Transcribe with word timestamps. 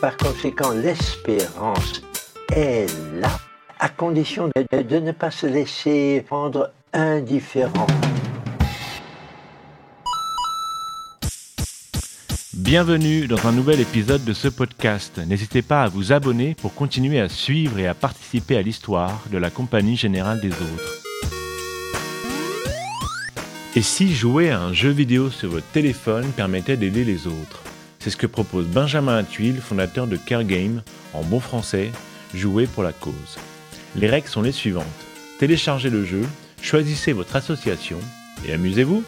Par 0.00 0.16
conséquent, 0.16 0.70
l'espérance 0.72 2.00
est 2.50 2.86
là, 3.20 3.38
à 3.78 3.90
condition 3.90 4.48
de, 4.48 4.98
ne 4.98 5.12
pas 5.12 5.30
se 5.30 5.46
laisser 5.46 6.24
rendre 6.30 6.72
indifférent. 6.94 7.86
Bienvenue 12.54 13.26
dans 13.26 13.46
un 13.46 13.52
nouvel 13.52 13.80
épisode 13.80 14.24
de 14.24 14.32
ce 14.32 14.48
podcast. 14.48 15.18
N'hésitez 15.26 15.60
pas 15.60 15.82
à 15.82 15.88
vous 15.88 16.12
abonner 16.12 16.54
pour 16.54 16.74
continuer 16.74 17.20
à 17.20 17.28
suivre 17.28 17.78
et 17.78 17.86
à 17.86 17.92
participer 17.92 18.56
à 18.56 18.62
l'histoire 18.62 19.20
de 19.30 19.36
la 19.36 19.50
Compagnie 19.50 19.96
Générale 19.96 20.40
des 20.40 20.52
Autres. 20.52 21.02
Et 23.76 23.82
si 23.82 24.14
jouer 24.14 24.50
à 24.50 24.60
un 24.60 24.72
jeu 24.72 24.90
vidéo 24.90 25.28
sur 25.28 25.50
votre 25.50 25.70
téléphone 25.72 26.32
permettait 26.32 26.78
d'aider 26.78 27.04
les 27.04 27.26
autres? 27.26 27.62
C'est 28.00 28.08
ce 28.08 28.16
que 28.16 28.26
propose 28.26 28.66
Benjamin 28.66 29.18
Atuil, 29.18 29.56
fondateur 29.56 30.06
de 30.06 30.16
Care 30.16 30.44
Game, 30.44 30.80
en 31.12 31.22
bon 31.22 31.38
français, 31.38 31.90
jouer 32.34 32.66
pour 32.66 32.82
la 32.82 32.94
cause. 32.94 33.36
Les 33.94 34.06
règles 34.06 34.28
sont 34.28 34.40
les 34.40 34.52
suivantes. 34.52 34.86
Téléchargez 35.38 35.90
le 35.90 36.06
jeu, 36.06 36.22
choisissez 36.62 37.12
votre 37.12 37.36
association 37.36 37.98
et 38.46 38.54
amusez-vous. 38.54 39.04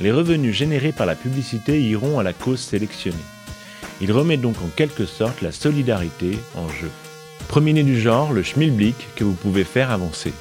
Les 0.00 0.12
revenus 0.12 0.54
générés 0.54 0.92
par 0.92 1.06
la 1.06 1.16
publicité 1.16 1.82
iront 1.82 2.20
à 2.20 2.22
la 2.22 2.32
cause 2.32 2.60
sélectionnée. 2.60 3.16
Il 4.00 4.12
remet 4.12 4.36
donc 4.36 4.56
en 4.62 4.68
quelque 4.76 5.06
sorte 5.06 5.42
la 5.42 5.50
solidarité 5.50 6.38
en 6.54 6.68
jeu. 6.68 6.90
Premier 7.48 7.82
du 7.82 8.00
genre, 8.00 8.32
le 8.32 8.44
schmilblick 8.44 9.08
que 9.16 9.24
vous 9.24 9.34
pouvez 9.34 9.64
faire 9.64 9.90
avancer. 9.90 10.32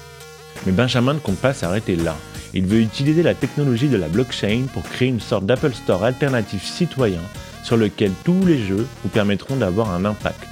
Mais 0.68 0.72
Benjamin 0.72 1.16
ne 1.16 1.20
compte 1.20 1.40
pas 1.40 1.54
s'arrêter 1.56 1.96
là. 1.96 2.16
Il 2.54 2.68
veut 2.68 2.82
utiliser 2.82 3.24
la 3.24 3.34
technologie 3.34 3.90
de 3.90 3.98
la 3.98 4.10
blockchain 4.10 4.66
pour 4.74 4.84
créer 4.84 5.08
une 5.08 5.20
sorte 5.20 5.46
d'Apple 5.48 5.74
Store 5.74 6.04
alternatif 6.04 6.64
citoyen 6.64 7.22
sur 7.66 7.78
lequel 7.78 8.12
tous 8.24 8.46
les 8.46 8.60
jeux 8.60 8.86
vous 9.02 9.10
permettront 9.10 9.56
d'avoir 9.56 9.90
un 9.90 10.06
impact. 10.06 10.48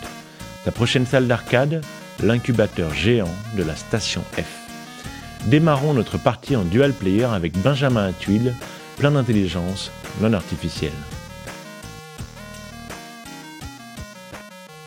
La 0.65 0.71
prochaine 0.71 1.05
salle 1.05 1.27
d'arcade, 1.27 1.83
l'incubateur 2.23 2.91
géant 2.91 3.29
de 3.55 3.61
la 3.61 3.75
station 3.75 4.23
F. 4.33 5.45
Démarrons 5.45 5.93
notre 5.93 6.17
partie 6.17 6.55
en 6.55 6.63
dual 6.63 6.91
player 6.91 7.25
avec 7.25 7.55
Benjamin 7.61 8.07
Atuil, 8.07 8.51
plein 8.97 9.11
d'intelligence 9.11 9.91
non 10.21 10.33
artificielle. 10.33 10.91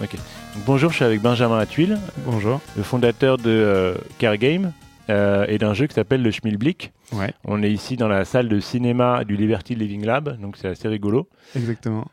Ok. 0.03 0.17
Bonjour, 0.67 0.91
je 0.91 0.97
suis 0.97 1.05
avec 1.05 1.21
Benjamin 1.21 1.59
Atuil. 1.59 1.97
Bonjour. 2.25 2.61
Le 2.77 2.83
fondateur 2.83 3.39
de 3.39 3.51
euh, 3.51 3.95
Care 4.19 4.37
Game 4.37 4.73
euh, 5.11 5.47
et 5.49 5.59
d'un 5.59 5.75
jeu 5.75 5.87
qui 5.87 5.95
s'appelle 5.95 6.23
le 6.23 6.33
Schmilblick. 6.33 6.93
Ouais. 7.13 7.33
On 7.45 7.63
est 7.63 7.71
ici 7.71 7.97
dans 7.97 8.09
la 8.09 8.25
salle 8.25 8.49
de 8.49 8.59
cinéma 8.59 9.25
du 9.25 9.37
Liberty 9.37 9.77
Living 9.77 10.05
Lab, 10.05 10.41
donc 10.41 10.57
c'est 10.57 10.69
assez 10.69 10.89
rigolo. 10.89 11.29
Exactement. 11.55 12.07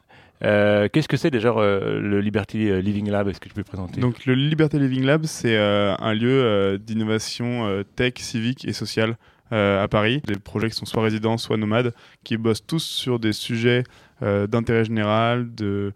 Euh, 0.45 0.87
Qu'est-ce 0.91 1.07
que 1.07 1.17
c'est 1.17 1.31
déjà 1.31 1.49
euh, 1.49 1.99
le 1.99 2.19
Liberty 2.19 2.81
Living 2.81 3.09
Lab 3.09 3.27
Est-ce 3.27 3.39
que 3.39 3.47
tu 3.47 3.55
peux 3.55 3.63
présenter? 3.63 4.01
Donc 4.01 4.25
le 4.25 4.35
Liberty 4.35 4.77
Living 4.79 5.03
Lab, 5.05 5.23
c'est 5.25 5.55
euh, 5.55 5.95
un 5.99 6.13
lieu 6.13 6.43
euh, 6.43 6.77
d'innovation 6.77 7.65
euh, 7.67 7.83
tech, 7.83 8.13
civique 8.17 8.65
et 8.67 8.73
sociale 8.73 9.17
euh, 9.53 9.81
à 9.83 9.87
Paris. 9.87 10.21
Des 10.25 10.35
projets 10.35 10.69
qui 10.69 10.75
sont 10.75 10.85
soit 10.85 11.03
résidents, 11.03 11.37
soit 11.37 11.57
nomades, 11.57 11.93
qui 12.23 12.37
bossent 12.37 12.65
tous 12.65 12.83
sur 12.83 13.19
des 13.19 13.33
sujets 13.33 13.83
euh, 14.21 14.47
d'intérêt 14.47 14.83
général, 14.85 15.53
de, 15.55 15.93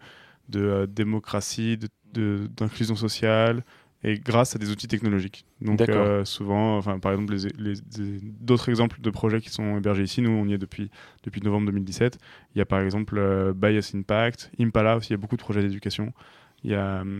euh, 0.56 0.86
démocratie, 0.86 1.78
d'inclusion 2.14 2.96
sociale, 2.96 3.62
et 4.04 4.18
grâce 4.18 4.54
à 4.54 4.58
des 4.58 4.70
outils 4.70 4.86
technologiques. 4.88 5.44
Donc 5.60 5.78
euh, 5.96 6.24
souvent, 6.24 6.76
enfin 6.78 6.98
par 7.00 7.12
exemple, 7.12 7.34
les- 7.34 7.48
les- 7.58 7.80
les- 7.98 8.20
d'autres 8.22 8.68
exemples 8.68 9.00
de 9.00 9.10
projets 9.10 9.40
qui 9.40 9.50
sont 9.50 9.76
hébergés 9.76 10.04
ici, 10.04 10.22
nous 10.22 10.30
on 10.30 10.46
y 10.46 10.52
est 10.52 10.58
depuis, 10.58 10.90
depuis 11.24 11.40
novembre 11.42 11.66
2017. 11.66 12.18
Il 12.54 12.58
y 12.58 12.60
a 12.60 12.64
par 12.64 12.80
exemple 12.80 13.16
euh, 13.18 13.52
Bias 13.52 13.92
Impact, 13.94 14.50
Impala 14.60 14.96
aussi, 14.96 15.08
il 15.08 15.12
y 15.12 15.14
a 15.14 15.18
beaucoup 15.18 15.36
de 15.36 15.42
projets 15.42 15.62
d'éducation. 15.62 16.12
Il 16.64 16.70
y 16.70 16.74
a, 16.74 17.00
hum, 17.02 17.18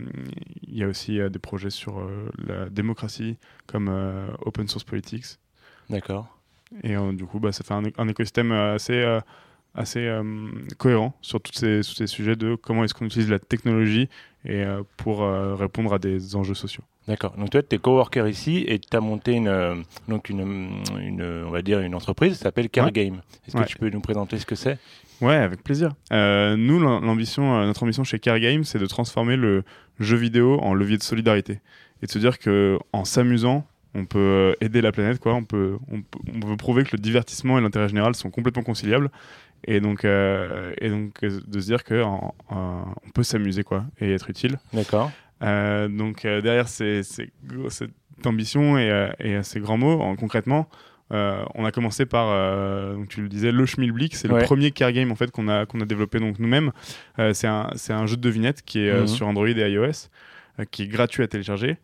il 0.62 0.76
y 0.76 0.82
a 0.82 0.88
aussi 0.88 1.20
euh, 1.20 1.28
des 1.28 1.38
projets 1.38 1.70
sur 1.70 2.08
la 2.46 2.68
démocratie 2.70 3.38
comme 3.66 3.88
Open 4.44 4.66
Source 4.68 4.84
Politics. 4.84 5.38
D'accord. 5.90 6.38
Et 6.82 6.94
du 7.14 7.24
coup, 7.24 7.40
bah, 7.40 7.50
ça 7.52 7.64
fait 7.64 7.72
un, 7.74 7.82
un 7.96 8.08
écosystème 8.08 8.52
assez, 8.52 9.20
assez 9.78 10.00
euh, 10.00 10.22
cohérent 10.76 11.14
sur 11.22 11.40
tous 11.40 11.52
ces, 11.54 11.82
sujets 12.06 12.36
de 12.36 12.54
comment 12.56 12.84
est-ce 12.84 12.94
qu'on 12.94 13.06
utilise 13.06 13.30
la 13.30 13.38
technologie 13.38 14.08
et, 14.44 14.62
euh, 14.62 14.82
pour 14.96 15.22
euh, 15.22 15.54
répondre 15.54 15.92
à 15.94 15.98
des 15.98 16.36
enjeux 16.36 16.54
sociaux. 16.54 16.82
D'accord. 17.06 17.34
Donc 17.38 17.50
toi, 17.50 17.62
tu 17.62 17.74
es 17.74 17.78
coworker 17.78 18.28
ici 18.28 18.64
et 18.68 18.78
tu 18.78 18.94
as 18.96 19.00
monté 19.00 19.32
une, 19.32 19.84
donc 20.08 20.28
une, 20.28 20.82
une, 21.00 21.22
on 21.46 21.50
va 21.50 21.62
dire 21.62 21.80
une 21.80 21.94
entreprise 21.94 22.34
qui 22.36 22.38
s'appelle 22.40 22.68
Care 22.68 22.90
Ouais. 22.94 23.12
Est-ce 23.46 23.56
Ouais. 23.56 23.64
que 23.64 23.68
tu 23.68 23.78
peux 23.78 23.88
nous 23.88 24.00
présenter 24.00 24.38
ce 24.38 24.44
que 24.44 24.54
c'est? 24.54 24.78
Ouais, 25.22 25.36
avec 25.36 25.64
plaisir. 25.64 25.94
Nous, 26.10 26.78
l'ambition, 26.80 27.64
notre 27.64 27.82
ambition 27.82 28.04
chez 28.04 28.18
Care 28.18 28.38
Game, 28.40 28.64
c'est 28.64 28.78
de 28.78 28.86
transformer 28.86 29.36
le 29.36 29.64
jeu 30.00 30.16
vidéo 30.16 30.60
en 30.60 30.74
levier 30.74 30.98
de 30.98 31.02
solidarité 31.02 31.60
et 32.02 32.06
de 32.06 32.10
se 32.10 32.18
dire 32.18 32.38
que 32.38 32.78
en 32.92 33.06
s'amusant, 33.06 33.66
on 33.94 34.04
peut 34.04 34.54
aider 34.60 34.82
la 34.82 34.92
planète, 34.92 35.18
quoi. 35.18 35.34
On 35.34 35.44
peut, 35.44 35.78
on, 35.90 36.02
peut- 36.02 36.18
on 36.42 36.46
veut 36.46 36.56
prouver 36.56 36.84
que 36.84 36.90
le 36.92 36.98
divertissement 37.00 37.58
et 37.58 37.62
l'intérêt 37.62 37.88
général 37.88 38.14
sont 38.14 38.30
complètement 38.30 38.62
conciliables. 38.62 39.10
Et 39.64 39.80
donc, 39.80 40.04
euh, 40.04 40.72
et 40.80 40.88
donc 40.88 41.20
de 41.24 41.60
se 41.60 41.66
dire 41.66 41.84
que 41.84 42.02
en- 42.02 42.34
en- 42.48 42.84
on 43.06 43.10
peut 43.10 43.22
s'amuser, 43.22 43.64
quoi, 43.64 43.84
et 44.00 44.12
être 44.12 44.30
utile. 44.30 44.58
D'accord. 44.72 45.10
Euh, 45.42 45.88
donc 45.88 46.24
euh, 46.24 46.40
derrière 46.40 46.68
ces, 46.68 47.02
ces 47.02 47.30
gros- 47.44 47.70
cette 47.70 47.90
ambition 48.24 48.78
et, 48.78 49.10
et 49.20 49.42
ces 49.42 49.60
grands 49.60 49.76
mots, 49.78 50.00
en- 50.00 50.16
concrètement, 50.16 50.68
euh, 51.12 51.42
on 51.54 51.64
a 51.64 51.72
commencé 51.72 52.06
par, 52.06 52.28
euh, 52.30 52.94
donc 52.94 53.08
tu 53.08 53.22
le 53.22 53.28
disais, 53.28 53.50
le 53.52 53.64
Schmilblick, 53.66 54.14
c'est 54.14 54.30
Ouais. 54.30 54.40
le 54.40 54.44
premier 54.44 54.70
car 54.72 54.92
game 54.92 55.10
en 55.10 55.16
fait 55.16 55.30
qu'on 55.30 55.48
a 55.48 55.64
qu'on 55.66 55.80
a 55.80 55.84
développé 55.86 56.18
donc 56.20 56.38
nous-mêmes. 56.38 56.70
Euh, 57.18 57.32
c'est 57.34 57.46
un 57.46 57.70
c'est 57.76 57.92
un 57.92 58.06
jeu 58.06 58.16
de 58.16 58.20
devinette 58.22 58.62
qui 58.62 58.80
est 58.86 59.00
Mhm. 59.00 59.06
sur 59.06 59.26
Android 59.26 59.48
et 59.48 59.70
iOS, 59.70 60.08
qui 60.70 60.82
est 60.82 60.88
gratuit 60.88 61.22
à 61.22 61.28
télécharger, 61.28 61.78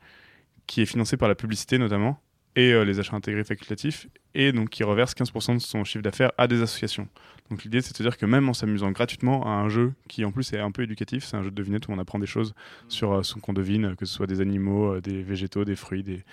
qui 0.67 0.83
est 0.83 0.87
financé 0.87 1.17
par 1.17 1.29
la 1.29 1.35
publicité 1.35 1.79
notamment 1.79 2.19
et 2.57 2.73
euh, 2.73 2.85
les 2.85 3.01
achats 3.01 3.17
intégrés 3.17 3.45
facultatifs 3.45 4.07
et 4.35 4.53
donc 4.53 4.71
qui 4.71 4.83
reverse 4.85 5.15
15% 5.15 5.55
de 5.55 5.59
son 5.59 5.85
chiffre 5.85 6.03
d'affaires 6.03 6.33
à 6.39 6.47
des 6.47 6.63
associations. 6.63 7.09
Donc 7.51 7.65
l'idée 7.65 7.81
c'est 7.81 7.93
de 7.93 7.97
se 7.97 8.03
dire 8.03 8.17
que 8.17 8.27
même 8.27 8.49
en 8.49 8.55
s'amusant 8.55 8.91
gratuitement 8.91 9.47
à 9.47 9.51
un 9.51 9.69
jeu 9.69 9.93
qui 10.09 10.25
en 10.25 10.33
plus 10.33 10.53
est 10.53 10.59
un 10.59 10.71
peu 10.71 10.83
éducatif, 10.83 11.25
c'est 11.25 11.37
un 11.37 11.43
jeu 11.43 11.51
de 11.51 11.55
devinette 11.55 11.89
où 11.89 11.93
on 11.93 11.99
apprend 11.99 12.19
des 12.19 12.27
choses 12.27 12.55
sur 12.89 13.13
euh, 13.13 13.23
ce 13.23 13.35
qu'on 13.35 13.53
devine, 13.53 13.97
que 13.97 14.07
ce 14.07 14.15
soit 14.15 14.27
des 14.27 14.41
animaux, 14.41 14.95
euh, 14.95 15.01
des 15.01 15.23
végétaux, 15.23 15.65
des 15.65 15.77
fruits, 15.77 16.03
des, 16.03 16.25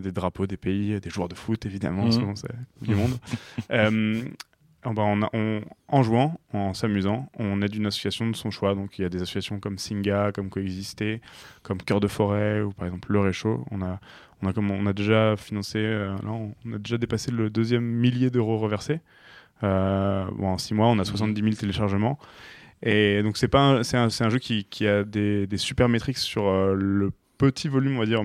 des 0.00 0.12
drapeaux, 0.12 0.46
des 0.46 0.56
pays, 0.56 0.98
des 1.00 1.10
joueurs 1.10 1.28
de 1.28 1.34
foot 1.34 1.66
évidemment, 1.66 2.10
c'est 2.10 2.20
la 2.20 2.54
Coupe 2.78 2.88
du 2.88 2.94
monde. 2.94 3.18
En, 4.86 4.94
ben, 4.94 5.02
on 5.02 5.22
a- 5.22 5.30
on- 5.34 5.62
en 5.88 6.02
jouant, 6.02 6.40
en 6.52 6.72
s'amusant, 6.72 7.28
on 7.38 7.60
aide 7.60 7.74
une 7.74 7.86
association 7.86 8.28
de 8.30 8.36
son 8.36 8.50
choix. 8.50 8.74
Donc 8.74 8.98
il 8.98 9.02
y 9.02 9.04
a 9.04 9.08
des 9.08 9.20
associations 9.20 9.58
comme 9.60 9.78
Singa, 9.78 10.30
comme 10.32 10.48
Coexister, 10.48 11.20
comme 11.62 11.78
Cœur 11.82 12.00
de 12.00 12.06
Forêt 12.08 12.60
ou 12.62 12.70
par 12.72 12.86
exemple 12.86 13.12
Le 13.12 13.20
Réchaud. 13.20 13.64
On 13.72 13.82
a, 13.82 13.98
on 14.42 14.46
a, 14.48 14.52
comme, 14.52 14.70
on 14.70 14.86
a 14.86 14.92
déjà 14.92 15.36
financé, 15.36 15.78
euh, 15.78 16.14
là, 16.22 16.30
on 16.30 16.72
a 16.72 16.78
déjà 16.78 16.98
dépassé 16.98 17.30
le 17.32 17.50
deuxième 17.50 17.84
millier 17.84 18.30
d'euros 18.30 18.58
reversés. 18.58 19.00
Euh, 19.64 20.24
bon, 20.32 20.48
en 20.48 20.58
six 20.58 20.74
mois, 20.74 20.86
on 20.88 20.98
a 20.98 21.04
70 21.04 21.40
000 21.42 21.54
téléchargements. 21.56 22.18
Et 22.82 23.22
donc, 23.22 23.38
c'est 23.38 23.48
pas 23.48 23.60
un- 23.60 23.82
c'est 23.82 23.96
un, 23.96 24.28
jeu 24.30 24.38
qui, 24.38 24.64
qui 24.64 24.86
a 24.86 25.02
des, 25.04 25.46
des 25.46 25.56
super 25.56 25.88
métriques 25.88 26.18
sur 26.18 26.46
euh, 26.48 26.74
le 26.74 27.10
petit 27.38 27.68
volume, 27.68 27.96
on 27.96 28.00
va 28.00 28.06
dire, 28.06 28.22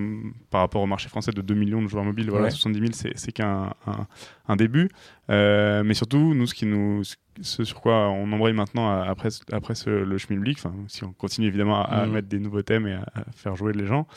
par 0.49 0.61
rapport 0.61 0.81
au 0.81 0.87
marché 0.87 1.09
français 1.09 1.31
de 1.31 1.41
2 1.41 1.53
millions 1.53 1.81
de 1.81 1.87
joueurs 1.87 2.03
mobiles. 2.03 2.29
Voilà, 2.29 2.45
Ouais. 2.45 2.51
70 2.51 2.79
000, 2.79 3.13
c'est- 3.15 3.31
qu'un 3.31 3.73
un, 3.87 4.07
un 4.47 4.55
début. 4.55 4.89
Euh, 5.29 5.83
mais 5.83 5.93
surtout, 5.93 6.33
nous, 6.33 6.45
ce, 6.47 6.53
qui 6.53 6.65
nous, 6.65 7.03
ce 7.41 7.63
sur 7.63 7.81
quoi 7.81 8.09
on 8.09 8.31
embraye 8.31 8.53
maintenant 8.53 8.89
après, 9.01 9.29
après 9.51 9.75
ce, 9.75 9.89
le 9.89 10.17
Schmilblick, 10.17 10.59
si 10.87 11.03
on 11.03 11.13
continue 11.13 11.47
évidemment 11.47 11.81
à, 11.83 11.87
à 12.01 12.05
Mhm. 12.05 12.11
mettre 12.13 12.27
des 12.27 12.39
nouveaux 12.39 12.61
thèmes 12.61 12.87
et 12.87 12.93
à, 12.93 13.03
à 13.15 13.23
faire 13.33 13.55
jouer 13.55 13.73
les 13.73 13.85
gens, 13.85 14.07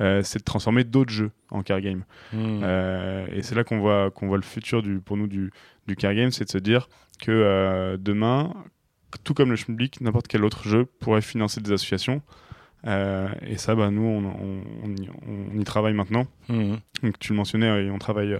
euh, 0.00 0.22
c'est 0.22 0.38
de 0.38 0.44
transformer 0.44 0.84
d'autres 0.84 1.12
jeux 1.12 1.30
en 1.50 1.62
car 1.62 1.80
game. 1.80 2.04
Hmm. 2.32 2.60
Euh, 2.62 3.26
et 3.32 3.42
c'est 3.42 3.54
là 3.54 3.64
qu'on 3.64 3.78
voit, 3.80 4.10
qu'on 4.10 4.26
voit 4.28 4.38
le 4.38 4.42
futur 4.42 4.82
du, 4.82 5.00
pour 5.00 5.16
nous 5.16 5.26
du, 5.26 5.50
du 5.86 5.96
car 5.96 6.14
game, 6.14 6.30
c'est 6.30 6.44
de 6.44 6.50
se 6.50 6.58
dire 6.58 6.88
que 7.20 7.96
demain, 8.00 8.52
tout 9.24 9.34
comme 9.34 9.50
le 9.50 9.56
Schmilblick, 9.56 10.00
n'importe 10.00 10.26
quel 10.28 10.44
autre 10.44 10.66
jeu 10.66 10.86
pourrait 11.00 11.20
financer 11.22 11.60
des 11.60 11.72
associations. 11.72 12.22
Euh, 12.86 13.28
et 13.46 13.56
ça, 13.58 13.74
bah, 13.74 13.90
nous, 13.90 14.02
on, 14.02 14.24
on- 14.24 14.62
on 14.84 14.90
y, 14.96 15.08
on 15.54 15.58
y 15.60 15.64
travaille 15.64 15.94
maintenant. 15.94 16.26
Hmm. 16.48 16.74
Donc, 17.02 17.18
tu 17.18 17.32
le 17.32 17.36
mentionnais, 17.36 17.66
euh, 17.68 17.92
on 17.92 17.98
travaille 17.98 18.36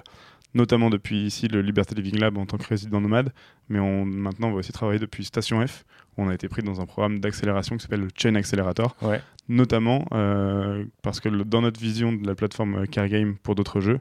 notamment 0.54 0.90
depuis 0.90 1.24
ici 1.24 1.48
le 1.48 1.62
Liberty 1.62 1.94
Living 1.94 2.18
Lab 2.18 2.36
en 2.36 2.44
tant 2.44 2.58
que 2.58 2.66
résident 2.66 3.00
nomade, 3.00 3.32
mais 3.70 3.78
on, 3.78 4.04
maintenant 4.04 4.48
on 4.48 4.52
va 4.52 4.58
aussi 4.58 4.72
travailler 4.72 4.98
depuis 4.98 5.24
Station 5.24 5.66
F, 5.66 5.84
où 6.16 6.24
on 6.24 6.28
a 6.28 6.34
été 6.34 6.46
pris 6.48 6.62
dans 6.62 6.80
un 6.80 6.84
programme 6.86 7.20
d'accélération 7.20 7.76
qui 7.76 7.82
s'appelle 7.82 8.00
le 8.02 8.08
Chain 8.14 8.34
Accelerator, 8.34 8.94
Ouais. 9.00 9.22
notamment 9.48 10.04
euh, 10.12 10.84
parce 11.02 11.20
que 11.20 11.30
le- 11.30 11.44
dans 11.44 11.62
notre 11.62 11.80
vision 11.80 12.12
de 12.12 12.26
la 12.26 12.34
plateforme 12.34 12.86
Car 12.86 13.08
Game 13.08 13.36
pour 13.42 13.54
d'autres 13.54 13.80
jeux, 13.80 14.00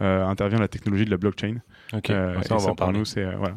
euh, 0.00 0.24
intervient 0.24 0.58
la 0.58 0.68
technologie 0.68 1.04
de 1.04 1.10
la 1.10 1.18
blockchain. 1.18 1.56
Ok, 1.92 2.08
Euh, 2.08 2.32
ça, 2.34 2.54
et 2.54 2.54
va 2.54 2.58
ça, 2.60 2.66
pour 2.68 2.76
parler. 2.76 2.98
nous, 2.98 3.04
c'est 3.04 3.22
euh, 3.24 3.36
voilà, 3.36 3.56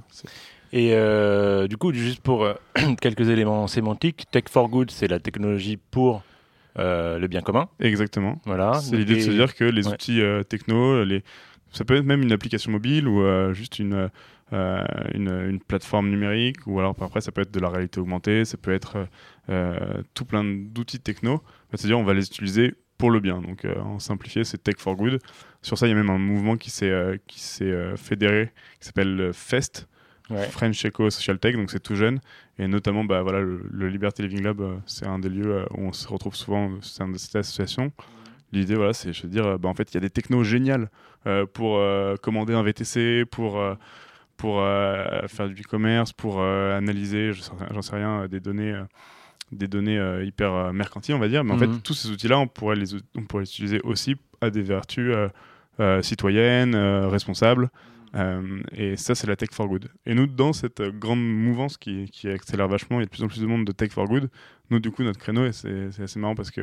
Et 0.75 0.93
euh, 0.93 1.67
du 1.67 1.77
coup, 1.77 1.93
juste 1.93 2.21
pour 2.21 2.43
euh, 2.43 2.55
quelques 2.99 3.29
éléments 3.29 3.67
sémantiques, 3.67 4.25
Tech 4.31 4.45
for 4.49 4.67
Good, 4.69 4.89
c'est 4.89 5.07
la 5.07 5.19
technologie 5.19 5.77
pour 5.77 6.23
euh, 6.79 7.19
le 7.19 7.27
bien 7.27 7.41
commun. 7.41 7.69
exactement. 7.79 8.41
Voilà. 8.45 8.73
C'est 8.73 8.97
l'idée 8.97 9.17
de 9.17 9.19
se 9.19 9.29
dire 9.29 9.53
que 9.53 9.65
les 9.65 9.87
ouais. 9.87 9.93
outils 9.93 10.23
techno, 10.49 11.03
les... 11.03 11.23
ça 11.71 11.85
peut 11.85 11.95
être 11.95 12.05
même 12.05 12.23
une 12.23 12.31
application 12.31 12.71
mobile 12.71 13.07
ou 13.07 13.23
juste 13.53 13.77
une, 13.77 14.09
une, 14.51 15.45
une 15.47 15.59
plateforme 15.59 16.09
numérique, 16.09 16.65
ou 16.65 16.79
alors 16.79 16.95
après 16.99 17.21
ça 17.21 17.31
peut 17.31 17.41
être 17.41 17.53
de 17.53 17.59
la 17.59 17.69
réalité 17.69 17.99
augmentée, 17.99 18.43
ça 18.43 18.57
peut 18.57 18.73
être 18.73 19.07
tout 20.15 20.25
plein 20.25 20.43
d'outils 20.43 20.99
techno. 20.99 21.43
C'est-à-dire 21.71 21.99
on 21.99 22.03
va 22.03 22.15
les 22.15 22.25
utiliser 22.25 22.73
pour 22.97 23.11
le 23.11 23.19
bien. 23.19 23.41
Donc 23.41 23.67
en 23.79 23.99
simplifié, 23.99 24.43
c'est 24.43 24.57
Tech 24.57 24.77
for 24.79 24.95
Good. 24.95 25.19
Sur 25.61 25.77
ça, 25.77 25.85
il 25.85 25.91
y 25.91 25.93
a 25.93 25.95
même 25.95 26.09
un 26.09 26.17
mouvement 26.17 26.57
qui 26.57 26.71
s'est 26.71 27.19
s'est 27.29 27.95
fédéré, 27.95 28.51
qui 28.79 28.87
s'appelle 28.87 29.29
FEST, 29.33 29.87
Ouais. 30.29 30.47
French 30.47 30.85
Eco 30.85 31.09
Social 31.09 31.37
Tech, 31.37 31.55
donc 31.55 31.69
c'est 31.69 31.81
tout 31.81 31.95
jeune. 31.95 32.19
Et 32.57 32.67
notamment, 32.67 33.03
bah, 33.03 33.21
voilà, 33.23 33.41
le, 33.41 33.61
le 33.69 33.89
Liberty 33.89 34.21
Living 34.21 34.41
Lab, 34.43 34.61
euh, 34.61 34.75
c'est 34.85 35.05
un 35.05 35.19
des 35.19 35.29
lieux 35.29 35.53
euh, 35.53 35.65
où 35.71 35.87
on 35.87 35.93
se 35.93 36.07
retrouve 36.07 36.35
souvent 36.35 36.67
au 36.67 36.81
sein 36.81 37.07
de 37.09 37.17
cette 37.17 37.35
association. 37.35 37.91
L'idée, 38.51 38.75
voilà, 38.75 38.93
c'est 38.93 39.09
de 39.09 39.27
dire, 39.27 39.45
euh, 39.45 39.57
bah, 39.57 39.67
en 39.69 39.73
fait, 39.73 39.91
il 39.91 39.95
y 39.95 39.97
a 39.97 40.01
des 40.01 40.09
technos 40.09 40.43
géniales 40.43 40.89
euh, 41.27 41.45
pour 41.45 41.77
euh, 41.77 42.15
commander 42.15 42.53
un 42.53 42.63
VTC, 42.63 43.25
pour, 43.25 43.59
euh, 43.59 43.75
pour 44.37 44.61
euh, 44.61 45.27
faire 45.27 45.49
du 45.49 45.61
e-commerce, 45.61 46.13
pour 46.13 46.37
euh, 46.39 46.77
analyser, 46.77 47.31
j'en 47.33 47.81
sais 47.81 47.95
rien, 47.95 48.21
euh, 48.21 48.27
des 48.27 48.39
données, 48.39 48.71
euh, 48.71 48.83
des 49.51 49.67
données 49.67 49.97
euh, 49.97 50.23
hyper 50.23 50.53
euh, 50.53 50.71
mercantiles, 50.71 51.15
on 51.15 51.19
va 51.19 51.27
dire. 51.27 51.43
Mais 51.43 51.51
en 51.53 51.57
fait, 51.57 51.67
tous 51.83 51.93
ces 51.93 52.09
outils-là, 52.11 52.39
on 52.39 52.47
pourrait 52.47 52.75
les, 52.75 52.95
on 53.15 53.23
pourrait 53.23 53.43
les 53.43 53.49
utiliser 53.49 53.81
aussi 53.81 54.15
à 54.39 54.49
des 54.49 54.61
vertus 54.61 55.11
euh, 55.13 55.27
euh, 55.79 56.01
citoyennes, 56.01 56.75
euh, 56.75 57.07
responsables. 57.07 57.69
Euh, 58.15 58.61
et 58.71 58.95
ça, 58.95 59.15
c'est 59.15 59.27
la 59.27 59.35
Tech 59.35 59.49
for 59.51 59.67
Good. 59.67 59.89
Et 60.05 60.13
nous, 60.13 60.27
dans 60.27 60.53
cette 60.53 60.81
grande 60.81 61.23
mouvance 61.23 61.77
qui, 61.77 62.09
qui 62.11 62.29
accélère 62.29 62.67
vachement, 62.67 62.99
il 62.99 63.01
y 63.01 63.03
a 63.03 63.05
de 63.05 63.11
plus 63.11 63.23
en 63.23 63.27
plus 63.27 63.41
de 63.41 63.47
monde 63.47 63.65
de 63.65 63.71
Tech 63.71 63.91
for 63.91 64.07
Good. 64.07 64.29
Nous, 64.69 64.79
du 64.79 64.91
coup, 64.91 65.03
notre 65.03 65.19
créneau, 65.19 65.51
c'est 65.51 65.89
assez 65.99 66.19
marrant 66.19 66.35
parce 66.35 66.51
que 66.51 66.61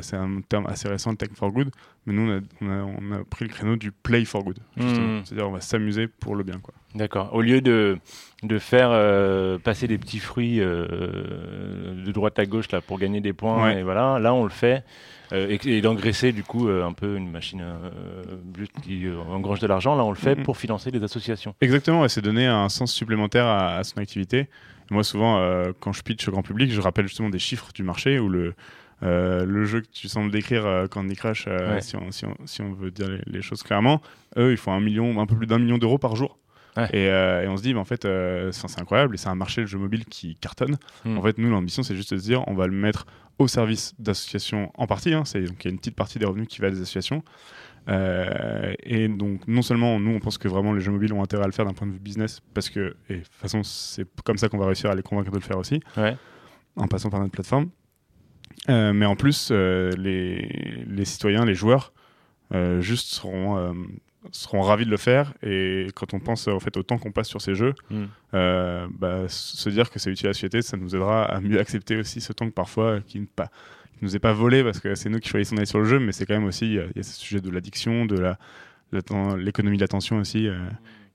c'est 0.00 0.16
un 0.16 0.40
terme 0.48 0.66
assez 0.66 0.88
récent, 0.88 1.14
Tech 1.14 1.30
for 1.34 1.50
Good, 1.50 1.70
mais 2.06 2.12
nous, 2.12 2.30
on 2.30 2.36
a, 2.36 2.40
on 2.60 2.70
a- 2.70 2.94
on 3.00 3.12
a 3.20 3.24
pris 3.24 3.44
le 3.46 3.50
créneau 3.50 3.76
du 3.76 3.90
Play 3.90 4.24
for 4.24 4.44
Good. 4.44 4.58
Mhm. 4.76 5.22
C'est-à-dire, 5.24 5.48
on 5.48 5.52
va 5.52 5.60
s'amuser 5.60 6.06
pour 6.06 6.36
le 6.36 6.44
bien. 6.44 6.58
Quoi. 6.62 6.74
D'accord. 6.94 7.30
Au 7.34 7.40
lieu 7.40 7.60
de, 7.60 7.98
de 8.42 8.58
faire 8.58 8.90
euh, 8.92 9.58
passer 9.58 9.88
des 9.88 9.98
petits 9.98 10.18
fruits 10.20 10.60
euh, 10.60 12.04
de 12.04 12.12
droite 12.12 12.38
à 12.38 12.46
gauche 12.46 12.70
là, 12.70 12.80
pour 12.80 12.98
gagner 12.98 13.20
des 13.20 13.32
points, 13.32 13.64
Ouais. 13.64 13.80
et 13.80 13.82
voilà, 13.82 14.18
là 14.18 14.34
on 14.34 14.44
le 14.44 14.50
fait. 14.50 14.84
euh, 15.32 15.48
et, 15.64 15.76
et 15.78 15.80
d'engraisser 15.80 16.32
du 16.32 16.42
coup 16.44 16.68
euh, 16.68 16.84
un 16.84 16.92
peu 16.92 17.16
une 17.16 17.30
machine 17.30 17.62
euh, 17.62 18.66
qui 18.82 19.06
euh, 19.06 19.18
engrange 19.30 19.60
de 19.60 19.66
l'argent, 19.66 19.96
là 19.96 20.04
on 20.04 20.10
le 20.10 20.16
fait 20.16 20.36
pour 20.36 20.56
financer 20.58 20.90
des 20.90 21.02
associations. 21.02 21.54
Exactement, 21.62 22.04
et 22.04 22.08
c'est 22.10 22.20
donner 22.22 22.46
un 22.46 22.68
sens 22.68 22.92
supplémentaire 22.92 23.46
à, 23.46 23.76
à 23.76 23.84
son 23.84 23.96
activité. 23.98 24.48
Et 24.90 24.94
moi, 24.94 25.04
souvent, 25.04 25.38
euh, 25.38 25.72
quand 25.80 25.92
je 25.92 26.02
pitch 26.02 26.28
au 26.28 26.32
grand 26.32 26.42
public, 26.42 26.70
je 26.70 26.80
rappelle 26.80 27.06
justement 27.06 27.30
des 27.30 27.38
chiffres 27.38 27.70
du 27.74 27.82
marché 27.82 28.18
ou 28.18 28.28
le, 28.28 28.54
euh, 29.02 29.44
le 29.44 29.64
jeu 29.64 29.80
que 29.80 29.88
tu 29.92 30.08
sembles 30.08 30.30
décrire, 30.30 30.64
euh, 30.66 30.86
Candy 30.86 31.14
Crush, 31.16 31.46
euh, 31.48 31.74
Ouais. 31.74 31.80
si, 31.80 31.96
on, 31.96 32.10
si, 32.10 32.24
on, 32.24 32.34
si 32.46 32.62
on 32.62 32.72
veut 32.72 32.90
dire 32.90 33.08
les, 33.08 33.20
les 33.26 33.42
choses 33.42 33.62
clairement, 33.62 34.00
eux, 34.36 34.52
ils 34.52 34.56
font 34.56 34.72
un, 34.72 34.80
million, 34.80 35.20
un 35.20 35.26
peu 35.26 35.36
plus 35.36 35.46
d'un 35.46 35.58
million 35.58 35.78
d'euros 35.78 35.98
par 35.98 36.14
jour. 36.16 36.38
Ouais. 36.76 36.86
Et, 36.92 37.08
euh, 37.08 37.42
et 37.42 37.48
on 37.48 37.56
se 37.56 37.62
dit, 37.62 37.74
bah, 37.74 37.80
en 37.80 37.84
fait, 37.84 38.02
c'est 38.52 38.80
incroyable, 38.80 39.14
et 39.14 39.18
c'est 39.18 39.28
un 39.28 39.34
marché 39.34 39.60
de 39.62 39.66
jeux 39.66 39.78
mobiles 39.78 40.04
qui 40.06 40.36
cartonne. 40.36 40.76
Mm. 41.04 41.18
En 41.18 41.22
fait, 41.22 41.36
nous, 41.38 41.50
l'ambition, 41.50 41.82
c'est 41.82 41.94
juste 41.96 42.14
de 42.14 42.18
se 42.18 42.24
dire, 42.24 42.44
on 42.48 42.54
va 42.54 42.66
le 42.66 42.72
mettre 42.72 43.06
au 43.38 43.48
service 43.48 43.94
d'associations 43.98 44.70
en 44.76 44.86
partie. 44.86 45.12
hein. 45.14 45.24
c'est, 45.24 45.42
donc, 45.42 45.62
il 45.64 45.68
y 45.68 45.68
a 45.68 45.72
une 45.72 45.78
petite 45.78 45.96
partie 45.96 46.18
des 46.18 46.24
revenus 46.26 46.48
qui 46.48 46.60
va 46.60 46.68
à 46.68 46.70
des 46.70 46.80
associations. 46.80 47.22
Euh, 47.88 48.72
et 48.84 49.08
donc, 49.08 49.46
non 49.48 49.62
seulement 49.62 49.98
nous, 49.98 50.12
on 50.12 50.20
pense 50.20 50.38
que 50.38 50.48
vraiment 50.48 50.72
les 50.72 50.80
jeux 50.80 50.92
mobiles 50.92 51.12
ont 51.12 51.22
intérêt 51.22 51.42
à 51.42 51.46
le 51.46 51.52
faire 51.52 51.64
d'un 51.66 51.72
point 51.72 51.86
de 51.86 51.92
vue 51.92 51.98
business, 51.98 52.40
parce 52.54 52.70
que, 52.70 52.94
et 53.08 53.14
de 53.16 53.22
toute 53.22 53.32
façon, 53.34 53.62
c'est 53.64 54.06
comme 54.24 54.38
ça 54.38 54.48
qu'on 54.48 54.58
va 54.58 54.66
réussir 54.66 54.90
à 54.90 54.94
les 54.94 55.02
convaincre 55.02 55.30
de 55.30 55.36
le 55.36 55.42
faire 55.42 55.58
aussi, 55.58 55.80
Ouais. 55.96 56.16
en 56.76 56.86
passant 56.86 57.10
par 57.10 57.20
notre 57.20 57.32
plateforme. 57.32 57.70
Euh, 58.68 58.92
mais 58.92 59.06
en 59.06 59.16
plus, 59.16 59.48
euh, 59.50 59.90
les, 59.98 60.84
les 60.86 61.04
citoyens, 61.04 61.44
les 61.44 61.54
joueurs, 61.54 61.92
euh, 62.54 62.80
juste 62.80 63.08
seront, 63.08 63.74
seront 64.30 64.60
ravis 64.60 64.84
de 64.84 64.90
le 64.90 64.96
faire. 64.96 65.32
Et 65.42 65.88
quand 65.94 66.14
on 66.14 66.20
pense 66.20 66.46
en 66.48 66.60
fait, 66.60 66.76
au 66.76 66.82
temps 66.82 66.98
qu'on 66.98 67.12
passe 67.12 67.28
sur 67.28 67.40
ces 67.40 67.54
jeux, 67.54 67.74
Mm. 67.90 68.02
euh, 68.34 68.86
bah, 68.98 69.24
se 69.28 69.68
dire 69.68 69.90
que 69.90 69.98
c'est 69.98 70.10
utile 70.10 70.26
à 70.26 70.30
la 70.30 70.34
société, 70.34 70.62
ça 70.62 70.76
nous 70.76 70.94
aidera 70.94 71.24
à 71.24 71.40
mieux 71.40 71.58
accepter 71.58 71.96
aussi 71.96 72.20
ce 72.20 72.32
temps 72.32 72.46
que 72.48 72.54
parfois 72.54 73.00
qui 73.00 73.20
ne 73.20 73.26
pas 73.26 73.48
qui 73.98 74.04
nous 74.04 74.14
est 74.16 74.20
pas 74.20 74.32
volé 74.32 74.62
parce 74.64 74.80
que 74.80 74.94
c'est 74.94 75.08
nous 75.08 75.18
qui 75.20 75.28
choisissons 75.28 75.54
d'aller 75.56 75.66
sur 75.66 75.78
le 75.78 75.84
jeu, 75.84 75.98
mais 76.00 76.12
c'est 76.12 76.26
quand 76.26 76.34
même 76.34 76.44
aussi 76.44 76.66
il 76.66 76.72
y 76.74 76.78
a- 76.80 76.84
il 76.86 76.96
y, 76.96 77.00
a 77.00 77.02
ce 77.02 77.14
sujet 77.18 77.40
de 77.40 77.50
l'addiction, 77.50 78.04
de 78.06 78.16
la 78.18 78.38
l'économie 79.38 79.76
de 79.78 79.82
l'attention 79.82 80.18
aussi 80.18 80.48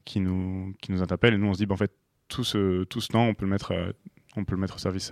qui 0.06 0.20
nous 0.20 0.74
qui 0.82 0.92
nous 0.92 1.02
interpelle. 1.02 1.34
Et 1.34 1.38
nous 1.38 1.48
on 1.48 1.54
se 1.54 1.60
dit 1.60 1.66
bah, 1.66 1.74
en 1.74 1.78
fait 1.78 1.92
tout 2.28 2.44
ce 2.44 2.84
tout 2.86 3.02
ce 3.02 3.10
temps 3.10 3.26
on 3.26 3.34
peut 3.34 3.46
le 3.46 3.52
mettre 3.52 3.74
on 4.36 4.44
peut 4.46 4.56
le 4.56 4.62
mettre 4.62 4.76
au 4.76 4.80
service 4.80 5.12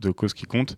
de 0.00 0.10
causes 0.10 0.34
qui 0.34 0.46
comptent. 0.46 0.76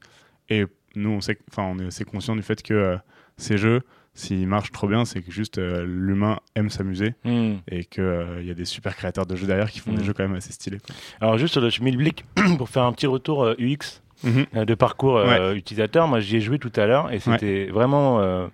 Et 0.51 0.65
nous 0.97 1.11
on 1.11 1.21
sait 1.21 1.37
que- 1.37 1.43
enfin 1.51 1.63
on 1.65 1.79
est 1.79 1.87
assez 1.87 2.05
conscient 2.05 2.35
du 2.37 2.43
fait 2.43 2.63
que 2.63 2.75
euh, 2.75 2.97
ces 3.37 3.57
jeux 3.59 3.81
s'ils 4.13 4.47
marchent 4.49 4.73
trop 4.73 4.89
bien, 4.89 5.05
c'est 5.05 5.23
que 5.23 5.31
juste 5.31 5.59
euh, 5.59 5.85
l'humain 5.87 6.41
aime 6.57 6.69
s'amuser 6.69 7.15
Mm. 7.25 7.53
et 7.69 7.85
qu'il 7.85 8.43
y 8.43 8.51
a 8.51 8.55
des 8.55 8.65
super 8.65 8.97
créateurs 8.97 9.25
de 9.25 9.37
jeux 9.37 9.47
derrière 9.47 9.71
qui 9.71 9.79
font 9.79 9.93
Mm. 9.93 9.97
des 9.99 10.05
jeux 10.05 10.13
quand 10.13 10.25
même 10.25 10.35
assez 10.35 10.53
stylés. 10.53 10.79
quoi. 10.85 10.95
Alors 11.21 11.39
juste 11.39 11.53
sur 11.53 11.61
le 11.63 11.71
schmilblick, 11.71 12.25
pour 12.59 12.69
faire 12.69 12.83
un 12.83 12.93
petit 12.93 13.07
retour 13.07 13.45
euh, 13.45 13.55
UX 13.59 14.03
Mhm. 14.25 14.47
euh, 14.57 14.65
de 14.67 14.75
parcours 14.75 15.17
euh, 15.17 15.55
utilisateur, 15.55 16.07
moi 16.09 16.21
j'y 16.21 16.37
ai 16.37 16.41
joué 16.41 16.59
tout 16.59 16.73
à 16.77 16.85
l'heure 16.87 17.11
et 17.13 17.21
c'était 17.21 17.67
vraiment 17.67 18.21
euh, 18.21 18.49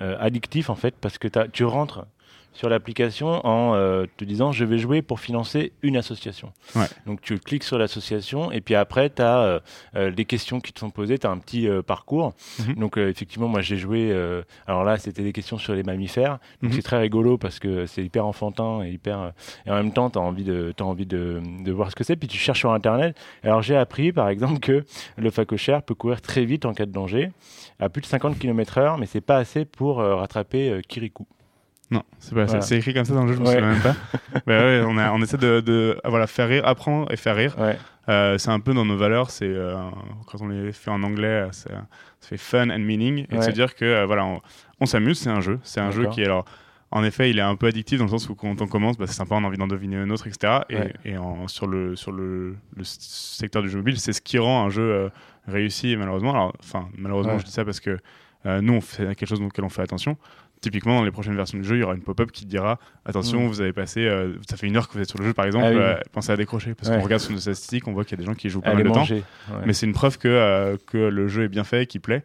euh, 0.00 0.16
addictif 0.18 0.70
en 0.70 0.74
fait 0.74 0.94
parce 1.00 1.18
que 1.18 1.28
tu 1.52 1.62
rentres 1.64 2.06
sur 2.52 2.68
l'application 2.68 3.44
en 3.46 3.74
euh, 3.74 4.04
te 4.16 4.24
disant 4.24 4.52
je 4.52 4.64
vais 4.64 4.78
jouer 4.78 5.02
pour 5.02 5.20
financer 5.20 5.72
une 5.82 5.96
association. 5.96 6.52
Ouais. 6.76 6.86
Donc 7.06 7.20
tu 7.20 7.38
cliques 7.38 7.64
sur 7.64 7.78
l'association 7.78 8.52
et 8.52 8.60
puis 8.60 8.74
après 8.74 9.10
tu 9.10 9.22
as 9.22 9.60
des 9.94 10.24
questions 10.24 10.60
qui 10.60 10.72
te 10.72 10.80
sont 10.80 10.90
posées, 10.90 11.18
tu 11.18 11.26
as 11.26 11.30
un 11.30 11.38
petit 11.38 11.68
euh, 11.68 11.82
parcours. 11.82 12.34
Mhm. 12.60 12.74
Donc 12.76 12.98
euh, 12.98 13.08
effectivement 13.08 13.48
moi 13.48 13.60
j'ai 13.62 13.76
joué, 13.76 14.10
euh, 14.10 14.42
alors 14.66 14.84
là 14.84 14.98
c'était 14.98 15.22
des 15.22 15.32
questions 15.32 15.58
sur 15.58 15.74
les 15.74 15.82
mammifères, 15.82 16.38
donc 16.62 16.70
Mhm. 16.70 16.72
c'est 16.72 16.82
très 16.82 16.98
rigolo 16.98 17.38
parce 17.38 17.58
que 17.58 17.86
c'est 17.86 18.04
hyper 18.04 18.26
enfantin 18.26 18.82
et 18.84 18.90
hyper... 18.90 19.18
euh, 19.20 19.30
et 19.66 19.70
en 19.70 19.74
même 19.74 19.92
temps 19.92 20.10
tu 20.10 20.18
as 20.18 20.22
envie, 20.22 20.44
de, 20.44 20.72
t'as 20.76 20.84
envie 20.84 21.06
de, 21.06 21.40
de 21.64 21.72
voir 21.72 21.90
ce 21.90 21.96
que 21.96 22.04
c'est, 22.04 22.16
puis 22.16 22.28
tu 22.28 22.38
cherches 22.38 22.60
sur 22.60 22.72
internet. 22.72 23.16
Alors 23.42 23.62
j'ai 23.62 23.76
appris 23.76 24.12
par 24.12 24.28
exemple 24.28 24.58
que 24.60 24.84
le 25.16 25.30
phacochère 25.30 25.82
peut 25.82 25.94
courir 25.94 26.20
très 26.20 26.44
vite 26.44 26.64
en 26.64 26.72
cas 26.74 26.86
de 26.86 26.92
danger, 26.92 27.30
à 27.80 27.88
plus 27.88 28.00
de 28.02 28.06
50 28.06 28.38
km/h, 28.38 28.98
mais 28.98 29.06
c'est 29.06 29.20
pas 29.20 29.36
assez 29.36 29.64
pour 29.64 30.00
euh, 30.00 30.16
rattraper 30.16 30.70
euh, 30.70 30.80
Kirikou. 30.86 31.26
Non, 31.92 32.02
c'est 32.18 32.34
pas 32.34 32.44
Voilà. 32.46 32.60
c'est 32.62 32.78
écrit 32.78 32.94
comme 32.94 33.04
ça 33.04 33.14
dans 33.14 33.22
le 33.24 33.28
jeu, 33.28 33.34
je 33.34 33.40
me 33.40 33.46
Ouais. 33.46 33.52
souviens 33.54 33.68
même 33.68 33.80
pas. 33.82 33.94
Mais 34.46 34.58
ouais, 34.80 34.82
on, 34.86 34.96
a, 34.98 35.12
on 35.12 35.20
essaie 35.22 35.36
de, 35.36 35.60
de 35.60 35.98
ah, 36.02 36.08
voilà, 36.10 36.26
faire 36.26 36.48
rire, 36.48 36.66
apprendre 36.66 37.12
et 37.12 37.16
faire 37.16 37.36
rire. 37.36 37.54
Ouais. 37.58 37.78
Euh, 38.08 38.36
c'est 38.38 38.50
un 38.50 38.58
peu 38.60 38.74
dans 38.74 38.84
nos 38.84 38.96
valeurs. 38.96 39.30
C'est 39.30 39.44
euh, 39.46 39.76
quand 40.26 40.40
on 40.40 40.48
les 40.48 40.72
fait 40.72 40.90
en 40.90 41.02
anglais, 41.04 41.26
euh, 41.46 41.52
ça 41.52 41.70
fait 42.20 42.36
fun 42.38 42.70
and 42.70 42.78
meaning 42.80 43.26
et 43.30 43.36
de 43.36 43.42
se 43.42 43.50
dire 43.50 43.74
que 43.76 43.84
euh, 43.84 44.06
voilà, 44.06 44.24
on, 44.24 44.40
on 44.80 44.86
s'amuse. 44.86 45.18
C'est 45.20 45.30
un 45.30 45.40
jeu. 45.40 45.60
C'est 45.62 45.80
un 45.80 45.90
jeu 45.92 46.06
qui 46.08 46.22
est 46.22 46.24
alors. 46.26 46.44
En 46.94 47.04
effet, 47.04 47.30
il 47.30 47.38
est 47.38 47.42
un 47.42 47.56
peu 47.56 47.68
addictif 47.68 47.98
dans 47.98 48.04
le 48.04 48.10
sens 48.10 48.28
où 48.28 48.34
quand 48.34 48.60
on 48.60 48.66
commence, 48.66 48.98
bah, 48.98 49.06
c'est 49.06 49.14
sympa, 49.14 49.34
on 49.34 49.44
a 49.44 49.46
envie 49.46 49.56
d'en 49.56 49.66
deviner 49.66 49.96
un 49.96 50.10
autre, 50.10 50.26
etc. 50.26 50.58
Et, 50.68 50.76
Ouais. 50.76 50.92
et 51.06 51.16
en- 51.16 51.48
sur 51.48 51.66
le 51.66 51.96
sur 51.96 52.12
le, 52.12 52.54
le 52.76 52.84
secteur 52.84 53.62
du 53.62 53.70
jeu 53.70 53.78
mobile, 53.78 53.98
c'est 53.98 54.12
ce 54.12 54.20
qui 54.20 54.38
rend 54.38 54.66
un 54.66 54.68
jeu 54.70 55.10
réussi 55.48 55.96
malheureusement. 55.96 56.32
Alors, 56.32 56.52
enfin, 56.60 56.88
malheureusement, 56.98 57.38
je 57.38 57.44
dis 57.44 57.50
ça 57.52 57.64
parce 57.64 57.80
que 57.80 57.98
nous, 58.44 58.74
on 58.74 58.80
fait 58.80 59.14
quelque 59.14 59.26
chose 59.28 59.40
auquel 59.40 59.64
on 59.64 59.68
fait 59.68 59.82
attention. 59.82 60.16
Typiquement, 60.62 60.98
dans 60.98 61.04
les 61.04 61.10
prochaines 61.10 61.34
versions 61.36 61.58
du 61.58 61.64
jeu, 61.64 61.76
il 61.76 61.80
y 61.80 61.82
aura 61.82 61.94
une 61.96 62.02
pop-up 62.02 62.30
qui 62.30 62.44
te 62.44 62.48
dira 62.48 62.78
attention, 63.04 63.42
Mm. 63.42 63.46
vous 63.48 63.60
avez 63.60 63.72
passé, 63.72 64.06
euh, 64.06 64.34
ça 64.48 64.56
fait 64.56 64.68
une 64.68 64.76
heure 64.76 64.86
que 64.88 64.94
vous 64.94 65.00
êtes 65.00 65.08
sur 65.08 65.18
le 65.18 65.24
jeu, 65.26 65.34
par 65.34 65.44
exemple, 65.44 65.64
Ah 65.66 65.70
oui. 65.72 65.76
euh, 65.76 65.94
pensez 66.12 66.30
à 66.30 66.36
décrocher. 66.36 66.74
Parce 66.74 66.88
Ouais. 66.88 66.96
qu'on 66.98 67.02
regarde 67.02 67.20
sur 67.20 67.32
nos 67.32 67.38
statistiques, 67.40 67.88
on 67.88 67.92
voit 67.92 68.04
qu'il 68.04 68.12
y 68.16 68.20
a 68.20 68.22
des 68.22 68.26
gens 68.30 68.34
qui 68.36 68.48
jouent 68.48 68.60
pas 68.60 68.70
Aller 68.70 68.84
mal 68.84 68.92
de 68.92 68.94
temps. 68.96 69.12
Ouais. 69.12 69.22
Mais 69.66 69.72
c'est 69.72 69.86
une 69.86 69.92
preuve 69.92 70.18
que, 70.18 70.28
euh, 70.28 70.76
que 70.86 70.96
le 70.98 71.26
jeu 71.26 71.42
est 71.42 71.48
bien 71.48 71.64
fait, 71.64 71.86
qu'il 71.86 72.00
plaît. 72.00 72.24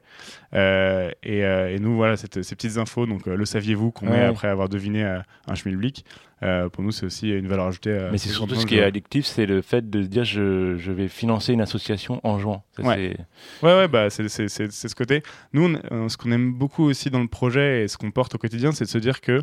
Et, 0.54 1.40
et 1.40 1.80
nous, 1.80 1.96
voilà, 1.96 2.16
cette- 2.16 2.44
ces 2.44 2.56
petites 2.56 2.78
infos, 2.78 3.06
donc 3.06 3.26
le 3.26 3.44
saviez-vous 3.46 3.92
qu'on 3.92 4.06
met 4.06 4.12
Ouais. 4.12 4.26
après 4.26 4.48
avoir 4.48 4.70
deviné 4.70 5.04
un 5.04 5.56
schmilblick, 5.56 6.06
euh, 6.44 6.70
pour 6.70 6.84
nous, 6.84 6.92
c'est 6.92 7.06
aussi 7.06 7.30
une 7.30 7.48
valeur 7.48 7.68
ajoutée. 7.68 7.90
euh, 7.92 8.10
Mais 8.12 8.18
c'est 8.18 8.30
surtout 8.30 8.56
ce 8.56 8.66
qui 8.66 8.76
est 8.78 8.84
addictif, 8.84 9.26
c'est 9.26 9.46
le 9.46 9.62
fait 9.62 9.90
de 9.90 10.04
se 10.04 10.08
dire 10.08 10.24
je, 10.24 10.76
je 10.78 10.92
vais 10.92 11.08
financer 11.08 11.54
une 11.54 11.62
association 11.62 12.22
en 12.24 12.38
jouant. 12.40 12.64
Ça, 12.76 12.84
Ouais. 12.84 13.16
c'est- 13.62 13.66
Ouais, 13.66 13.74
ouais, 13.76 13.88
bah, 13.88 14.10
c'est 14.10 14.28
ce 14.30 14.96
côté. 14.96 15.24
Nous, 15.54 15.66
on- 15.66 15.96
euh, 15.96 16.10
ce 16.10 16.18
qu'on 16.18 16.32
aime 16.32 16.54
beaucoup 16.54 16.84
aussi 16.84 17.10
dans 17.10 17.22
le 17.22 17.28
projet 17.28 17.84
et 17.84 17.88
ce 17.88 17.98
qu'on 17.98 18.12
porte 18.12 18.36
au 18.36 18.38
quotidien, 18.38 18.72
c'est 18.72 18.86
de 18.86 18.90
se 18.90 18.98
dire 19.00 19.22
que 19.22 19.42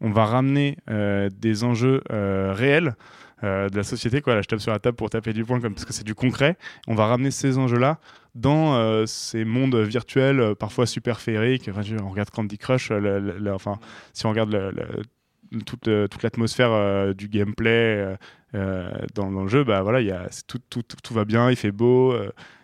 on 0.00 0.10
va 0.10 0.24
ramener 0.24 0.76
euh, 0.88 1.28
des 1.36 1.62
enjeux 1.64 2.00
euh, 2.10 2.52
réels 2.54 2.94
euh, 3.42 3.68
de 3.68 3.76
la 3.76 3.82
société. 3.82 4.20
Quoi. 4.20 4.34
Là, 4.34 4.42
je 4.42 4.48
tape 4.48 4.60
sur 4.60 4.70
la 4.72 4.78
table 4.78 4.96
pour 4.96 5.10
taper 5.10 5.32
du 5.32 5.44
poing 5.44 5.60
comme, 5.60 5.74
parce 5.74 5.84
que 5.86 5.92
c'est 5.92 6.04
du 6.04 6.14
concret. 6.14 6.56
On 6.88 6.94
va 6.94 7.06
ramener 7.06 7.30
ces 7.30 7.58
enjeux-là 7.58 7.98
dans 8.34 8.74
euh, 8.76 9.04
ces 9.06 9.44
mondes 9.44 9.74
virtuels, 9.76 10.40
euh, 10.40 10.54
parfois 10.54 10.86
super 10.86 11.20
féeriques. 11.20 11.68
Enfin, 11.70 11.80
on 12.02 12.10
regarde 12.10 12.30
Candy 12.30 12.56
Crush, 12.58 12.90
le- 12.90 13.18
le- 13.18 13.38
le- 13.38 13.52
enfin, 13.54 13.78
si 14.12 14.26
on 14.26 14.30
regarde 14.30 14.54
toute, 15.66 15.88
euh, 15.88 16.06
toute 16.08 16.22
l'atmosphère 16.22 16.70
euh, 16.72 17.12
du 17.12 17.28
gameplay 17.28 18.16
euh, 18.54 18.90
dans, 19.14 19.30
dans 19.30 19.42
le 19.42 19.48
jeu, 19.48 19.64
bah 19.64 19.82
voilà, 19.82 20.00
il 20.00 20.06
y 20.06 20.12
a, 20.12 20.28
tout, 20.46 20.60
tout, 20.70 20.82
tout 21.02 21.14
va 21.14 21.24
bien, 21.24 21.50
il 21.50 21.56
fait 21.56 21.72
beau. 21.72 22.14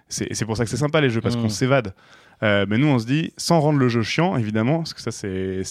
c'est 0.09 0.33
c'est 0.35 0.45
pour 0.45 0.57
ça 0.57 0.65
que 0.65 0.71
c'est 0.71 0.77
sympa 0.77 1.01
les 1.01 1.11
jeux, 1.11 1.21
parce 1.21 1.37
Mm. 1.37 1.43
qu'on 1.43 1.49
s'évade. 1.49 1.95
Euh, 2.43 2.67
mais 2.69 2.77
nous, 2.79 2.87
on 2.89 2.99
se 2.99 3.07
dit, 3.07 3.33
sans 3.37 3.61
rendre 3.61 3.79
le 3.79 3.89
jeu 3.89 4.03
chiant, 4.03 4.37
évidemment, 4.37 4.79
parce 4.79 4.93
que 4.95 5.01
ça, 5.01 5.11
c'est, 5.11 5.63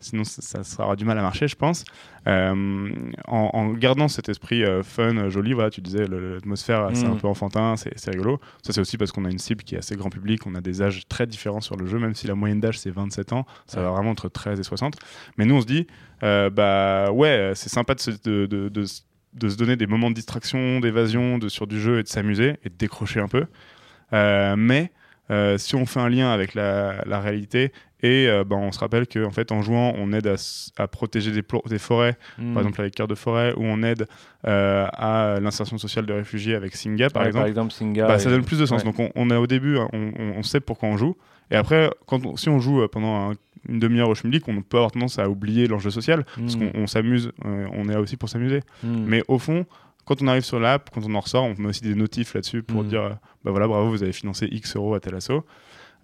sinon 0.00 0.24
ça, 0.24 0.62
ça, 0.64 0.84
aura 0.84 0.96
du 0.96 1.04
mal 1.04 1.18
à 1.18 1.22
marcher, 1.22 1.48
je 1.48 1.56
pense. 1.56 1.84
Euh, 2.26 2.88
en, 3.28 3.50
en 3.52 3.68
gardant 3.72 4.08
cet 4.08 4.28
esprit 4.28 4.64
euh, 4.64 4.82
fun, 4.82 5.28
joli, 5.28 5.52
voilà, 5.52 5.70
tu 5.70 5.80
disais, 5.80 6.06
l'atmosphère, 6.06 6.90
c'est 6.94 7.06
Mm. 7.06 7.12
un 7.12 7.16
peu 7.16 7.28
enfantin, 7.28 7.74
c'est, 7.76 8.10
rigolo. 8.10 8.40
Ça, 8.62 8.72
c'est 8.72 8.80
aussi 8.80 8.96
parce 8.98 9.12
qu'on 9.12 9.24
a 9.26 9.30
une 9.30 9.38
cible 9.38 9.64
qui 9.64 9.74
est 9.74 9.78
assez 9.78 9.96
grand 9.96 10.10
public, 10.10 10.46
on 10.46 10.54
a 10.54 10.60
des 10.60 10.80
âges 10.82 11.06
très 11.08 11.26
différents 11.26 11.60
sur 11.60 11.76
le 11.76 11.86
jeu, 11.86 11.98
même 11.98 12.14
si 12.14 12.26
la 12.26 12.34
moyenne 12.34 12.60
d'âge 12.60 12.78
c'est 12.78 12.90
27 12.90 13.32
ans, 13.32 13.46
ça 13.66 13.80
va 13.82 13.90
vraiment 13.90 14.10
entre 14.10 14.28
13 14.28 14.58
et 14.58 14.62
60. 14.62 14.96
Mais 15.36 15.44
nous, 15.44 15.56
on 15.56 15.60
se 15.60 15.66
dit, 15.66 15.86
bah 16.22 17.10
ouais, 17.12 17.52
c'est 17.54 17.68
sympa 17.68 17.94
de 17.94 18.00
se, 18.00 18.10
de, 18.10 18.46
de- 18.46 18.68
de 18.68 18.84
se- 18.84 19.02
de 19.34 19.50
se 19.50 19.56
donner 19.58 19.76
des 19.76 19.86
moments 19.86 20.08
de 20.08 20.14
distraction, 20.14 20.80
d'évasion 20.80 21.36
de, 21.36 21.50
sur 21.50 21.66
du 21.66 21.78
jeu 21.78 21.98
et 21.98 22.02
de 22.02 22.08
s'amuser 22.08 22.54
et 22.64 22.70
de 22.70 22.74
décrocher 22.74 23.20
un 23.20 23.28
peu. 23.28 23.44
Euh, 24.14 24.56
mais 24.56 24.90
euh, 25.30 25.58
si 25.58 25.74
on 25.74 25.86
fait 25.86 26.00
un 26.00 26.08
lien 26.08 26.30
avec 26.32 26.54
la, 26.54 27.02
la 27.06 27.20
réalité 27.20 27.72
et 28.02 28.28
euh, 28.28 28.44
ben, 28.44 28.56
on 28.56 28.72
se 28.72 28.78
rappelle 28.78 29.06
qu'en 29.06 29.30
fait 29.30 29.50
en 29.52 29.62
jouant 29.62 29.92
on 29.96 30.12
aide 30.12 30.32
à, 30.76 30.86
protéger 30.86 31.32
des, 31.32 31.42
forêts, 31.78 32.16
Mm. 32.38 32.52
par 32.54 32.62
exemple 32.62 32.80
avec 32.82 32.94
Cœur 32.94 33.08
de 33.08 33.14
forêt, 33.14 33.52
ou 33.56 33.62
on 33.64 33.82
aide 33.82 34.06
euh, 34.46 34.86
à 34.92 35.38
l'insertion 35.40 35.78
sociale 35.78 36.06
de 36.06 36.12
réfugiés 36.12 36.54
avec 36.54 36.76
Singa 36.76 37.08
par 37.10 37.22
Ouais, 37.22 37.28
exemple, 37.28 37.42
par 37.42 37.48
exemple, 37.48 37.72
Singa. 37.72 38.06
bah, 38.06 38.18
ça 38.18 38.30
donne 38.30 38.44
plus 38.44 38.58
de 38.58 38.66
sens. 38.66 38.82
ouais. 38.84 38.84
Donc 38.92 38.98
on, 39.00 39.10
on 39.16 39.30
a 39.30 39.38
au 39.38 39.46
début, 39.46 39.78
hein, 39.78 39.88
on, 39.92 40.12
on- 40.18 40.38
on 40.38 40.42
sait 40.42 40.60
pourquoi 40.60 40.88
on 40.90 40.96
joue. 40.96 41.16
Et 41.50 41.56
après, 41.56 41.90
quand 42.06 42.24
on- 42.26 42.36
si 42.36 42.48
on 42.48 42.58
joue 42.60 42.86
pendant 42.88 43.30
un- 43.30 43.34
une 43.68 43.80
demi-heure 43.80 44.08
au 44.10 44.14
Schmilblick, 44.14 44.46
on 44.46 44.62
peut 44.62 44.76
avoir 44.76 44.92
tendance 44.92 45.18
à 45.18 45.28
oublier 45.28 45.66
l'enjeu 45.66 45.90
social, 45.90 46.24
parce 46.36 46.54
Mm. 46.56 46.70
qu'on 46.70 46.82
on 46.82 46.86
s'amuse, 46.86 47.32
on 47.44 47.88
est 47.88 47.92
là 47.94 48.00
aussi 48.00 48.16
pour 48.16 48.28
s'amuser. 48.28 48.60
Mm. 48.84 49.04
Mais 49.06 49.22
au 49.26 49.38
fond, 49.40 49.66
quand 50.06 50.22
on 50.22 50.26
arrive 50.28 50.44
sur 50.44 50.58
l'app, 50.58 50.88
quand 50.94 51.02
on 51.04 51.14
en 51.14 51.20
ressort, 51.20 51.44
on 51.44 51.54
met 51.58 51.68
aussi 51.68 51.82
des 51.82 51.94
notifs 51.94 52.32
là-dessus 52.34 52.62
pour 52.62 52.82
Mm. 52.84 52.88
dire 52.88 53.02
euh, 53.02 53.10
bah 53.44 53.50
voilà, 53.50 53.66
bravo, 53.68 53.90
vous 53.90 54.02
avez 54.02 54.12
financé 54.12 54.48
X 54.50 54.76
euros 54.76 54.94
à 54.94 55.00
tel 55.00 55.14
assaut. 55.14 55.44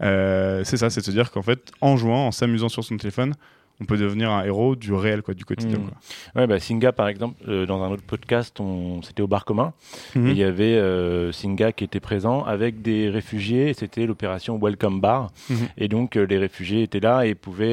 Euh, 0.03 0.63
c'est 0.65 0.77
ça, 0.77 0.91
c'est 0.91 1.01
de 1.01 1.07
se 1.07 1.11
dire 1.13 1.31
qu'en 1.31 1.43
fait, 1.43 1.71
en 1.81 1.97
jouant, 1.97 2.27
en 2.27 2.33
s'amusant 2.33 2.69
sur 2.69 2.83
son 2.85 2.97
téléphone, 2.97 3.35
on 3.83 3.85
peut 3.85 3.97
devenir 3.97 4.31
un 4.31 4.45
héros 4.45 4.77
du 4.77 4.93
réel, 4.93 5.23
quoi, 5.23 5.35
du 5.35 5.45
quotidien. 5.45 5.79
Mm. 5.79 5.83
quoi. 5.83 6.41
Ouais, 6.41 6.47
bah, 6.47 6.61
Singa, 6.61 6.93
par 6.93 7.09
exemple, 7.09 7.35
euh, 7.49 7.67
dans 7.67 7.83
un 7.83 7.91
autre 7.91 8.05
podcast, 8.05 8.61
on... 8.61 9.03
c'était 9.03 9.23
au 9.23 9.27
bar 9.27 9.45
commun. 9.45 9.73
Et 10.15 10.21
il 10.21 10.37
y 10.37 10.45
avait 10.45 10.77
euh, 10.77 11.33
Singa 11.33 11.73
qui 11.73 11.85
était 11.85 12.01
présent 12.01 12.45
avec 12.45 12.81
des 12.81 13.09
réfugiés. 13.09 13.75
C'était 13.75 14.07
l'opération 14.07 14.59
Welcome 14.59 15.01
Bar. 15.01 15.33
Mhm. 15.51 15.57
Et 15.79 15.89
donc, 15.89 16.17
euh, 16.17 16.25
les 16.25 16.39
réfugiés 16.39 16.83
étaient 16.83 17.01
là 17.01 17.27
et 17.27 17.35
pouvaient 17.35 17.73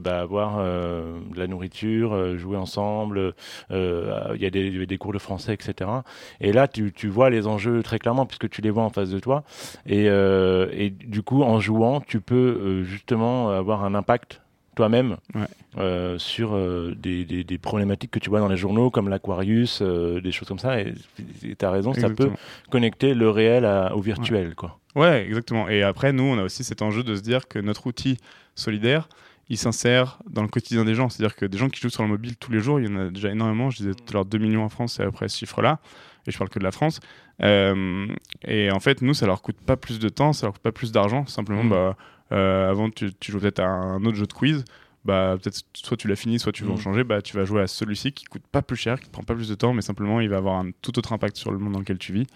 bah, 0.00 0.20
avoir 0.20 0.58
de 0.58 1.38
la 1.38 1.46
nourriture, 1.46 2.36
jouer 2.36 2.56
ensemble. 2.56 3.34
Il 3.70 4.38
y 4.40 4.46
a 4.46 4.50
des, 4.50 4.98
cours 4.98 5.12
de 5.12 5.18
français, 5.18 5.54
etc. 5.54 5.88
Et 6.40 6.52
là, 6.52 6.66
tu, 6.66 6.92
tu 6.92 7.08
vois 7.08 7.30
les 7.30 7.46
enjeux 7.46 7.82
très 7.82 8.00
clairement 8.00 8.26
puisque 8.26 8.50
tu 8.50 8.60
les 8.62 8.70
vois 8.70 8.82
en 8.82 8.90
face 8.90 9.10
de 9.10 9.20
toi. 9.20 9.44
Et, 9.86 10.06
et 10.06 10.90
du 10.90 11.22
coup, 11.22 11.42
en 11.42 11.60
jouant, 11.60 12.00
tu 12.00 12.20
peux 12.20 12.82
justement 12.82 13.50
avoir 13.50 13.84
un 13.84 13.94
impact 13.94 14.40
toi-même 14.78 15.16
Ouais. 15.34 15.42
euh, 15.78 16.18
sur 16.18 16.54
euh, 16.54 16.94
des, 16.96 17.24
des- 17.24 17.42
des 17.42 17.58
problématiques 17.58 18.12
que 18.12 18.20
tu 18.20 18.30
vois 18.30 18.38
dans 18.38 18.46
les 18.48 18.56
journaux 18.56 18.90
comme 18.90 19.08
l'Aquarius, 19.08 19.80
euh, 19.82 20.20
des 20.20 20.30
choses 20.30 20.46
comme 20.46 20.60
ça. 20.60 20.80
Et 20.80 20.94
tu 21.58 21.64
as 21.64 21.70
raison, 21.70 21.92
ça 21.92 22.08
peut 22.10 22.30
connecter 22.70 23.12
le 23.14 23.28
réel 23.28 23.64
à- 23.64 23.94
au 23.96 24.00
virtuel. 24.00 24.54
Quoi. 24.54 24.78
Ouais, 24.94 25.24
exactement. 25.26 25.68
Et 25.68 25.82
après, 25.82 26.12
nous, 26.12 26.22
on 26.22 26.38
a 26.38 26.44
aussi 26.44 26.62
cet 26.62 26.80
enjeu 26.80 27.02
de 27.02 27.16
se 27.16 27.22
dire 27.22 27.48
que 27.48 27.58
notre 27.58 27.88
outil 27.88 28.18
solidaire, 28.54 29.08
il 29.48 29.58
s'insère 29.58 30.18
dans 30.30 30.42
le 30.42 30.48
quotidien 30.48 30.84
des 30.84 30.94
gens. 30.94 31.08
C'est-à-dire 31.08 31.34
que 31.34 31.44
des 31.46 31.58
gens 31.58 31.68
qui 31.68 31.80
jouent 31.80 31.90
sur 31.90 32.04
le 32.04 32.08
mobile 32.08 32.36
tous 32.36 32.52
les 32.52 32.60
jours, 32.60 32.78
il 32.78 32.88
y 32.88 32.92
en 32.94 32.96
a 33.00 33.08
déjà 33.10 33.30
énormément. 33.30 33.70
Je 33.70 33.78
disais 33.78 33.94
tout 33.94 34.04
à 34.10 34.12
l'heure 34.12 34.24
2 34.26 34.38
millions 34.38 34.62
en 34.62 34.68
France, 34.68 34.94
c'est 34.96 35.02
après 35.02 35.28
ce 35.28 35.38
chiffre-là. 35.38 35.80
Et 36.26 36.30
je 36.30 36.38
parle 36.38 36.50
que 36.50 36.58
de 36.60 36.64
la 36.64 36.70
France. 36.72 37.00
Et 38.46 38.70
en 38.70 38.80
fait, 38.80 39.02
nous, 39.02 39.14
ça 39.14 39.26
leur 39.26 39.42
coûte 39.42 39.56
pas 39.64 39.76
plus 39.76 39.98
de 39.98 40.08
temps, 40.08 40.32
ça 40.32 40.46
leur 40.46 40.52
coûte 40.54 40.62
pas 40.62 40.72
plus 40.72 40.92
d'argent. 40.92 41.26
Simplement, 41.26 41.64
Mm. 41.64 41.70
bah, 41.70 41.96
avant, 42.30 42.90
tu, 42.90 43.12
tu 43.14 43.32
joues 43.32 43.40
peut-être 43.40 43.60
à 43.60 43.66
un 43.68 44.04
autre 44.04 44.16
jeu 44.16 44.26
de 44.26 44.32
quiz. 44.32 44.64
Bah, 45.04 45.36
peut-être 45.40 45.62
soit 45.74 45.96
tu 45.96 46.06
l'as 46.08 46.16
fini, 46.16 46.38
soit 46.38 46.52
tu 46.52 46.64
veux 46.64 46.70
en 46.70 46.74
Mm. 46.74 46.78
changer. 46.80 47.04
Bah, 47.04 47.22
tu 47.22 47.34
vas 47.36 47.44
jouer 47.46 47.62
à 47.62 47.66
celui-ci 47.66 48.12
qui 48.12 48.24
coûte 48.26 48.42
pas 48.50 48.60
plus 48.62 48.76
cher, 48.76 49.00
qui 49.00 49.06
te 49.06 49.12
prend 49.12 49.22
pas 49.22 49.34
plus 49.34 49.48
de 49.48 49.54
temps, 49.54 49.72
mais 49.72 49.80
simplement 49.80 50.20
il 50.20 50.28
va 50.28 50.36
avoir 50.36 50.58
un 50.58 50.70
tout 50.82 50.98
autre 50.98 51.12
impact 51.14 51.36
sur 51.36 51.50
le 51.50 51.58
monde 51.58 51.72
dans 51.72 51.78
lequel 51.78 51.96
tu 51.98 52.12
vis. 52.12 52.26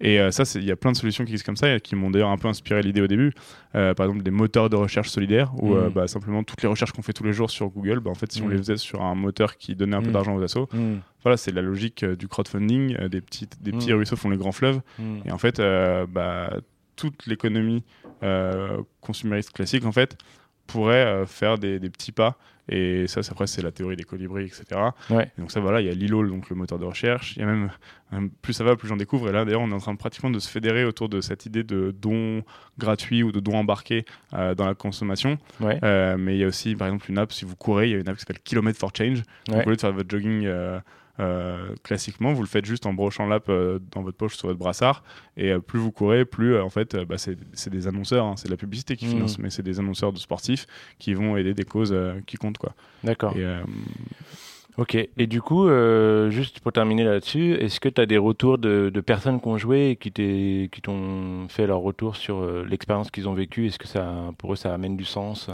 Et 0.00 0.18
euh, 0.18 0.30
ça, 0.32 0.42
il 0.58 0.64
y 0.64 0.72
a 0.72 0.76
plein 0.76 0.90
de 0.92 0.96
solutions 0.96 1.24
qui 1.24 1.30
existent 1.32 1.46
comme 1.46 1.56
ça 1.56 1.72
et 1.76 1.80
qui 1.80 1.94
m'ont 1.94 2.10
d'ailleurs 2.10 2.30
un 2.30 2.38
peu 2.38 2.48
inspiré 2.48 2.82
l'idée 2.82 3.00
au 3.02 3.06
début. 3.06 3.32
Euh, 3.76 3.94
par 3.94 4.06
exemple, 4.06 4.24
des 4.24 4.30
moteurs 4.32 4.70
de 4.70 4.76
recherche 4.76 5.10
solidaires 5.10 5.52
où 5.62 5.74
Mm. 5.74 5.78
euh, 5.78 5.90
bah, 5.90 6.08
simplement 6.08 6.42
toutes 6.42 6.62
les 6.62 6.68
recherches 6.68 6.90
qu'on 6.92 7.02
fait 7.02 7.12
tous 7.12 7.22
les 7.24 7.32
jours 7.34 7.50
sur 7.50 7.68
Google, 7.68 8.00
bah, 8.00 8.10
en 8.10 8.14
fait, 8.14 8.32
si 8.32 8.42
on 8.42 8.46
Mm. 8.48 8.50
les 8.52 8.56
faisait 8.58 8.76
sur 8.78 9.02
un 9.04 9.14
moteur 9.14 9.56
qui 9.56 9.76
donnait 9.76 9.94
un 9.96 10.02
peu 10.02 10.10
d'argent 10.10 10.34
aux 10.34 10.42
assos, 10.42 10.68
voilà, 11.22 11.36
c'est 11.36 11.52
la 11.52 11.62
logique 11.62 12.02
euh, 12.02 12.16
du 12.16 12.26
crowdfunding. 12.28 12.96
euh, 12.98 13.08
des, 13.08 13.20
petites, 13.20 13.62
des 13.62 13.72
petits 13.72 13.92
ruisseaux 13.92 14.16
font 14.16 14.30
les 14.30 14.36
grands 14.38 14.52
fleuves. 14.52 14.80
Et 15.26 15.30
en 15.30 15.38
fait, 15.38 15.60
euh, 15.60 16.06
bah, 16.08 16.56
toute 16.96 17.26
l'économie 17.26 17.84
euh, 18.22 18.82
consumériste 19.00 19.52
classique, 19.52 19.84
en 19.84 19.92
fait, 19.92 20.16
pourrait 20.66 21.04
euh, 21.06 21.26
faire 21.26 21.58
des, 21.58 21.78
des 21.78 21.90
petits 21.90 22.12
pas. 22.12 22.36
Et 22.68 23.06
ça, 23.06 23.22
c'est- 23.22 23.30
après, 23.30 23.46
c'est 23.46 23.62
la 23.62 23.70
théorie 23.70 23.94
des 23.94 24.02
colibris, 24.02 24.46
etc. 24.46 24.64
Ouais. 25.10 25.30
Et 25.38 25.40
donc 25.40 25.52
ça, 25.52 25.60
voilà, 25.60 25.80
il 25.80 25.86
y 25.86 25.90
a 25.90 25.92
Lilo, 25.92 26.26
donc 26.26 26.50
le 26.50 26.56
moteur 26.56 26.80
de 26.80 26.84
recherche. 26.84 27.36
Il 27.36 27.40
y 27.40 27.42
a 27.44 27.46
même, 27.46 27.70
même 28.10 28.28
plus 28.42 28.54
ça 28.54 28.64
va, 28.64 28.74
plus 28.74 28.88
j'en 28.88 28.96
découvre. 28.96 29.28
Et 29.28 29.32
là, 29.32 29.44
d'ailleurs, 29.44 29.60
on 29.60 29.70
est 29.70 29.74
en 29.74 29.78
train 29.78 29.92
de, 29.92 29.98
pratiquement 29.98 30.30
de 30.30 30.40
se 30.40 30.48
fédérer 30.50 30.84
autour 30.84 31.08
de 31.08 31.20
cette 31.20 31.46
idée 31.46 31.62
de 31.62 31.94
don 31.96 32.42
gratuit 32.78 33.22
ou 33.22 33.30
de 33.30 33.38
don 33.38 33.54
embarqué 33.56 34.04
euh, 34.34 34.56
dans 34.56 34.66
la 34.66 34.74
consommation. 34.74 35.38
Ouais. 35.60 35.78
Euh, 35.84 36.16
mais 36.18 36.34
il 36.34 36.40
y 36.40 36.44
a 36.44 36.48
aussi, 36.48 36.74
par 36.74 36.88
exemple, 36.88 37.08
une 37.08 37.18
app, 37.18 37.32
si 37.32 37.44
vous 37.44 37.54
courez, 37.54 37.86
il 37.88 37.92
y 37.92 37.94
a 37.94 37.98
une 37.98 38.08
app 38.08 38.16
qui 38.16 38.22
s'appelle 38.22 38.40
Kilometer 38.42 38.76
for 38.76 38.90
Change. 38.96 39.22
Donc, 39.46 39.58
Ouais. 39.58 39.66
au 39.66 39.70
lieu 39.70 39.76
de 39.76 39.80
faire 39.80 39.92
votre 39.92 40.10
jogging 40.10 40.46
classiquement, 41.82 42.32
vous 42.32 42.42
le 42.42 42.48
faites 42.48 42.64
juste 42.66 42.86
en 42.86 42.92
brochant 42.92 43.26
l'app 43.26 43.48
euh, 43.48 43.78
dans 43.92 44.02
votre 44.02 44.16
poche 44.16 44.36
sur 44.36 44.48
votre 44.48 44.58
brassard. 44.58 45.02
Et 45.36 45.52
euh, 45.52 45.58
plus 45.58 45.78
vous 45.78 45.92
courez, 45.92 46.24
plus 46.24 46.54
euh, 46.54 46.62
en 46.62 46.70
fait, 46.70 46.94
euh, 46.94 47.04
bah, 47.04 47.16
c'est 47.18 47.70
des 47.70 47.88
annonceurs, 47.88 48.26
hein, 48.26 48.34
c'est 48.36 48.46
de 48.48 48.52
la 48.52 48.56
publicité 48.56 48.96
qui 48.96 49.06
Mhm. 49.06 49.10
finance, 49.12 49.38
mais 49.38 49.50
c'est 49.50 49.62
des 49.62 49.78
annonceurs 49.78 50.12
de 50.12 50.18
sportifs 50.18 50.66
qui 50.98 51.14
vont 51.14 51.36
aider 51.36 51.54
des 51.54 51.64
causes 51.64 51.92
euh, 51.92 52.14
qui 52.26 52.36
comptent. 52.36 52.58
Quoi. 52.58 52.74
D'accord. 53.04 53.32
Euh, 53.36 53.62
Ok. 54.78 54.94
Et 54.94 55.26
du 55.26 55.40
coup, 55.40 55.66
euh, 55.66 56.28
juste 56.30 56.60
pour 56.60 56.70
terminer 56.70 57.02
là-dessus, 57.04 57.54
est-ce 57.54 57.80
que 57.80 57.88
tu 57.88 57.98
as 57.98 58.04
des 58.04 58.18
retours 58.18 58.58
de, 58.58 58.90
de 58.92 59.00
personnes 59.00 59.40
qui 59.40 59.48
ont 59.48 59.56
joué 59.56 59.88
et 59.90 59.96
qui 59.96 60.12
t'ont 60.82 61.46
fait 61.48 61.66
leur 61.66 61.78
retour 61.80 62.14
sur 62.16 62.36
euh, 62.42 62.62
l'expérience 62.68 63.10
qu'ils 63.10 63.26
ont 63.26 63.32
vécue? 63.32 63.66
Est-ce 63.68 63.78
que 63.78 63.88
ça, 63.88 64.14
pour 64.36 64.52
eux, 64.52 64.56
ça 64.56 64.74
amène 64.74 64.96
du 64.98 65.06
sens? 65.06 65.48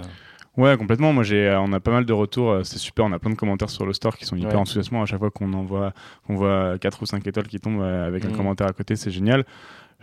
Ouais, 0.56 0.76
complètement. 0.76 1.12
Moi, 1.12 1.22
j'ai, 1.24 1.48
euh, 1.48 1.60
on 1.60 1.72
a 1.72 1.80
pas 1.80 1.90
mal 1.92 2.04
de 2.04 2.12
retours. 2.12 2.50
euh, 2.50 2.62
C'est 2.62 2.78
super. 2.78 3.04
On 3.06 3.12
a 3.12 3.18
plein 3.18 3.30
de 3.30 3.36
commentaires 3.36 3.70
sur 3.70 3.86
le 3.86 3.92
store 3.94 4.16
qui 4.16 4.26
sont 4.26 4.36
hyper 4.36 4.50
Ouais. 4.50 4.56
enthousiasmants 4.56 5.02
à 5.02 5.06
chaque 5.06 5.18
fois 5.18 5.30
qu'on 5.30 5.52
envoie, 5.54 5.92
qu'on 6.26 6.36
voit 6.36 6.78
4 6.78 7.02
ou 7.02 7.06
5 7.06 7.26
étoiles 7.26 7.46
qui 7.48 7.58
tombent 7.58 7.80
euh, 7.80 8.06
avec 8.06 8.24
un 8.24 8.28
Mhm. 8.28 8.36
commentaire 8.36 8.66
à 8.66 8.72
côté. 8.72 8.94
C'est 8.96 9.10
génial. 9.10 9.44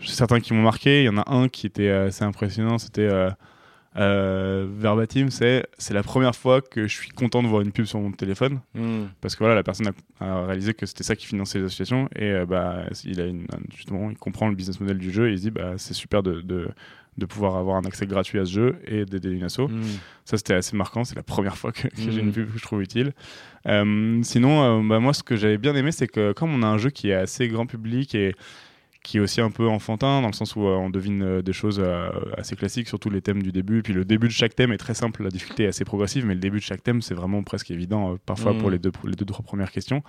Certains 0.03 0.39
qui 0.39 0.53
m'ont 0.53 0.63
marqué. 0.63 1.03
Il 1.03 1.05
y 1.05 1.09
en 1.09 1.17
a 1.17 1.31
un 1.31 1.49
qui 1.49 1.67
était 1.67 1.89
euh, 1.89 2.07
assez 2.07 2.23
impressionnant. 2.23 2.77
C'était 2.79 3.01
euh, 3.01 3.29
euh, 3.97 4.65
verbatim. 4.69 5.29
C'est, 5.29 5.65
c'est 5.77 5.93
la 5.93 6.03
première 6.03 6.35
fois 6.35 6.61
que 6.61 6.87
je 6.87 6.93
suis 6.95 7.09
content 7.09 7.43
de 7.43 7.47
voir 7.47 7.61
une 7.61 7.71
pub 7.71 7.85
sur 7.85 7.99
mon 7.99 8.11
téléphone 8.11 8.59
Hmm. 8.75 9.05
parce 9.21 9.35
que 9.35 9.39
voilà, 9.39 9.55
la 9.55 9.63
personne 9.63 9.89
a, 10.19 10.25
a 10.25 10.45
réalisé 10.45 10.73
que 10.73 10.85
c'était 10.85 11.03
ça 11.03 11.15
qui 11.15 11.25
finançait 11.25 11.59
les 11.59 11.65
associations 11.65 12.07
et 12.15 12.23
euh, 12.31 12.45
bah, 12.45 12.83
il 13.03 13.19
a 13.21 13.25
une, 13.25 13.45
justement, 13.75 14.09
il 14.09 14.17
comprend 14.17 14.47
le 14.47 14.55
business 14.55 14.79
model 14.79 14.97
du 14.99 15.11
jeu 15.11 15.29
et 15.29 15.33
il 15.33 15.37
se 15.37 15.43
dit 15.43 15.51
bah 15.51 15.73
c'est 15.77 15.93
super 15.95 16.23
de, 16.23 16.41
de 16.41 16.69
de 17.19 17.25
pouvoir 17.25 17.55
avoir 17.57 17.75
un 17.77 17.83
accès 17.85 18.07
gratuit 18.07 18.39
à 18.39 18.45
ce 18.45 18.51
jeu 18.51 18.75
et 18.87 19.05
d'aider 19.05 19.29
une 19.31 19.43
asso. 19.43 19.67
Hmm. 19.67 19.81
Ça, 20.25 20.37
c'était 20.37 20.55
assez 20.55 20.75
marquant. 20.75 21.03
C'est 21.03 21.15
la 21.15 21.23
première 21.23 21.57
fois 21.57 21.71
que, 21.71 21.87
que 21.87 21.97
j'ai 21.97 22.21
Mhm. 22.21 22.27
une 22.27 22.31
pub 22.33 22.51
que 22.51 22.57
je 22.57 22.63
trouve 22.63 22.81
utile. 22.81 23.13
Euh, 23.67 24.19
sinon, 24.23 24.63
euh, 24.81 24.87
bah, 24.87 24.99
moi, 24.99 25.13
ce 25.13 25.21
que 25.23 25.35
j'avais 25.35 25.57
bien 25.57 25.75
aimé, 25.75 25.91
c'est 25.91 26.07
que 26.07 26.31
comme 26.31 26.53
on 26.53 26.63
a 26.63 26.67
un 26.67 26.77
jeu 26.77 26.89
qui 26.89 27.09
est 27.09 27.13
assez 27.15 27.47
grand 27.47 27.65
public 27.67 28.15
et 28.15 28.33
qui 29.01 29.17
est 29.17 29.21
aussi 29.21 29.39
un 29.39 29.49
peu 29.49 29.65
enfantin, 29.67 30.21
dans 30.21 30.27
le 30.27 30.33
sens 30.33 30.55
où 30.57 30.67
euh, 30.67 30.75
on 30.75 30.89
devine 30.89 31.23
euh, 31.23 31.41
des 31.41 31.53
choses 31.53 31.79
euh, 31.81 32.09
assez 32.37 32.55
classiques, 32.57 32.87
surtout 32.89 33.09
les 33.09 33.21
thèmes 33.21 33.41
du 33.41 33.51
début. 33.53 33.79
Et 33.79 33.81
puis 33.81 33.93
le 33.93 34.03
début 34.03 34.27
de 34.27 34.33
chaque 34.33 34.55
thème 34.55 34.71
est 34.73 34.77
très 34.77 34.93
simple, 34.93 35.23
la 35.23 35.29
difficulté 35.29 35.63
est 35.63 35.67
assez 35.67 35.85
progressive, 35.85 36.25
mais 36.25 36.33
le 36.33 36.39
début 36.41 36.57
de 36.57 36.63
chaque 36.63 36.83
thème, 36.83 37.01
c'est 37.01 37.15
vraiment 37.15 37.41
presque 37.41 37.71
évident, 37.71 38.17
parfois 38.25 38.53
pour 38.57 38.69
les 38.69 38.77
deux, 38.77 38.91
les 39.05 39.15
deux, 39.15 39.23
trois 39.25 39.43
premières 39.43 39.71
questions. 39.71 40.03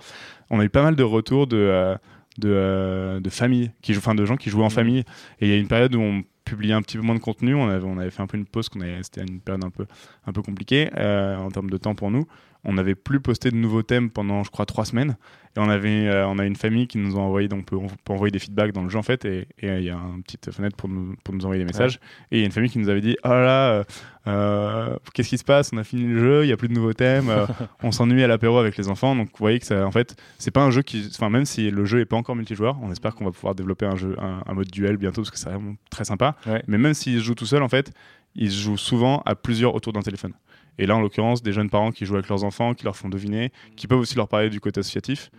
On 0.49 0.59
a 0.59 0.65
eu 0.65 0.69
pas 0.69 0.83
mal 0.83 0.95
de 0.97 1.03
retours 1.03 1.47
de, 1.47 1.95
de, 2.37 3.19
de 3.23 3.29
familles, 3.29 3.71
qui 3.81 3.93
jouent, 3.93 3.99
enfin 3.99 4.13
de 4.15 4.25
gens 4.25 4.35
qui 4.35 4.49
jouaient 4.49 4.61
en 4.63 4.65
Mhm. 4.65 4.71
famille. 4.71 4.99
Et 5.39 5.47
il 5.47 5.49
y 5.49 5.53
a 5.53 5.57
une 5.57 5.67
période 5.67 5.95
où 5.95 6.01
on 6.01 6.23
publiait 6.51 6.73
un 6.73 6.81
petit 6.81 6.97
peu 6.97 7.03
moins 7.03 7.15
de 7.15 7.21
contenu, 7.21 7.55
on 7.55 7.69
avait, 7.69 7.85
on 7.85 7.97
avait 7.97 8.09
fait 8.09 8.21
un 8.21 8.27
peu 8.27 8.37
une 8.37 8.45
pause, 8.45 8.67
qu'on 8.67 8.81
c'était 9.01 9.21
une 9.21 9.39
période 9.39 9.63
un 9.63 9.69
peu, 9.69 9.85
un 10.25 10.33
peu 10.33 10.41
compliquée 10.41 10.89
euh, 10.97 11.37
en 11.37 11.49
termes 11.49 11.69
de 11.69 11.77
temps 11.77 11.95
pour 11.95 12.11
nous. 12.11 12.25
On 12.63 12.73
n'avait 12.73 12.95
plus 12.95 13.19
posté 13.19 13.49
de 13.49 13.55
nouveaux 13.55 13.81
thèmes 13.81 14.09
pendant, 14.09 14.43
je 14.43 14.51
crois, 14.51 14.65
trois 14.65 14.85
semaines. 14.85 15.17
Et 15.55 15.59
on 15.59 15.69
avait, 15.69 16.07
euh, 16.07 16.27
on 16.27 16.39
a 16.39 16.45
une 16.45 16.55
famille 16.55 16.87
qui 16.87 16.97
nous 16.97 17.17
a 17.17 17.19
envoyé, 17.19 17.47
donc 17.47 17.61
on 17.61 17.63
peut, 17.63 17.75
on 17.75 17.87
peut 17.87 18.13
envoyer 18.13 18.31
des 18.31 18.39
feedbacks 18.39 18.71
dans 18.71 18.83
le 18.83 18.89
jeu 18.89 18.97
en 18.97 19.03
fait, 19.03 19.25
et 19.25 19.47
euh, 19.63 19.79
il 19.79 19.83
y 19.83 19.89
a 19.89 19.95
une 19.95 20.23
petite 20.23 20.49
fenêtre 20.49 20.77
pour 20.77 20.87
nous, 20.87 21.13
pour 21.25 21.33
nous 21.33 21.43
envoyer 21.43 21.61
des 21.61 21.67
messages. 21.67 21.99
Et 22.31 22.37
il 22.37 22.39
y 22.39 22.43
a 22.43 22.45
une 22.45 22.53
famille 22.53 22.69
qui 22.69 22.79
nous 22.79 22.87
avait 22.87 23.01
dit, 23.01 23.17
oh 23.25 23.29
là 23.29 23.83
euh, 24.27 24.97
qu'est-ce 25.13 25.29
qui 25.29 25.37
se 25.37 25.43
passe? 25.43 25.71
On 25.73 25.77
a 25.77 25.83
fini 25.83 26.03
le 26.03 26.19
jeu, 26.19 26.45
il 26.45 26.49
y 26.49 26.51
a 26.51 26.57
plus 26.57 26.67
de 26.67 26.73
nouveaux 26.73 26.93
thèmes, 26.93 27.29
euh, 27.29 27.47
on 27.83 27.91
s'ennuie 27.91 28.23
à 28.23 28.27
l'apéro 28.27 28.57
avec 28.57 28.77
les 28.77 28.87
enfants. 28.89 29.15
Donc 29.15 29.29
vous 29.29 29.39
voyez 29.39 29.59
que 29.59 29.65
ça, 29.65 29.85
en 29.85 29.91
fait, 29.91 30.15
c'est 30.37 30.51
pas 30.51 30.61
un 30.61 30.71
jeu 30.71 30.83
qui, 30.83 31.09
enfin 31.13 31.29
même 31.29 31.45
si 31.45 31.71
le 31.71 31.85
jeu 31.85 31.99
est 31.99 32.05
pas 32.05 32.17
encore 32.17 32.35
multijoueur, 32.35 32.77
on 32.81 32.91
espère 32.91 33.15
qu'on 33.15 33.25
va 33.25 33.31
pouvoir 33.31 33.55
développer 33.55 33.85
un 33.85 33.95
jeu, 33.95 34.15
un, 34.19 34.43
un 34.45 34.53
mode 34.53 34.69
duel 34.69 34.97
bientôt 34.97 35.21
parce 35.21 35.31
que 35.31 35.37
c'est 35.37 35.49
vraiment 35.49 35.75
très 35.89 36.05
sympa. 36.05 36.35
Ouais. 36.45 36.63
Mais 36.67 36.77
même 36.77 36.93
s'il 36.93 37.17
se 37.17 37.23
joue 37.23 37.35
tout 37.35 37.45
seul, 37.45 37.63
en 37.63 37.69
fait, 37.69 37.91
il 38.35 38.51
se 38.51 38.61
joue 38.61 38.77
souvent 38.77 39.21
à 39.25 39.35
plusieurs 39.35 39.75
autour 39.75 39.93
d'un 39.93 40.01
téléphone. 40.01 40.33
Et 40.77 40.85
là, 40.85 40.95
en 40.95 41.01
l'occurrence, 41.01 41.43
des 41.43 41.51
jeunes 41.53 41.69
parents 41.69 41.91
qui 41.91 42.05
jouent 42.05 42.15
avec 42.15 42.29
leurs 42.29 42.43
enfants, 42.43 42.73
qui 42.73 42.85
leur 42.85 42.95
font 42.95 43.09
deviner, 43.09 43.51
qui 43.75 43.87
peuvent 43.87 43.99
aussi 43.99 44.15
leur 44.15 44.27
parler 44.27 44.49
du 44.49 44.59
côté 44.59 44.79
associatif. 44.79 45.29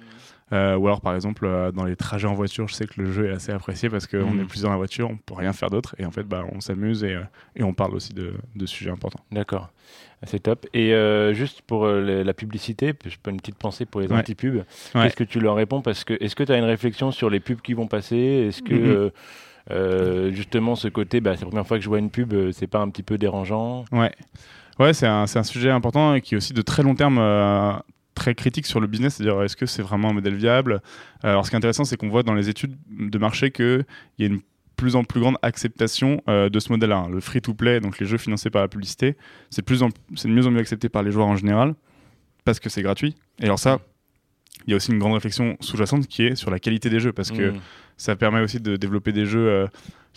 Euh, 0.52 0.76
ou 0.76 0.86
alors, 0.86 1.00
par 1.00 1.14
exemple, 1.14 1.46
euh, 1.46 1.72
dans 1.72 1.84
les 1.84 1.96
trajets 1.96 2.26
en 2.28 2.34
voiture, 2.34 2.68
je 2.68 2.74
sais 2.74 2.86
que 2.86 3.00
le 3.00 3.10
jeu 3.10 3.30
est 3.30 3.32
assez 3.32 3.52
apprécié 3.52 3.88
parce 3.88 4.06
qu'on 4.06 4.32
Mhm. 4.34 4.40
est 4.42 4.44
plus 4.44 4.62
dans 4.62 4.70
la 4.70 4.76
voiture, 4.76 5.08
on 5.10 5.16
peut 5.16 5.32
rien 5.34 5.54
faire 5.54 5.70
d'autre. 5.70 5.94
Et 5.98 6.04
en 6.04 6.10
fait, 6.10 6.24
bah, 6.24 6.44
on 6.52 6.60
s'amuse 6.60 7.04
et, 7.04 7.14
euh, 7.14 7.22
et 7.56 7.62
on 7.62 7.72
parle 7.72 7.94
aussi 7.94 8.12
de, 8.12 8.34
de 8.54 8.66
sujets 8.66 8.90
importants. 8.90 9.24
D'accord, 9.32 9.70
c'est 10.24 10.40
top. 10.40 10.66
Et 10.74 10.92
juste 11.32 11.62
pour 11.62 11.86
la 11.86 12.34
publicité, 12.34 12.92
je 13.06 13.16
peux 13.22 13.30
une 13.30 13.38
petite 13.38 13.56
pensée 13.56 13.86
pour 13.86 14.02
les 14.02 14.08
Ouais. 14.08 14.18
anti-pubs. 14.18 14.56
Ouais. 14.56 14.64
Qu'est-ce 14.94 15.16
que 15.16 15.24
tu 15.24 15.40
leur 15.40 15.54
réponds? 15.56 15.80
Parce 15.80 16.04
que 16.04 16.14
est-ce 16.22 16.36
que 16.36 16.44
tu 16.44 16.52
as 16.52 16.58
une 16.58 16.64
réflexion 16.64 17.10
sur 17.12 17.30
les 17.30 17.40
pubs 17.40 17.62
qui 17.62 17.72
vont 17.72 17.86
passer? 17.86 18.16
Est-ce 18.16 18.60
que 18.62 18.74
Mhm. 19.06 19.10
Euh, 19.70 20.32
justement 20.32 20.74
ce 20.74 20.88
côté, 20.88 21.20
bah, 21.20 21.34
c'est 21.36 21.42
la 21.42 21.48
première 21.48 21.66
fois 21.66 21.78
que 21.78 21.84
je 21.84 21.88
vois 21.88 21.98
une 21.98 22.10
pub, 22.10 22.32
euh, 22.32 22.50
c'est 22.52 22.66
pas 22.66 22.80
un 22.80 22.88
petit 22.90 23.02
peu 23.02 23.18
dérangeant 23.18 23.84
Ouais, 23.92 24.12
ouais 24.78 24.92
c'est 24.92 25.06
un, 25.06 25.22
un 25.22 25.42
sujet 25.42 25.70
important 25.70 26.14
et 26.14 26.20
qui 26.20 26.34
est 26.34 26.36
aussi 26.36 26.52
de 26.52 26.62
très 26.62 26.82
long 26.82 26.94
terme. 26.94 27.18
euh, 27.18 27.72
très 28.14 28.34
critique 28.34 28.66
sur 28.66 28.78
le 28.78 28.86
business, 28.86 29.14
c'est-à-dire 29.14 29.40
est-ce 29.42 29.56
que 29.56 29.64
c'est 29.64 29.80
vraiment 29.80 30.10
un 30.10 30.12
modèle 30.12 30.34
viable? 30.34 30.82
Alors 31.22 31.46
ce 31.46 31.50
qui 31.50 31.56
est 31.56 31.58
intéressant, 31.58 31.84
c'est 31.84 31.96
qu'on 31.96 32.10
voit 32.10 32.22
dans 32.22 32.34
les 32.34 32.50
études 32.50 32.76
de 32.90 33.18
marché 33.18 33.50
qu'il 33.50 33.86
y 34.18 34.24
a 34.24 34.26
une 34.26 34.40
plus 34.76 34.96
en 34.96 35.04
plus 35.04 35.20
grande 35.20 35.36
acceptation 35.40 36.20
de 36.26 36.58
ce 36.60 36.70
modèle-là. 36.72 37.06
Le 37.10 37.20
free-to-play, 37.20 37.80
donc 37.80 37.98
les 38.00 38.06
jeux 38.06 38.18
financés 38.18 38.50
par 38.50 38.60
la 38.60 38.68
publicité, 38.68 39.16
c'est 39.48 39.66
de 39.66 40.28
mieux 40.28 40.46
en 40.46 40.50
mieux 40.50 40.60
accepté 40.60 40.90
par 40.90 41.02
les 41.02 41.10
joueurs 41.10 41.28
en 41.28 41.36
général 41.36 41.74
parce 42.44 42.60
que 42.60 42.68
c'est 42.68 42.82
gratuit. 42.82 43.14
Et 43.40 43.44
alors 43.44 43.58
ça, 43.58 43.78
il 44.66 44.70
y 44.70 44.74
a 44.74 44.76
aussi 44.76 44.90
une 44.92 44.98
grande 44.98 45.14
réflexion 45.14 45.56
sous-jacente 45.60 46.06
qui 46.06 46.24
est 46.24 46.34
sur 46.36 46.50
la 46.50 46.58
qualité 46.58 46.90
des 46.90 47.00
jeux 47.00 47.12
parce 47.12 47.30
que 47.30 47.50
Mhm. 47.50 47.60
ça 47.96 48.16
permet 48.16 48.40
aussi 48.40 48.60
de 48.60 48.76
développer 48.76 49.12
des 49.12 49.26
jeux 49.26 49.48
euh, 49.48 49.66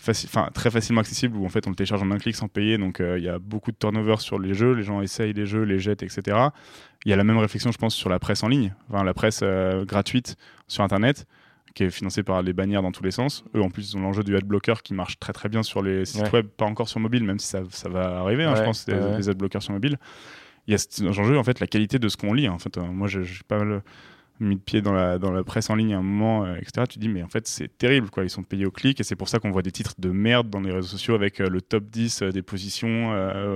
faci- 0.00 0.28
très 0.52 0.70
facilement 0.70 1.00
accessibles 1.00 1.36
où 1.36 1.44
en 1.44 1.48
fait 1.48 1.66
on 1.66 1.70
le 1.70 1.76
télécharge 1.76 2.02
en 2.02 2.10
un 2.10 2.18
clic 2.18 2.34
sans 2.36 2.48
payer. 2.48 2.78
Donc 2.78 3.00
euh, 3.00 3.18
il 3.18 3.24
y 3.24 3.28
a 3.28 3.38
beaucoup 3.38 3.70
de 3.72 3.76
turnover 3.76 4.16
sur 4.18 4.38
les 4.38 4.54
jeux, 4.54 4.72
les 4.72 4.82
gens 4.82 5.00
essayent 5.02 5.32
les 5.32 5.46
jeux, 5.46 5.62
les 5.62 5.78
jettent, 5.78 6.02
etc. 6.02 6.36
Il 7.04 7.10
y 7.10 7.12
a 7.12 7.16
la 7.16 7.24
même 7.24 7.38
réflexion, 7.38 7.70
je 7.72 7.78
pense, 7.78 7.94
sur 7.94 8.08
la 8.10 8.18
presse 8.18 8.42
en 8.42 8.48
ligne, 8.48 8.74
enfin, 8.90 9.04
la 9.04 9.14
presse 9.14 9.40
euh, 9.42 9.84
gratuite 9.84 10.36
sur 10.68 10.82
Internet 10.84 11.26
qui 11.74 11.84
est 11.84 11.90
financée 11.90 12.22
par 12.22 12.40
les 12.40 12.54
bannières 12.54 12.80
dans 12.80 12.90
tous 12.90 13.02
les 13.04 13.10
sens. 13.10 13.44
Eux, 13.54 13.60
en 13.60 13.68
plus, 13.68 13.92
ils 13.92 13.96
ont 13.98 14.00
l'enjeu 14.00 14.22
du 14.22 14.34
adblocker 14.34 14.76
qui 14.82 14.94
marche 14.94 15.18
très 15.18 15.34
très 15.34 15.50
bien 15.50 15.62
sur 15.62 15.82
les 15.82 16.06
sites 16.06 16.22
Ouais. 16.22 16.30
web, 16.32 16.46
pas 16.46 16.64
encore 16.64 16.88
sur 16.88 17.00
mobile, 17.00 17.22
même 17.22 17.38
si 17.38 17.48
ça, 17.48 17.60
ça 17.68 17.90
va 17.90 18.18
arriver, 18.18 18.44
hein, 18.44 18.54
je 18.56 18.62
pense, 18.62 18.86
des, 18.86 18.94
ouais. 18.94 19.16
des 19.16 19.28
adblockers 19.28 19.62
sur 19.62 19.74
mobile. 19.74 19.98
Il 20.66 20.70
y 20.70 20.74
a 20.74 20.78
cet 20.78 21.02
enjeu, 21.06 21.36
en 21.38 21.44
fait, 21.44 21.60
la 21.60 21.66
qualité 21.66 21.98
de 21.98 22.08
ce 22.08 22.16
qu'on 22.16 22.32
lit. 22.32 22.48
En 22.48 22.58
fait, 22.58 22.78
Euh, 22.78 22.82
moi, 22.86 23.08
j'ai 23.08 23.24
j'ai 23.24 23.42
pas 23.46 23.58
mal 23.62 23.82
mis 24.40 24.56
de 24.56 24.60
pied 24.60 24.82
dans 24.82 24.92
la, 24.92 25.18
dans 25.18 25.30
la 25.32 25.42
presse 25.44 25.70
en 25.70 25.74
ligne 25.74 25.94
à 25.94 25.98
un 25.98 26.02
moment, 26.02 26.44
euh, 26.44 26.56
etc. 26.56 26.86
Tu 26.88 26.98
dis, 26.98 27.08
mais 27.08 27.22
en 27.22 27.28
fait, 27.28 27.46
c'est 27.46 27.68
terrible, 27.78 28.10
quoi. 28.10 28.24
Ils 28.24 28.30
sont 28.30 28.42
payés 28.42 28.66
au 28.66 28.70
clic 28.70 29.00
et 29.00 29.02
c'est 29.04 29.16
pour 29.16 29.28
ça 29.28 29.38
qu'on 29.38 29.50
voit 29.50 29.62
des 29.62 29.72
titres 29.72 29.94
de 29.98 30.10
merde 30.10 30.50
dans 30.50 30.60
les 30.60 30.70
réseaux 30.72 30.88
sociaux 30.88 31.14
avec 31.14 31.40
euh, 31.40 31.48
le 31.48 31.60
top 31.60 31.84
10 31.90 32.22
euh, 32.22 32.30
des 32.32 32.42
positions 32.42 33.10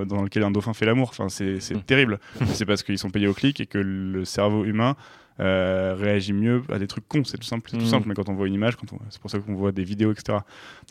dans 0.05 0.21
lequel 0.23 0.43
un 0.43 0.51
dauphin 0.51 0.73
fait 0.73 0.85
l'amour. 0.85 1.09
Enfin, 1.09 1.29
c'est 1.29 1.59
c'est 1.59 1.75
Mm. 1.75 1.81
terrible. 1.83 2.19
c'est 2.53 2.65
parce 2.65 2.83
qu'ils 2.83 2.97
sont 2.97 3.09
payés 3.09 3.27
au 3.27 3.33
clic 3.33 3.59
et 3.61 3.65
que 3.65 3.77
le 3.77 4.25
cerveau 4.25 4.65
humain 4.65 4.95
euh, 5.41 5.95
réagit 5.97 6.33
mieux 6.33 6.61
à 6.71 6.77
des 6.79 6.87
trucs 6.87 7.07
cons. 7.07 7.23
C'est 7.23 7.37
tout 7.37 7.43
simple, 7.47 7.69
c'est 7.71 7.77
tout 7.77 7.83
Mm. 7.83 7.87
simple. 7.87 8.07
Mais 8.07 8.13
quand 8.13 8.29
on 8.29 8.33
voit 8.35 8.47
une 8.47 8.53
image, 8.53 8.75
quand 8.75 8.93
on- 8.93 8.99
c'est 9.09 9.19
pour 9.19 9.29
ça 9.31 9.39
qu'on 9.39 9.55
voit 9.55 9.71
des 9.71 9.83
vidéos, 9.83 10.11
etc. 10.11 10.37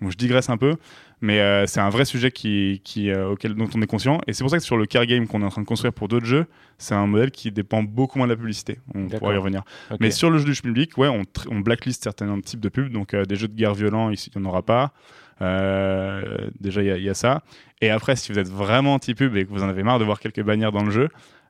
Donc 0.02 0.10
je 0.10 0.16
digresse 0.16 0.50
un 0.50 0.56
peu, 0.56 0.74
mais 1.20 1.38
euh, 1.40 1.66
c'est 1.66 1.80
un 1.80 1.88
vrai 1.90 2.04
sujet 2.04 2.30
qui, 2.32 2.80
qui, 2.84 3.10
euh, 3.10 3.28
auquel, 3.30 3.54
dont 3.54 3.68
on 3.74 3.80
est 3.80 3.86
conscient. 3.86 4.20
Et 4.26 4.32
c'est 4.32 4.42
pour 4.42 4.50
ça 4.50 4.58
que 4.58 4.64
sur 4.64 4.76
le 4.76 4.86
car 4.86 5.06
game 5.06 5.26
qu'on 5.28 5.40
est 5.42 5.44
en 5.44 5.50
train 5.50 5.62
de 5.62 5.66
construire 5.66 5.92
pour 5.92 6.08
d'autres 6.08 6.26
jeux, 6.26 6.46
c'est 6.78 6.94
un 6.94 7.06
modèle 7.06 7.30
qui 7.30 7.52
dépend 7.52 7.82
beaucoup 7.82 8.18
moins 8.18 8.26
de 8.26 8.32
la 8.32 8.36
publicité. 8.38 8.78
On 8.94 9.06
pourra 9.08 9.34
y 9.34 9.36
revenir. 9.36 9.62
Mais 10.00 10.10
sur 10.10 10.30
le 10.30 10.38
jeu 10.38 10.44
du 10.52 10.60
public, 10.60 10.98
ouais, 10.98 11.08
on, 11.08 11.60
blacklist 11.60 12.02
certains 12.02 12.40
types 12.40 12.60
de 12.60 12.68
pubs. 12.68 12.90
Donc 12.90 13.14
des 13.14 13.36
jeux 13.36 13.48
de 13.48 13.54
guerre 13.54 13.74
violents, 13.74 14.10
il 14.10 14.16
n'y 14.34 14.42
en 14.42 14.48
aura 14.48 14.62
pas. 14.62 14.92
Déjà, 16.60 16.82
il 16.82 16.86
y, 16.86 16.90
a- 16.90 16.96
il 16.96 17.04
y 17.04 17.08
a 17.08 17.14
ça. 17.14 17.42
Et 17.80 17.90
après, 17.90 18.16
si 18.16 18.32
vous 18.32 18.38
êtes 18.38 18.48
vraiment 18.48 18.94
anti-pub 18.94 19.36
et 19.36 19.44
que 19.44 19.50
vous 19.50 19.62
en 19.62 19.68
avez 19.68 19.82
marre 19.82 19.98
de 19.98 20.04
voir 20.04 20.20
quelques 20.20 20.42
bannières 20.42 20.72
dans 20.72 20.84
le 20.84 20.90
jeu, 20.90 21.08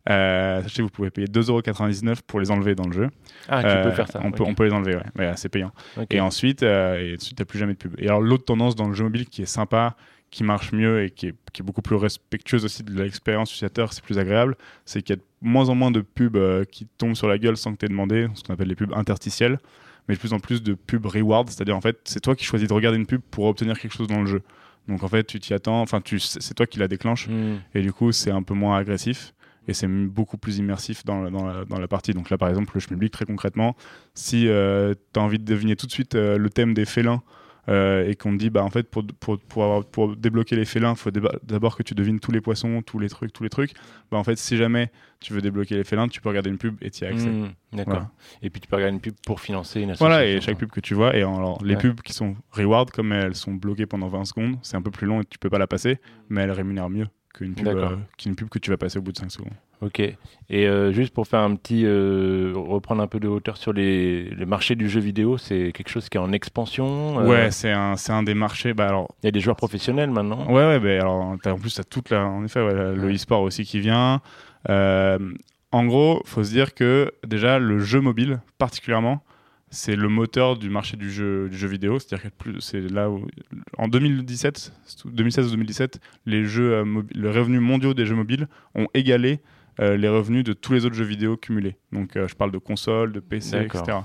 euh, 0.09 0.63
sachez 0.63 0.79
que 0.79 0.83
vous 0.83 0.89
pouvez 0.89 1.11
payer 1.11 1.27
2,99€ 1.27 2.21
pour 2.27 2.41
les 2.41 2.51
enlever 2.51 2.75
dans 2.75 2.87
le 2.87 2.93
jeu. 2.93 3.09
Ah, 3.49 3.61
tu 3.63 3.67
Euh, 3.69 3.85
peux 3.85 3.91
faire 3.93 4.09
ça. 4.09 4.21
On, 4.25 4.31
peut, 4.33 4.43
ok. 4.43 4.49
on 4.49 4.55
peut 4.55 4.65
les 4.65 4.73
enlever, 4.73 4.97
ouais. 4.97 5.03
Ouais, 5.19 5.33
c'est 5.37 5.49
payant. 5.49 5.73
Et 6.11 6.21
ensuite, 6.21 6.63
euh, 6.63 7.17
ensuite, 7.17 7.37
t'as 7.37 7.45
plus 7.45 7.59
jamais 7.59 7.75
de 7.75 7.79
pub. 7.79 7.95
Et 7.99 8.07
alors, 8.09 8.21
l'autre 8.21 8.45
tendance 8.45 8.75
dans 8.77 8.89
le 8.89 8.95
jeu 8.95 9.05
mobile 9.05 9.27
qui 9.27 9.43
est 9.43 9.47
sympa, 9.47 9.97
qui 10.31 10.45
marche 10.45 10.73
mieux 10.73 11.03
et 11.05 11.11
qui 11.11 11.27
est, 11.29 11.35
qui 11.53 11.61
est 11.63 11.65
beaucoup 11.65 11.83
plus 11.83 11.97
respectueuse 11.97 12.65
aussi 12.65 12.83
de 12.85 13.03
l'expérience 13.03 13.51
utilisateur, 13.51 13.93
c'est 13.93 14.03
plus 14.05 14.19
agréable, 14.19 14.57
c'est 14.85 15.03
qu'il 15.03 15.17
y 15.17 15.19
a 15.19 15.21
de 15.21 15.25
moins 15.43 15.69
en 15.69 15.75
moins 15.75 15.91
de 15.91 16.01
pubs 16.01 16.37
euh, 16.37 16.65
qui 16.65 16.87
tombent 16.99 17.17
sur 17.17 17.29
la 17.29 17.37
gueule 17.37 17.57
sans 17.57 17.73
que 17.73 17.79
tu 17.79 17.87
aies 17.87 17.89
demandé, 17.89 18.29
ce 18.35 18.43
qu'on 18.45 18.55
appelle 18.55 18.69
les 18.69 18.77
pubs 18.77 18.93
interstitielles, 18.95 19.59
mais 20.09 20.15
de 20.15 20.21
plus 20.21 20.33
en 20.33 20.39
plus 20.39 20.63
de 20.63 20.75
pubs 20.75 21.05
reward, 21.05 21.49
c'est-à-dire 21.51 21.77
en 21.77 21.81
fait, 21.81 21.99
c'est 22.05 22.21
toi 22.21 22.37
qui 22.37 22.45
choisis 22.45 22.69
de 22.69 22.73
regarder 22.73 22.97
une 22.99 23.07
pub 23.07 23.21
pour 23.31 23.47
obtenir 23.47 23.79
quelque 23.79 23.93
chose 23.93 24.07
dans 24.07 24.21
le 24.21 24.27
jeu. 24.27 24.43
Donc 24.89 25.03
en 25.03 25.09
fait, 25.09 25.25
tu 25.25 25.41
t'y 25.41 25.53
attends, 25.53 25.81
enfin, 25.83 26.01
tu- 26.01 26.21
c'est 26.21 26.55
toi 26.55 26.67
qui 26.67 26.79
la 26.79 26.87
déclenche, 26.89 27.27
Hmm. 27.29 27.57
et 27.75 27.83
du 27.83 27.93
coup, 27.93 28.13
c'est 28.13 28.31
un 28.31 28.43
peu 28.45 28.55
moins 28.55 28.77
agressif 28.79 29.35
et 29.69 29.75
c'est 29.75 29.87
beaucoup 29.89 30.37
plus 30.39 30.59
immersif 30.59 31.05
dans 31.05 31.23
la, 31.23 31.31
dans, 31.31 31.47
la, 31.47 31.65
dans 31.65 31.79
la 31.79 31.89
partie. 31.89 32.13
Donc 32.13 32.31
là, 32.31 32.39
par 32.39 32.49
exemple, 32.49 32.73
le 32.75 32.81
schmilblick, 32.81 33.13
très 33.13 33.25
concrètement, 33.27 33.77
si 34.15 34.43
tu 34.43 34.51
as 34.51 35.23
envie 35.23 35.39
de 35.39 35.45
deviner 35.45 35.77
tout 35.77 35.87
de 35.87 35.93
suite 35.93 36.15
euh, 36.15 36.39
le 36.39 36.51
thème 36.51 36.75
des 36.75 36.85
félins 36.85 37.23
euh, 37.69 38.09
et 38.09 38.17
qu'on 38.17 38.33
te 38.33 38.39
dit, 38.39 38.51
bah, 38.51 38.65
en 38.65 38.71
fait, 38.71 38.91
pour, 38.91 39.07
pour, 39.21 39.39
pour, 39.39 39.63
avoir- 39.65 39.85
pour 39.85 40.17
débloquer 40.17 40.57
les 40.57 40.65
félins, 40.65 40.93
il 40.93 40.97
faut 40.97 41.11
d'abord 41.11 41.77
que 41.77 41.83
tu 41.83 41.95
devines 41.95 42.19
tous 42.19 42.33
les 42.33 42.41
poissons, 42.41 42.83
tous 42.83 42.99
les 42.99 43.09
trucs, 43.09 43.33
tous 43.33 43.43
les 43.45 43.51
trucs. 43.51 43.75
Bah, 44.11 44.17
en 44.17 44.25
fait, 44.25 44.37
si 44.39 44.57
jamais 44.57 44.91
tu 45.21 45.35
veux 45.35 45.43
débloquer 45.43 45.77
les 45.77 45.85
félins, 45.85 46.09
tu 46.09 46.21
peux 46.21 46.31
regarder 46.31 46.51
une 46.51 46.59
pub 46.59 46.77
et 46.81 46.91
tu 46.91 47.05
y 47.05 47.07
as 47.07 47.11
accès. 47.11 47.29
Hmm, 47.29 47.49
D'accord. 47.73 47.93
Voilà. 47.95 48.11
Et 48.43 48.51
puis 48.51 48.61
tu 48.61 48.67
peux 48.67 48.77
regarder 48.77 48.95
une 48.95 49.01
pub 49.03 49.15
pour 49.25 49.41
financer 49.41 49.81
une 49.83 49.91
association. 49.91 50.07
Voilà, 50.07 50.27
et 50.27 50.41
chaque 50.41 50.57
pub 50.59 50.71
que 50.71 50.81
tu 50.81 50.95
vois, 50.95 51.15
et 51.15 51.19
alors, 51.23 51.63
les 51.63 51.75
Ouais. 51.75 51.81
pubs 51.81 52.01
qui 52.01 52.15
sont 52.15 52.35
reward, 52.51 52.91
comme 52.91 53.13
elles 53.13 53.37
sont 53.37 53.53
bloquées 53.53 53.87
pendant 53.87 54.09
20 54.09 54.25
secondes, 54.25 54.57
c'est 54.63 54.77
un 54.77 54.83
peu 54.83 54.91
plus 54.91 55.07
long 55.07 55.21
et 55.21 55.25
tu 55.27 55.39
peux 55.39 55.51
pas 55.51 55.59
la 55.59 55.67
passer, 55.69 55.99
mais 56.31 56.41
elles 56.41 56.51
rémunèrent 56.53 56.91
mieux 56.91 57.07
qu'une 57.35 57.55
pub, 57.55 57.67
euh, 57.69 57.97
qu'une 58.19 58.35
pub 58.35 58.49
que 58.49 58.59
tu 58.59 58.71
vas 58.71 58.77
passer 58.77 58.99
au 58.99 59.03
bout 59.03 59.13
de 59.13 59.19
5 59.19 59.31
secondes. 59.31 59.53
Ok. 59.83 60.01
Et 60.01 60.17
euh, 60.67 60.93
juste 60.93 61.15
pour 61.15 61.27
faire 61.27 61.41
un 61.41 61.55
petit. 61.57 61.85
euh, 61.87 62.53
reprendre 62.55 63.03
un 63.03 63.07
peu 63.07 63.19
de 63.19 63.29
hauteur 63.29 63.57
sur 63.57 63.73
les, 63.73 64.25
le 64.29 64.45
marché 64.45 64.75
du 64.75 64.89
jeu 64.91 65.01
vidéo, 65.01 65.39
c'est 65.39 65.73
quelque 65.73 65.89
chose 65.89 66.09
qui 66.11 66.19
est 66.19 66.21
en 66.21 66.33
expansion. 66.33 67.17
Ouais, 67.17 67.51
c'est 67.51 67.71
un, 67.73 67.97
c'est 67.97 68.13
un 68.13 68.23
des 68.23 68.35
marchés. 68.35 68.75
Bah 68.75 68.89
alors, 68.89 69.09
Il 69.23 69.27
y 69.27 69.29
a 69.29 69.33
des 69.33 69.41
joueurs 69.41 69.57
professionnels 69.57 70.11
maintenant? 70.11 70.47
ouais, 70.49 70.67
ouais, 70.67 70.81
bah 70.81 71.01
alors, 71.01 71.35
t'as- 71.43 71.53
en 71.55 71.59
plus, 71.59 71.75
t'as 71.75 71.85
toute 71.85 72.11
la, 72.11 72.25
en 72.27 72.45
effet, 72.45 72.61
ouais, 72.61 72.75
la- 72.75 72.93
le 72.93 73.15
e-sport 73.15 73.41
aussi 73.41 73.65
qui 73.65 73.81
vient. 73.81 74.21
En 75.73 75.85
gros, 75.87 76.21
faut 76.25 76.43
se 76.43 76.51
dire 76.51 76.75
que 76.75 77.13
déjà, 77.27 77.59
le 77.59 77.79
jeu 77.79 78.01
mobile, 78.01 78.41
particulièrement, 78.59 79.23
c'est 79.71 79.95
le 79.97 80.09
moteur 80.09 80.57
du 80.59 80.69
marché 80.69 80.97
du 80.97 81.11
jeu, 81.11 81.49
du 81.49 81.57
jeu 81.57 81.69
vidéo. 81.69 81.99
C'est-à-dire 81.99 82.31
que 82.39 82.61
c'est 82.61 82.81
là 82.81 83.09
où, 83.11 83.27
en 83.79 83.89
2017, 83.89 84.73
2016 85.07 85.47
ou 85.47 85.51
2017, 85.51 86.01
les 86.27 86.45
jeux, 86.45 86.73
euh, 86.75 86.85
mobi- 86.85 87.15
le 87.17 87.31
revenu 87.31 87.61
mondiaux 87.61 87.95
des 87.95 88.05
jeux 88.07 88.17
mobiles 88.17 88.49
ont 88.75 88.89
égalé 88.95 89.41
euh, 89.79 89.97
les 89.97 90.09
revenus 90.09 90.45
de 90.45 90.53
tous 90.53 90.73
les 90.73 90.85
autres 90.85 90.97
jeux 90.97 91.05
vidéo 91.05 91.37
cumulés. 91.37 91.77
Donc, 91.93 92.17
euh, 92.17 92.27
je 92.29 92.35
parle 92.35 92.51
de 92.51 92.59
consoles, 92.59 93.13
de 93.13 93.21
PC, 93.21 93.57
etc. 93.79 93.99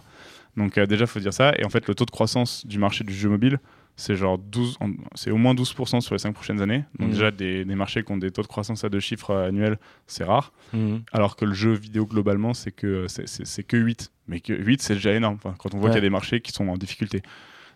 Donc, 0.56 0.78
euh, 0.78 0.86
déjà, 0.86 1.06
faut 1.08 1.20
dire 1.20 1.34
ça. 1.34 1.54
Et 1.58 1.66
en 1.66 1.70
fait, 1.70 1.88
le 1.88 1.96
taux 1.96 2.06
de 2.06 2.12
croissance 2.12 2.66
du 2.66 2.78
marché 2.80 3.04
du 3.04 3.14
jeu 3.14 3.28
mobile, 3.30 3.60
c'est 3.98 4.16
genre 4.16 4.38
12, 4.38 4.78
en- 4.80 4.92
c'est 5.16 5.32
au 5.32 5.38
moins 5.38 5.54
12% 5.54 6.00
sur 6.02 6.14
les 6.16 6.20
5 6.20 6.34
prochaines 6.34 6.62
années. 6.62 6.84
Donc, 7.00 7.08
Mhm. 7.08 7.14
déjà, 7.14 7.32
des, 7.32 7.66
des 7.66 7.76
marchés 7.76 8.04
qui 8.04 8.12
ont 8.12 8.18
des 8.18 8.32
taux 8.32 8.42
de 8.44 8.48
croissance 8.48 8.84
à 8.86 8.90
deux 8.90 9.00
chiffres 9.02 9.34
annuels, 9.36 9.78
c'est 10.08 10.24
rare. 10.24 10.54
Mhm. 10.74 11.02
Alors 11.12 11.36
que 11.36 11.44
le 11.46 11.54
jeu 11.54 11.74
vidéo, 11.74 12.06
globalement, 12.06 12.54
c'est 12.54 12.72
que, 12.72 13.08
c'est 13.08 13.64
que 13.64 13.76
8. 13.78 14.12
Mais 14.28 14.40
que 14.40 14.54
8, 14.54 14.82
c'est 14.82 14.96
déjà 14.96 15.14
énorme. 15.14 15.36
Enfin, 15.36 15.56
quand 15.58 15.74
on 15.76 15.78
voit 15.78 15.90
Ouais. 15.90 15.92
qu'il 15.96 15.98
y 16.04 16.06
a 16.06 16.08
des 16.08 16.10
marchés 16.10 16.42
qui 16.42 16.52
sont 16.52 16.68
en 16.68 16.78
difficulté. 16.78 17.22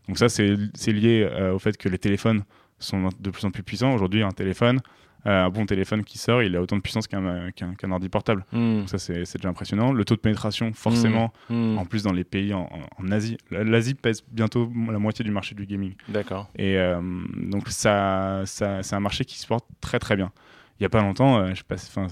Donc, 0.08 0.18
ça, 0.18 0.30
c'est, 0.30 0.48
lié 0.88 1.28
euh, 1.32 1.54
au 1.54 1.60
fait 1.60 1.78
que 1.78 1.88
les 1.90 2.00
téléphones 2.00 2.44
sont 2.80 3.10
de 3.20 3.30
plus 3.30 3.46
en 3.46 3.52
plus 3.52 3.62
puissants. 3.64 3.94
Aujourd'hui, 3.94 4.24
un 4.24 4.32
téléphone, 4.32 4.80
euh, 5.28 5.46
un 5.46 5.50
bon 5.50 5.66
téléphone 5.68 6.04
qui 6.04 6.18
sort, 6.18 6.42
il 6.42 6.56
a 6.56 6.62
autant 6.62 6.78
de 6.78 6.82
puissance 6.82 7.06
qu'un, 7.08 7.52
ordi 7.92 8.10
portable. 8.10 8.46
Mhm. 8.52 8.80
Donc, 8.80 8.90
ça, 8.90 8.98
c'est, 8.98 9.14
déjà 9.38 9.50
impressionnant. 9.50 9.92
Le 9.92 10.04
taux 10.06 10.16
de 10.16 10.22
pénétration, 10.22 10.72
forcément, 10.74 11.32
Mhm. 11.52 11.78
en 11.78 11.86
plus 11.86 12.02
dans 12.04 12.14
les 12.14 12.24
pays 12.24 12.54
en, 12.54 12.62
en- 12.62 13.04
en 13.06 13.12
Asie. 13.12 13.38
L'Asie 13.52 13.94
pèse 13.94 14.24
bientôt 14.32 14.72
la 14.92 14.98
moitié 14.98 15.24
du 15.24 15.30
marché 15.32 15.54
du 15.54 15.66
gaming. 15.68 15.94
D'accord. 16.08 16.50
Et 16.58 16.78
euh, 16.80 17.00
donc 17.36 17.68
ça, 17.70 18.42
ça 18.46 18.82
c'est 18.82 18.96
un 18.96 19.00
marché 19.02 19.26
qui 19.26 19.38
se 19.38 19.46
porte 19.46 19.66
très 19.82 20.00
très 20.00 20.16
bien. 20.16 20.32
Il 20.80 20.84
n'y 20.84 20.86
a 20.86 20.90
pas 20.90 21.02
longtemps, 21.02 21.40
euh, 21.40 21.50
je 21.50 21.56
sais 21.56 21.64
pas, 21.68 21.78
si- 21.78 21.90
enfin, 21.94 22.08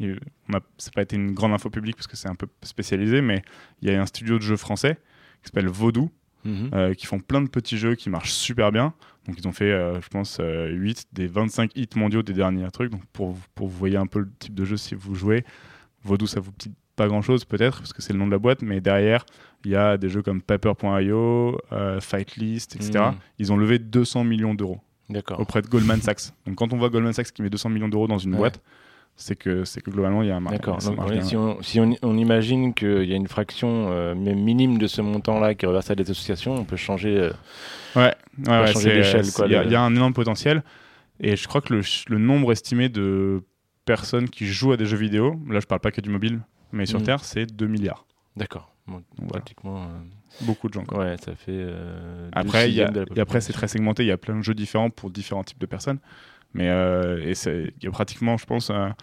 euh, 0.00 0.16
on 0.48 0.54
a, 0.54 0.60
ça 0.78 0.88
n'a 0.88 0.92
pas 0.94 1.02
été 1.02 1.16
une 1.16 1.32
grande 1.32 1.52
info 1.52 1.68
publique 1.70 1.96
parce 1.96 2.06
que 2.06 2.16
c'est 2.16 2.28
un 2.28 2.34
peu 2.34 2.46
spécialisé, 2.62 3.20
mais 3.20 3.42
il 3.82 3.90
y 3.90 3.94
a 3.94 4.00
un 4.00 4.06
studio 4.06 4.36
de 4.38 4.42
jeux 4.42 4.56
français 4.56 4.94
qui 5.42 5.46
s'appelle 5.48 5.68
Vaudou, 5.68 6.10
Mhm. 6.46 6.70
euh, 6.72 6.94
qui 6.94 7.04
font 7.04 7.18
plein 7.20 7.42
de 7.42 7.48
petits 7.50 7.76
jeux 7.76 7.94
qui 7.96 8.08
marchent 8.08 8.32
super 8.32 8.72
bien. 8.72 8.94
Donc 9.26 9.36
ils 9.38 9.46
ont 9.46 9.52
fait, 9.52 9.70
euh, 9.70 10.00
je 10.00 10.08
pense, 10.08 10.38
euh, 10.40 10.68
8 10.70 11.08
des 11.12 11.26
25 11.26 11.72
hits 11.76 11.88
mondiaux 11.96 12.22
des 12.22 12.32
derniers 12.32 12.70
trucs. 12.70 12.90
Donc 12.90 13.04
pour, 13.12 13.36
pour 13.54 13.68
vous 13.68 13.76
voyez 13.76 13.98
un 13.98 14.06
peu 14.06 14.20
le 14.20 14.30
type 14.38 14.54
de 14.54 14.64
jeu 14.64 14.78
si 14.78 14.94
vous 14.94 15.14
jouez, 15.14 15.44
Vaudou 16.02 16.26
ça 16.26 16.40
vous 16.40 16.50
dit 16.58 16.72
pas 16.96 17.06
grand 17.08 17.20
chose 17.20 17.44
peut-être 17.44 17.78
parce 17.80 17.92
que 17.92 18.00
c'est 18.00 18.14
le 18.14 18.18
nom 18.18 18.26
de 18.26 18.30
la 18.32 18.38
boîte, 18.38 18.62
mais 18.62 18.80
derrière 18.80 19.26
il 19.66 19.72
y 19.72 19.76
a 19.76 19.98
des 19.98 20.08
jeux 20.08 20.22
comme 20.22 20.40
Paper.io, 20.40 21.58
euh, 21.72 22.00
Fightlist, 22.00 22.76
etc. 22.76 22.90
Mhm. 23.10 23.14
Ils 23.38 23.52
ont 23.52 23.56
levé 23.58 23.78
200 23.78 24.24
millions 24.24 24.54
d'euros. 24.54 24.80
Auprès 25.38 25.62
de 25.62 25.68
Goldman 25.68 26.00
Sachs. 26.00 26.32
Donc 26.46 26.56
quand 26.56 26.72
on 26.72 26.76
voit 26.78 26.88
Goldman 26.90 27.12
Sachs 27.12 27.32
qui 27.32 27.42
met 27.42 27.50
200 27.50 27.68
millions 27.70 27.88
d'euros 27.88 28.06
dans 28.08 28.18
une 28.18 28.32
Ouais. 28.32 28.38
boîte, 28.38 28.60
c'est 29.16 29.36
que, 29.36 29.64
c'est 29.64 29.82
que 29.82 29.90
globalement 29.90 30.22
il 30.22 30.28
y 30.28 30.30
a 30.30 30.36
un 30.36 30.40
marché. 30.40 30.58
D'accord. 30.58 30.80
si, 31.22 31.36
on, 31.36 31.60
si 31.62 31.80
on, 31.80 31.94
on 32.02 32.16
imagine 32.16 32.72
qu'il 32.74 33.04
y 33.04 33.12
a 33.12 33.16
une 33.16 33.28
fraction 33.28 33.88
euh, 33.90 34.14
même 34.14 34.38
minime 34.40 34.78
de 34.78 34.86
ce 34.86 35.02
montant-là 35.02 35.54
qui 35.54 35.66
reverse 35.66 35.90
à 35.90 35.94
des 35.94 36.10
associations, 36.10 36.54
on 36.54 36.64
peut 36.64 36.76
changer. 36.76 37.16
euh, 37.18 37.30
Ouais, 37.96 38.14
ouais, 38.46 38.72
changer 38.72 38.94
l'échelle, 38.94 39.24
Il 39.46 39.50
y, 39.52 39.54
a- 39.56 39.60
le- 39.62 39.66
il 39.68 39.72
y 39.72 39.74
a 39.76 39.82
un 39.82 39.94
énorme 39.94 40.14
potentiel. 40.14 40.62
Et 41.18 41.36
je 41.36 41.46
crois 41.48 41.60
que 41.60 41.74
le, 41.74 42.18
nombre 42.18 42.50
estimé 42.52 42.88
de 42.88 43.42
personnes 43.84 44.30
qui 44.30 44.46
jouent 44.46 44.72
à 44.72 44.76
des 44.78 44.86
jeux 44.86 44.96
vidéo, 44.96 45.38
là 45.50 45.60
je 45.60 45.66
parle 45.66 45.80
pas 45.80 45.90
que 45.90 46.00
du 46.00 46.08
mobile, 46.08 46.40
mais 46.72 46.86
sur 46.86 47.00
Mm. 47.00 47.02
Terre, 47.02 47.24
c'est 47.24 47.44
2 47.44 47.66
milliards. 47.66 48.06
D'accord. 48.36 48.72
Bon, 48.86 49.02
Voilà. 49.18 49.32
Pratiquement. 49.32 49.82
euh, 49.82 49.86
Beaucoup 50.42 50.68
de 50.68 50.74
gens. 50.74 50.84
quoi. 50.84 50.98
Ouais, 50.98 51.16
ça 51.24 51.34
fait. 51.34 51.50
euh, 51.52 52.28
Après, 52.32 52.70
y 52.70 52.82
a- 52.82 52.90
et 53.16 53.20
après 53.20 53.40
c'est 53.40 53.52
très 53.52 53.68
segmenté. 53.68 54.02
Il 54.04 54.06
y 54.06 54.12
a 54.12 54.16
plein 54.16 54.36
de 54.36 54.42
jeux 54.42 54.54
différents 54.54 54.90
pour 54.90 55.10
différents 55.10 55.44
types 55.44 55.60
de 55.60 55.66
personnes. 55.66 55.98
Mais 56.54 56.68
euh, 56.68 57.18
et 57.22 57.32
il 57.46 57.84
y 57.84 57.86
a 57.86 57.90
pratiquement, 57.90 58.36
je 58.36 58.44
pense, 58.46 58.70
un, 58.70 58.94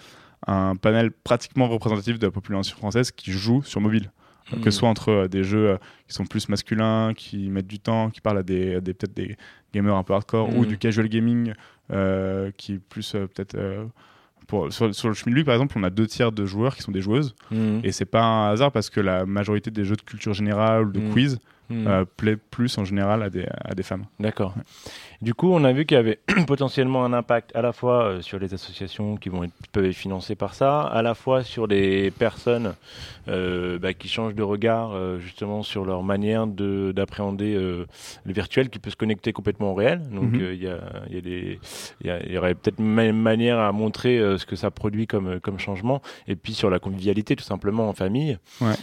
un 0.48 0.76
panel 0.76 1.12
pratiquement 1.12 1.68
représentatif 1.68 2.20
de 2.20 2.26
la 2.28 2.32
population 2.32 2.76
française 2.78 3.12
qui 3.12 3.32
joue 3.32 3.62
sur 3.64 3.82
mobile. 3.82 4.12
Que 4.64 4.72
ce 4.72 4.80
soit 4.80 4.88
entre 4.88 5.10
euh, 5.10 5.28
des 5.28 5.44
jeux 5.44 5.72
euh, 5.72 5.78
qui 6.08 6.14
sont 6.14 6.26
plus 6.26 6.48
masculins, 6.48 7.14
qui 7.14 7.50
mettent 7.50 7.68
du 7.68 7.80
temps, 7.80 8.10
qui 8.10 8.22
parlent 8.22 8.38
à 8.38 8.44
des, 8.44 8.76
à 8.76 8.80
des- 8.82 8.94
peut-être 8.94 9.14
des 9.14 9.36
gamers 9.74 9.96
un 9.96 10.04
peu 10.04 10.14
hardcore, 10.14 10.56
ou 10.56 10.62
Mm. 10.64 10.68
du 10.68 10.78
casual 10.78 11.10
gaming 11.10 11.54
euh, 11.92 12.50
qui 12.56 12.76
est 12.76 12.80
plus 12.80 13.12
peut-être. 13.12 13.58
Pour, 14.48 14.72
sur, 14.74 14.94
sur 14.96 15.10
le 15.10 15.14
Schmilblick, 15.14 15.46
par 15.46 15.56
exemple, 15.56 15.76
on 15.78 15.84
a 15.84 15.90
deux 15.90 16.08
tiers 16.08 16.32
de 16.32 16.46
joueurs 16.46 16.76
qui 16.76 16.82
sont 16.82 16.92
des 16.92 17.02
joueuses. 17.02 17.36
Mm. 17.52 17.80
Et 17.84 17.92
c'est 17.92 18.06
pas 18.06 18.24
un 18.24 18.50
hasard 18.52 18.72
parce 18.72 18.90
que 18.90 19.00
la 19.02 19.26
majorité 19.26 19.70
des 19.72 19.84
jeux 19.86 19.96
de 19.98 20.02
culture 20.02 20.34
générale 20.34 20.88
ou 20.88 20.92
de 20.92 21.00
Mm. 21.00 21.10
quiz 21.12 21.40
Mm. 21.70 21.88
euh, 21.88 22.06
plaît 22.18 22.38
plus 22.38 22.78
en 22.78 22.86
général 22.86 23.22
à 23.24 23.30
des, 23.30 23.46
à 23.64 23.76
des 23.76 23.84
femmes. 23.84 24.06
D'accord. 24.20 24.54
Du 25.22 25.34
coup, 25.34 25.52
on 25.52 25.64
a 25.64 25.74
vu 25.74 25.86
qu'il 25.86 25.96
y 25.96 26.00
avait 26.00 26.20
potentiellement 26.48 27.04
un 27.04 27.12
impact 27.14 27.54
à 27.56 27.62
la 27.62 27.74
fois 27.74 28.04
euh, 28.06 28.22
sur 28.22 28.40
les 28.40 28.54
associations 28.54 29.18
qui 29.18 29.30
vont 29.30 29.44
être, 29.44 29.54
peuvent 29.72 29.86
être 29.86 29.96
financées 29.96 30.36
par 30.36 30.54
ça, 30.54 30.82
à 30.82 31.02
la 31.02 31.14
fois 31.16 31.44
sur 31.44 31.68
les 31.68 32.12
personnes 32.12 32.74
euh, 33.28 33.80
bah, 33.80 33.94
qui 33.94 34.08
changent 34.08 34.36
de 34.36 34.44
regard 34.44 34.92
justement 35.20 35.64
sur 35.64 35.84
leur 35.86 36.04
manière 36.04 36.48
de- 36.48 36.92
d'appréhender 36.96 37.56
le 37.56 38.34
virtuel 38.34 38.70
qui 38.70 38.80
peut 38.80 38.90
se 38.90 38.96
connecter 38.96 39.34
complètement 39.34 39.72
au 39.72 39.76
réel. 39.76 40.02
Donc 40.10 40.32
Mhm. 40.34 40.50
il 40.54 40.64
y, 40.64 40.68
a, 40.68 40.78
y, 41.10 41.18
a 41.18 41.22
des- 41.22 41.60
y 42.04 42.10
a- 42.10 42.24
il 42.26 42.32
y 42.32 42.38
aurait 42.38 42.54
peut-être 42.56 42.80
une 42.80 43.12
manière 43.22 43.60
à 43.60 43.72
montrer 43.72 44.18
ce 44.38 44.46
que 44.46 44.56
ça 44.56 44.72
produit 44.72 45.08
comme, 45.08 45.40
comme 45.42 45.60
changement, 45.60 46.02
et 46.28 46.36
puis 46.36 46.54
sur 46.54 46.70
la 46.70 46.80
convivialité 46.80 47.36
tout 47.36 47.44
simplement 47.44 47.90
en 47.90 47.94
famille. 47.94 48.38
Ouais. 48.62 48.76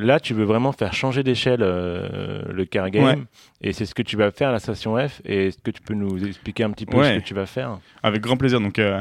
Là, 0.00 0.20
tu 0.20 0.32
veux 0.32 0.44
vraiment 0.44 0.70
faire 0.72 0.92
changer 0.94 1.24
d'échelle 1.24 1.60
euh, 1.62 2.42
le 2.52 2.64
car 2.64 2.88
game, 2.90 3.04
Ouais. 3.04 3.18
et 3.60 3.72
c'est 3.72 3.84
ce 3.84 3.94
que 3.94 4.02
tu 4.02 4.16
vas 4.16 4.30
faire 4.30 4.50
à 4.50 4.52
la 4.52 4.60
station 4.60 4.96
F. 4.96 5.20
Et 5.24 5.48
est-ce 5.48 5.58
que 5.58 5.72
tu 5.72 5.82
peux 5.82 5.94
nous 5.94 6.24
expliquer 6.24 6.62
un 6.64 6.70
petit 6.70 6.86
peu 6.86 6.98
Ouais. 6.98 7.14
ce 7.16 7.18
que 7.20 7.24
tu 7.24 7.34
vas 7.34 7.46
faire 7.46 7.78
Avec 8.04 8.22
grand 8.22 8.36
plaisir. 8.36 8.60
Donc, 8.60 8.78
euh, 8.78 9.00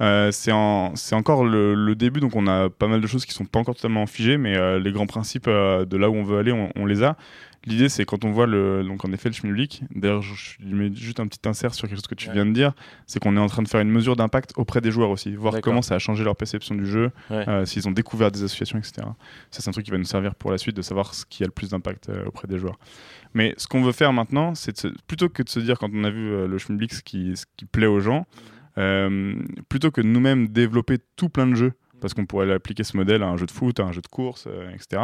euh, 0.00 0.30
c'est 0.32 0.52
en- 0.52 0.96
c'est 0.96 1.14
encore 1.14 1.44
le, 1.44 1.74
le 1.74 1.94
début, 1.94 2.20
donc 2.20 2.34
on 2.36 2.46
a 2.46 2.68
pas 2.70 2.88
mal 2.88 3.00
de 3.00 3.06
choses 3.06 3.24
qui 3.24 3.32
sont 3.32 3.44
pas 3.44 3.58
encore 3.60 3.74
totalement 3.76 4.06
figées, 4.06 4.36
mais 4.38 4.56
euh, 4.56 4.78
les 4.80 4.92
grands 4.92 5.06
principes 5.06 5.46
euh, 5.48 5.84
de 5.84 5.96
là 5.96 6.10
où 6.10 6.14
on 6.14 6.24
veut 6.24 6.38
aller, 6.38 6.52
on, 6.52 6.70
on 6.76 6.86
les 6.86 7.02
a. 7.02 7.16
L'idée, 7.66 7.88
c'est 7.88 8.04
quand 8.04 8.26
on 8.26 8.30
voit 8.30 8.46
le, 8.46 8.84
donc 8.84 9.06
en 9.06 9.12
effet 9.12 9.30
le 9.30 9.34
schmilblick, 9.34 9.84
d'ailleurs, 9.94 10.20
je, 10.20 10.34
je 10.34 10.74
mets 10.74 10.94
juste 10.94 11.18
un 11.18 11.26
petit 11.26 11.38
insert 11.48 11.72
sur 11.72 11.88
quelque 11.88 11.96
chose 11.96 12.06
que 12.06 12.14
tu 12.14 12.28
Ouais. 12.28 12.34
viens 12.34 12.44
de 12.44 12.52
dire, 12.52 12.74
c'est 13.06 13.20
qu'on 13.20 13.36
est 13.38 13.40
en 13.40 13.46
train 13.46 13.62
de 13.62 13.68
faire 13.68 13.80
une 13.80 13.88
mesure 13.88 14.16
d'impact 14.16 14.52
auprès 14.56 14.82
des 14.82 14.90
joueurs 14.90 15.08
aussi, 15.08 15.34
voir 15.34 15.54
comment 15.62 15.80
ça 15.80 15.94
a 15.94 15.98
changé 15.98 16.24
leur 16.24 16.36
perception 16.36 16.74
du 16.74 16.84
jeu, 16.86 17.10
Ouais. 17.30 17.64
s'ils 17.64 17.88
ont 17.88 17.92
découvert 17.92 18.30
des 18.30 18.44
associations, 18.44 18.78
etc. 18.78 18.92
Ça, 19.50 19.62
c'est 19.62 19.68
un 19.68 19.72
truc 19.72 19.86
qui 19.86 19.90
va 19.92 19.96
nous 19.96 20.04
servir 20.04 20.34
pour 20.34 20.50
la 20.50 20.58
suite 20.58 20.76
de 20.76 20.82
savoir 20.82 21.14
ce 21.14 21.24
qui 21.24 21.42
a 21.42 21.46
le 21.46 21.52
plus 21.52 21.70
d'impact 21.70 22.10
auprès 22.26 22.46
des 22.48 22.58
joueurs. 22.58 22.78
Mais 23.32 23.54
ce 23.56 23.66
qu'on 23.66 23.80
veut 23.82 23.92
faire 23.92 24.12
maintenant, 24.12 24.54
c'est 24.54 24.86
plutôt 25.06 25.30
que 25.30 25.42
de 25.42 25.48
se 25.48 25.58
dire, 25.60 25.78
quand 25.78 25.88
on 25.94 26.04
a 26.04 26.10
vu 26.10 26.46
le 26.46 26.58
schmilblick, 26.58 26.92
ce 26.92 27.02
qui, 27.02 27.34
ce 27.34 27.46
qui 27.56 27.64
plaît 27.64 27.86
aux 27.86 28.00
gens, 28.00 28.26
plutôt 28.74 29.90
que 29.90 30.00
nous-mêmes 30.00 30.48
développer 30.48 30.98
tout 31.16 31.28
plein 31.28 31.46
de 31.46 31.54
jeux, 31.54 31.72
parce 32.04 32.12
qu'on 32.12 32.26
pourrait 32.26 32.52
appliquer 32.52 32.84
ce 32.84 32.98
modèle 32.98 33.22
à 33.22 33.28
un 33.28 33.38
jeu 33.38 33.46
de 33.46 33.50
foot, 33.50 33.80
à 33.80 33.84
un 33.84 33.92
jeu 33.92 34.02
de 34.02 34.08
course, 34.08 34.46
euh, 34.46 34.70
etc. 34.74 35.02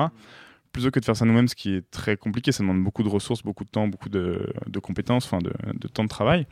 Plutôt 0.71 0.91
que 0.91 1.01
de 1.01 1.05
faire 1.07 1.17
ça 1.17 1.25
nous-mêmes, 1.25 1.49
ce 1.49 1.55
qui 1.55 1.75
est 1.75 1.91
très 1.91 2.19
compliqué, 2.19 2.53
ça 2.53 2.63
demande 2.63 2.85
beaucoup 2.85 3.03
de 3.03 3.09
ressources, 3.09 3.43
beaucoup 3.43 3.65
de 3.65 3.71
temps, 3.71 3.89
beaucoup 3.89 4.11
de, 4.11 4.53
compétences, 4.83 5.25
enfin 5.25 5.39
de, 5.39 5.89
temps 5.89 6.05
de 6.05 6.11
travail. 6.11 6.47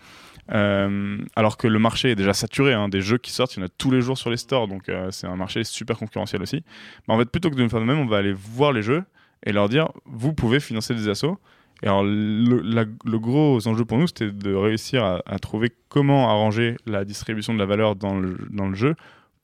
Euh, 0.51 1.19
alors 1.37 1.59
que 1.59 1.69
le 1.69 1.79
marché 1.79 2.13
est 2.13 2.15
déjà 2.15 2.33
saturé, 2.33 2.73
hein, 2.73 2.89
des 2.89 3.03
jeux 3.03 3.19
qui 3.19 3.31
sortent, 3.31 3.57
il 3.57 3.61
y 3.61 3.63
en 3.63 3.67
a 3.67 3.69
tous 3.69 3.91
les 3.91 4.01
jours 4.01 4.17
sur 4.17 4.31
les 4.31 4.39
stores, 4.39 4.69
donc 4.69 4.89
euh, 4.89 5.11
c'est 5.11 5.27
un 5.27 5.37
marché 5.37 5.65
super 5.65 5.99
concurrentiel 5.99 6.41
aussi. 6.41 6.65
Mais 7.07 7.15
en 7.15 7.19
fait, 7.19 7.31
plutôt 7.31 7.51
que 7.51 7.57
de 7.57 7.63
le 7.63 7.69
faire 7.69 7.81
nous-mêmes, 7.81 8.01
on 8.01 8.07
va 8.07 8.17
aller 8.17 8.33
voir 8.33 8.73
les 8.73 8.83
jeux 8.83 9.05
et 9.45 9.53
leur 9.53 9.69
dire, 9.69 9.91
vous 10.07 10.33
pouvez 10.33 10.61
financer 10.61 10.95
des 10.95 11.09
assos. 11.11 11.39
Et 11.83 11.87
alors, 11.87 12.03
le, 12.03 13.19
gros 13.19 13.67
enjeu 13.69 13.85
pour 13.85 13.99
nous, 13.99 14.07
c'était 14.09 14.31
de 14.31 14.55
réussir 14.55 15.05
à, 15.05 15.39
trouver 15.39 15.73
comment 15.89 16.29
arranger 16.29 16.77
la 16.87 17.05
distribution 17.05 17.55
de 17.55 17.59
la 17.59 17.67
valeur 17.67 17.95
dans 17.95 18.19
le, 18.19 18.75
jeu 18.75 18.95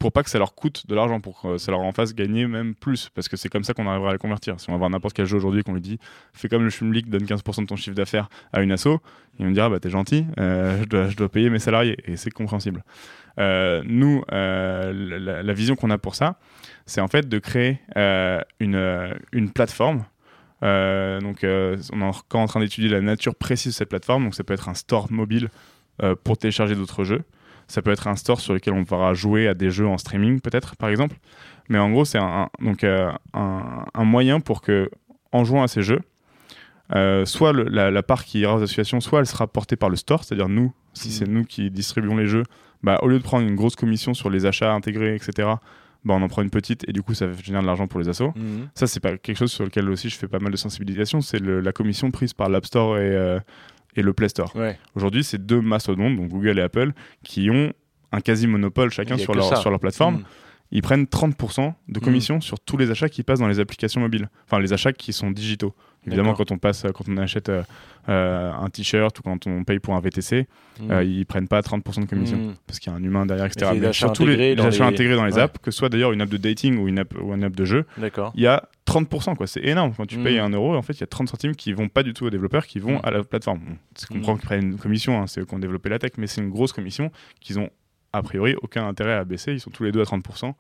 pour 0.01 0.13
pas 0.13 0.23
que 0.23 0.29
ça 0.29 0.39
leur 0.39 0.55
coûte 0.55 0.87
de 0.87 0.95
l'argent, 0.95 1.21
pour 1.21 1.41
que 1.41 1.57
ça 1.57 1.71
leur 1.71 1.81
en 1.81 1.93
fasse 1.93 2.15
gagner 2.15 2.47
même 2.47 2.75
plus. 2.75 3.09
Parce 3.15 3.29
que 3.29 3.37
c'est 3.37 3.49
comme 3.49 3.65
ça 3.65 3.73
qu'on 3.73 3.87
arrivera 3.87 4.11
à 4.11 4.13
les 4.13 4.19
convertir. 4.19 4.61
Si 4.61 4.69
on 4.69 4.73
va 4.73 4.79
voir 4.79 4.91
n'importe 4.91 5.15
quel 5.15 5.25
jeu 5.25 5.37
aujourd'hui 5.37 5.63
qu'on 5.63 5.73
lui 5.73 5.81
dit 5.81 5.99
fais 6.33 6.49
comme 6.49 6.65
le 6.65 6.71
Schumlik, 6.71 7.09
donne 7.09 7.25
15% 7.25 7.63
de 7.63 7.67
ton 7.67 7.77
chiffre 7.77 7.97
d'affaires 7.97 8.29
à 8.53 8.61
une 8.61 8.73
asso, 8.73 8.99
il 9.39 9.47
me 9.47 9.53
dira 9.53 9.71
bah 9.71 9.81
t'es 9.81 9.91
gentil, 9.91 10.27
euh, 10.39 10.85
je, 10.91 11.17
dois, 11.17 11.29
payer 11.29 11.49
mes 11.49 11.59
salariés. 11.59 11.97
Et 12.05 12.17
c'est 12.17 12.31
compréhensible. 12.31 12.85
Euh, 13.39 13.83
nous, 13.87 14.23
euh, 14.33 15.43
la, 15.43 15.53
vision 15.55 15.75
qu'on 15.75 15.91
a 15.91 15.99
pour 15.99 16.15
ça, 16.15 16.37
c'est 16.87 17.01
en 17.01 17.09
fait 17.09 17.29
de 17.29 17.39
créer 17.39 17.81
une, 18.61 19.51
plateforme 19.55 20.05
donc, 21.21 21.45
euh, 21.45 21.77
on 21.93 22.01
est 22.01 22.05
encore 22.05 22.41
en 22.41 22.47
train 22.47 22.61
d'étudier 22.61 22.89
la 22.91 23.01
nature 23.01 23.35
précise 23.35 23.73
de 23.73 23.77
cette 23.77 23.91
plateforme. 23.91 24.25
Donc, 24.25 24.35
ça 24.35 24.45
peut 24.45 24.55
être 24.55 24.69
un 24.69 24.75
store 24.75 25.13
mobile 25.13 25.49
euh, 26.03 26.15
pour 26.23 26.39
télécharger 26.39 26.75
d'autres 26.75 27.05
jeux. 27.05 27.23
Ça 27.69 27.83
peut 27.83 27.91
être 27.93 28.09
un 28.09 28.17
store 28.17 28.41
sur 28.41 28.53
lequel 28.55 28.75
on 28.75 28.85
pourra 28.85 29.15
jouer 29.15 29.49
à 29.49 29.55
des 29.55 29.71
jeux 29.71 29.87
en 29.87 29.97
streaming, 29.99 30.41
peut-être, 30.41 30.77
par 30.77 30.89
exemple. 30.91 31.17
Mais 31.69 31.79
en 31.79 31.91
gros, 31.91 32.05
c'est 32.05 32.19
un, 32.19 32.49
donc, 32.61 32.85
euh, 32.85 33.11
un, 33.33 33.85
un 33.95 34.05
moyen 34.05 34.41
pour 34.41 34.61
que, 34.61 34.91
en 35.33 35.45
jouant 35.45 35.63
à 35.63 35.69
ces 35.69 35.83
jeux, 35.83 36.01
euh, 36.95 37.25
soit 37.25 37.53
le- 37.53 37.65
la, 37.65 37.91
la 37.91 38.03
part 38.03 38.25
qui 38.25 38.41
ira 38.41 38.55
aux 38.57 38.63
associations, 38.63 39.01
soit 39.01 39.21
elle 39.21 39.27
sera 39.27 39.47
portée 39.47 39.77
par 39.77 39.89
le 39.89 39.97
store, 39.97 40.25
c'est-à-dire 40.25 40.49
nous, 40.49 40.73
si 40.93 41.09
Mhm. 41.09 41.15
c'est 41.15 41.29
nous 41.29 41.45
qui 41.45 41.71
distribuons 41.71 42.17
les 42.17 42.27
jeux, 42.27 42.43
bah, 42.83 42.99
au 43.03 43.09
lieu 43.09 43.19
de 43.19 43.23
prendre 43.25 43.47
une 43.49 43.55
grosse 43.55 43.77
commission 43.77 44.13
sur 44.13 44.29
les 44.29 44.45
achats 44.45 44.73
intégrés, 44.73 45.15
etc., 45.15 45.49
bah, 46.05 46.15
on 46.15 46.23
en 46.23 46.29
prend 46.29 46.43
une 46.43 46.51
petite 46.51 46.89
et 46.89 46.93
du 46.93 47.03
coup, 47.03 47.15
ça 47.15 47.27
génère 47.43 47.63
de 47.63 47.67
l'argent 47.67 47.87
pour 47.87 48.01
les 48.01 48.09
assos. 48.09 48.33
Mhm. 48.37 48.69
Ça, 48.75 48.87
c'est 48.87 49.01
pas 49.01 49.17
quelque 49.17 49.39
chose 49.39 49.53
sur 49.53 49.65
lequel 49.65 49.89
aussi 49.89 50.09
je 50.09 50.17
fais 50.17 50.29
pas 50.29 50.39
mal 50.39 50.53
de 50.53 50.57
sensibilisation. 50.57 51.21
C'est 51.21 51.41
la 51.41 51.73
commission 51.73 52.11
prise 52.11 52.33
par 52.33 52.49
l'App 52.49 52.67
Store 52.67 52.99
et, 52.99 53.15
euh, 53.15 53.41
et 53.97 54.03
le 54.03 54.13
Play 54.13 54.29
Store. 54.29 54.55
Ouais. 54.55 54.79
Aujourd'hui, 54.95 55.25
c'est 55.25 55.45
deux 55.45 55.61
mastodontes, 55.61 56.17
donc 56.17 56.29
Google 56.29 56.59
et 56.59 56.63
Apple, 56.63 56.93
qui 57.23 57.51
ont 57.51 57.73
un 58.13 58.21
quasi 58.21 58.47
monopole 58.47 58.91
chacun 58.91 59.17
sur 59.17 59.35
leur, 59.35 59.57
sur 59.59 59.71
leur 59.71 59.81
plateforme. 59.81 60.17
Mhm. 60.17 60.25
Ils 60.73 60.83
prennent 60.83 61.05
30% 61.05 61.75
de 61.89 62.01
commission 62.01 62.41
sur 62.41 62.59
tous 62.59 62.77
les 62.77 62.91
achats 62.91 63.09
qui 63.09 63.23
passent 63.23 63.39
dans 63.39 63.49
les 63.49 63.61
applications 63.61 64.01
mobiles. 64.01 64.29
Enfin, 64.45 64.59
les 64.59 64.73
achats 64.73 64.93
qui 64.93 65.13
sont 65.13 65.31
digitaux. 65.31 65.73
Évidemment, 66.07 66.35
quand 66.35 66.51
on, 66.53 66.59
passe, 66.59 66.85
quand 66.95 67.05
on 67.09 67.17
achète 67.17 67.49
euh, 67.49 67.63
euh, 68.09 68.53
un 68.53 68.69
t-shirt 68.69 69.19
ou 69.19 69.23
quand 69.23 69.47
on 69.47 69.65
paye 69.65 69.79
pour 69.79 69.95
un 69.95 70.01
VTC, 70.01 70.47
Mhm. 70.81 70.91
euh, 70.91 71.05
ils 71.05 71.25
prennent 71.25 71.49
pas 71.49 71.61
30% 71.63 72.01
de 72.03 72.07
commission 72.07 72.37
Mhm. 72.37 72.55
parce 72.67 72.79
qu'il 72.79 72.93
y 72.93 72.95
a 72.95 72.99
un 72.99 73.03
humain 73.03 73.25
derrière, 73.27 73.47
etc. 73.47 73.71
Mais 73.81 73.93
surtout 73.93 74.27
les, 74.27 74.55
les 74.55 74.63
achats 74.63 74.87
intégrés 74.87 75.17
dans 75.17 75.25
les 75.25 75.35
Ouais. 75.37 75.41
apps, 75.41 75.59
que 75.63 75.71
ce 75.71 75.79
soit 75.79 75.89
d'ailleurs 75.89 76.13
une 76.13 76.21
app 76.21 76.29
de 76.29 76.37
dating 76.37 76.79
ou 76.79 76.89
une 76.89 76.99
app, 76.99 77.15
ou 77.21 77.33
une 77.33 77.45
app 77.45 77.55
de 77.57 77.65
jeu, 77.65 77.87
il 78.35 78.43
y 78.43 78.47
a 78.47 78.69
30%, 78.85 79.35
quoi. 79.35 79.47
C'est 79.47 79.65
énorme. 79.65 79.95
Quand 79.97 80.05
tu 80.07 80.19
payes 80.19 80.39
un 80.39 80.51
euro, 80.51 80.75
en 80.77 80.83
fait, 80.83 80.93
il 80.93 81.01
y 81.01 81.05
a 81.05 81.07
30 81.07 81.29
centimes 81.29 81.55
qui 81.55 81.73
vont 81.73 81.89
pas 81.89 82.03
du 82.03 82.13
tout 82.13 82.27
aux 82.27 82.31
développeurs, 82.31 82.67
qui 82.67 82.79
vont 82.81 83.01
à 83.01 83.11
la 83.11 83.23
plateforme. 83.25 83.61
Bon, 83.61 83.77
tu 83.99 84.07
comprends 84.07 84.35
qu'ils 84.37 84.45
prennent 84.45 84.73
une 84.73 84.79
commission, 84.79 85.21
hein, 85.23 85.27
c'est 85.27 85.41
eux 85.41 85.47
qui 85.47 85.55
ont 85.55 85.59
développé 85.59 85.89
la 85.89 85.99
tech, 85.99 86.13
mais 86.19 86.27
c'est 86.27 86.43
une 86.43 86.51
grosse 86.51 86.73
commission 86.75 87.11
qu'ils 87.41 87.59
ont 87.59 87.71
a 88.13 88.23
priori 88.23 88.55
aucun 88.63 88.87
intérêt 88.87 89.15
à 89.15 89.25
baisser. 89.25 89.53
Ils 89.53 89.61
sont 89.61 89.71
tous 89.71 89.85
les 89.85 89.91
deux 89.93 90.01
à 90.01 90.05
30%. 90.05 90.55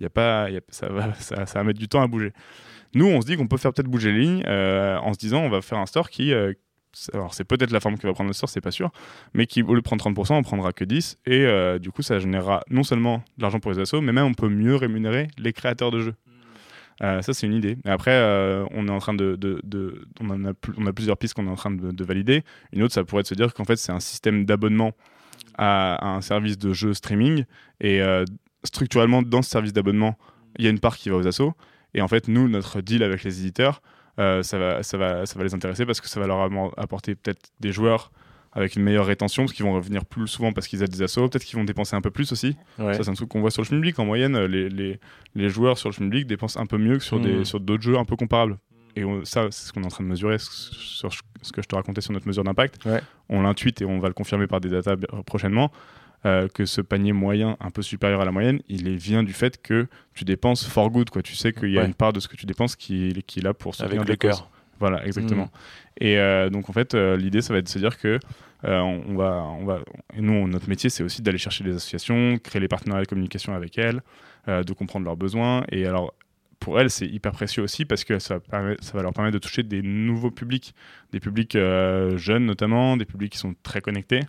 Il 0.00 0.04
y 0.04 0.06
a 0.06 0.10
pas, 0.10 0.48
il 0.48 0.54
y 0.54 0.56
a- 0.56 0.60
ça, 0.70 0.88
va, 0.88 1.12
ça, 1.18 1.44
ça 1.46 1.58
va 1.58 1.64
mettre 1.64 1.78
du 1.78 1.88
temps 1.88 2.00
à 2.00 2.06
bouger. 2.06 2.32
Nous, 2.94 3.06
on 3.06 3.20
se 3.20 3.26
dit 3.26 3.36
qu'on 3.36 3.46
peut 3.46 3.56
faire 3.56 3.72
peut-être 3.72 3.88
bouger 3.88 4.12
les 4.12 4.20
lignes 4.20 4.44
euh, 4.46 4.96
en 4.98 5.12
se 5.12 5.18
disant 5.18 5.40
on 5.42 5.50
va 5.50 5.60
faire 5.62 5.78
un 5.78 5.86
store 5.86 6.10
qui. 6.10 6.32
euh, 6.32 6.52
alors, 7.12 7.34
c'est 7.34 7.44
peut-être 7.44 7.70
la 7.70 7.80
forme 7.80 7.98
que 7.98 8.06
va 8.06 8.14
prendre 8.14 8.28
le 8.28 8.34
store, 8.34 8.48
c'est 8.48 8.62
pas 8.62 8.70
sûr, 8.70 8.90
mais 9.34 9.46
qui, 9.46 9.62
au 9.62 9.74
lieu 9.74 9.80
de 9.80 9.84
prendre 9.84 10.02
30%, 10.02 10.32
on 10.34 10.42
prendra 10.42 10.72
que 10.72 10.84
10%, 10.84 11.16
et 11.26 11.44
euh, 11.44 11.78
du 11.78 11.90
coup, 11.90 12.02
ça 12.02 12.18
générera 12.18 12.62
non 12.70 12.82
seulement 12.82 13.22
de 13.36 13.42
l'argent 13.42 13.60
pour 13.60 13.70
les 13.70 13.78
assos, 13.78 14.00
mais 14.00 14.10
même 14.12 14.24
on 14.24 14.32
peut 14.34 14.48
mieux 14.48 14.74
rémunérer 14.74 15.28
les 15.36 15.52
créateurs 15.52 15.90
de 15.90 16.00
jeux. 16.00 16.14
Euh, 17.02 17.20
ça, 17.22 17.34
c'est 17.34 17.46
une 17.46 17.52
idée. 17.52 17.76
Et 17.84 17.90
après, 17.90 18.10
euh, 18.14 18.64
on 18.72 18.88
est 18.88 18.90
en 18.90 18.98
train 18.98 19.14
de, 19.14 19.36
de- 19.36 19.60
de- 19.62 20.08
on, 20.20 20.30
en 20.30 20.44
a 20.46 20.54
plus- 20.54 20.72
on 20.78 20.86
a 20.86 20.92
plusieurs 20.92 21.16
pistes 21.18 21.34
qu'on 21.34 21.46
est 21.46 21.50
en 21.50 21.54
train 21.56 21.70
de, 21.70 21.92
de 21.92 22.04
valider. 22.04 22.42
Une 22.72 22.82
autre, 22.82 22.94
ça 22.94 23.04
pourrait 23.04 23.20
être 23.20 23.26
de 23.26 23.28
se 23.28 23.34
dire 23.34 23.54
qu'en 23.54 23.64
fait, 23.64 23.76
c'est 23.76 23.92
un 23.92 24.00
système 24.00 24.44
d'abonnement 24.46 24.92
à, 25.56 25.94
à 25.94 26.08
un 26.16 26.20
service 26.22 26.58
de 26.58 26.72
jeu 26.72 26.94
streaming. 26.94 27.44
Et 27.80 28.00
structurellement, 28.64 29.22
dans 29.22 29.42
ce 29.42 29.50
service 29.50 29.72
d'abonnement, 29.72 30.16
il 30.58 30.64
y 30.64 30.68
a 30.68 30.70
une 30.70 30.80
part 30.80 30.96
qui 30.96 31.10
va 31.10 31.16
aux 31.16 31.26
assos. 31.28 31.52
Et 31.94 32.00
en 32.02 32.08
fait, 32.08 32.28
nous, 32.28 32.48
notre 32.48 32.80
deal 32.80 33.02
avec 33.02 33.22
les 33.24 33.40
éditeurs, 33.40 33.82
euh, 34.18 34.42
ça, 34.42 34.58
va, 34.58 34.82
ça, 34.82 34.98
va, 34.98 35.26
ça 35.26 35.38
va 35.38 35.44
les 35.44 35.54
intéresser 35.54 35.86
parce 35.86 36.00
que 36.00 36.08
ça 36.08 36.20
va 36.20 36.26
leur 36.26 36.40
apporter 36.76 37.14
peut-être 37.14 37.50
des 37.60 37.72
joueurs 37.72 38.10
avec 38.52 38.76
une 38.76 38.82
meilleure 38.82 39.06
rétention, 39.06 39.44
parce 39.44 39.52
qu'ils 39.52 39.64
vont 39.64 39.74
revenir 39.74 40.04
plus 40.04 40.26
souvent 40.26 40.52
parce 40.52 40.66
qu'ils 40.66 40.82
aident 40.82 40.90
des 40.90 41.02
assos. 41.02 41.28
Peut-être 41.28 41.44
qu'ils 41.44 41.58
vont 41.58 41.64
dépenser 41.64 41.94
un 41.94 42.00
peu 42.00 42.10
plus 42.10 42.32
aussi. 42.32 42.56
Ouais. 42.78 42.94
Ça, 42.94 43.04
c'est 43.04 43.10
un 43.10 43.14
truc 43.14 43.28
qu'on 43.28 43.40
voit 43.40 43.50
sur 43.50 43.62
le 43.62 43.66
Schmilblick. 43.66 43.98
En 43.98 44.04
moyenne, 44.06 44.34
euh, 44.36 44.48
les, 44.48 44.68
les, 44.68 44.98
les 45.34 45.48
joueurs 45.48 45.78
sur 45.78 45.88
le 45.90 45.94
Schmilblick 45.94 46.26
dépensent 46.26 46.58
un 46.60 46.66
peu 46.66 46.78
mieux 46.78 46.96
que 46.98 47.04
sur 47.04 47.20
des- 47.20 47.44
sur 47.44 47.60
d'autres 47.60 47.82
jeux 47.82 47.98
un 47.98 48.04
peu 48.04 48.16
comparables. 48.16 48.58
Et 48.96 49.04
on- 49.04 49.24
ça, 49.24 49.46
c'est 49.50 49.68
ce 49.68 49.72
qu'on 49.72 49.82
est 49.82 49.86
en 49.86 49.90
train 49.90 50.02
de 50.02 50.08
mesurer 50.08 50.38
ce- 50.38 50.74
sur 50.74 51.12
ce 51.12 51.52
que 51.52 51.62
je 51.62 51.68
te 51.68 51.74
racontais 51.76 52.00
sur 52.00 52.12
notre 52.12 52.26
mesure 52.26 52.42
d'impact. 52.42 52.84
Ouais. 52.86 53.00
On 53.28 53.42
l'intuite 53.42 53.82
et 53.82 53.84
on 53.84 53.98
va 54.00 54.08
le 54.08 54.14
confirmer 54.14 54.46
par 54.46 54.60
des 54.60 54.70
datas 54.70 54.96
prochainement. 55.26 55.70
Euh, 56.26 56.48
que 56.48 56.64
ce 56.64 56.80
panier 56.80 57.12
moyen 57.12 57.56
un 57.60 57.70
peu 57.70 57.82
supérieur 57.82 58.20
à 58.20 58.24
la 58.24 58.32
moyenne, 58.32 58.60
il 58.68 58.96
vient 58.96 59.22
du 59.22 59.32
fait 59.32 59.60
que 59.62 59.86
tu 60.14 60.24
dépenses 60.24 60.66
for 60.66 60.90
good. 60.90 61.10
Quoi. 61.10 61.22
Tu 61.22 61.34
sais 61.34 61.52
qu'il 61.52 61.70
y 61.70 61.78
a 61.78 61.82
Ouais. 61.82 61.86
une 61.86 61.94
part 61.94 62.12
de 62.12 62.20
ce 62.20 62.28
que 62.28 62.36
tu 62.36 62.46
dépenses 62.46 62.76
qui, 62.76 63.22
qui 63.26 63.38
est 63.40 63.42
là 63.42 63.54
pour 63.54 63.74
soutenir 63.74 64.00
Avec 64.02 64.08
le 64.08 64.16
cœur. 64.16 64.50
Voilà, 64.78 65.04
exactement. 65.06 65.50
Et 66.00 66.18
euh, 66.18 66.50
donc 66.50 66.70
en 66.70 66.72
fait, 66.72 66.94
euh, 66.94 67.16
l'idée, 67.16 67.42
ça 67.42 67.52
va 67.52 67.58
être 67.58 67.66
de 67.66 67.70
se 67.70 67.78
dire 67.78 67.98
que 67.98 68.18
euh, 68.64 68.80
on, 68.80 69.16
va, 69.16 69.44
on 69.58 69.64
va, 69.64 69.80
et 70.16 70.20
nous, 70.20 70.48
notre 70.48 70.68
métier, 70.68 70.90
c'est 70.90 71.02
aussi 71.02 71.22
d'aller 71.22 71.38
chercher 71.38 71.64
les 71.64 71.76
associations, 71.76 72.38
créer 72.38 72.60
les 72.60 72.68
partenariats 72.68 73.04
de 73.04 73.08
communication 73.08 73.54
avec 73.54 73.78
elles, 73.78 74.02
de 74.46 74.72
comprendre 74.72 75.04
leurs 75.04 75.16
besoins. 75.16 75.64
Et 75.70 75.86
alors, 75.86 76.14
pour 76.58 76.80
elles, 76.80 76.88
c'est 76.88 77.06
hyper 77.06 77.32
précieux 77.32 77.62
aussi 77.62 77.84
parce 77.84 78.02
que 78.04 78.18
ça, 78.18 78.38
va 78.48 79.02
leur 79.02 79.12
permettre 79.12 79.34
de 79.34 79.38
toucher 79.38 79.62
des 79.62 79.82
nouveaux 79.82 80.30
publics, 80.30 80.74
des 81.12 81.20
publics 81.20 81.52
jeunes 81.52 82.46
notamment, 82.46 82.96
des 82.96 83.04
publics 83.04 83.32
qui 83.32 83.38
sont 83.38 83.54
très 83.62 83.82
connectés. 83.82 84.20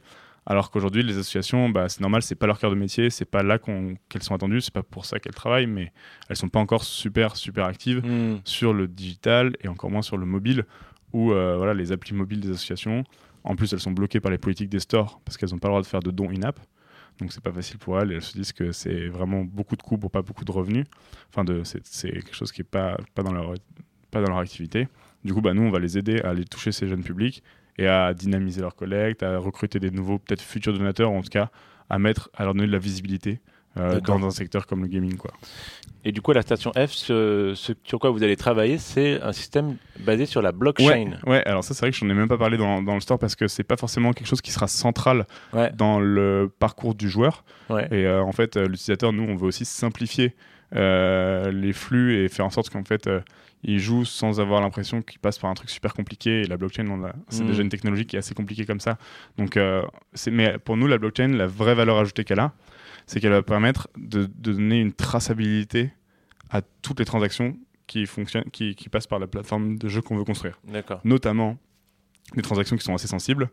Alors 0.51 0.71
qu'aujourd'hui, 0.71 1.03
les 1.03 1.13
associations, 1.17 1.69
bah, 1.69 1.87
c'est 1.89 2.01
normal, 2.01 2.23
c'est 2.23 2.33
pas 2.33 2.47
leur 2.47 2.57
cœur 2.59 2.71
de 2.71 2.75
métier, 2.75 3.11
c'est 3.11 3.23
pas 3.23 3.43
là 3.43 3.59
qu'elles 3.59 4.23
sont 4.23 4.33
attendues, 4.33 4.61
c'est 4.61 4.73
pas 4.73 4.81
pour 4.81 5.05
ça 5.05 5.19
qu'elles 5.19 5.35
travaillent, 5.35 5.67
mais 5.67 5.93
elles 6.27 6.35
sont 6.35 6.49
pas 6.49 6.59
encore 6.59 6.83
super, 6.83 7.35
super 7.35 7.65
actives 7.65 8.01
Hmm. 8.03 8.37
sur 8.45 8.73
le 8.73 8.87
digital 8.87 9.53
et 9.61 9.67
encore 9.67 9.91
moins 9.91 10.01
sur 10.01 10.17
le 10.17 10.25
mobile, 10.25 10.65
où 11.13 11.31
euh, 11.31 11.55
voilà, 11.55 11.75
les 11.75 11.91
applis 11.91 12.15
mobiles 12.15 12.39
des 12.39 12.49
associations, 12.49 13.03
en 13.43 13.55
plus 13.55 13.71
elles 13.73 13.79
sont 13.79 13.91
bloquées 13.91 14.19
par 14.19 14.31
les 14.31 14.39
politiques 14.39 14.69
des 14.69 14.79
stores 14.79 15.21
parce 15.23 15.37
qu'elles 15.37 15.51
n'ont 15.51 15.59
pas 15.59 15.67
le 15.67 15.73
droit 15.73 15.81
de 15.81 15.87
faire 15.87 15.99
de 16.01 16.11
dons 16.11 16.29
in-app. 16.29 16.59
Donc 17.19 17.31
c'est 17.31 17.43
pas 17.43 17.51
facile 17.51 17.77
pour 17.77 17.99
elles 17.99 18.11
et 18.11 18.15
elles 18.15 18.21
se 18.23 18.33
disent 18.33 18.53
que 18.53 18.71
c'est 18.71 19.07
vraiment 19.07 19.43
beaucoup 19.43 19.75
de 19.75 19.83
coûts 19.83 19.97
pour 19.99 20.09
pas 20.09 20.21
beaucoup 20.23 20.45
de 20.45 20.51
revenus. 20.51 20.85
Enfin, 21.29 21.43
de, 21.43 21.63
c'est, 21.63 21.85
c'est 21.85 22.11
quelque 22.11 22.33
chose 22.33 22.51
qui 22.51 22.61
est 22.61 22.63
pas, 22.71 22.97
pas, 23.13 23.21
dans 23.23 23.33
leur, 23.33 23.53
pas 24.09 24.21
dans 24.21 24.29
leur 24.29 24.39
activité. 24.39 24.87
Du 25.23 25.33
coup, 25.33 25.41
bah, 25.41 25.53
nous, 25.53 25.63
on 25.63 25.69
va 25.69 25.79
les 25.79 25.97
aider 25.97 26.21
à 26.21 26.29
aller 26.29 26.45
toucher 26.45 26.71
ces 26.71 26.87
jeunes 26.87 27.03
publics 27.03 27.43
et 27.81 27.87
à 27.87 28.13
dynamiser 28.13 28.61
leur 28.61 28.75
collecte, 28.75 29.23
à 29.23 29.37
recruter 29.37 29.79
des 29.79 29.91
nouveaux, 29.91 30.19
peut-être 30.19 30.41
futurs 30.41 30.73
donateurs, 30.73 31.11
ou 31.11 31.17
en 31.17 31.21
tout 31.21 31.29
cas 31.29 31.49
à 31.89 31.97
mettre, 31.99 32.29
à 32.35 32.43
leur 32.43 32.53
donner 32.53 32.67
de 32.67 32.71
la 32.71 32.79
visibilité 32.79 33.39
euh, 33.77 33.99
dans 33.99 34.23
un 34.25 34.31
secteur 34.31 34.65
comme 34.67 34.81
le 34.81 34.87
gaming, 34.87 35.15
quoi. 35.17 35.31
Et 36.05 36.11
du 36.11 36.21
coup, 36.21 36.31
la 36.31 36.41
station 36.41 36.71
F, 36.73 36.91
ce, 36.91 37.53
ce 37.55 37.73
sur 37.83 37.99
quoi 37.99 38.09
vous 38.09 38.23
allez 38.23 38.37
travailler, 38.37 38.77
c'est 38.77 39.21
un 39.21 39.33
système 39.33 39.75
basé 39.99 40.25
sur 40.25 40.41
la 40.41 40.51
blockchain. 40.53 40.85
Ouais, 41.25 41.29
ouais, 41.29 41.45
alors 41.45 41.63
ça 41.63 41.73
c'est 41.73 41.81
vrai 41.81 41.91
que 41.91 41.97
je 41.97 42.05
n'en 42.05 42.11
ai 42.11 42.13
même 42.13 42.29
pas 42.29 42.37
parlé 42.37 42.57
dans, 42.57 42.81
dans 42.81 42.93
le 42.93 43.01
store 43.01 43.19
parce 43.19 43.35
que 43.35 43.47
c'est 43.49 43.65
pas 43.65 43.75
forcément 43.75 44.13
quelque 44.13 44.27
chose 44.27 44.39
qui 44.41 44.51
sera 44.51 44.67
central 44.67 45.25
Ouais. 45.53 45.71
dans 45.75 45.99
le 45.99 46.49
parcours 46.59 46.95
du 46.95 47.09
joueur. 47.09 47.43
Ouais. 47.69 47.85
Et 47.91 48.05
euh, 48.05 48.21
en 48.23 48.31
fait, 48.31 48.55
euh, 48.55 48.67
l'utilisateur, 48.67 49.11
nous, 49.11 49.23
on 49.23 49.35
veut 49.35 49.47
aussi 49.47 49.65
simplifier 49.65 50.35
euh, 50.75 51.51
les 51.51 51.73
flux 51.73 52.23
et 52.23 52.29
faire 52.29 52.45
en 52.45 52.49
sorte 52.49 52.69
qu'en 52.69 52.83
fait, 52.85 53.09
euh, 53.65 53.71
il 53.71 53.79
joue 53.79 54.05
sans 54.05 54.39
avoir 54.39 54.61
l'impression 54.61 55.01
qu'il 55.01 55.19
passe 55.19 55.37
par 55.37 55.49
un 55.49 55.53
truc 55.53 55.69
super 55.69 55.93
compliqué. 55.93 56.41
Et 56.41 56.43
la 56.47 56.57
blockchain, 56.57 56.85
c'est 57.29 57.43
Mm. 57.43 57.47
déjà 57.47 57.61
une 57.61 57.69
technologie 57.69 58.05
qui 58.05 58.15
est 58.15 58.19
assez 58.19 58.33
compliquée 58.33 58.65
comme 58.65 58.79
ça. 58.79 58.97
Donc, 59.37 59.57
euh, 59.57 59.83
mais 60.31 60.57
pour 60.59 60.77
nous, 60.77 60.87
la 60.87 60.97
blockchain, 60.97 61.27
la 61.29 61.47
vraie 61.47 61.75
valeur 61.75 61.97
ajoutée 61.97 62.23
qu'elle 62.23 62.39
a, 62.39 62.53
c'est 63.05 63.19
qu'elle 63.19 63.31
va 63.31 63.41
permettre 63.43 63.87
de, 63.97 64.25
de 64.25 64.53
donner 64.53 64.79
une 64.79 64.93
traçabilité 64.93 65.91
à 66.49 66.61
toutes 66.61 66.99
les 66.99 67.05
transactions 67.05 67.57
qui, 67.87 68.05
fonctionnent, 68.05 68.49
qui, 68.51 68.75
qui 68.75 68.87
passent 68.89 69.07
par 69.07 69.19
la 69.19 69.27
plateforme 69.27 69.77
de 69.77 69.87
jeu 69.89 70.01
qu'on 70.01 70.15
veut 70.17 70.23
construire 70.23 70.59
D'accord. 70.67 71.01
notamment 71.03 71.57
des 72.35 72.41
transactions 72.43 72.77
qui 72.77 72.83
sont 72.83 72.93
assez 72.93 73.07
sensibles, 73.07 73.49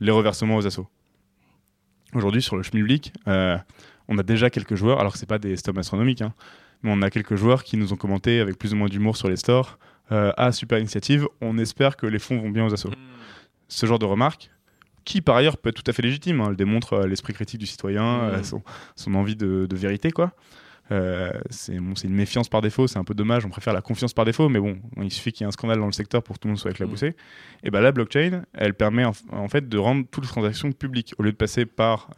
les 0.00 0.10
reversements 0.12 0.56
aux 0.56 0.66
assos. 0.66 0.86
Aujourd'hui, 2.14 2.42
sur 2.42 2.56
le 2.56 2.62
schmilblick, 2.62 3.12
euh, 3.28 3.56
on 4.08 4.18
a 4.18 4.22
déjà 4.22 4.50
quelques 4.50 4.74
joueurs, 4.74 5.00
alors 5.00 5.12
que 5.12 5.18
c'est 5.18 5.26
pas 5.28 5.38
des 5.38 5.56
sommes 5.56 5.78
astronomiques, 5.78 6.22
hein, 6.22 6.34
mais 6.82 6.90
on 6.92 7.02
a 7.02 7.10
quelques 7.10 7.36
joueurs 7.36 7.64
qui 7.64 7.76
nous 7.76 7.92
ont 7.92 7.96
commenté 7.96 8.40
avec 8.40 8.58
plus 8.58 8.72
ou 8.72 8.76
moins 8.76 8.88
d'humour 8.88 9.16
sur 9.16 9.28
les 9.28 9.36
stores. 9.36 9.78
euh, 10.12 10.32
ah, 10.36 10.50
super 10.52 10.78
initiative, 10.78 11.26
on 11.40 11.56
espère 11.58 11.96
que 11.96 12.06
les 12.06 12.18
fonds 12.18 12.38
vont 12.40 12.50
bien 12.50 12.64
aux 12.66 12.72
assos. 12.74 12.90
Ce 13.68 13.86
genre 13.86 13.98
de 14.00 14.06
remarque, 14.06 14.50
qui 15.04 15.20
par 15.20 15.36
ailleurs 15.36 15.56
peut 15.56 15.68
être 15.70 15.82
tout 15.82 15.88
à 15.88 15.92
fait 15.92 16.02
légitime, 16.02 16.40
hein, 16.40 16.46
elle 16.50 16.56
démontre 16.56 16.94
euh, 16.94 17.06
l'esprit 17.06 17.32
critique 17.32 17.60
du 17.60 17.66
citoyen, 17.66 18.02
Mhm. 18.22 18.34
euh, 18.34 18.42
son, 18.42 18.62
son 18.96 19.14
envie 19.14 19.36
de, 19.36 19.66
de 19.66 19.76
vérité, 19.76 20.10
quoi. 20.10 20.32
Euh, 20.92 21.30
c'est 21.50 21.78
bon, 21.78 21.94
une 21.94 22.12
méfiance 22.14 22.48
par 22.48 22.60
défaut, 22.62 22.88
c'est 22.88 22.98
un 22.98 23.04
peu 23.04 23.14
dommage, 23.14 23.46
on 23.46 23.48
préfère 23.48 23.72
la 23.72 23.80
confiance 23.80 24.12
par 24.12 24.24
défaut, 24.24 24.48
mais 24.48 24.58
bon, 24.58 24.80
il 25.00 25.12
suffit 25.12 25.30
qu'il 25.30 25.42
y 25.42 25.44
ait 25.44 25.48
un 25.48 25.52
scandale 25.52 25.78
dans 25.78 25.86
le 25.86 25.92
secteur 25.92 26.20
pour 26.24 26.34
que 26.34 26.40
tout 26.40 26.48
le 26.48 26.54
monde 26.54 26.58
soit 26.58 26.72
éclaboussé. 26.72 27.14
Et 27.62 27.70
ben 27.70 27.80
la 27.80 27.92
blockchain, 27.92 28.42
elle 28.54 28.74
permet 28.74 29.04
en, 29.04 29.12
en 29.30 29.48
fait 29.48 29.68
de 29.68 29.78
rendre 29.78 30.04
toutes 30.10 30.24
les 30.24 30.30
transactions 30.30 30.72
publiques, 30.72 31.14
au 31.18 31.22
lieu 31.22 31.30
de 31.30 31.36
passer 31.36 31.64
par 31.64 32.10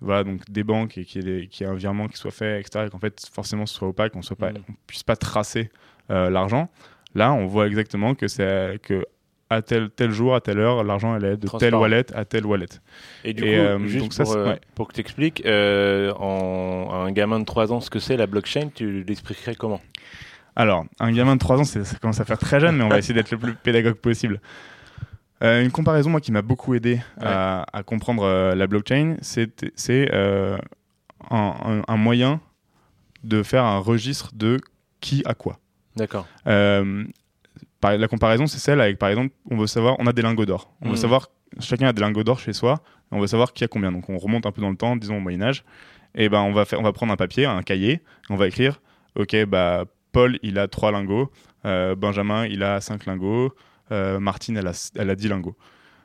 voilà, 0.00 0.24
donc 0.24 0.40
des 0.50 0.62
banques 0.64 0.96
et 0.98 1.04
qu'il 1.04 1.28
y, 1.28 1.48
qu'il 1.48 1.66
y 1.66 1.68
ait 1.68 1.72
un 1.72 1.76
virement 1.76 2.08
qui 2.08 2.16
soit 2.16 2.30
fait, 2.30 2.60
etc., 2.60 2.84
et 2.86 2.90
qu'en 2.90 2.98
fait 2.98 3.28
forcément 3.32 3.66
ce 3.66 3.74
soit 3.74 3.88
opaque, 3.88 4.12
qu'on 4.12 4.22
soit 4.22 4.36
pas, 4.36 4.50
Mhm. 4.52 4.62
on 4.68 4.72
puisse 4.86 5.02
pas 5.02 5.16
tracer 5.16 5.70
euh, 6.10 6.30
l'argent. 6.30 6.68
Là, 7.14 7.32
on 7.32 7.46
voit 7.46 7.66
exactement 7.66 8.14
que 8.14 8.26
c'est 8.28 8.78
que 8.82 9.04
à 9.52 9.62
tel, 9.62 9.90
tel 9.90 10.12
jour, 10.12 10.34
à 10.36 10.40
telle 10.40 10.60
heure, 10.60 10.84
l'argent 10.84 11.16
est 11.16 11.20
de 11.36 11.48
telle 11.58 11.74
wallet 11.74 12.06
à 12.14 12.24
telle 12.24 12.46
wallet. 12.46 12.68
Et 13.24 13.32
du 13.34 13.42
Et, 13.42 13.46
coup, 13.56 13.60
euh, 13.60 13.78
juste 13.86 14.16
donc 14.18 14.26
pour, 14.26 14.36
euh, 14.36 14.46
ouais. 14.50 14.60
pour 14.76 14.86
que 14.88 14.94
tu 14.94 15.00
expliques, 15.00 15.42
en, 15.44 16.88
à 16.92 16.96
un 17.06 17.12
gamin 17.12 17.40
de 17.40 17.44
3 17.44 17.72
ans 17.72 17.80
ce 17.80 17.90
que 17.90 17.98
c'est 17.98 18.16
la 18.16 18.26
blockchain, 18.26 18.68
tu 18.74 19.02
l'expliquerais 19.02 19.54
comment? 19.56 19.80
Alors, 20.56 20.84
un 20.98 21.12
gamin 21.12 21.34
de 21.34 21.40
3 21.40 21.60
ans, 21.60 21.64
ça 21.64 21.80
commence 22.00 22.20
à 22.20 22.24
faire 22.24 22.38
très 22.38 22.60
jeune, 22.60 22.76
mais 22.76 22.84
on 22.84 22.88
va 22.88 22.98
essayer 22.98 23.14
d'être 23.14 23.30
le 23.30 23.38
plus 23.38 23.54
pédagogue 23.54 23.94
possible. 23.94 24.40
Euh, 25.42 25.62
une 25.62 25.70
comparaison, 25.70 26.10
moi, 26.10 26.20
qui 26.20 26.32
m'a 26.32 26.42
beaucoup 26.42 26.74
aidé 26.74 27.00
à, 27.20 27.64
à 27.72 27.82
comprendre 27.82 28.24
euh, 28.24 28.54
la 28.54 28.66
blockchain, 28.66 29.16
c'est 29.22 29.70
c'est, 29.74 30.10
euh, 30.12 30.58
un, 31.30 31.96
moyen 31.96 32.40
de 33.24 33.42
faire 33.42 33.64
un 33.64 33.78
registre 33.78 34.32
de 34.34 34.58
qui 35.00 35.22
a 35.24 35.34
quoi. 35.34 35.58
D'accord. 35.96 36.26
Euh, 36.46 37.04
la 37.82 38.08
comparaison, 38.08 38.46
c'est 38.46 38.58
celle 38.58 38.80
avec, 38.80 38.98
par 38.98 39.08
exemple, 39.08 39.34
on 39.50 39.56
veut 39.56 39.66
savoir, 39.66 39.96
on 39.98 40.06
a 40.06 40.12
des 40.12 40.22
lingots 40.22 40.44
d'or. 40.44 40.70
On 40.82 40.90
veut 40.90 40.96
savoir, 40.96 41.28
chacun 41.58 41.88
a 41.88 41.92
des 41.94 42.02
lingots 42.02 42.24
d'or 42.24 42.38
chez 42.38 42.52
soi, 42.52 42.82
et 43.10 43.14
on 43.14 43.20
veut 43.20 43.26
savoir 43.26 43.54
qui 43.54 43.64
a 43.64 43.68
combien. 43.68 43.90
Donc 43.90 44.10
on 44.10 44.18
remonte 44.18 44.44
un 44.44 44.52
peu 44.52 44.60
dans 44.60 44.68
le 44.68 44.76
temps, 44.76 44.96
disons 44.96 45.16
au 45.16 45.20
Moyen-Âge, 45.20 45.64
et 46.14 46.28
ben 46.28 46.42
on 46.42 46.52
va, 46.52 46.66
faire, 46.66 46.78
on 46.78 46.82
va 46.82 46.92
prendre 46.92 47.12
un 47.12 47.16
papier, 47.16 47.46
un 47.46 47.62
cahier, 47.62 48.02
on 48.28 48.36
va 48.36 48.48
écrire, 48.48 48.82
ok, 49.14 49.44
bah, 49.46 49.86
Paul, 50.12 50.38
il 50.42 50.58
a 50.58 50.68
3 50.68 50.92
lingots, 50.92 51.30
Benjamin, 51.64 52.46
il 52.46 52.62
a 52.62 52.82
5 52.82 53.06
lingots, 53.06 53.54
Martine, 53.90 54.56
elle 54.56 54.66
a, 54.66 54.90
elle 54.96 55.10
a 55.10 55.14
10 55.14 55.28
lingots. 55.28 55.56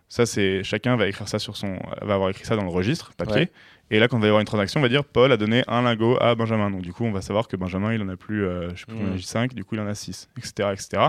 Ça, 0.08 0.26
c'est 0.26 0.64
chacun 0.64 0.96
va 0.96 1.08
écrire 1.08 1.28
ça 1.28 1.40
sur 1.40 1.58
son, 1.58 1.80
va 2.02 2.14
avoir 2.14 2.30
écrit 2.30 2.46
ça 2.46 2.56
dans 2.56 2.64
le 2.64 2.70
registre 2.70 3.14
papier. 3.14 3.36
Ouais. 3.42 3.52
Et 3.92 4.00
là, 4.00 4.08
quand 4.08 4.18
on 4.18 4.20
va 4.20 4.28
y 4.28 4.30
avoir 4.30 4.40
une 4.42 4.46
transaction, 4.48 4.80
on 4.80 4.84
va 4.84 4.90
dire 4.90 5.04
Paul 5.04 5.32
a 5.32 5.38
donné 5.38 5.64
un 5.68 5.82
lingot 5.82 6.18
à 6.22 6.36
Benjamin. 6.36 6.70
Donc 6.72 6.82
du 6.82 6.94
coup, 6.94 7.06
on 7.06 7.12
va 7.12 7.22
savoir 7.22 7.48
que 7.48 7.56
Benjamin, 7.58 7.94
il 7.94 8.02
en 8.02 8.10
a 8.10 8.16
plus, 8.16 8.46
euh, 8.46 8.70
je 8.76 8.82
sais 8.82 8.86
plus, 8.88 8.98
il 9.00 9.04
en 9.12 9.16
a 9.16 9.18
5, 9.20 9.54
du 9.54 9.64
coup, 9.64 9.76
il 9.76 9.82
en 9.82 9.88
a 9.88 9.96
6, 9.96 10.30
etc., 10.38 10.70
etc. 10.74 11.04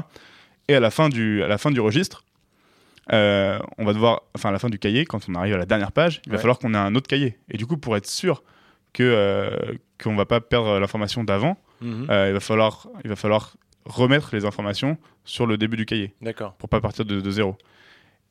Et 0.69 0.75
à 0.75 0.81
la 0.81 0.91
fin 0.91 1.09
du, 1.09 1.43
à 1.43 1.49
la 1.49 1.59
fin 1.59 1.71
du 1.71 1.81
registre, 1.81 2.25
euh, 3.13 3.59
on 3.79 3.85
va 3.85 3.93
devoir, 3.93 4.23
enfin 4.35 4.49
à 4.49 4.53
la 4.53 4.59
fin 4.59 4.69
du 4.69 4.79
cahier, 4.79 5.05
quand 5.05 5.21
on 5.29 5.35
arrive 5.35 5.55
à 5.55 5.59
la 5.59 5.67
dernière 5.67 5.93
page, 5.93 6.21
il 6.27 6.33
va 6.33 6.39
falloir 6.39 6.59
qu'on 6.59 6.75
ait 6.75 6.79
un 6.79 6.95
autre 6.95 7.07
cahier. 7.07 7.39
Et 7.51 7.57
du 7.57 7.67
coup, 7.67 7.77
pour 7.77 7.97
être 7.97 8.07
sûr 8.07 8.43
que 8.93 9.03
euh, 9.05 9.75
qu'on 10.03 10.17
va 10.17 10.25
pas 10.27 10.41
perdre 10.41 10.79
l'information 10.79 11.23
d'avant, 11.23 11.57
Mhm. 11.83 12.07
euh, 12.11 12.29
il 12.29 12.33
va 12.33 12.41
falloir, 12.41 12.89
il 13.05 13.11
va 13.11 13.17
falloir 13.17 13.57
remettre 13.85 14.35
les 14.35 14.45
informations 14.47 14.97
sur 15.27 15.47
le 15.47 15.59
début 15.59 15.77
du 15.77 15.85
cahier 15.85 16.15
D'accord. 16.23 16.55
pour 16.55 16.69
pas 16.71 16.81
partir 16.81 17.05
de, 17.05 17.21
de 17.21 17.31
zéro. 17.31 17.57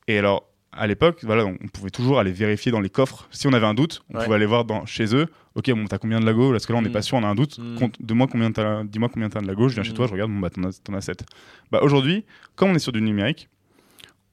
Et 0.08 0.18
alors, 0.18 0.48
à 0.72 0.86
l'époque, 0.86 1.20
voilà, 1.22 1.46
on 1.46 1.56
pouvait 1.72 1.90
toujours 1.90 2.18
aller 2.18 2.32
vérifier 2.32 2.70
dans 2.72 2.80
les 2.80 2.90
coffres. 2.90 3.28
Si 3.30 3.46
on 3.46 3.52
avait 3.52 3.66
un 3.66 3.72
doute, 3.74 4.02
on 4.12 4.18
Ouais. 4.18 4.24
pouvait 4.24 4.36
aller 4.36 4.46
voir 4.46 4.64
dans, 4.64 4.84
chez 4.84 5.14
eux. 5.14 5.26
Ok, 5.54 5.70
bon, 5.70 5.86
t'as 5.86 5.96
combien 5.98 6.20
de 6.20 6.26
lagos 6.26 6.50
Parce 6.52 6.66
que 6.66 6.72
là, 6.72 6.78
on 6.78 6.82
n'est 6.82 6.88
Mm. 6.90 6.92
pas 6.92 7.02
sûr, 7.02 7.16
on 7.16 7.22
a 7.22 7.26
un 7.28 7.34
doute. 7.34 7.58
Mm. 7.58 7.76
Compte- 7.78 7.96
Dis-moi 8.00 8.26
combien 8.30 8.52
t'as, 8.52 8.84
dis-moi 8.84 9.08
combien 9.12 9.28
t'as 9.30 9.40
de 9.40 9.46
lagos. 9.46 9.68
Je 9.68 9.74
viens 9.74 9.84
chez 9.84 9.92
Mm. 9.92 9.94
toi, 9.94 10.06
je 10.06 10.12
regarde. 10.12 10.30
Bon, 10.30 10.40
bah, 10.40 10.50
t'en 10.50 10.64
as, 10.64 10.82
t'en 10.82 10.92
as 10.94 11.00
7. 11.00 11.24
Bah, 11.70 11.80
aujourd'hui, 11.82 12.24
comme 12.56 12.70
on 12.70 12.74
est 12.74 12.78
sur 12.80 12.92
du 12.92 13.00
numérique, 13.00 13.48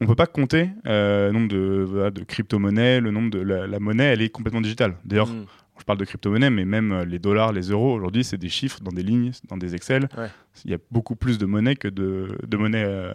on 0.02 0.06
peut 0.06 0.15
pas 0.15 0.26
compter 0.28 0.69
euh, 0.86 1.28
le 1.28 1.34
nombre 1.34 1.47
de, 1.47 1.86
voilà, 1.88 2.12
de 2.12 2.23
crypto-monnaies, 2.23 2.99
le 2.99 3.12
nombre 3.12 3.30
de 3.30 3.39
la, 3.39 3.65
la 3.67 3.80
monnaie, 3.80 4.06
elle 4.06 4.21
est 4.21 4.30
complètement 4.30 4.60
digitale. 4.62 4.95
D'ailleurs. 5.06 5.30
Je 5.79 5.83
parle 5.86 5.97
de 5.97 6.05
crypto-monnaie, 6.05 6.49
mais 6.49 6.65
même 6.65 6.91
euh, 6.91 7.05
les 7.05 7.19
dollars, 7.19 7.51
les 7.51 7.69
euros, 7.69 7.93
aujourd'hui, 7.93 8.23
c'est 8.23 8.38
des 8.38 8.49
chiffres 8.49 8.79
dans 8.81 8.91
des 8.91 9.03
lignes, 9.03 9.31
dans 9.49 9.57
des 9.57 9.75
Excel. 9.75 10.07
Ouais. 10.17 10.29
Il 10.65 10.71
y 10.71 10.73
a 10.73 10.77
beaucoup 10.91 11.15
plus 11.15 11.38
de 11.38 11.45
monnaie 11.45 11.75
que 11.75 11.88
de, 11.88 12.38
de 12.45 12.57
monnaie 12.57 12.83
euh, 12.83 13.12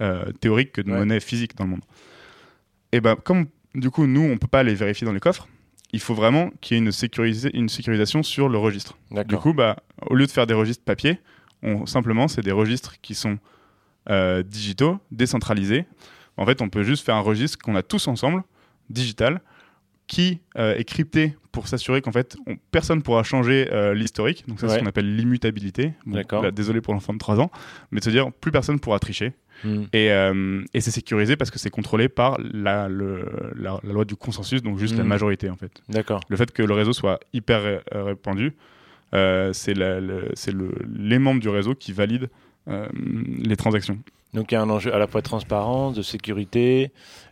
euh, 0.00 0.32
théorique 0.40 0.72
que 0.72 0.80
de 0.80 0.90
Ouais. 0.90 0.98
monnaie 0.98 1.20
physique 1.20 1.56
dans 1.56 1.64
le 1.64 1.70
monde. 1.70 1.84
Et 2.92 3.00
ben, 3.00 3.16
comme 3.16 3.46
du 3.74 3.90
coup, 3.90 4.06
nous, 4.06 4.22
on 4.22 4.38
peut 4.38 4.46
pas 4.48 4.62
les 4.62 4.74
vérifier 4.74 5.04
dans 5.04 5.12
les 5.12 5.20
coffres, 5.20 5.48
il 5.92 6.00
faut 6.00 6.14
vraiment 6.14 6.50
qu'il 6.60 6.76
y 6.76 6.80
ait 6.80 6.82
une, 6.82 7.68
sécurisation 7.68 8.22
sur 8.22 8.48
le 8.48 8.58
registre. 8.58 8.98
Du 9.26 9.36
coup, 9.36 9.52
bah, 9.52 9.76
au 10.08 10.14
lieu 10.14 10.26
de 10.26 10.30
faire 10.30 10.46
des 10.46 10.54
registres 10.54 10.84
papier, 10.84 11.20
on, 11.62 11.86
simplement, 11.86 12.26
c'est 12.28 12.42
des 12.42 12.52
registres 12.52 13.00
qui 13.00 13.14
sont 13.14 13.38
euh, 14.10 14.42
digitaux, 14.42 14.98
décentralisés. 15.12 15.86
En 16.36 16.46
fait, 16.46 16.62
on 16.62 16.68
peut 16.68 16.82
juste 16.82 17.04
faire 17.04 17.14
un 17.14 17.20
registre 17.20 17.58
qu'on 17.58 17.76
a 17.76 17.82
tous 17.82 18.08
ensemble, 18.08 18.42
digital, 18.90 19.40
qui 20.06 20.40
euh, 20.58 20.76
est 20.76 20.84
crypté 20.84 21.34
pour 21.52 21.68
s'assurer 21.68 22.00
qu'en 22.02 22.12
fait, 22.12 22.36
on- 22.46 22.56
personne 22.70 22.98
ne 22.98 23.02
pourra 23.02 23.22
changer 23.22 23.68
euh, 23.72 23.94
l'historique. 23.94 24.44
Donc 24.48 24.60
ça, 24.60 24.68
c'est 24.68 24.74
ce 24.74 24.80
qu'on 24.80 24.86
appelle 24.86 25.16
l'immutabilité. 25.16 25.92
Bon, 26.04 26.14
D'accord. 26.16 26.42
là, 26.42 26.50
désolé 26.50 26.80
pour 26.80 26.92
l'enfant 26.94 27.12
de 27.14 27.18
3 27.18 27.40
ans, 27.40 27.50
mais 27.90 28.00
de 28.00 28.04
se 28.04 28.10
dire, 28.10 28.30
plus 28.32 28.50
personne 28.52 28.78
pourra 28.80 28.98
tricher. 28.98 29.32
Et, 29.64 30.10
euh, 30.10 30.62
et 30.74 30.80
c'est 30.82 30.90
sécurisé 30.90 31.36
parce 31.36 31.50
que 31.50 31.58
c'est 31.60 31.70
contrôlé 31.70 32.08
par 32.10 32.38
la, 32.52 32.88
le- 32.88 33.52
la- 33.56 33.80
la 33.82 33.92
loi 33.92 34.04
du 34.04 34.14
consensus, 34.16 34.62
donc 34.62 34.78
juste 34.78 34.94
la 34.96 35.04
Mhm. 35.04 35.08
majorité 35.08 35.48
en 35.48 35.54
fait 35.56 35.80
D'accord. 35.88 36.20
le 36.28 36.36
fait 36.36 36.50
que 36.52 36.62
le 36.62 36.74
réseau 36.74 36.92
soit 36.92 37.18
hyper 37.32 37.62
ré- 37.62 37.80
répandu, 37.92 38.52
c'est 39.12 39.74
le- 39.74 40.32
les 40.98 41.18
membres 41.18 41.40
du 41.40 41.48
réseau 41.48 41.74
qui 41.74 41.92
valident 41.92 42.28
les 42.66 43.56
transactions. 43.56 43.98
Donc 44.34 44.50
il 44.50 44.56
y 44.56 44.58
a 44.58 44.62
un 44.62 44.68
enjeu 44.68 44.92
à 44.92 44.98
la 44.98 45.06
fois 45.06 45.20
de 45.20 45.26
transparence, 45.26 45.94
de 45.94 46.02
sécurité, 46.02 46.90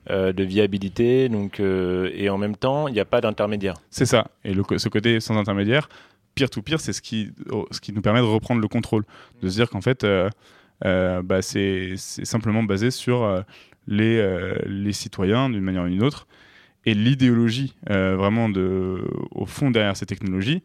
euh, 0.09 0.33
de 0.33 0.45
viabilité, 0.45 1.29
donc 1.29 1.59
euh, 1.59 2.11
et 2.15 2.31
en 2.31 2.39
même 2.39 2.57
temps 2.57 2.87
il 2.87 2.95
n'y 2.95 3.01
a 3.01 3.05
pas 3.05 3.21
d'intermédiaire. 3.21 3.75
C'est 3.91 4.07
ça. 4.07 4.29
Et 4.45 4.55
ce 4.55 4.89
côté 4.89 5.19
sans 5.19 5.37
intermédiaire, 5.37 5.89
pire, 6.35 6.49
c'est 6.81 6.93
ce 6.93 7.03
qui, 7.03 7.33
oh, 7.51 7.67
ce 7.73 7.81
qui 7.81 7.93
nous 7.93 8.03
permet 8.03 8.21
de 8.21 8.25
reprendre 8.25 8.61
le 8.61 8.69
contrôle. 8.69 9.05
De 9.43 9.49
se 9.49 9.55
dire 9.55 9.69
qu'en 9.69 9.81
fait, 9.81 10.05
euh, 10.05 10.31
bah, 10.83 11.43
c'est 11.43 11.97
simplement 11.97 12.63
basé 12.63 12.91
sur 12.91 13.45
les, 13.87 14.57
les 14.67 14.93
citoyens 14.93 15.51
d'une 15.51 15.61
manière 15.61 15.85
ou 15.85 15.89
d'une 15.89 16.05
autre. 16.05 16.27
Et 16.85 16.95
l'idéologie 16.95 17.75
vraiment 17.87 18.49
de, 18.49 19.05
au 19.31 19.47
fond 19.47 19.71
derrière 19.71 19.97
ces 19.97 20.07
technologies, 20.07 20.63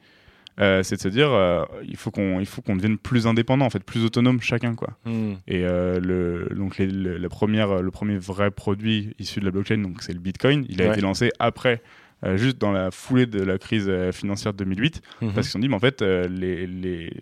euh, 0.60 0.82
c'est 0.84 0.96
de 0.96 1.02
se 1.02 1.08
dire 1.08 1.32
euh, 1.32 1.64
il 1.88 1.96
faut 1.98 2.10
qu'on 2.12 2.40
il 2.40 2.46
faut 2.46 2.62
qu'on 2.62 2.76
devienne 2.76 2.98
plus 2.98 3.28
indépendant, 3.28 3.66
en 3.66 3.70
fait, 3.70 3.84
plus 3.84 4.04
autonome 4.04 4.42
chacun. 4.42 4.74
Quoi. 4.76 4.90
Hmm. 5.06 5.34
Et 5.48 5.64
euh, 5.66 6.00
le, 6.00 6.50
donc 6.56 6.78
les- 6.78 6.88
le, 6.88 7.18
la 7.18 7.30
première, 7.30 7.82
le 7.82 7.92
premier 7.92 8.18
vrai 8.18 8.50
produit 8.52 9.14
issu 9.20 9.40
de 9.40 9.46
la 9.46 9.52
blockchain, 9.52 9.78
donc 9.78 10.02
c'est 10.04 10.14
le 10.14 10.20
Bitcoin. 10.20 10.66
Il 10.70 10.82
a 10.82 10.86
Ouais. 10.86 10.92
été 10.94 11.02
lancé 11.02 11.32
après, 11.40 11.82
euh, 12.26 12.38
juste 12.38 12.58
dans 12.58 12.72
la 12.72 12.90
foulée 12.92 13.26
de 13.28 13.42
la 13.42 13.58
crise 13.58 13.92
financière 14.12 14.54
de 14.54 14.58
2008, 14.64 15.02
Mhm. 15.22 15.34
parce 15.34 15.34
qu'ils 15.36 15.44
se 15.46 15.52
sont 15.52 15.60
dit, 15.60 15.70
mais 15.70 15.76
en 15.76 15.80
fait, 15.80 16.02
les, 16.02 16.66
les- 16.68 17.14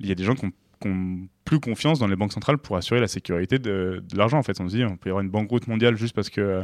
il 0.00 0.06
y 0.08 0.12
a 0.12 0.14
des 0.16 0.24
gens 0.24 0.34
qui 0.34 0.46
ont, 0.46 0.52
ont 0.84 1.18
plus 1.44 1.60
confiance 1.60 2.00
dans 2.00 2.08
les 2.08 2.16
banques 2.16 2.32
centrales 2.32 2.58
pour 2.58 2.76
assurer 2.76 2.98
la 3.00 3.06
sécurité 3.06 3.60
de, 3.60 4.02
de 4.10 4.16
l'argent. 4.18 4.38
En 4.38 4.42
fait, 4.42 4.60
on 4.60 4.68
se 4.68 4.74
dit, 4.74 4.84
on 4.84 4.96
peut 4.96 5.08
y 5.08 5.12
avoir 5.12 5.22
une 5.22 5.30
banqueroute 5.30 5.68
mondiale 5.68 5.96
juste 5.96 6.12
parce 6.14 6.28
que 6.30 6.60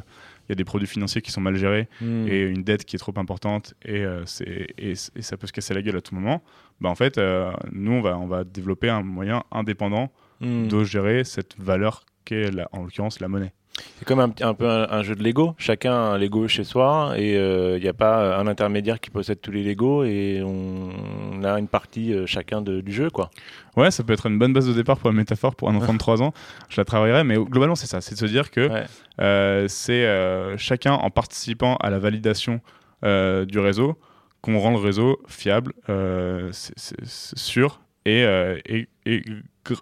il 0.48 0.52
y 0.52 0.52
a 0.52 0.56
des 0.56 0.64
produits 0.64 0.88
financiers 0.88 1.20
qui 1.20 1.30
sont 1.30 1.40
mal 1.40 1.56
gérés 1.56 1.88
Hmm. 2.00 2.26
et 2.26 2.40
une 2.42 2.62
dette 2.62 2.84
qui 2.84 2.96
est 2.96 2.98
trop 2.98 3.12
importante 3.16 3.74
et, 3.84 4.00
euh, 4.04 4.24
et, 4.46 4.92
et 4.92 5.22
ça 5.22 5.36
peut 5.36 5.46
se 5.46 5.52
casser 5.52 5.74
la 5.74 5.82
gueule 5.82 5.96
à 5.96 6.00
tout 6.00 6.14
moment. 6.14 6.42
Bah, 6.80 6.88
en 6.88 6.94
fait, 6.94 7.18
euh, 7.18 7.50
nous, 7.72 7.92
on 7.92 8.00
va, 8.00 8.16
on 8.18 8.26
va 8.26 8.44
développer 8.44 8.88
un 8.88 9.02
moyen 9.02 9.42
indépendant 9.52 10.10
Hmm. 10.40 10.68
de 10.68 10.84
gérer 10.84 11.24
cette 11.24 11.58
valeur 11.58 12.04
qu'est, 12.24 12.52
la- 12.52 12.68
en 12.70 12.82
l'occurrence, 12.84 13.18
la 13.18 13.26
monnaie. 13.26 13.52
C'est 13.98 14.04
comme 14.04 14.20
un, 14.20 14.32
un 14.40 14.54
peu 14.54 14.68
un, 14.68 14.88
un 14.90 15.02
jeu 15.02 15.14
de 15.14 15.22
Lego. 15.22 15.54
Chacun 15.58 15.92
a 15.92 15.96
un 15.96 16.18
Lego 16.18 16.46
chez 16.48 16.64
soi 16.64 17.14
et 17.16 17.34
il 17.34 17.80
n'y 17.82 17.88
a 17.88 17.92
pas 17.92 18.36
un 18.38 18.46
intermédiaire 18.46 19.00
qui 19.00 19.10
possède 19.10 19.40
tous 19.40 19.50
les 19.50 19.62
Lego 19.62 20.04
et 20.04 20.40
on, 20.44 20.90
on 21.32 21.44
a 21.44 21.58
une 21.58 21.68
partie 21.68 22.12
euh, 22.12 22.26
chacun 22.26 22.62
de- 22.62 22.80
du 22.80 22.92
jeu. 22.92 23.10
quoi. 23.10 23.30
Ouais, 23.76 23.90
ça 23.90 24.02
peut 24.04 24.12
être 24.12 24.26
une 24.26 24.38
bonne 24.38 24.52
base 24.52 24.66
de 24.68 24.72
départ 24.72 24.98
pour 24.98 25.10
la 25.10 25.16
métaphore 25.16 25.54
pour 25.56 25.68
un 25.70 25.76
enfant 25.76 25.92
de 25.92 25.98
3 25.98 26.22
ans. 26.22 26.32
Je 26.68 26.80
la 26.80 26.84
travaillerai, 26.84 27.24
mais 27.24 27.36
globalement, 27.36 27.74
c'est 27.76 27.86
ça. 27.86 28.00
C'est 28.00 28.14
de 28.14 28.20
se 28.20 28.26
dire 28.26 28.50
que 28.50 28.68
Ouais. 28.68 28.84
euh, 29.20 29.66
c'est 29.68 30.04
euh, 30.06 30.56
chacun 30.56 30.92
en 30.94 31.10
participant 31.10 31.76
à 31.76 31.90
la 31.90 31.98
validation 31.98 32.60
euh, 33.04 33.44
du 33.44 33.58
réseau 33.58 33.96
qu'on 34.40 34.58
rend 34.60 34.70
le 34.70 34.78
réseau 34.78 35.18
fiable, 35.26 35.72
euh, 35.88 36.50
sûr 36.52 37.80
et, 38.04 38.22
euh, 38.24 38.56
et, 38.66 38.88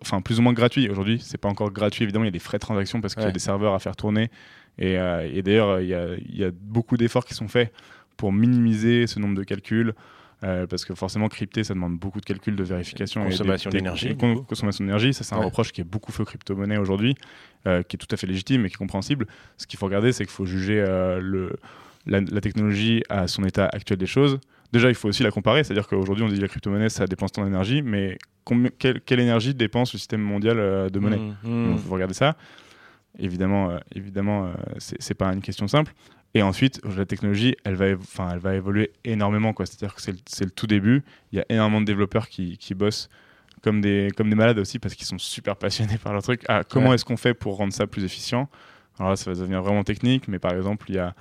enfin, 0.02 0.20
plus 0.20 0.38
ou 0.38 0.42
moins 0.42 0.52
gratuit. 0.52 0.88
Aujourd'hui, 0.88 1.18
c'est 1.20 1.38
pas 1.38 1.48
encore 1.48 1.70
gratuit, 1.72 2.04
évidemment, 2.04 2.24
il 2.24 2.28
y 2.28 2.28
a 2.28 2.32
des 2.32 2.38
frais 2.38 2.58
de 2.58 2.62
transaction 2.62 3.00
parce 3.00 3.14
qu'il 3.14 3.22
y 3.24 3.26
a 3.26 3.32
des 3.32 3.38
serveurs 3.40 3.74
à 3.74 3.78
faire 3.78 3.96
tourner. 3.96 4.30
Et, 4.78 4.98
euh, 4.98 5.28
et 5.32 5.42
d'ailleurs, 5.42 5.80
il 5.80 5.88
y 5.88 5.94
a, 5.94 6.14
il 6.16 6.36
y 6.36 6.44
a 6.44 6.50
beaucoup 6.52 6.96
d'efforts 6.96 7.24
qui 7.24 7.34
sont 7.34 7.48
faits 7.48 7.72
pour 8.16 8.32
minimiser 8.32 9.06
ce 9.06 9.18
nombre 9.18 9.34
de 9.36 9.44
calculs. 9.44 9.94
euh, 10.44 10.66
parce 10.66 10.84
que 10.84 10.94
forcément, 10.94 11.28
crypter, 11.28 11.64
ça 11.64 11.72
demande 11.72 11.96
beaucoup 11.98 12.20
de 12.20 12.26
calculs, 12.26 12.54
de 12.56 12.62
vérification. 12.62 13.24
Consommation 13.24 13.70
d'énergie. 13.70 14.14
Consommation 14.46 14.84
d'énergie, 14.84 15.14
ça, 15.14 15.24
c'est 15.24 15.34
un 15.34 15.38
Ouais. 15.38 15.46
reproche 15.46 15.72
qui 15.72 15.80
est 15.80 15.84
beaucoup 15.84 16.12
fait 16.12 16.20
aux 16.22 16.26
crypto-monnaies 16.26 16.76
aujourd'hui, 16.76 17.14
euh, 17.66 17.82
qui 17.82 17.96
est 17.96 17.98
tout 17.98 18.06
à 18.14 18.18
fait 18.18 18.26
légitime 18.26 18.66
et 18.66 18.68
qui 18.68 18.74
est 18.74 18.76
compréhensible. 18.76 19.26
Ce 19.56 19.66
qu'il 19.66 19.78
faut 19.78 19.86
regarder, 19.86 20.12
c'est 20.12 20.24
qu'il 20.24 20.32
faut 20.34 20.44
juger 20.44 20.84
le, 21.20 21.56
la, 22.04 22.20
la 22.20 22.40
technologie 22.42 23.02
à 23.08 23.28
son 23.28 23.44
état 23.44 23.64
actuel 23.72 23.96
des 23.98 24.06
choses. 24.06 24.38
Déjà, 24.76 24.90
il 24.90 24.94
faut 24.94 25.08
aussi 25.08 25.22
la 25.22 25.30
comparer, 25.30 25.64
c'est-à-dire 25.64 25.88
qu'aujourd'hui, 25.88 26.22
on 26.22 26.28
dit 26.28 26.38
la 26.38 26.48
crypto-monnaie, 26.48 26.90
ça 26.90 27.06
dépense 27.06 27.32
tant 27.32 27.44
d'énergie, 27.44 27.80
mais 27.80 28.18
quelle, 28.78 29.00
quelle 29.00 29.20
énergie 29.20 29.54
dépense 29.54 29.94
le 29.94 29.98
système 29.98 30.20
mondial 30.20 30.58
euh, 30.58 30.90
de 30.90 30.98
monnaie 30.98 31.20
il 31.44 31.78
faut 31.78 31.94
regarder 31.94 32.12
ça. 32.12 32.36
Évidemment, 33.18 33.70
euh, 33.70 33.78
évidemment 33.94 34.48
euh, 34.48 34.52
c'est 34.78 35.14
pas 35.14 35.32
une 35.32 35.40
question 35.40 35.66
simple. 35.66 35.94
Et 36.34 36.42
ensuite, 36.42 36.82
la 36.84 37.06
technologie, 37.06 37.56
elle 37.64 37.76
va, 37.76 37.86
enfin, 37.94 38.28
elle 38.30 38.38
va 38.38 38.54
évoluer 38.54 38.92
énormément. 39.04 39.54
C'est-à-dire 39.56 39.94
que 39.94 40.02
c'est 40.02 40.44
le, 40.44 40.50
tout 40.50 40.66
début. 40.66 41.02
Il 41.32 41.38
y 41.38 41.40
a 41.40 41.46
énormément 41.48 41.80
de 41.80 41.86
développeurs 41.86 42.28
qui, 42.28 42.58
qui 42.58 42.74
bossent 42.74 43.08
comme 43.62 43.80
des, 43.80 44.10
comme 44.14 44.28
des 44.28 44.36
malades 44.36 44.58
aussi 44.58 44.78
parce 44.78 44.94
qu'ils 44.94 45.06
sont 45.06 45.16
super 45.16 45.56
passionnés 45.56 45.96
par 45.96 46.12
leur 46.12 46.22
truc. 46.22 46.42
Ah, 46.48 46.62
comment 46.68 46.90
Ouais. 46.90 46.96
est-ce 46.96 47.06
qu'on 47.06 47.16
fait 47.16 47.32
pour 47.32 47.56
rendre 47.56 47.72
ça 47.72 47.86
plus 47.86 48.04
efficient? 48.04 48.50
Alors 48.98 49.10
là, 49.10 49.16
ça 49.16 49.30
va 49.30 49.36
devenir 49.38 49.62
vraiment 49.62 49.82
technique, 49.84 50.28
mais 50.28 50.38
par 50.38 50.52
exemple, 50.52 50.84
il 50.90 50.96
y 50.96 50.98
a 50.98 51.14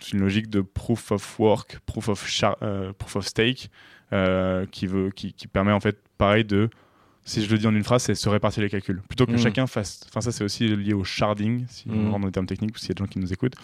toute 0.00 0.12
une 0.12 0.20
logique 0.20 0.48
de 0.50 0.60
proof 0.62 1.12
of 1.12 1.38
work, 1.38 1.78
proof 1.86 2.08
of, 2.08 2.26
char- 2.26 2.56
euh, 2.62 2.92
proof 2.92 3.16
of 3.16 3.26
stake 3.26 3.70
euh, 4.12 4.66
qui, 4.66 4.86
veut, 4.86 5.10
qui, 5.10 5.32
qui 5.32 5.46
permet 5.46 5.72
en 5.72 5.80
fait, 5.80 5.98
pareil, 6.18 6.44
de 6.44 6.68
si 7.24 7.44
je 7.44 7.50
le 7.50 7.58
dis 7.58 7.66
en 7.66 7.74
une 7.74 7.84
phrase, 7.84 8.02
c'est 8.02 8.14
se 8.14 8.28
répartir 8.28 8.62
les 8.62 8.70
calculs. 8.70 9.00
Plutôt 9.08 9.26
que 9.26 9.32
Mm. 9.32 9.38
chacun 9.38 9.66
fasse. 9.68 10.00
Enfin, 10.08 10.20
ça, 10.20 10.32
c'est 10.32 10.42
aussi 10.42 10.66
lié 10.74 10.94
au 10.94 11.04
sharding, 11.04 11.66
si 11.68 11.88
Mm. 11.88 11.92
on 12.06 12.10
rentre 12.10 12.20
dans 12.22 12.26
les 12.26 12.32
termes 12.32 12.46
techniques, 12.46 12.74
ou 12.74 12.78
s'il 12.78 12.88
y 12.88 12.92
a 12.92 12.94
des 12.94 13.04
gens 13.04 13.06
qui 13.08 13.18
nous 13.20 13.32
écoutent, 13.32 13.54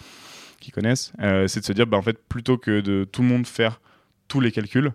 qui 0.61 0.71
connaissent. 0.71 1.11
Euh, 1.19 1.47
c'est 1.47 1.59
de 1.59 1.65
se 1.65 1.73
dire, 1.73 1.85
bah, 1.87 1.97
en 1.97 2.01
fait, 2.01 2.17
plutôt 2.29 2.57
que 2.57 2.79
de 2.81 3.03
tout 3.11 3.23
le 3.23 3.27
monde 3.27 3.45
faire 3.47 3.81
tous 4.27 4.39
les 4.39 4.51
calculs, 4.51 4.91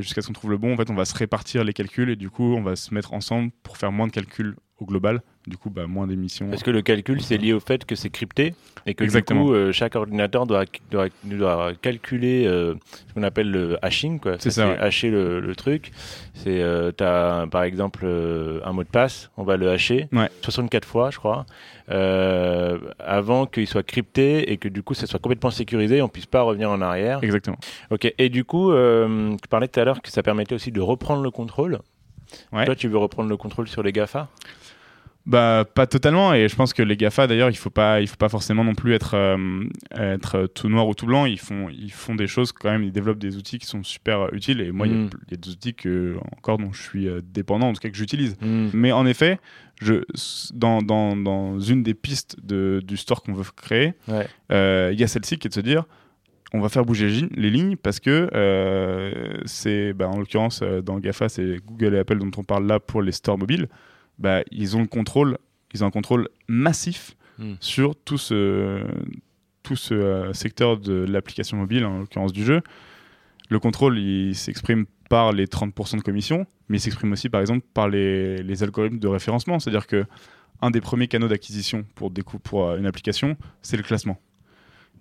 jusqu'à 0.00 0.22
ce 0.22 0.26
qu'on 0.28 0.32
trouve 0.32 0.50
le 0.50 0.58
bon, 0.58 0.72
en 0.74 0.76
fait, 0.76 0.90
on 0.90 0.94
va 0.94 1.04
se 1.04 1.14
répartir 1.14 1.64
les 1.64 1.72
calculs 1.72 2.10
et 2.10 2.16
du 2.16 2.30
coup, 2.30 2.54
on 2.54 2.62
va 2.62 2.76
se 2.76 2.92
mettre 2.94 3.12
ensemble 3.14 3.50
pour 3.62 3.76
faire 3.76 3.92
moins 3.92 4.06
de 4.06 4.12
calculs 4.12 4.56
au 4.78 4.86
global. 4.86 5.22
Du 5.46 5.58
coup, 5.58 5.68
bah, 5.68 5.86
moins 5.86 6.06
d'émissions. 6.06 6.48
Parce 6.48 6.62
que 6.62 6.70
le 6.70 6.80
calcul, 6.80 7.20
c'est 7.20 7.36
lié 7.36 7.52
au 7.52 7.60
fait 7.60 7.84
que 7.84 7.94
c'est 7.94 8.08
crypté 8.08 8.54
et 8.86 8.94
que 8.94 9.04
Exactement. 9.04 9.42
du 9.42 9.46
coup, 9.48 9.54
euh, 9.54 9.72
chaque 9.72 9.94
ordinateur 9.94 10.46
doit, 10.46 10.64
doit, 10.90 11.08
doit 11.24 11.72
calculer 11.82 12.46
euh, 12.46 12.74
ce 13.08 13.12
qu'on 13.12 13.22
appelle 13.22 13.50
le 13.50 13.76
hashing. 13.84 14.20
quoi. 14.20 14.36
C'est 14.38 14.50
ça, 14.50 14.68
ouais. 14.68 14.78
Hacher 14.78 15.10
le, 15.10 15.40
le 15.40 15.54
truc. 15.54 15.92
C'est, 16.32 16.62
euh, 16.62 16.92
t'as 16.92 17.46
par 17.48 17.62
exemple 17.64 18.04
euh, 18.04 18.60
un 18.64 18.72
mot 18.72 18.84
de 18.84 18.88
passe, 18.88 19.30
on 19.36 19.42
va 19.44 19.58
le 19.58 19.70
hacher 19.70 20.08
Ouais. 20.12 20.30
64 20.40 20.88
fois, 20.88 21.10
je 21.10 21.18
crois, 21.18 21.44
avant 22.98 23.46
qu'il 23.46 23.66
soit 23.66 23.82
crypté 23.82 24.50
et 24.52 24.56
que 24.56 24.68
du 24.68 24.82
coup, 24.82 24.94
ça 24.94 25.06
soit 25.06 25.18
complètement 25.20 25.50
sécurisé 25.50 25.98
et 25.98 26.02
on 26.02 26.08
puisse 26.08 26.26
pas 26.26 26.42
revenir 26.42 26.70
en 26.70 26.80
arrière. 26.80 27.18
Exactement. 27.22 27.58
Ok. 27.90 28.12
Et 28.18 28.28
du 28.28 28.44
coup, 28.44 28.72
tu 28.72 29.48
parlais 29.48 29.68
tout 29.68 29.80
à 29.80 29.84
l'heure 29.84 30.00
que 30.02 30.10
ça 30.10 30.22
permettait 30.22 30.54
aussi 30.54 30.72
de 30.72 30.80
reprendre 30.80 31.22
le 31.22 31.30
contrôle. 31.30 31.80
Ouais. 32.52 32.64
Toi, 32.64 32.74
tu 32.74 32.88
veux 32.88 32.98
reprendre 32.98 33.28
le 33.28 33.36
contrôle 33.36 33.68
sur 33.68 33.82
les 33.82 33.92
GAFA? 33.92 34.28
Bah 35.26 35.64
pas 35.74 35.86
totalement 35.86 36.34
et 36.34 36.48
je 36.50 36.54
pense 36.54 36.74
que 36.74 36.82
les 36.82 36.98
Gafa 36.98 37.26
d'ailleurs 37.26 37.48
il 37.48 37.56
faut 37.56 37.70
pas 37.70 38.02
il 38.02 38.06
faut 38.06 38.16
pas 38.16 38.28
forcément 38.28 38.62
non 38.62 38.74
plus 38.74 38.92
être 38.92 39.14
euh, 39.14 39.64
être 39.96 40.46
tout 40.54 40.68
noir 40.68 40.86
ou 40.86 40.92
tout 40.94 41.06
blanc 41.06 41.24
ils 41.24 41.40
font 41.40 41.70
ils 41.70 41.90
font 41.92 42.14
des 42.14 42.26
choses 42.26 42.52
quand 42.52 42.70
même 42.70 42.82
ils 42.84 42.92
développent 42.92 43.18
des 43.18 43.38
outils 43.38 43.58
qui 43.58 43.64
sont 43.64 43.82
super 43.82 44.20
euh, 44.20 44.28
utiles 44.32 44.60
et 44.60 44.70
moi 44.70 44.86
il 44.86 44.92
y 44.92 44.96
a- 44.96 44.98
Mm. 44.98 45.10
il 45.28 45.30
y, 45.30 45.34
a 45.34 45.36
des 45.38 45.48
outils 45.50 45.72
que 45.72 46.16
encore 46.36 46.58
dont 46.58 46.74
je 46.74 46.82
suis 46.82 47.08
euh, 47.08 47.22
dépendant 47.24 47.68
en 47.68 47.72
tout 47.72 47.80
cas 47.80 47.88
que 47.88 47.96
j'utilise 47.96 48.36
Hmm. 48.42 48.68
mais 48.74 48.92
en 48.92 49.06
effet 49.06 49.38
je 49.80 50.02
dans, 50.52 50.82
dans, 50.82 51.16
dans 51.16 51.58
une 51.58 51.82
des 51.82 51.94
pistes 51.94 52.36
de, 52.44 52.82
du 52.84 52.98
store 52.98 53.22
qu'on 53.22 53.32
veut 53.32 53.44
créer 53.56 53.94
Ouais. 54.08 54.28
euh, 54.52 54.90
il 54.92 55.00
y 55.00 55.04
a 55.04 55.06
celle-ci 55.08 55.38
qui 55.38 55.46
est 55.46 55.50
de 55.50 55.54
se 55.54 55.60
dire 55.60 55.84
on 56.52 56.60
va 56.60 56.68
faire 56.68 56.84
bouger 56.84 57.08
les 57.34 57.48
lignes- 57.50 57.76
parce 57.76 57.98
que 57.98 58.28
euh, 58.34 59.38
c'est 59.46 59.94
bah, 59.94 60.06
en 60.06 60.18
l'occurrence 60.18 60.60
euh, 60.62 60.82
dans 60.82 60.98
GAFA 60.98 61.30
c'est 61.30 61.56
Google 61.64 61.94
et 61.94 61.98
Apple 62.00 62.18
dont 62.18 62.30
on 62.36 62.44
parle 62.44 62.66
là 62.66 62.78
pour 62.78 63.00
les 63.00 63.12
stores 63.12 63.38
mobiles 63.38 63.68
bah, 64.18 64.42
ils 64.50 64.76
ont 64.76 64.80
le 64.80 64.86
contrôle 64.88 65.38
ils 65.72 65.82
ont 65.82 65.86
un 65.88 65.90
contrôle 65.90 66.28
massif 66.48 67.16
Mm. 67.38 67.54
sur 67.58 67.96
tout 67.96 68.16
ce 68.16 68.84
tout 69.64 69.74
ce 69.74 69.92
euh, 69.94 70.32
secteur 70.32 70.76
de 70.78 70.92
l'application 71.08 71.56
mobile 71.56 71.84
en 71.84 71.98
l'occurrence 71.98 72.32
du 72.32 72.44
jeu 72.44 72.60
le 73.48 73.58
contrôle 73.58 73.98
il 73.98 74.36
s'exprime 74.36 74.86
par 75.10 75.32
les 75.32 75.46
30% 75.46 75.96
de 75.96 76.02
commission 76.02 76.46
mais 76.68 76.76
il 76.78 76.80
s'exprime 76.80 77.10
aussi 77.10 77.28
par 77.28 77.40
exemple 77.40 77.66
par 77.74 77.88
les, 77.88 78.40
les 78.40 78.62
algorithmes 78.62 79.00
de 79.00 79.08
référencement 79.08 79.58
c'est 79.58 79.70
à 79.70 79.72
dire 79.72 79.88
que 79.88 80.04
un 80.62 80.70
des 80.70 80.80
premiers 80.80 81.08
canaux 81.08 81.26
d'acquisition 81.26 81.84
pour, 81.96 82.12
pour 82.44 82.68
euh, 82.68 82.78
une 82.78 82.86
application 82.86 83.36
c'est 83.62 83.76
le 83.76 83.82
classement 83.82 84.20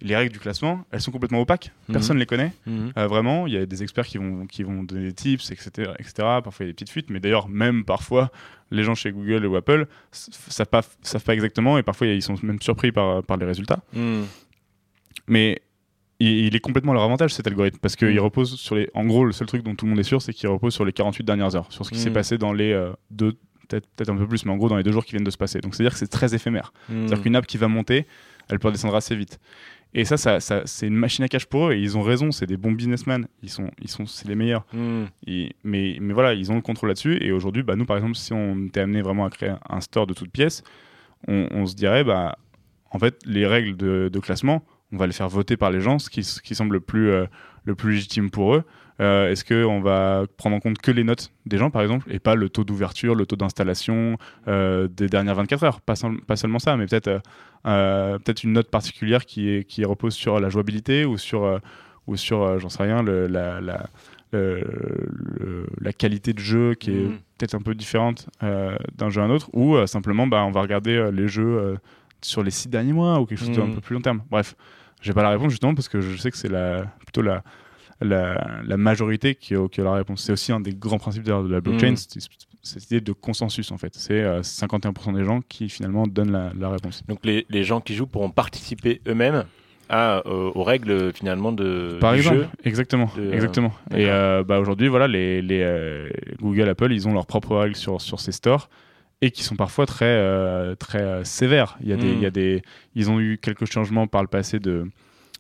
les 0.02 0.16
règles 0.16 0.34
du 0.34 0.40
classement 0.40 0.86
elles 0.92 1.02
sont 1.02 1.12
complètement 1.12 1.40
opaques 1.42 1.72
Mhm. 1.88 1.94
personne 1.94 2.16
ne 2.18 2.22
les 2.22 2.26
connaît 2.26 2.52
Mhm. 2.66 2.94
euh, 2.98 3.08
vraiment, 3.08 3.46
il 3.46 3.54
y 3.54 3.58
a 3.58 3.66
des 3.68 3.84
experts 3.84 4.08
qui 4.08 4.18
vont, 4.18 4.48
qui 4.48 4.64
vont 4.64 4.82
donner 4.84 5.04
des 5.04 5.14
tips, 5.14 5.52
etc., 5.52 5.92
etc. 6.00 6.14
Parfois, 6.44 6.54
il 6.62 6.64
y 6.64 6.64
a 6.64 6.68
des 6.70 6.74
petites 6.74 6.90
fuites, 6.90 7.10
mais 7.12 7.20
d'ailleurs, 7.20 7.48
même 7.50 7.84
parfois, 7.86 8.32
les 8.74 8.84
gens 8.84 8.96
chez 8.96 9.12
Google 9.12 9.46
ou 9.46 9.56
Apple 9.56 9.88
savent 10.12 10.68
pas, 10.68 10.82
savent 11.02 11.24
pas 11.24 11.34
exactement, 11.34 11.78
et 11.78 11.84
parfois, 11.84 12.08
ils 12.08 12.22
sont 12.22 12.36
même 12.44 12.62
surpris 12.62 12.92
par, 12.92 13.24
par 13.24 13.38
les 13.38 13.46
résultats. 13.46 13.82
Hmm. 13.94 14.24
Mais 15.28 15.62
il, 16.20 16.56
est 16.56 16.60
complètement 16.60 16.92
à 16.92 16.96
leur 16.96 17.04
avantage, 17.04 17.34
cet 17.34 17.48
algorithme, 17.48 17.80
parce 17.82 17.96
qu'il 17.96 18.16
Mm. 18.16 18.20
repose 18.20 18.60
sur 18.60 18.76
les... 18.76 18.90
En 18.94 19.06
gros, 19.06 19.26
le 19.26 19.32
seul 19.32 19.48
truc 19.48 19.64
dont 19.64 19.76
tout 19.76 19.86
le 19.86 19.92
monde 19.92 20.00
est 20.00 20.04
sûr, 20.04 20.22
c'est 20.22 20.34
qu'il 20.34 20.48
repose 20.50 20.74
sur 20.74 20.86
les 20.86 20.94
48 20.94 21.24
dernières 21.24 21.56
heures, 21.56 21.72
sur 21.72 21.86
ce 21.86 21.92
qui 21.92 22.00
s'est 22.00 22.12
passé 22.12 22.38
dans 22.38 22.54
les 22.54 22.72
euh, 22.72 22.92
deux, 23.12 23.34
peut-être 23.68 24.10
un 24.10 24.16
peu 24.16 24.28
plus, 24.28 24.46
mais 24.46 24.52
en 24.52 24.58
gros, 24.58 24.70
dans 24.70 24.78
les 24.78 24.84
deux 24.84 24.92
jours 24.92 25.06
qui 25.06 25.12
viennent 25.12 25.24
de 25.24 25.32
se 25.32 25.38
passer. 25.38 25.60
Donc, 25.60 25.76
c'est-à-dire 25.76 25.94
que 25.94 26.00
c'est 26.00 26.08
très 26.08 26.34
éphémère. 26.36 26.74
Hmm. 26.90 27.08
C'est-à-dire 27.08 27.22
qu'une 27.24 27.36
app 27.36 27.46
qui 27.48 27.58
va 27.58 27.68
monter, 27.68 28.06
elle 28.50 28.60
peut 28.60 28.68
redescendre 28.68 28.96
assez 28.96 29.16
vite. 29.16 29.40
Et 29.96 30.06
ça, 30.06 30.18
ça, 30.18 30.40
ça- 30.40 30.64
c'est 30.66 30.88
une 30.88 30.96
machine 30.96 31.24
à 31.24 31.28
cash 31.28 31.46
pour 31.46 31.68
eux, 31.70 31.74
et 31.74 31.80
ils 31.80 31.98
ont 31.98 32.02
raison, 32.02 32.32
c'est 32.32 32.48
des 32.48 32.58
bons 32.58 32.72
businessmen, 32.72 33.28
ils 33.44 33.50
sont, 33.50 33.70
ils 33.80 33.90
sont, 33.90 34.06
c'est 34.08 34.28
les 34.28 34.36
meilleurs. 34.36 34.66
Hmm. 34.74 35.06
Et- 35.28 35.56
mais, 35.64 35.98
mais 36.02 36.14
voilà, 36.14 36.34
ils 36.34 36.52
ont 36.52 36.56
le 36.56 36.62
contrôle 36.62 36.90
là-dessus. 36.90 37.18
Et 37.22 37.32
aujourd'hui, 37.32 37.62
bah, 37.64 37.76
nous, 37.76 37.86
par 37.86 37.98
exemple, 37.98 38.16
si 38.16 38.34
on 38.34 38.66
était 38.66 38.80
amené 38.80 39.02
vraiment 39.02 39.26
à 39.26 39.30
créer 39.30 39.54
un 39.70 39.82
store 39.82 40.08
de 40.08 40.14
toutes 40.14 40.32
pièces, 40.32 40.64
on, 41.28 41.48
on 41.52 41.66
se 41.66 41.76
dirait, 41.76 42.04
bah, 42.04 42.38
en 42.92 43.00
fait, 43.00 43.20
les 43.26 43.46
règles 43.48 43.78
de, 43.78 44.10
de 44.12 44.20
classement, 44.20 44.64
on 44.94 44.98
va 44.98 45.08
les 45.08 45.14
faire 45.14 45.28
voter 45.28 45.58
par 45.58 45.72
les 45.72 45.82
gens, 45.82 46.00
ce 46.00 46.10
qui, 46.10 46.24
ce 46.24 46.40
qui 46.42 46.56
semble 46.56 46.74
le 46.76 46.80
plus, 46.80 47.10
euh, 47.10 47.26
le 47.66 47.76
plus 47.76 47.94
légitime 47.94 48.30
pour 48.30 48.54
eux. 48.56 48.64
Euh, 49.02 49.32
Est-ce 49.32 49.44
qu'on 49.44 49.82
va 49.82 50.26
prendre 50.38 50.56
en 50.56 50.60
compte 50.60 50.78
que 50.78 50.92
les 50.92 51.04
notes 51.04 51.32
des 51.48 51.58
gens, 51.58 51.72
par 51.72 51.82
exemple, 51.82 52.06
et 52.14 52.20
pas 52.20 52.36
le 52.36 52.48
taux 52.50 52.64
d'ouverture, 52.64 53.16
le 53.16 53.26
taux 53.26 53.36
d'installation 53.36 54.18
euh, 54.48 54.88
des 54.88 55.08
dernières 55.08 55.34
24 55.36 55.64
heures? 55.64 55.82
Pas, 55.82 55.96
seul- 55.96 56.22
pas 56.22 56.36
seulement 56.36 56.60
ça, 56.60 56.78
mais 56.78 56.86
peut-être 56.86 58.44
une 58.44 58.54
note 58.54 58.70
particulière 58.70 59.26
qui, 59.26 59.50
est, 59.50 59.64
qui 59.64 59.84
repose 59.84 60.14
sur 60.14 60.40
la 60.40 60.50
jouabilité 60.50 61.06
ou 61.06 61.18
sur, 61.18 61.60
ou 62.06 62.16
sur 62.18 62.60
j'en 62.60 62.70
sais 62.70 62.84
rien, 62.84 63.02
le- 63.02 63.26
la, 63.28 63.60
la- 63.62 63.90
le- 64.32 65.66
la 65.82 65.94
qualité 65.94 66.34
de 66.34 66.40
jeu 66.40 66.74
qui 66.76 66.92
est 66.92 67.08
Mhm. 67.08 67.18
peut-être 67.38 67.56
un 67.56 67.62
peu 67.62 67.74
différente 67.76 68.28
d'un 68.42 69.10
jeu 69.10 69.22
à 69.22 69.26
un 69.26 69.30
autre, 69.30 69.50
ou 69.54 69.76
simplement 69.88 70.28
bah, 70.28 70.44
on 70.46 70.52
va 70.52 70.62
regarder 70.62 71.10
les 71.12 71.28
jeux 71.28 71.78
sur 72.22 72.44
les 72.44 72.52
six 72.52 72.70
derniers 72.70 72.94
mois 72.94 73.20
ou 73.20 73.26
quelque 73.26 73.40
chose 73.40 73.52
d'un 73.52 73.66
Mhm. 73.68 73.76
peu 73.76 73.82
plus 73.82 73.96
long 73.96 74.02
terme. 74.02 74.22
Bref, 74.30 74.56
j'ai 75.04 75.14
pas 75.14 75.22
la 75.24 75.30
réponse 75.30 75.52
justement 75.52 75.76
parce 75.76 75.90
que 75.90 76.02
je 76.02 76.18
sais 76.18 76.32
que 76.32 76.38
c'est 76.38 76.50
la, 76.50 76.86
plutôt 77.06 77.22
la, 77.22 77.44
la, 78.02 78.62
la 78.66 78.78
majorité 78.78 79.36
qui 79.36 79.56
a, 79.56 79.68
qui 79.68 79.82
a 79.82 79.84
la 79.84 79.94
réponse. 79.94 80.24
C'est 80.24 80.32
aussi 80.32 80.52
un 80.52 80.60
des 80.60 80.74
grands 80.74 80.98
principes 80.98 81.24
de 81.24 81.32
la 81.32 81.62
blockchain, 81.62 81.96
c'est 81.96 82.20
cette 82.62 82.86
idée 82.92 83.02
de 83.02 83.12
consensus 83.12 83.72
en 83.72 83.78
fait. 83.78 83.94
C'est 83.96 84.22
euh, 84.22 84.42
51% 84.42 85.14
des 85.16 85.24
gens 85.26 85.42
qui 85.48 85.70
finalement 85.70 86.08
donnent 86.08 86.32
la, 86.32 86.52
la 86.58 86.70
réponse. 86.70 87.04
Donc 87.08 87.20
les, 87.24 87.46
les 87.50 87.64
gens 87.64 87.82
qui 87.82 87.94
jouent 87.94 88.08
pourront 88.08 88.30
participer 88.32 89.02
eux-mêmes 89.08 89.44
à, 89.90 90.20
euh, 90.26 90.50
aux 90.56 90.64
règles 90.64 91.12
finalement 91.14 91.52
de, 91.52 91.98
Par 92.00 92.14
du 92.14 92.20
exemple, 92.20 92.38
jeu. 92.38 92.48
exactement, 92.64 93.10
de- 93.18 93.34
exactement. 93.34 93.74
Et 93.94 94.08
euh, 94.10 94.44
bah, 94.44 94.60
aujourd'hui, 94.60 94.88
voilà, 94.88 95.08
les, 95.10 95.42
les, 95.42 95.60
euh, 95.62 96.10
Google, 96.42 96.70
Apple, 96.70 96.92
ils 96.94 97.06
ont 97.08 97.14
leurs 97.14 97.26
propres 97.28 97.58
règles 97.58 97.76
sur, 97.76 98.00
sur 98.02 98.22
ces 98.22 98.32
stores 98.32 98.70
et 99.24 99.32
qui 99.32 99.44
sont 99.44 99.56
parfois 99.56 99.86
très, 99.86 100.06
euh, 100.06 100.76
très 100.76 101.02
euh, 101.02 101.24
sévères. 101.24 101.78
Il 101.82 101.88
y 101.88 101.94
a 101.94 101.98
des, 101.98 102.08
Mm. 102.12 102.14
il 102.18 102.22
y 102.22 102.26
a 102.26 102.30
des, 102.32 102.62
ils 102.96 103.10
ont 103.10 103.20
eu 103.20 103.38
quelques 103.42 103.66
changements 103.72 104.06
par 104.08 104.22
le 104.22 104.28
passé 104.28 104.60
de, 104.60 104.90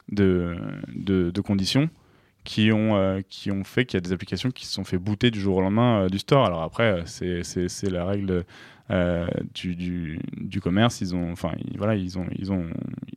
de, 0.09 0.55
de, 0.95 1.31
de 1.31 1.41
conditions 1.41 1.89
qui 2.45 2.71
ont, 2.71 2.95
euh, 2.95 3.19
qui 3.27 3.51
ont 3.51 3.63
fait 3.65 3.85
qu'il 3.85 3.97
y 3.97 4.01
a 4.01 4.01
des 4.01 4.13
applications 4.13 4.51
qui 4.51 4.65
se 4.65 4.73
sont 4.73 4.83
fait 4.85 4.97
booter 4.97 5.31
du 5.31 5.39
jour 5.39 5.57
au 5.57 5.61
lendemain 5.61 6.03
euh, 6.03 6.07
du 6.09 6.19
store. 6.19 6.45
Alors 6.45 6.61
après, 6.61 7.03
c'est, 7.05 7.41
la 7.89 8.05
règle 8.05 8.45
euh, 8.89 9.27
du, 9.53 9.75
du, 9.75 10.19
du 10.37 10.61
commerce. 10.61 11.01
Ils 11.01 11.13
ont, 11.15 11.31
enfin, 11.33 11.51
voilà, 11.77 11.95
ils 11.95 12.17
ont, 12.17 12.25
ils 12.37 12.51
ont, 12.53 12.65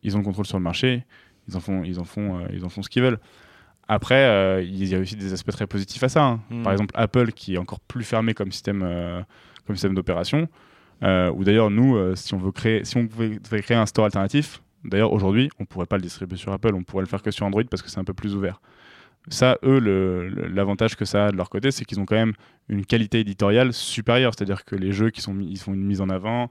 ils 0.02 0.16
ont 0.16 0.18
le 0.20 0.24
contrôle 0.24 0.46
sur 0.46 0.58
le 0.58 0.64
marché. 0.64 1.04
Ils 1.48 1.56
en 1.56 1.60
font, 1.60 1.84
ils 1.84 2.00
en 2.00 2.04
font, 2.04 2.44
ils 2.52 2.64
en 2.64 2.68
font 2.68 2.82
ce 2.82 2.88
qu'ils 2.88 3.02
veulent. 3.02 3.20
Après, 3.88 4.64
il 4.64 4.84
y 4.84 4.94
a 4.96 4.98
aussi 4.98 5.14
des 5.14 5.32
aspects 5.32 5.52
très 5.52 5.68
positifs 5.68 6.02
à 6.02 6.08
ça. 6.08 6.24
hein. 6.24 6.40
Mm. 6.50 6.62
Par 6.64 6.72
exemple, 6.72 6.94
Apple, 6.96 7.30
qui 7.30 7.54
est 7.54 7.58
encore 7.58 7.78
plus 7.78 8.02
fermé 8.04 8.34
comme 8.34 8.50
système, 8.50 8.82
comme 9.66 9.76
système 9.76 9.94
d'opération. 9.94 10.48
Euh, 11.02 11.30
ou 11.32 11.44
d'ailleurs, 11.44 11.70
nous, 11.70 11.96
euh, 11.96 12.14
si 12.14 12.34
on 12.34 12.38
veut 12.38 12.52
créer, 12.52 12.84
si 12.84 12.96
on 12.96 13.04
devait 13.04 13.62
créer 13.62 13.76
un 13.76 13.86
store 13.86 14.06
alternatif, 14.06 14.62
d'ailleurs 14.84 15.12
aujourd'hui, 15.12 15.50
on 15.58 15.64
pourrait 15.64 15.86
pas 15.86 15.96
le 15.96 16.02
distribuer 16.02 16.36
sur 16.36 16.52
Apple, 16.52 16.74
on 16.74 16.82
pourrait 16.82 17.02
le 17.02 17.08
faire 17.08 17.22
que 17.22 17.30
sur 17.30 17.44
Android 17.44 17.64
parce 17.70 17.82
que 17.82 17.90
c'est 17.90 17.98
un 17.98 18.04
peu 18.04 18.14
plus 18.14 18.34
ouvert. 18.34 18.60
Ça, 19.28 19.58
eux, 19.64 19.80
l'avantage 20.48 20.94
que 20.94 21.04
ça 21.04 21.26
a 21.26 21.30
de 21.32 21.36
leur 21.36 21.50
côté, 21.50 21.72
c'est 21.72 21.84
qu'ils 21.84 21.98
ont 21.98 22.06
quand 22.06 22.14
même 22.14 22.32
une 22.68 22.86
qualité 22.86 23.20
éditoriale 23.20 23.72
supérieure, 23.72 24.32
c'est-à-dire 24.36 24.64
que 24.64 24.76
les 24.76 24.92
jeux 24.92 25.10
qui 25.10 25.20
sont 25.20 25.34
mis, 25.34 25.50
ils 25.50 25.58
font 25.58 25.74
une 25.74 25.84
mise 25.84 26.00
en 26.00 26.08
avant, 26.08 26.48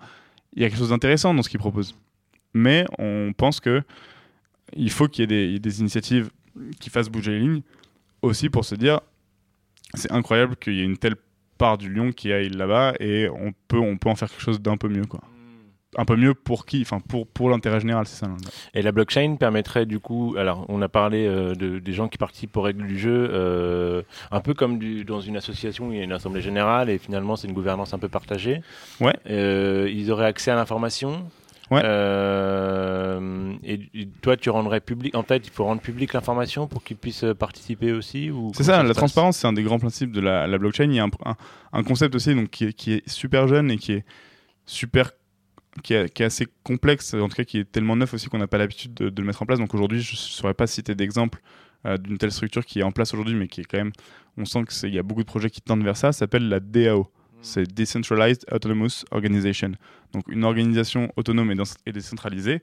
il 0.53 0.61
y 0.61 0.65
a 0.65 0.69
quelque 0.69 0.79
chose 0.79 0.89
d'intéressant 0.89 1.33
dans 1.33 1.41
ce 1.41 1.47
qu'ils 1.47 1.59
proposent. 1.59 1.95
Mais 2.53 2.85
on 2.99 3.31
pense 3.35 3.61
que 3.61 3.81
il 4.75 4.91
faut 4.91 5.07
qu'il 5.07 5.31
y 5.31 5.55
ait 5.55 5.59
des 5.59 5.79
initiatives 5.79 6.29
qui 6.79 6.89
fassent 6.89 7.09
bouger 7.09 7.31
les 7.31 7.39
lignes, 7.39 7.61
aussi 8.21 8.49
pour 8.49 8.65
se 8.65 8.75
dire, 8.75 8.99
c'est 9.93 10.11
incroyable 10.11 10.55
qu'il 10.57 10.73
y 10.73 10.81
ait 10.81 10.85
une 10.85 10.97
telle 10.97 11.15
part 11.57 11.77
du 11.77 11.89
lion 11.93 12.11
qui 12.11 12.31
aille 12.33 12.49
là-bas 12.49 12.93
et 12.99 13.27
on 13.29 13.53
peut, 13.67 13.79
on 13.79 13.97
peut 13.97 14.09
en 14.09 14.15
faire 14.15 14.29
quelque 14.29 14.41
chose 14.43 14.61
d'un 14.61 14.77
peu 14.77 14.87
mieux, 14.89 15.05
quoi. 15.05 15.21
Un 15.97 16.03
peu 16.03 16.17
mieux 16.17 16.33
pour 16.33 16.65
qui 16.65 16.81
Enfin, 16.81 16.99
pour, 16.99 17.25
pour 17.25 17.49
l'intérêt 17.49 17.79
général, 17.79 18.05
c'est 18.05 18.17
ça. 18.19 18.27
là. 18.27 18.33
Et 18.73 18.81
la 18.81 18.91
blockchain 18.91 19.37
permettrait 19.39 19.85
du 19.85 19.99
coup, 19.99 20.35
alors 20.37 20.65
on 20.67 20.81
a 20.81 20.89
parlé 20.89 21.25
euh, 21.25 21.55
de, 21.55 21.79
des 21.79 21.93
gens 21.93 22.09
qui 22.09 22.17
participent 22.17 22.57
aux 22.57 22.61
règles 22.61 22.85
du 22.85 22.99
jeu, 22.99 23.29
euh, 23.31 24.01
un 24.29 24.41
peu 24.41 24.53
comme 24.53 24.77
du- 24.77 25.05
dans 25.05 25.21
une 25.21 25.37
association 25.37 25.87
où 25.87 25.91
il 25.93 25.97
y 25.99 26.01
a 26.01 26.03
une 26.03 26.11
assemblée 26.11 26.41
générale 26.41 26.89
et 26.89 26.97
finalement 26.97 27.37
c'est 27.37 27.47
une 27.47 27.53
gouvernance 27.53 27.93
un 27.93 27.97
peu 27.99 28.09
partagée. 28.09 28.61
Ouais. 28.99 29.15
Euh, 29.29 29.89
ils 29.89 30.11
auraient 30.11 30.25
accès 30.25 30.51
à 30.51 30.55
l'information. 30.55 31.29
Ouais. 31.71 31.81
Euh, 31.83 33.55
et, 33.63 33.79
et 33.93 34.07
toi, 34.21 34.37
tu 34.37 34.49
rendrais 34.49 34.81
public. 34.81 35.15
En 35.15 35.23
fait, 35.23 35.47
il 35.47 35.51
faut 35.51 35.63
rendre 35.65 35.81
public 35.81 36.13
l'information 36.13 36.67
pour 36.67 36.83
qu'ils 36.83 36.97
puissent 36.97 37.25
participer 37.39 37.91
aussi. 37.91 38.29
ou 38.29 38.51
C'est 38.55 38.63
ça, 38.63 38.83
la 38.83 38.93
transparence, 38.93 39.37
c'est 39.37 39.47
un 39.47 39.53
des 39.53 39.63
grands 39.63 39.79
principes 39.79 40.11
de 40.11 40.21
la, 40.21 40.47
la 40.47 40.57
blockchain. 40.57 40.85
Il 40.85 40.93
y 40.95 40.99
a 40.99 41.03
un, 41.05 41.09
un- 41.25 41.35
un 41.73 41.83
concept 41.83 42.13
aussi 42.15 42.35
donc, 42.35 42.49
qui, 42.49 42.65
est, 42.65 42.73
qui 42.73 42.93
est 42.93 43.09
super 43.09 43.47
jeune 43.47 43.71
et 43.71 43.77
qui 43.77 43.93
est 43.93 44.05
super. 44.65 45.11
Qui 45.83 45.93
est, 45.93 46.07
qui 46.13 46.23
est 46.23 46.27
assez 46.27 46.47
complexe, 46.63 47.13
en 47.15 47.27
tout 47.27 47.35
cas 47.35 47.43
qui 47.43 47.59
est 47.59 47.69
tellement 47.69 47.97
neuf 47.97 48.13
aussi 48.13 48.29
qu'on 48.29 48.37
n'a 48.37 48.47
pas 48.47 48.57
l'habitude 48.57 48.93
de, 48.93 49.09
de 49.09 49.21
le 49.21 49.27
mettre 49.27 49.41
en 49.41 49.45
place. 49.45 49.59
Donc 49.59 49.73
aujourd'hui, 49.73 49.99
je 50.01 50.13
ne 50.13 50.17
saurais 50.17 50.53
pas 50.53 50.67
citer 50.67 50.95
d'exemple 50.95 51.41
euh, 51.85 51.97
d'une 51.97 52.17
telle 52.17 52.31
structure 52.31 52.65
qui 52.65 52.79
est 52.79 52.83
en 52.83 52.93
place 52.93 53.13
aujourd'hui, 53.13 53.35
mais 53.35 53.49
qui 53.49 53.59
est 53.59 53.65
quand 53.65 53.79
même. 53.79 53.91
On 54.37 54.45
sent 54.45 54.63
qu'il 54.69 54.93
y 54.95 54.99
a 54.99 55.03
beaucoup 55.03 55.21
de 55.21 55.27
projets 55.27 55.49
qui 55.49 55.59
tendent 55.61 55.83
vers 55.83 55.97
ça. 55.97 56.13
Ça 56.13 56.19
s'appelle 56.19 56.47
la 56.47 56.61
DAO. 56.61 57.09
C'est 57.45 57.73
Decentralized 57.73 58.45
Autonomous 58.51 59.05
Organization. 59.11 59.71
Donc 60.13 60.23
une 60.29 60.43
organisation 60.43 61.11
autonome 61.15 61.51
et, 61.51 61.55
dé- 61.55 61.63
et 61.85 61.91
décentralisée. 61.91 62.61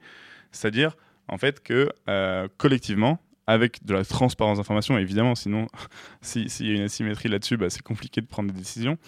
C'est-à-dire, 0.51 0.97
en 1.29 1.39
fait, 1.39 1.63
que 1.63 1.89
euh, 2.09 2.49
collectivement, 2.59 3.19
avec 3.47 3.85
de 3.85 3.95
la 3.95 4.05
transparence 4.05 4.59
d'information, 4.59 4.99
évidemment, 4.99 5.35
sinon, 5.35 5.67
si- 6.21 6.49
s'il 6.49 6.67
y 6.67 6.73
a 6.73 6.75
une 6.75 6.83
asymétrie 6.83 7.29
là-dessus, 7.29 7.57
bah, 7.57 7.71
c'est 7.71 7.83
compliqué 7.83 8.21
de 8.21 8.27
prendre 8.27 8.53
des 8.53 8.59
décisions. 8.59 8.99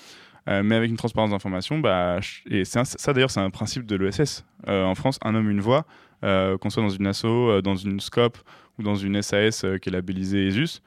Euh, 0.48 0.62
mais 0.62 0.74
avec 0.76 0.90
une 0.90 0.96
transparence 0.98 1.30
d'information, 1.30 1.78
bah, 1.78 2.20
et 2.50 2.64
ça 2.66 2.82
d'ailleurs, 3.14 3.30
c'est 3.30 3.40
un 3.40 3.48
principe 3.50 3.86
de 3.86 3.96
l'ESS. 3.96 4.44
Euh, 4.68 4.84
en 4.84 4.94
France, 4.94 5.18
un 5.22 5.34
homme, 5.34 5.50
une 5.50 5.60
voix, 5.60 5.86
qu'on 6.22 6.70
soit 6.70 6.82
dans 6.82 6.88
une 6.88 7.06
asso, 7.06 7.60
dans 7.62 7.76
une 7.76 8.00
SCOP 8.00 8.38
ou 8.78 8.82
dans 8.82 8.94
une 8.94 9.20
SAS 9.22 9.60
qui 9.82 9.88
est 9.88 9.92
labellisée 9.92 10.46
ESUS, 10.46 10.80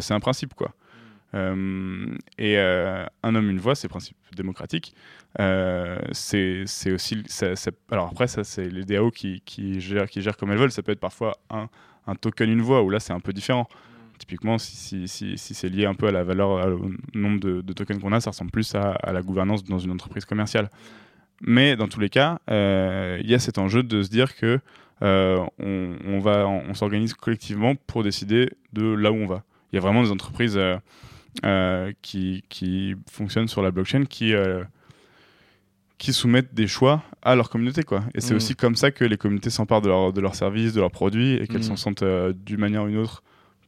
c'est 0.00 0.14
un 0.14 0.18
principe, 0.20 0.54
quoi. 0.54 0.74
Euh, 1.34 2.16
et 2.38 2.58
euh, 2.58 3.04
un 3.22 3.34
homme, 3.34 3.50
une 3.50 3.58
voix, 3.58 3.74
c'est 3.74 3.88
principe 3.88 4.16
démocratique. 4.36 4.94
Euh, 5.38 5.98
c'est 6.12 6.64
aussi. 6.92 7.22
alors 7.90 8.08
après, 8.08 8.26
ça, 8.26 8.44
c'est 8.44 8.68
les 8.68 8.84
DAO 8.84 9.10
qui, 9.10 9.42
gèrent, 9.80 10.36
comme 10.36 10.52
elles 10.52 10.58
veulent. 10.58 10.72
Ça 10.72 10.82
peut 10.82 10.92
être 10.92 11.00
parfois 11.00 11.38
un, 11.50 12.14
token, 12.16 12.50
une 12.50 12.62
voix, 12.62 12.82
où 12.82 12.90
là, 12.90 13.00
c'est 13.00 13.12
un 13.12 13.20
peu 13.20 13.32
différent. 13.32 13.68
Typiquement, 14.18 14.58
si, 14.58 15.06
c'est 15.08 15.68
lié 15.68 15.86
un 15.86 15.94
peu 15.94 16.08
à 16.08 16.12
la 16.12 16.24
valeur, 16.24 16.50
au 16.50 16.90
nombre 17.14 17.40
de, 17.40 17.72
tokens 17.72 18.00
qu'on 18.00 18.12
a, 18.12 18.20
ça 18.20 18.30
ressemble 18.30 18.50
plus 18.50 18.74
à, 18.74 19.12
la 19.12 19.22
gouvernance 19.22 19.64
dans 19.64 19.78
une 19.78 19.92
entreprise 19.92 20.24
commerciale. 20.24 20.70
Mais 21.42 21.74
dans 21.74 21.88
tous 21.88 22.00
les 22.00 22.10
cas, 22.10 22.38
il 22.48 23.26
y 23.26 23.34
a 23.34 23.38
cet 23.38 23.58
enjeu 23.58 23.82
de 23.82 24.02
se 24.02 24.10
dire 24.10 24.36
que 24.36 24.60
on, 25.00 26.18
va, 26.20 26.46
on, 26.46 26.74
s'organise 26.74 27.14
collectivement 27.14 27.76
pour 27.86 28.02
décider 28.02 28.50
de 28.74 28.92
là 28.92 29.10
où 29.10 29.16
on 29.16 29.26
va. 29.26 29.42
Il 29.72 29.76
y 29.76 29.78
a 29.78 29.80
vraiment 29.80 30.02
des 30.02 30.10
entreprises 30.10 30.58
qui, 32.02 32.44
qui 32.48 32.94
fonctionnent 33.10 33.48
sur 33.48 33.62
la 33.62 33.70
blockchain 33.70 34.04
qui, 34.04 34.34
euh, 34.34 34.62
qui 35.98 36.12
soumettent 36.12 36.54
des 36.54 36.66
choix 36.66 37.02
à 37.22 37.34
leur 37.34 37.50
communauté. 37.50 37.82
Quoi. 37.82 38.02
Et 38.14 38.20
c'est 38.20 38.30
Mhm. 38.30 38.36
aussi 38.36 38.54
comme 38.56 38.74
ça 38.76 38.90
que 38.90 39.04
les 39.04 39.16
communautés 39.18 39.50
s'emparent 39.50 39.82
de, 39.82 39.88
leur, 39.88 40.12
de 40.12 40.20
leurs 40.20 40.34
services, 40.34 40.72
de 40.72 40.80
leurs 40.80 40.90
produits 40.90 41.34
et 41.34 41.46
qu'elles 41.46 41.58
Mhm. 41.58 41.62
s'en 41.62 41.76
sentent 41.76 42.02
euh, 42.02 42.32
d'une 42.34 42.58
manière 42.60 42.84
ou 42.84 42.88
une 42.88 42.96
autre 42.98 43.22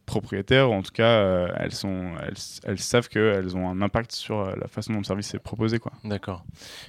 propriétaires. 0.06 0.70
Ou 0.70 0.74
en 0.74 0.82
tout 0.82 0.90
cas, 0.92 1.04
euh, 1.04 1.48
elles, 1.56 1.72
sont, 1.72 2.12
elles, 2.22 2.34
elles 2.64 2.78
savent 2.78 3.08
qu'elles 3.08 3.56
ont 3.56 3.68
un 3.68 3.82
impact 3.82 4.12
sur 4.12 4.40
euh, 4.40 4.54
la 4.60 4.66
façon 4.66 4.92
dont 4.94 4.98
le 5.00 5.04
service 5.04 5.32
est 5.34 5.38
proposé. 5.38 5.78
Quoi. 5.78 5.92
D'accord. 6.04 6.44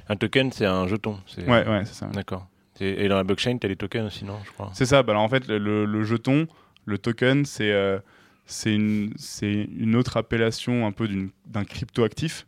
Un 0.10 0.16
token, 0.16 0.52
c'est 0.52 0.66
un 0.66 0.88
jeton. 0.88 1.20
c'est- 1.28 1.42
Ouais, 1.48 1.68
ouais, 1.68 1.84
c'est 1.86 1.94
ça. 1.94 2.08
D'accord. 2.08 2.48
Et 2.80 3.08
dans 3.08 3.18
la 3.18 3.24
blockchain, 3.24 3.58
tu 3.60 3.68
as 3.68 3.70
les 3.70 3.76
tokens 3.76 4.08
aussi, 4.08 4.26
non 4.26 4.40
Je 4.46 4.52
crois. 4.52 4.72
C'est 4.74 4.86
ça. 4.88 5.04
Bah, 5.04 5.12
alors, 5.14 5.22
en 5.24 5.30
fait, 5.30 5.48
le, 5.48 6.04
jeton, 6.04 6.48
le 6.86 6.98
token, 6.98 7.46
c'est 7.46 7.72
euh, 7.72 8.00
c'est 8.46 8.74
une, 8.76 9.14
c'est 9.18 9.70
une 9.78 9.96
autre 9.96 10.18
appellation 10.18 10.86
un 10.86 10.92
peu 10.92 11.08
d'une- 11.08 11.30
d'un 11.48 11.64
crypto-actif. 11.64 12.46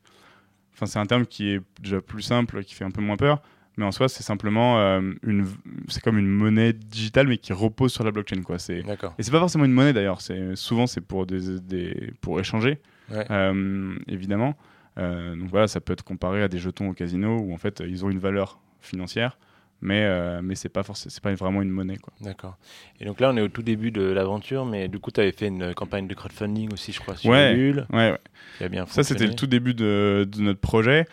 Enfin, 0.73 0.85
c'est 0.87 0.99
un 0.99 1.05
terme 1.05 1.25
qui 1.25 1.49
est 1.51 1.61
déjà 1.81 2.01
plus 2.01 2.21
simple, 2.21 2.63
qui 2.63 2.73
fait 2.75 2.83
un 2.83 2.91
peu 2.91 3.01
moins 3.01 3.15
peur. 3.17 3.41
Mais 3.77 3.83
en 3.85 3.91
soi, 3.91 4.07
c'est 4.07 4.23
simplement 4.23 4.79
euh, 4.79 5.01
une, 5.23 5.45
c'est 5.89 6.01
comme 6.01 6.17
une 6.17 6.27
monnaie 6.29 6.71
digitale, 6.73 7.27
mais 7.27 7.37
qui 7.37 7.51
repose 7.53 7.91
sur 7.93 8.03
la 8.05 8.11
blockchain. 8.11 8.41
Quoi. 8.41 8.57
C'est, 8.57 8.83
D'accord. 8.83 9.13
et 9.17 9.23
c'est 9.23 9.31
pas 9.31 9.39
forcément 9.39 9.65
une 9.65 9.73
monnaie 9.73 9.91
d'ailleurs. 9.93 10.21
C'est 10.21 10.55
souvent 10.55 10.87
c'est 10.87 11.01
pour 11.01 11.25
des, 11.25 11.59
des 11.59 12.13
pour 12.21 12.39
échanger, 12.39 12.79
Ouais. 13.11 13.25
euh, 13.31 13.95
évidemment. 14.07 14.57
Euh, 14.97 15.35
donc 15.35 15.49
voilà, 15.49 15.67
ça 15.67 15.81
peut 15.81 15.91
être 15.91 16.03
comparé 16.05 16.41
à 16.41 16.47
des 16.47 16.57
jetons 16.57 16.89
au 16.89 16.93
casino 16.93 17.37
où 17.37 17.53
en 17.53 17.57
fait 17.57 17.83
ils 17.85 18.05
ont 18.05 18.09
une 18.09 18.19
valeur 18.19 18.61
financière, 18.79 19.37
mais 19.81 20.01
euh, 20.03 20.41
mais 20.43 20.55
c'est 20.55 20.69
pas 20.69 20.83
forcément 20.83 21.13
pas 21.21 21.33
vraiment 21.33 21.61
une 21.61 21.69
monnaie 21.69 21.97
quoi. 21.97 22.13
D'accord. 22.21 22.57
Et 22.99 23.05
donc 23.05 23.19
là, 23.19 23.29
on 23.33 23.37
est 23.37 23.41
au 23.41 23.47
tout 23.49 23.61
début 23.63 23.91
de 23.91 24.01
l'aventure, 24.01 24.65
mais 24.65 24.87
du 24.87 24.99
coup, 24.99 25.11
tu 25.11 25.19
avais 25.21 25.31
fait 25.31 25.47
une 25.47 25.73
campagne 25.73 26.07
de 26.07 26.13
crowdfunding 26.13 26.73
aussi, 26.73 26.91
je 26.91 26.99
crois, 26.99 27.15
sur 27.15 27.29
Ouais. 27.31 27.53
Ulule, 27.53 27.85
Ouais, 27.91 28.11
ouais. 28.11 28.17
qui 28.57 28.63
a 28.63 28.69
bien 28.69 28.85
Ça 28.87 29.03
c'était 29.03 29.27
le 29.27 29.35
tout 29.35 29.47
début 29.47 29.73
de, 29.73 30.27
de 30.31 30.41
notre 30.41 30.59
projet. 30.59 31.05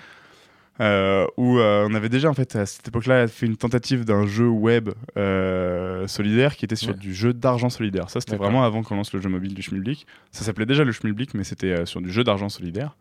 euh, 0.81 1.27
où 1.37 1.59
euh, 1.59 1.87
on 1.89 1.95
avait 1.95 2.09
déjà 2.09 2.31
en 2.31 2.35
fait 2.35 2.57
à 2.57 2.65
cette 2.65 2.89
époque-là 2.89 3.29
fait 3.29 3.45
une 3.47 3.59
tentative 3.59 4.05
d'un 4.07 4.27
jeu 4.27 4.49
web 4.49 4.89
euh, 5.19 6.07
solidaire 6.09 6.57
qui 6.57 6.65
était 6.65 6.77
sur 6.77 6.93
Ouais. 6.95 6.99
du 6.99 7.15
jeu 7.15 7.35
d'argent 7.35 7.69
solidaire. 7.69 8.09
Ça 8.11 8.21
c'était 8.21 8.37
vraiment 8.37 8.65
avant 8.65 8.83
qu'on 8.83 8.97
lance 8.97 9.13
le 9.13 9.21
jeu 9.21 9.29
mobile 9.29 9.53
du 9.55 9.61
Schmilblick. 9.63 10.07
Ça 10.31 10.45
s'appelait 10.45 10.65
déjà 10.67 10.83
le 10.83 10.91
Schmilblick, 10.93 11.35
mais 11.35 11.45
c'était 11.45 11.73
euh, 11.73 11.85
sur 11.87 12.01
du 12.01 12.11
jeu 12.11 12.25
d'argent 12.25 12.49
solidaire. 12.49 12.97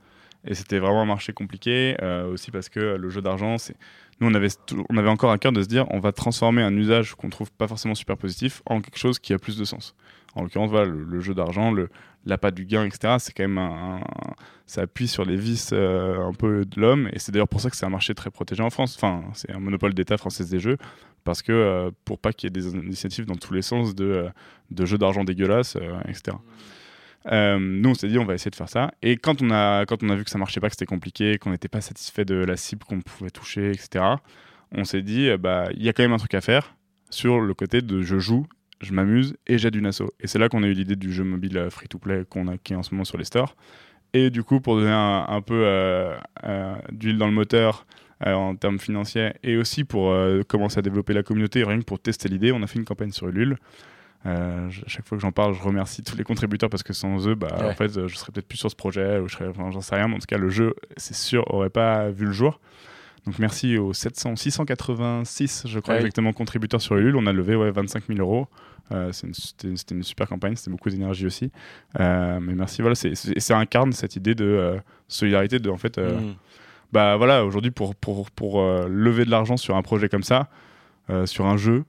Et 0.45 0.55
c'était 0.55 0.79
vraiment 0.79 1.01
un 1.01 1.05
marché 1.05 1.33
compliqué 1.33 1.95
euh, 2.01 2.31
aussi 2.31 2.51
parce 2.51 2.69
que 2.69 2.79
le 2.79 3.09
jeu 3.09 3.21
d'argent, 3.21 3.57
c'est 3.57 3.75
nous 4.19 4.29
on 4.29 4.33
avait 4.33 4.49
on 4.89 4.97
avait 4.97 5.09
encore 5.09 5.31
à 5.31 5.37
cœur 5.37 5.51
de 5.51 5.61
se 5.61 5.67
dire 5.67 5.85
on 5.91 5.99
va 5.99 6.11
transformer 6.11 6.61
un 6.61 6.75
usage 6.75 7.15
qu'on 7.15 7.29
trouve 7.29 7.51
pas 7.51 7.67
forcément 7.67 7.95
super 7.95 8.17
positif 8.17 8.61
en 8.65 8.81
quelque 8.81 8.97
chose 8.97 9.19
qui 9.19 9.33
a 9.33 9.39
plus 9.39 9.57
de 9.57 9.65
sens. 9.65 9.95
En 10.33 10.43
l'occurrence, 10.43 10.69
voilà, 10.69 10.85
le, 10.85 11.19
jeu 11.19 11.33
d'argent, 11.33 11.73
l'appât 12.25 12.51
du 12.51 12.65
gain, 12.65 12.85
etc. 12.85 13.15
C'est 13.19 13.33
quand 13.33 13.43
même 13.43 13.57
un, 13.57 13.99
ça 14.65 14.81
appuie 14.81 15.09
sur 15.09 15.25
les 15.25 15.35
vices 15.35 15.71
euh, 15.73 16.25
un 16.25 16.33
peu 16.33 16.63
de 16.63 16.79
l'homme 16.79 17.09
et 17.11 17.19
c'est 17.19 17.33
d'ailleurs 17.33 17.49
pour 17.49 17.59
ça 17.59 17.69
que 17.69 17.75
c'est 17.75 17.85
un 17.85 17.89
marché 17.89 18.13
très 18.15 18.31
protégé 18.31 18.63
en 18.63 18.69
France. 18.69 18.95
Enfin, 18.95 19.23
c'est 19.33 19.51
un 19.51 19.59
monopole 19.59 19.93
d'État 19.93 20.17
français 20.17 20.45
des 20.45 20.59
jeux 20.59 20.77
parce 21.25 21.41
que 21.41 21.51
euh, 21.51 21.91
pour 22.05 22.19
pas 22.19 22.31
qu'il 22.31 22.47
y 22.47 22.49
ait 22.49 22.61
des 22.61 22.73
initiatives 22.73 23.25
dans 23.25 23.35
tous 23.35 23.53
les 23.53 23.61
sens 23.61 23.93
de, 23.93 24.05
euh, 24.05 24.29
de 24.69 24.85
jeux 24.85 24.97
d'argent 24.97 25.25
dégueulasses, 25.25 25.77
etc. 26.07 26.37
Euh, 27.27 27.59
nous, 27.59 27.89
on 27.89 27.93
s'est 27.93 28.07
dit, 28.07 28.17
on 28.17 28.25
va 28.25 28.33
essayer 28.33 28.51
de 28.51 28.55
faire 28.55 28.69
ça. 28.69 28.91
Et 29.01 29.17
quand 29.17 29.41
on 29.41 29.51
a, 29.51 29.85
quand 29.85 30.03
on 30.03 30.09
a 30.09 30.15
vu 30.15 30.23
que 30.23 30.29
ça 30.29 30.37
marchait 30.37 30.59
pas, 30.59 30.67
que 30.67 30.73
c'était 30.73 30.85
compliqué, 30.85 31.37
qu'on 31.37 31.51
n'était 31.51 31.67
pas 31.67 31.81
satisfait 31.81 32.25
de 32.25 32.35
la 32.35 32.57
cible 32.57 32.83
qu'on 32.83 33.01
pouvait 33.01 33.29
toucher, 33.29 33.71
etc., 33.71 34.05
on 34.71 34.83
s'est 34.83 35.01
dit, 35.01 35.29
euh, 35.29 35.37
bah, 35.37 35.67
il 35.75 35.83
y 35.83 35.89
a 35.89 35.93
quand 35.93 36.03
même 36.03 36.13
un 36.13 36.17
truc 36.17 36.33
à 36.33 36.41
faire 36.41 36.75
sur 37.09 37.41
le 37.41 37.53
côté 37.53 37.81
de 37.81 38.01
je 38.01 38.19
joue, 38.19 38.47
je 38.79 38.93
m'amuse 38.93 39.35
et 39.47 39.57
j'aide 39.57 39.75
une 39.75 39.85
asso. 39.85 40.03
Et 40.19 40.27
c'est 40.27 40.39
là 40.39 40.49
qu'on 40.49 40.63
a 40.63 40.67
eu 40.67 40.73
l'idée 40.73 40.95
du 40.95 41.11
jeu 41.11 41.23
mobile 41.23 41.57
euh, 41.57 41.69
free-to-play 41.69 42.23
qu'on 42.29 42.47
a, 42.47 42.57
qui 42.57 42.73
est 42.73 42.75
en 42.75 42.83
ce 42.83 42.93
moment 42.93 43.05
sur 43.05 43.17
les 43.17 43.25
stores. 43.25 43.55
Et 44.13 44.29
du 44.29 44.43
coup, 44.43 44.59
pour 44.59 44.75
donner 44.75 44.91
un, 44.91 45.41
peu 45.41 45.65
d'huile 46.91 47.17
dans 47.17 47.27
le 47.27 47.31
moteur 47.31 47.85
en 48.19 48.57
termes 48.57 48.77
financiers 48.77 49.31
et 49.41 49.55
aussi 49.55 49.85
pour 49.85 50.13
commencer 50.49 50.79
à 50.79 50.81
développer 50.81 51.13
la 51.13 51.23
communauté, 51.23 51.63
rien 51.63 51.79
que 51.79 51.85
pour 51.85 51.97
tester 51.97 52.27
l'idée, 52.27 52.51
on 52.51 52.61
a 52.61 52.67
fait 52.67 52.77
une 52.77 52.83
campagne 52.83 53.13
sur 53.13 53.29
Ulule. 53.29 53.55
Euh, 54.27 54.69
chaque 54.87 55.07
fois 55.07 55.17
que 55.17 55.21
j'en 55.21 55.31
parle, 55.31 55.53
je 55.55 55.61
remercie 55.63 56.03
tous 56.03 56.15
les 56.15 56.23
contributeurs 56.23 56.69
parce 56.69 56.83
que 56.83 56.93
sans 56.93 57.27
eux, 57.27 57.33
bah, 57.35 57.47
Ouais. 57.59 57.65
en 57.69 57.73
fait, 57.73 57.97
euh, 57.97 58.07
je 58.07 58.15
serais 58.15 58.31
peut-être 58.31 58.47
plus 58.47 58.57
sur 58.57 58.69
ce 58.69 58.75
projet 58.75 59.17
ou 59.19 59.27
je 59.27 59.33
serais, 59.35 59.47
enfin, 59.47 59.71
j'en 59.71 59.81
sais 59.81 59.95
rien. 59.95 60.07
Mais 60.07 60.15
en 60.15 60.19
tout 60.19 60.27
cas, 60.27 60.37
le 60.37 60.49
jeu, 60.49 60.75
c'est 60.97 61.15
sûr, 61.15 61.43
aurait 61.53 61.71
pas 61.71 62.09
vu 62.09 62.25
le 62.27 62.31
jour. 62.31 62.59
Donc 63.25 63.37
merci 63.39 63.77
aux 63.77 63.93
700, 63.93 64.35
686, 64.35 65.63
je 65.67 65.79
crois 65.79 65.93
Ouais. 65.95 65.99
exactement, 66.01 66.33
contributeurs 66.33 66.81
sur 66.81 66.95
Ulule. 66.97 67.15
On 67.15 67.25
a 67.27 67.33
levé 67.33 67.55
ouais, 67.55 67.71
25 67.71 68.05
000 68.07 68.19
euros. 68.19 68.47
Euh, 68.91 69.11
une- 69.23 69.33
C'était 69.33 69.95
une 69.95 70.03
super 70.03 70.27
campagne, 70.27 70.55
c'était 70.55 70.71
beaucoup 70.71 70.89
d'énergie 70.89 71.25
aussi. 71.25 71.51
Euh, 71.99 72.39
mais 72.41 72.53
merci, 72.55 72.81
voilà, 72.81 72.95
ça 72.95 73.57
incarne 73.57 73.93
cette 73.93 74.15
idée 74.15 74.35
de 74.35 74.45
euh, 74.45 74.77
solidarité, 75.07 75.59
de 75.59 75.69
en 75.69 75.77
fait, 75.77 75.97
Mm. 75.97 76.33
bah 76.91 77.15
voilà, 77.17 77.45
aujourd'hui 77.45 77.71
pour, 77.71 77.95
pour, 77.95 78.29
pour 78.31 78.61
lever 78.87 79.23
de 79.25 79.29
l'argent 79.31 79.55
sur 79.57 79.75
un 79.77 79.81
projet 79.81 80.09
comme 80.09 80.23
ça, 80.23 80.49
sur 81.25 81.45
un 81.45 81.57
jeu, 81.57 81.83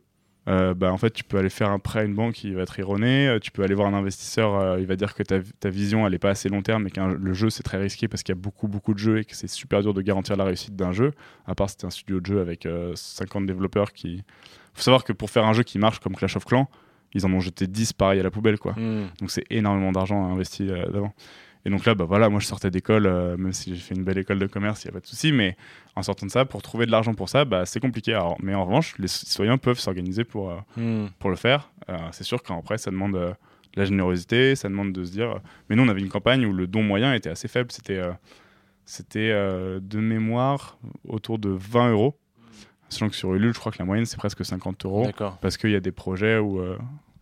euh, 0.48 0.74
bah 0.74 0.92
en 0.92 0.98
fait 0.98 1.10
tu 1.10 1.22
peux 1.22 1.38
aller 1.38 1.50
faire 1.50 1.70
un 1.70 1.78
prêt 1.78 2.00
à 2.00 2.02
une 2.02 2.14
banque 2.14 2.34
qui 2.34 2.52
va 2.52 2.62
être 2.62 2.78
erroné, 2.78 3.28
euh, 3.28 3.38
tu 3.38 3.52
peux 3.52 3.62
aller 3.62 3.74
voir 3.74 3.86
un 3.86 3.94
investisseur, 3.94 4.54
euh, 4.54 4.80
il 4.80 4.86
va 4.86 4.96
dire 4.96 5.14
que 5.14 5.22
ta, 5.22 5.40
ta 5.60 5.68
vision 5.68 6.04
elle 6.06 6.14
est 6.14 6.18
pas 6.18 6.30
assez 6.30 6.48
long 6.48 6.62
terme 6.62 6.88
et 6.88 6.90
que 6.90 7.00
le 7.00 7.32
jeu 7.32 7.48
c'est 7.48 7.62
très 7.62 7.78
risqué 7.78 8.08
parce 8.08 8.22
qu'il 8.24 8.34
y 8.34 8.38
a 8.38 8.40
beaucoup 8.40 8.66
beaucoup 8.66 8.92
de 8.92 8.98
jeux 8.98 9.18
et 9.18 9.24
que 9.24 9.36
c'est 9.36 9.48
super 9.48 9.82
dur 9.82 9.94
de 9.94 10.02
garantir 10.02 10.36
la 10.36 10.44
réussite 10.44 10.74
d'un 10.74 10.92
jeu, 10.92 11.12
à 11.46 11.54
part 11.54 11.68
si 11.68 11.74
c'était 11.74 11.86
un 11.86 11.90
studio 11.90 12.20
de 12.20 12.26
jeu 12.26 12.40
avec 12.40 12.66
euh, 12.66 12.92
50 12.96 13.46
développeurs 13.46 13.92
qui... 13.92 14.24
faut 14.74 14.82
savoir 14.82 15.04
que 15.04 15.12
pour 15.12 15.30
faire 15.30 15.44
un 15.44 15.52
jeu 15.52 15.62
qui 15.62 15.78
marche 15.78 16.00
comme 16.00 16.16
Clash 16.16 16.36
of 16.36 16.44
Clans, 16.44 16.68
ils 17.14 17.26
en 17.26 17.32
ont 17.32 17.40
jeté 17.40 17.66
10 17.66 17.92
pareil 17.92 18.20
à 18.20 18.22
la 18.22 18.30
poubelle 18.30 18.58
quoi. 18.58 18.72
Mm. 18.72 19.10
Donc 19.20 19.30
c'est 19.30 19.44
énormément 19.50 19.92
d'argent 19.92 20.24
investi 20.32 20.68
euh, 20.68 20.88
d'avant. 20.90 21.14
Et 21.64 21.70
donc 21.70 21.84
là, 21.84 21.94
bah 21.94 22.04
voilà, 22.04 22.28
moi 22.28 22.40
je 22.40 22.46
sortais 22.46 22.70
d'école, 22.70 23.06
euh, 23.06 23.36
même 23.36 23.52
si 23.52 23.74
j'ai 23.74 23.80
fait 23.80 23.94
une 23.94 24.02
belle 24.02 24.18
école 24.18 24.38
de 24.40 24.46
commerce, 24.48 24.82
il 24.82 24.88
n'y 24.88 24.90
a 24.90 24.94
pas 24.94 25.00
de 25.00 25.06
souci, 25.06 25.30
mais 25.30 25.56
en 25.94 26.02
sortant 26.02 26.26
de 26.26 26.30
ça, 26.32 26.44
pour 26.44 26.60
trouver 26.60 26.86
de 26.86 26.90
l'argent 26.90 27.14
pour 27.14 27.28
ça, 27.28 27.44
bah, 27.44 27.66
c'est 27.66 27.78
compliqué. 27.78 28.14
Alors, 28.14 28.36
mais 28.42 28.52
en 28.54 28.64
revanche, 28.64 28.94
les 28.98 29.06
citoyens 29.06 29.58
peuvent 29.58 29.78
s'organiser 29.78 30.24
pour, 30.24 30.50
euh, 30.50 30.56
Mm. 30.76 31.06
pour 31.20 31.30
le 31.30 31.36
faire. 31.36 31.70
Euh, 31.88 31.96
c'est 32.10 32.24
sûr 32.24 32.42
qu'après, 32.42 32.78
ça 32.78 32.90
demande 32.90 33.12
de 33.12 33.32
la 33.76 33.84
générosité, 33.84 34.56
ça 34.56 34.68
demande 34.68 34.92
de 34.92 35.04
se 35.04 35.12
dire. 35.12 35.36
Mais 35.70 35.76
nous, 35.76 35.84
on 35.84 35.88
avait 35.88 36.00
une 36.00 36.08
campagne 36.08 36.44
où 36.46 36.52
le 36.52 36.66
don 36.66 36.82
moyen 36.82 37.14
était 37.14 37.30
assez 37.30 37.46
faible. 37.48 37.70
C'était 37.70 38.02
c'était 38.84 39.30
de 39.30 39.98
mémoire 40.00 40.78
autour 41.08 41.38
de 41.38 41.48
20 41.50 41.92
euros. 41.92 42.18
Sachant 42.88 43.08
que 43.08 43.14
sur 43.14 43.32
Ulule, 43.34 43.54
je 43.54 43.58
crois 43.58 43.72
que 43.72 43.78
la 43.78 43.84
moyenne, 43.86 44.04
c'est 44.04 44.18
presque 44.18 44.44
50 44.44 44.84
euros 44.84 45.04
parce 45.40 45.56
qu'il 45.56 45.70
y 45.70 45.76
a 45.76 45.80
des 45.80 45.92
projets 45.92 46.38
où 46.38 46.60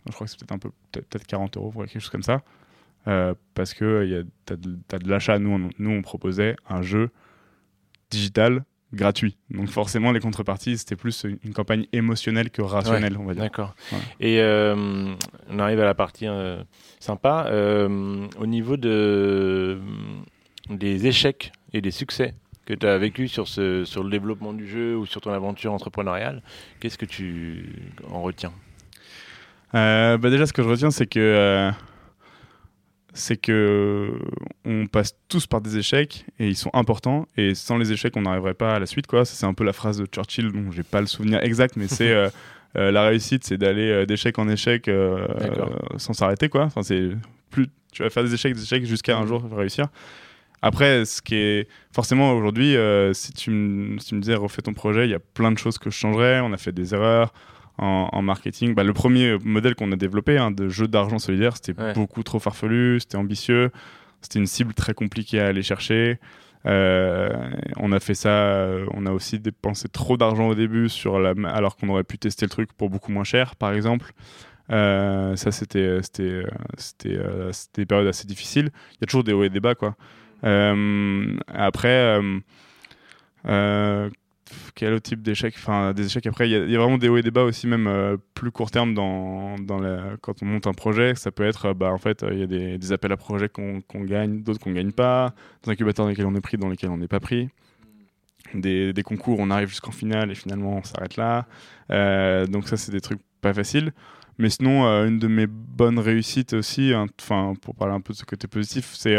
je 0.06 0.12
crois 0.12 0.26
que 0.26 0.30
c'est 0.30 0.38
peut-être 0.40 0.52
un 0.52 0.58
peu 0.58 0.70
peut-être 0.90 1.26
40 1.26 1.56
euros 1.58 1.70
pour 1.70 1.82
quelque 1.84 2.00
chose 2.00 2.10
comme 2.10 2.22
ça 2.22 2.42
Euh, 3.08 3.34
parce 3.54 3.72
que 3.72 4.04
il 4.04 4.10
y 4.10 4.14
a 4.14 4.22
t'as 4.44 4.56
de, 4.98 5.08
l'achat 5.08 5.38
nous 5.38 5.50
on, 5.50 5.70
nous 5.78 5.90
on 5.90 6.02
proposait 6.02 6.54
un 6.68 6.82
jeu 6.82 7.08
digital 8.10 8.62
gratuit 8.92 9.38
donc 9.48 9.68
forcément 9.68 10.12
les 10.12 10.20
contreparties 10.20 10.76
c'était 10.76 10.96
plus 10.96 11.24
une, 11.24 11.54
campagne 11.54 11.86
émotionnelle 11.94 12.50
que 12.50 12.60
rationnelle 12.60 13.16
on 13.16 13.24
va 13.24 13.32
dire 13.32 13.44
D'accord. 13.44 13.74
Et 14.20 14.40
euh, 14.40 15.14
on 15.48 15.58
arrive 15.58 15.80
à 15.80 15.86
la 15.86 15.94
partie 15.94 16.26
euh, 16.26 16.62
sympa. 17.00 17.46
Euh, 17.48 18.28
au 18.38 18.46
niveau 18.46 18.76
de, 18.76 19.80
des 20.68 21.06
échecs 21.06 21.52
et 21.72 21.80
des 21.80 21.90
succès 21.90 22.34
que 22.66 22.74
tu 22.74 22.86
as 22.86 22.98
vécu 22.98 23.26
sur, 23.26 23.48
ce, 23.48 23.84
sur 23.84 24.04
le 24.04 24.10
développement 24.10 24.52
du 24.52 24.68
jeu 24.68 24.96
ou 24.96 25.06
sur 25.06 25.20
ton 25.20 25.32
aventure 25.32 25.72
entrepreneuriale, 25.72 26.42
qu'est-ce 26.78 26.98
que 26.98 27.06
tu 27.06 27.90
en 28.08 28.22
retiens? 28.22 28.52
Euh, 29.74 30.18
bah 30.18 30.30
déjà, 30.30 30.46
ce 30.46 30.52
que 30.52 30.62
je 30.62 30.68
retiens, 30.68 30.90
c'est 30.90 31.06
que 31.06 31.18
euh, 31.18 31.70
c'est 33.12 33.36
que 33.36 34.12
on 34.64 34.86
passe 34.86 35.16
tous 35.28 35.46
par 35.46 35.60
des 35.60 35.76
échecs 35.78 36.24
et 36.38 36.48
ils 36.48 36.56
sont 36.56 36.70
importants. 36.74 37.26
Et 37.36 37.54
sans 37.54 37.76
les 37.76 37.92
échecs, 37.92 38.16
on 38.16 38.22
n'arriverait 38.22 38.54
pas 38.54 38.74
à 38.74 38.78
la 38.78 38.86
suite, 38.86 39.06
quoi. 39.06 39.24
C'est 39.24 39.46
un 39.46 39.54
peu 39.54 39.64
la 39.64 39.72
phrase 39.72 39.98
de 39.98 40.06
Churchill, 40.06 40.52
dont 40.52 40.70
j'ai 40.70 40.82
pas 40.84 41.00
le 41.00 41.06
souvenir 41.06 41.42
exact, 41.42 41.76
mais 41.76 41.88
c'est 41.88 42.10
euh, 42.12 42.28
euh, 42.76 42.90
la 42.92 43.02
réussite, 43.04 43.44
c'est 43.44 43.58
d'aller 43.58 43.90
euh, 43.90 44.06
d'échec 44.06 44.38
en 44.38 44.48
échec 44.48 44.86
euh, 44.88 45.26
euh, 45.40 45.66
sans 45.96 46.12
s'arrêter, 46.12 46.48
quoi. 46.48 46.64
Enfin, 46.64 46.82
c'est 46.82 47.10
plus 47.50 47.66
tu 47.92 48.04
vas 48.04 48.10
faire 48.10 48.22
des 48.22 48.32
échecs, 48.34 48.54
des 48.54 48.62
échecs 48.62 48.84
jusqu'à 48.84 49.18
un 49.18 49.26
jour 49.26 49.42
réussir. 49.56 49.86
Après, 50.62 51.04
ce 51.06 51.22
qui 51.22 51.34
est 51.34 51.68
forcément 51.92 52.32
aujourd'hui, 52.34 52.76
euh, 52.76 53.12
si, 53.14 53.32
tu 53.32 53.50
me- 53.50 53.98
si 53.98 54.08
tu 54.10 54.14
me 54.14 54.20
disais 54.20 54.34
refais 54.34 54.62
ton 54.62 54.74
projet, 54.74 55.06
il 55.06 55.10
y 55.10 55.14
a 55.14 55.18
plein 55.18 55.50
de 55.50 55.58
choses 55.58 55.78
que 55.78 55.90
je 55.90 55.96
changerais. 55.96 56.38
On 56.40 56.52
a 56.52 56.56
fait 56.58 56.70
des 56.72 56.94
erreurs 56.94 57.32
en, 57.80 58.08
en 58.12 58.22
marketing. 58.22 58.74
Bah, 58.74 58.84
le 58.84 58.92
premier 58.92 59.36
modèle 59.44 59.74
qu'on 59.74 59.90
a 59.92 59.96
développé 59.96 60.38
hein, 60.38 60.50
de 60.52 60.68
jeu 60.68 60.86
d'argent 60.86 61.18
solidaire, 61.18 61.56
c'était 61.56 61.80
Ouais. 61.80 61.92
beaucoup 61.94 62.22
trop 62.22 62.38
farfelu, 62.38 63.00
c'était 63.00 63.16
ambitieux, 63.16 63.70
c'était 64.20 64.38
une 64.38 64.46
cible 64.46 64.74
très 64.74 64.94
compliquée 64.94 65.40
à 65.40 65.46
aller 65.48 65.62
chercher. 65.62 66.18
Euh, 66.66 67.30
on 67.78 67.90
a 67.90 68.00
fait 68.00 68.12
ça, 68.14 68.28
euh, 68.28 68.84
on 68.92 69.06
a 69.06 69.12
aussi 69.12 69.38
dépensé 69.40 69.88
trop 69.88 70.16
d'argent 70.18 70.46
au 70.48 70.54
début 70.54 70.90
sur 70.90 71.18
la, 71.18 71.32
alors 71.48 71.76
qu'on 71.76 71.88
aurait 71.88 72.04
pu 72.04 72.18
tester 72.18 72.44
le 72.44 72.50
truc 72.50 72.72
pour 72.74 72.90
beaucoup 72.90 73.10
moins 73.12 73.24
cher, 73.24 73.56
par 73.56 73.72
exemple. 73.72 74.12
Euh, 74.70 75.34
ça, 75.36 75.50
c'était 75.52 76.00
c'était 76.02 76.42
des 77.74 77.86
périodes 77.86 78.06
assez 78.08 78.26
difficiles. 78.26 78.70
Il 78.92 78.98
y 79.00 79.04
a 79.04 79.06
toujours 79.06 79.24
des 79.24 79.32
hauts 79.32 79.42
et 79.42 79.48
des 79.48 79.58
bas, 79.60 79.74
quoi. 79.74 79.96
Après, 81.48 82.20
euh, 83.48 84.10
quel 84.74 84.92
autre 84.94 85.02
type 85.02 85.22
d'échec 85.22 85.54
Enfin, 85.56 85.92
des 85.92 86.06
échecs. 86.06 86.26
Après, 86.26 86.48
il 86.48 86.52
y, 86.52 86.76
a- 86.76 86.78
vraiment 86.78 86.98
des 86.98 87.08
hauts 87.08 87.16
et 87.16 87.22
des 87.22 87.30
bas 87.30 87.44
aussi, 87.44 87.66
même 87.66 87.86
euh, 87.86 88.16
plus 88.34 88.50
court 88.50 88.70
terme 88.70 88.94
dans, 88.94 89.56
dans 89.56 89.78
la, 89.78 90.16
quand 90.20 90.42
on 90.42 90.46
monte 90.46 90.66
un 90.66 90.72
projet. 90.72 91.14
Ça 91.14 91.30
peut 91.30 91.44
être, 91.44 91.66
euh, 91.66 91.74
bah, 91.74 91.92
en 91.92 91.98
fait, 91.98 92.22
euh, 92.22 92.30
il 92.32 92.38
y 92.40 92.42
a 92.42 92.76
des, 92.76 92.92
appels 92.92 93.12
à 93.12 93.16
projets 93.16 93.48
qu'on 93.48 93.80
qu'on 93.82 94.02
gagne, 94.04 94.42
d'autres 94.42 94.60
qu'on 94.60 94.72
gagne 94.72 94.92
pas, 94.92 95.34
des 95.64 95.70
incubateurs 95.70 96.04
dans 96.06 96.10
lesquels 96.10 96.26
on 96.26 96.34
est 96.34 96.40
pris, 96.40 96.56
dans 96.56 96.68
lesquels 96.68 96.90
on 96.90 96.98
n'est 96.98 97.08
pas 97.08 97.20
pris. 97.20 97.48
Des, 98.54 98.92
des 98.92 99.02
concours, 99.02 99.38
on 99.38 99.50
arrive 99.50 99.68
jusqu'en 99.68 99.92
finale 99.92 100.30
et 100.30 100.34
finalement 100.34 100.78
on 100.78 100.82
s'arrête 100.82 101.16
là. 101.16 101.46
Donc 102.46 102.68
ça, 102.68 102.76
c'est 102.76 102.90
des 102.92 103.00
trucs 103.00 103.20
pas 103.40 103.54
faciles. 103.54 103.92
Mais 104.38 104.50
sinon, 104.50 104.84
une 105.06 105.18
de 105.18 105.28
mes 105.28 105.46
bonnes 105.46 105.98
réussites 105.98 106.54
aussi, 106.54 106.92
pour 107.60 107.74
parler 107.76 107.94
un 107.94 108.00
peu 108.00 108.12
de 108.12 108.18
ce 108.18 108.24
côté 108.24 108.48
positif, 108.48 108.92
c'est 108.94 109.16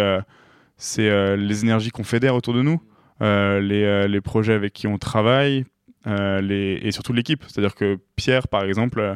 euh, 0.99 1.35
les 1.37 1.63
énergies 1.63 1.91
qu'on 1.91 2.03
fédère 2.03 2.35
autour 2.35 2.55
de 2.55 2.61
nous, 2.63 2.81
les, 3.21 3.83
euh, 3.83 4.07
les 4.07 4.21
projets 4.21 4.53
avec 4.53 4.73
qui 4.73 4.87
on 4.87 4.97
travaille, 4.97 5.65
euh, 6.07 6.77
et 6.81 6.91
surtout 6.91 7.13
l'équipe. 7.13 7.43
C'est-à-dire 7.47 7.75
que 7.75 7.99
Pierre, 8.15 8.47
par 8.47 8.63
exemple, 8.63 8.99
euh, 8.99 9.15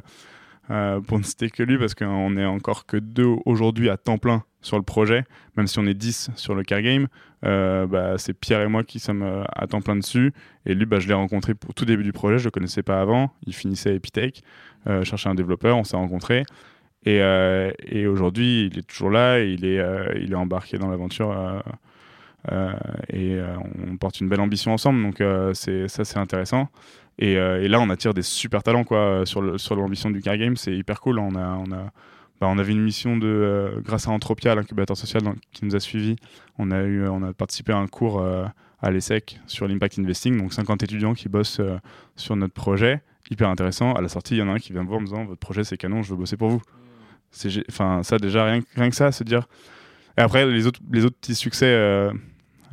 euh, 0.71 0.99
pour 0.99 1.19
ne 1.19 1.23
citer 1.23 1.49
que 1.49 1.63
lui, 1.63 1.77
parce 1.77 1.93
qu'on 1.93 2.37
est 2.37 2.45
encore 2.45 2.85
que 2.85 2.97
deux 2.97 3.35
aujourd'hui 3.45 3.89
à 3.89 3.97
temps 3.97 4.17
plein 4.17 4.43
sur 4.61 4.77
le 4.77 4.83
projet, 4.83 5.23
même 5.57 5.67
si 5.67 5.77
on 5.77 5.85
est 5.85 5.93
10 5.93 6.31
sur 6.35 6.55
le 6.55 6.63
car 6.63 6.81
game, 6.81 7.07
euh, 7.45 7.85
bah, 7.85 8.17
c'est 8.17 8.33
Pierre 8.33 8.61
et 8.61 8.67
moi 8.67 8.83
qui 8.83 8.99
sommes 8.99 9.21
euh, 9.21 9.43
à 9.53 9.67
temps 9.67 9.81
plein 9.81 9.95
dessus. 9.95 10.33
Et 10.65 10.73
lui, 10.73 10.85
bah, 10.85 10.99
je 10.99 11.07
l'ai 11.07 11.13
rencontré 11.13 11.53
au 11.67 11.73
tout 11.73 11.85
début 11.85 12.03
du 12.03 12.13
projet, 12.13 12.39
je 12.39 12.45
le 12.45 12.51
connaissais 12.51 12.81
pas 12.81 12.99
avant. 12.99 13.31
Il 13.45 13.53
finissait 13.53 13.91
à 13.91 13.93
Epitech, 13.93 14.41
euh, 14.87 15.03
cherchait 15.03 15.29
un 15.29 15.35
développeur, 15.35 15.77
on 15.77 15.83
s'est 15.83 15.97
rencontrés. 15.97 16.43
Et, 17.05 17.21
euh, 17.21 17.71
aujourd'hui, 18.11 18.65
il 18.65 18.79
est 18.79 18.87
toujours 18.87 19.11
là, 19.11 19.39
il 19.39 19.65
est, 19.65 19.77
euh, 19.77 20.11
il 20.19 20.31
est 20.31 20.35
embarqué 20.35 20.79
dans 20.79 20.89
l'aventure. 20.89 21.61
Euh, 22.51 22.73
et 23.09 23.35
euh, 23.35 23.55
on 23.87 23.97
porte 23.97 24.19
une 24.19 24.29
belle 24.29 24.41
ambition 24.41 24.73
ensemble, 24.73 25.01
donc 25.01 25.21
euh, 25.21 25.53
c'est 25.53 25.87
ça 25.87 26.05
c'est 26.05 26.17
intéressant. 26.17 26.69
Et, 27.17 27.35
là, 27.35 27.79
on 27.79 27.89
attire 27.89 28.13
des 28.13 28.21
super 28.21 28.61
talents 28.61 28.83
quoi 28.83 29.21
sur 29.25 29.57
sur 29.57 29.75
l'ambition 29.77 30.09
du 30.09 30.21
car 30.21 30.37
game, 30.37 30.57
c'est 30.57 30.75
hyper 30.75 30.99
cool. 30.99 31.19
On 31.19 31.35
a 31.35 31.55
on 31.55 31.71
a 31.71 31.91
bah, 32.41 32.47
on 32.49 32.57
avait 32.57 32.73
une 32.73 32.83
mission 32.83 33.15
de 33.15 33.81
grâce 33.85 34.09
à 34.09 34.11
Entropia, 34.11 34.53
l'incubateur 34.53 34.97
social 34.97 35.21
qui 35.53 35.63
nous 35.63 35.77
a 35.77 35.79
suivis. 35.79 36.17
On 36.57 36.71
a 36.71 36.83
eu 36.83 37.07
on 37.07 37.23
a 37.23 37.31
participé 37.31 37.71
à 37.71 37.77
un 37.77 37.87
cours 37.87 38.21
à 38.81 38.91
l'ESSEC 38.91 39.39
sur 39.47 39.65
l'impact 39.65 39.97
investing, 39.97 40.37
donc 40.37 40.51
50 40.51 40.83
étudiants 40.83 41.13
qui 41.13 41.29
bossent 41.29 41.61
sur 42.17 42.35
notre 42.35 42.53
projet, 42.53 43.01
hyper 43.31 43.47
intéressant. 43.47 43.93
À 43.93 44.01
la 44.01 44.09
sortie, 44.09 44.35
il 44.35 44.39
y 44.39 44.41
en 44.41 44.49
a 44.49 44.51
un 44.51 44.59
qui 44.59 44.73
vient 44.73 44.83
me 44.83 44.87
voir 44.87 44.97
en 44.97 45.01
me 45.01 45.07
disant 45.07 45.23
votre 45.23 45.39
projet 45.39 45.63
c'est 45.63 45.77
canon, 45.77 46.03
je 46.03 46.09
veux 46.09 46.17
bosser 46.17 46.35
pour 46.35 46.49
vous. 46.49 46.61
Enfin 47.69 48.03
ça 48.03 48.17
déjà 48.17 48.43
rien, 48.43 48.59
rien 48.75 48.89
que 48.89 48.95
ça, 48.95 49.13
se 49.13 49.23
dire. 49.23 49.47
Et 50.17 50.21
après 50.21 50.45
les 50.45 50.67
autres 50.67 50.81
les 50.91 51.05
autres 51.05 51.17
petits 51.17 51.35
succès. 51.35 52.11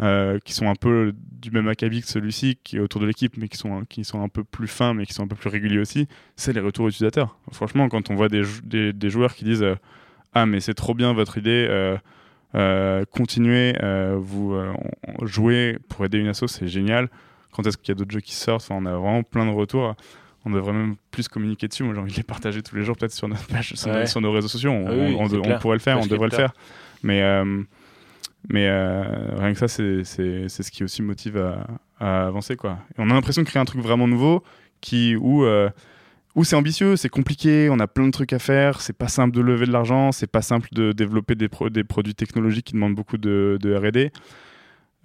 Euh, 0.01 0.39
qui 0.45 0.53
sont 0.55 0.69
un 0.69 0.75
peu 0.75 1.15
du 1.41 1.51
même 1.51 1.69
acabit 1.69 2.01
que 2.03 2.09
celui-ci, 2.09 2.59
qui 2.65 2.77
est 2.77 2.81
autour 2.81 3.01
de 3.01 3.07
l'équipe, 3.07 3.37
mais 3.37 3.49
qui 3.49 3.57
sont, 3.59 3.85
qui 3.89 4.05
sont 4.05 4.23
un 4.23 4.29
peu 4.29 4.43
plus 4.45 4.69
fins, 4.69 4.95
mais 4.95 5.07
qui 5.07 5.13
sont 5.13 5.25
un 5.25 5.29
peu 5.29 5.37
plus 5.37 5.51
réguliers 5.51 5.79
aussi, 5.79 6.09
c'est 6.37 6.53
les 6.53 6.61
retours 6.61 6.89
utilisateurs. 6.89 7.37
Franchement, 7.53 7.89
quand 7.89 8.11
on 8.11 8.15
voit 8.15 8.29
des, 8.29 8.43
des, 8.65 8.93
des 8.93 9.11
joueurs 9.11 9.35
qui 9.35 9.45
disent 9.45 9.63
euh, 9.63 9.75
Ah, 10.35 10.47
mais 10.47 10.61
c'est 10.61 10.75
trop 10.75 10.95
bien 10.95 11.13
votre 11.13 11.37
idée, 11.39 11.67
euh, 12.55 13.05
continuez, 13.11 13.75
vous 14.19 14.55
jouez 15.23 15.79
pour 15.89 16.05
aider 16.05 16.19
une 16.19 16.29
asso, 16.29 16.47
c'est 16.47 16.69
génial. 16.69 17.09
Quand 17.53 17.67
est-ce 17.67 17.77
qu'il 17.77 17.89
y 17.89 17.93
a 17.93 17.95
d'autres 17.95 18.13
jeux 18.13 18.21
qui 18.21 18.35
sortent? 18.35 18.63
Enfin, 18.71 18.77
On 18.81 18.87
a 18.87 18.93
vraiment 18.97 19.23
plein 19.23 19.45
de 19.47 19.51
retours. 19.51 19.95
On 20.45 20.51
devrait 20.51 20.73
même 20.73 20.97
plus 21.11 21.29
communiquer 21.29 21.69
dessus. 21.69 21.85
Moi, 21.85 21.95
j'ai 21.95 22.01
envie 22.01 22.13
de 22.13 22.17
les 22.17 22.23
partager 22.25 22.63
tous 22.63 22.75
les 22.75 22.83
jours, 22.83 22.97
peut-être 22.97 23.13
sur 23.13 23.29
notre 23.29 23.47
page, 23.47 23.75
sur, 23.75 23.91
Ouais. 23.93 24.07
sur 24.07 24.21
nos 24.21 24.33
réseaux 24.33 24.49
sociaux. 24.49 24.71
On, 24.73 24.87
Ah 24.89 24.93
oui, 24.93 25.15
on- 25.19 25.29
c'est 25.29 25.37
on 25.37 25.43
clair. 25.43 25.59
devrait 25.59 25.75
le 25.77 25.79
faire, 25.81 25.97
Parce 25.97 26.07
on 26.07 26.11
devrait 26.11 26.29
le 26.31 26.37
faire. 26.37 26.53
Mais, 27.03 27.23
euh, 27.23 27.63
mais 28.49 28.67
euh, 28.69 29.03
rien 29.37 29.53
que 29.53 29.59
ça, 29.59 29.69
c'est 29.69 30.05
ce 30.05 30.71
qui 30.71 30.85
aussi 30.85 31.03
motive 31.03 31.37
à, 31.99 32.27
avancer. 32.27 32.57
Quoi. 32.57 32.79
On 32.99 33.11
a 33.11 33.15
l'impression 33.15 33.43
de 33.43 33.47
créer 33.47 33.61
un 33.61 33.65
truc 33.65 33.81
vraiment 33.81 34.09
nouveau 34.09 34.43
qui, 34.81 35.15
où, 35.17 35.45
euh, 35.45 35.71
où 36.35 36.43
c'est 36.45 36.57
ambitieux, 36.57 36.97
c'est 36.97 37.09
compliqué, 37.09 37.69
on 37.71 37.79
a 37.79 37.87
plein 37.87 38.07
de 38.07 38.11
trucs 38.11 38.33
à 38.33 38.41
faire, 38.41 38.81
c'est 38.81 38.97
pas 38.97 39.09
simple 39.09 39.37
de 39.37 39.41
lever 39.41 39.67
de 39.67 39.73
l'argent, 39.73 40.11
c'est 40.11 40.27
pas 40.27 40.43
simple 40.43 40.69
de 40.73 40.91
développer 40.93 41.37
des, 41.37 41.49
pro- 41.49 41.71
des 41.71 41.85
produits 41.85 42.15
technologiques 42.15 42.67
qui 42.67 42.73
demandent 42.73 42.97
beaucoup 42.97 43.19
de, 43.19 43.59
R&D. 43.63 44.11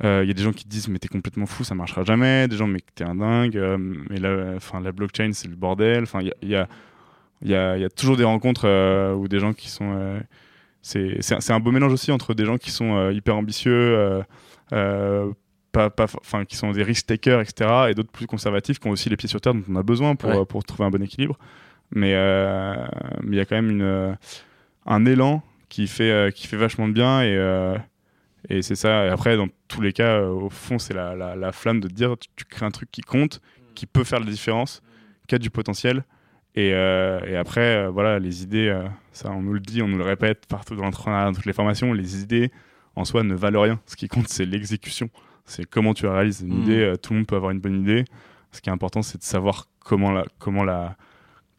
Il 0.03 0.07
y 0.27 0.31
a 0.31 0.33
des 0.33 0.43
gens 0.43 0.53
qui 0.53 0.63
te 0.63 0.69
disent 0.69 0.87
mais 0.87 0.99
t'es 0.99 1.07
complètement 1.07 1.45
fou, 1.45 1.63
ça 1.63 1.75
marchera 1.75 2.03
jamais. 2.03 2.47
Des 2.47 2.55
gens 2.55 2.67
mais 2.67 2.79
t'es 2.95 3.03
un 3.03 3.15
dingue. 3.15 3.57
euh, 3.57 3.77
mais 4.09 4.19
là, 4.19 4.53
enfin 4.55 4.79
la 4.79 4.91
blockchain 4.91 5.31
c'est 5.33 5.47
le 5.47 5.55
bordel. 5.55 6.05
Il 6.21 6.27
y 6.47 6.55
a, 6.55 6.67
y, 7.43 7.53
a, 7.53 7.77
y, 7.77 7.81
y 7.81 7.83
a 7.85 7.89
toujours 7.89 8.15
des 8.17 8.23
rencontres 8.23 8.65
euh, 8.67 9.13
où 9.13 9.27
des 9.27 9.39
gens 9.39 9.53
qui 9.53 9.69
sont 9.69 9.93
euh, 9.95 10.19
c'est 10.87 11.51
un- 11.51 11.59
beau 11.59 11.71
mélange 11.71 11.93
aussi 11.93 12.11
entre 12.11 12.33
des 12.33 12.45
gens 12.45 12.57
qui 12.57 12.71
sont 12.71 12.95
euh, 12.95 13.11
hyper 13.13 13.35
ambitieux, 13.35 13.71
euh, 13.73 14.21
euh, 14.73 15.31
pas, 15.71 15.89
pas, 15.89 16.05
enfin 16.21 16.45
qui 16.45 16.55
sont 16.55 16.71
des 16.71 16.83
risk 16.83 17.07
takers 17.07 17.41
etc. 17.41 17.87
Et 17.89 17.93
d'autres 17.93 18.11
plus 18.11 18.27
conservatifs 18.27 18.79
qui 18.79 18.87
ont 18.87 18.91
aussi 18.91 19.09
les 19.09 19.17
pieds 19.17 19.29
sur 19.29 19.41
terre 19.41 19.53
dont 19.53 19.63
on 19.69 19.75
a 19.75 19.83
besoin 19.83 20.15
pour 20.15 20.29
Ouais. 20.29 20.45
pour 20.45 20.63
trouver 20.63 20.85
un 20.85 20.89
bon 20.89 21.01
équilibre. 21.03 21.37
Mais 21.91 22.11
il 22.11 23.33
y 23.35 23.39
a 23.39 23.45
quand 23.45 23.55
même 23.55 23.69
une 23.71 24.17
un 24.85 25.05
élan 25.05 25.43
qui 25.69 25.87
fait 25.87 26.33
qui 26.33 26.47
fait 26.47 26.57
vachement 26.57 26.87
de 26.87 26.93
bien 26.93 27.21
et 27.21 27.77
et 28.49 28.61
c'est 28.61 28.75
ça. 28.75 29.05
Et 29.05 29.09
après, 29.09 29.35
dans 29.35 29.47
tous 29.67 29.81
les 29.81 29.91
cas, 29.91 30.19
euh, 30.21 30.29
au 30.29 30.49
fond, 30.49 30.79
c'est 30.79 30.93
la, 30.93 31.15
la, 31.15 31.35
la 31.35 31.51
flamme 31.51 31.81
de 31.81 31.89
te 31.89 31.93
dire 31.93 32.15
tu, 32.17 32.29
tu 32.35 32.45
crées 32.45 32.65
un 32.65 32.71
truc 32.71 32.89
qui 32.91 33.01
compte, 33.01 33.41
qui 33.75 33.85
peut 33.87 34.05
faire 34.05 34.19
la 34.21 34.25
différence, 34.25 34.81
qui 35.27 35.35
a 35.35 35.37
du 35.37 35.49
potentiel. 35.49 36.05
Et, 36.55 36.73
euh, 36.73 37.19
et 37.27 37.35
après, 37.35 37.85
euh, 37.85 37.89
voilà, 37.89 38.17
les 38.19 38.41
idées, 38.43 38.67
euh, 38.69 38.87
ça, 39.11 39.31
on 39.31 39.41
nous 39.41 39.53
le 39.53 39.59
dit, 39.59 39.81
on 39.83 39.87
nous 39.87 39.97
le 39.97 40.03
répète 40.03 40.45
partout 40.47 40.75
dans 40.75 40.83
l'entrepreneuriat, 40.83 41.25
dans 41.25 41.33
toutes 41.33 41.45
les 41.45 41.53
formations, 41.53 41.93
les 41.93 42.21
idées 42.21 42.51
en 42.95 43.05
soi 43.05 43.21
ne 43.23 43.35
valent 43.35 43.61
rien. 43.61 43.79
Ce 43.85 43.95
qui 43.95 44.07
compte, 44.07 44.27
c'est 44.27 44.45
l'exécution. 44.45 45.09
C'est 45.45 45.65
comment 45.69 45.93
tu 45.93 46.07
réalises 46.07 46.41
une 46.41 46.55
Mhm. 46.55 46.63
idée. 46.63 46.93
Tout 47.01 47.13
le 47.13 47.19
monde 47.19 47.27
peut 47.27 47.35
avoir 47.35 47.51
une 47.51 47.59
bonne 47.59 47.79
idée. 47.81 48.05
Ce 48.51 48.59
qui 48.61 48.69
est 48.69 48.73
important, 48.73 49.01
c'est 49.03 49.19
de 49.19 49.23
savoir 49.23 49.67
comment 49.79 50.11
la, 50.11 50.25
comment 50.39 50.63
la, 50.63 50.97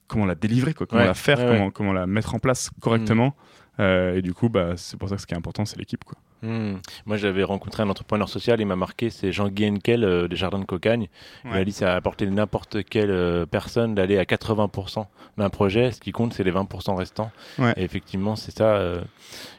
comment 0.08 0.26
la 0.26 0.34
délivrer, 0.34 0.74
quoi, 0.74 0.86
comment 0.86 1.02
Ouais, 1.02 1.06
la 1.06 1.14
faire, 1.14 1.38
ouais, 1.38 1.46
comment, 1.46 1.70
comment 1.70 1.92
la 1.92 2.06
mettre 2.08 2.34
en 2.34 2.38
place 2.40 2.70
correctement. 2.80 3.36
Euh, 3.78 4.16
et 4.16 4.22
du 4.22 4.34
coup, 4.34 4.48
bah, 4.48 4.72
c'est 4.76 4.98
pour 4.98 5.08
ça 5.08 5.14
que 5.14 5.20
ce 5.22 5.26
qui 5.26 5.34
est 5.34 5.36
important, 5.36 5.64
c'est 5.64 5.78
l'équipe. 5.78 6.02
Quoi. 6.04 6.18
Hmm. 6.42 6.76
Moi, 7.06 7.16
j'avais 7.16 7.42
rencontré 7.42 7.82
un 7.82 7.88
entrepreneur 7.90 8.28
social, 8.28 8.60
il 8.60 8.66
m'a 8.66 8.76
marqué, 8.76 9.10
c'est 9.10 9.32
Jean-Guy 9.32 9.68
Henkel 9.70 10.04
euh, 10.04 10.28
des 10.28 10.36
Jardins 10.36 10.60
de 10.60 10.64
Cocagne. 10.64 11.08
Il 11.44 11.50
Ouais. 11.50 11.58
a 11.58 11.64
dit 11.64 11.72
ça 11.72 11.92
a 11.94 11.96
apporté 11.96 12.26
n'importe 12.26 12.84
quelle 12.84 13.10
euh, 13.10 13.44
personne 13.46 13.94
d'aller 13.94 14.18
à 14.18 14.24
80% 14.24 15.06
d'un 15.36 15.50
projet. 15.50 15.90
Ce 15.90 16.00
qui 16.00 16.12
compte, 16.12 16.32
c'est 16.34 16.44
les 16.44 16.52
20% 16.52 16.94
restants. 16.96 17.30
Ouais. 17.58 17.72
Et 17.76 17.82
effectivement, 17.82 18.36
c'est 18.36 18.56
ça 18.56 18.76
euh, 18.76 19.00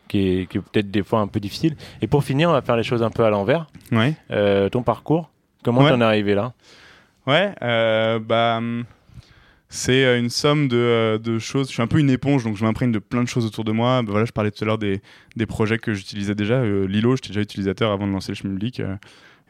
qui 0.08 0.20
est, 0.42 0.46
qui 0.50 0.58
est 0.58 0.62
peut-être 0.62 0.90
des 0.90 1.04
fois 1.04 1.20
un 1.20 1.28
peu 1.28 1.40
difficile. 1.40 1.76
Et 2.02 2.08
pour 2.08 2.24
finir, 2.24 2.50
on 2.50 2.54
va 2.54 2.62
faire 2.62 2.78
les 2.78 2.84
choses 2.84 3.04
un 3.04 3.10
peu 3.12 3.26
à 3.26 3.30
l'envers. 3.30 3.68
Ouais. 3.92 4.14
Ton 4.70 4.82
parcours, 4.84 5.30
comment 5.64 5.88
t'en 5.88 6.00
es 6.00 6.04
arrivé 6.06 6.34
là? 6.36 6.54
Ouais, 7.28 7.54
bah, 7.62 8.56
hum, 8.58 8.86
c'est 9.70 10.04
euh, 10.04 10.20
une 10.20 10.30
somme 10.32 10.68
de, 10.68 10.78
euh, 10.78 11.18
de 11.20 11.38
choses. 11.38 11.68
Je 11.68 11.74
suis 11.74 11.82
un 11.82 11.88
peu 11.88 12.00
une 12.00 12.10
éponge, 12.10 12.44
donc 12.44 12.58
je 12.58 12.66
m'imprègne 12.66 12.92
de 12.92 13.00
plein 13.00 13.24
de 13.24 13.28
choses 13.28 13.46
autour 13.46 13.64
de 13.64 13.72
moi. 13.72 14.02
Bah, 14.02 14.12
voilà, 14.12 14.26
je 14.26 14.32
parlais 14.32 14.50
tout 14.52 14.64
à 14.64 14.68
l'heure 14.68 14.80
des, 14.80 15.02
des 15.36 15.46
projets 15.46 15.78
que 15.78 15.94
j'utilisais 15.94 16.36
déjà. 16.36 16.56
Euh, 16.56 16.88
Lilo, 16.88 17.16
j'étais 17.16 17.30
déjà 17.30 17.42
utilisateur 17.42 17.92
avant 17.92 18.08
de 18.08 18.12
lancer 18.12 18.32
le 18.32 18.36
Schmilblick 18.36 18.80
euh, 18.80 18.96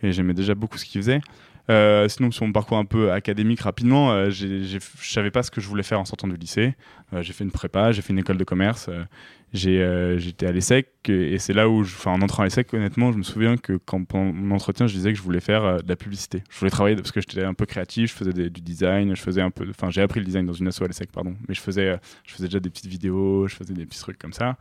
et 0.03 0.11
j'aimais 0.11 0.33
déjà 0.33 0.55
beaucoup 0.55 0.77
ce 0.77 0.85
qu'il 0.85 1.01
faisait. 1.01 1.21
Euh, 1.69 2.07
sinon, 2.07 2.31
sur 2.31 2.45
mon 2.45 2.51
parcours 2.51 2.77
un 2.77 2.85
peu 2.85 3.11
académique, 3.11 3.61
rapidement, 3.61 4.11
euh, 4.11 4.29
je 4.31 4.79
savais 5.01 5.29
pas 5.29 5.43
ce 5.43 5.51
que 5.51 5.61
je 5.61 5.67
voulais 5.67 5.83
faire 5.83 5.99
en 5.99 6.05
sortant 6.05 6.27
du 6.27 6.35
lycée. 6.35 6.73
Euh, 7.13 7.21
j'ai 7.21 7.31
fait 7.33 7.43
une 7.43 7.51
prépa, 7.51 7.91
j'ai 7.91 8.01
fait 8.01 8.11
une 8.11 8.19
école 8.19 8.37
de 8.37 8.43
commerce. 8.43 8.89
euh, 8.89 10.17
j'étais 10.17 10.47
à 10.47 10.51
l'ESSEC 10.51 10.87
et, 11.09 11.37
c'est 11.37 11.53
là 11.53 11.69
où, 11.69 11.83
en 12.05 12.21
entrant 12.21 12.41
à 12.41 12.45
l'ESSEC, 12.47 12.73
honnêtement, 12.73 13.11
je 13.11 13.17
me 13.17 13.23
souviens 13.23 13.55
que 13.57 13.73
pendant 13.73 14.33
mon 14.33 14.55
entretien, 14.55 14.87
je 14.87 14.95
disais 14.95 15.11
que 15.11 15.17
je 15.17 15.23
voulais 15.23 15.39
faire 15.39 15.83
de 15.83 15.89
la 15.89 15.95
publicité. 15.95 16.43
Je 16.49 16.57
voulais 16.57 16.71
travailler 16.71 16.95
parce 16.95 17.11
que 17.11 17.21
j'étais 17.21 17.43
un 17.43 17.53
peu 17.53 17.67
créatif, 17.67 18.11
je 18.11 18.15
faisais 18.15 18.33
du 18.33 18.61
design, 18.61 19.13
j'ai 19.15 20.01
appris 20.01 20.19
le 20.19 20.25
design 20.25 20.47
dans 20.47 20.53
une 20.53 20.67
asso 20.67 20.81
à 20.81 20.87
l'ESSEC, 20.87 21.11
pardon, 21.11 21.35
mais 21.47 21.53
je 21.53 21.61
faisais, 21.61 21.99
je 22.25 22.33
faisais 22.33 22.45
déjà 22.45 22.59
des 22.59 22.69
petites 22.71 22.87
vidéos, 22.87 23.47
je 23.47 23.55
faisais 23.55 23.75
des 23.75 23.85
petits 23.85 23.99
trucs 23.99 24.17
comme 24.17 24.33
ça. 24.33 24.57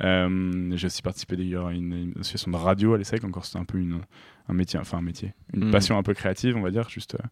J'ai 0.00 0.86
aussi 0.86 1.02
participé 1.02 1.36
d'ailleurs 1.36 1.66
à 1.66 1.72
une, 1.72 1.92
une 1.92 2.14
association 2.20 2.52
de 2.52 2.56
radio 2.56 2.94
à 2.94 2.98
l'ESSEC, 2.98 3.24
encore 3.24 3.44
c'était 3.44 3.58
un 3.58 3.64
peu 3.64 3.78
une, 3.78 4.00
un 4.48 4.54
métier, 4.54 4.78
enfin 4.78 4.98
un 4.98 5.02
métier, 5.02 5.32
une 5.54 5.66
Mhm. 5.66 5.70
passion 5.70 5.96
un 5.98 6.02
peu 6.02 6.14
créative, 6.14 6.56
on 6.56 6.60
va 6.62 6.70
dire, 6.70 6.88
juste. 6.88 7.14
euh, 7.14 7.26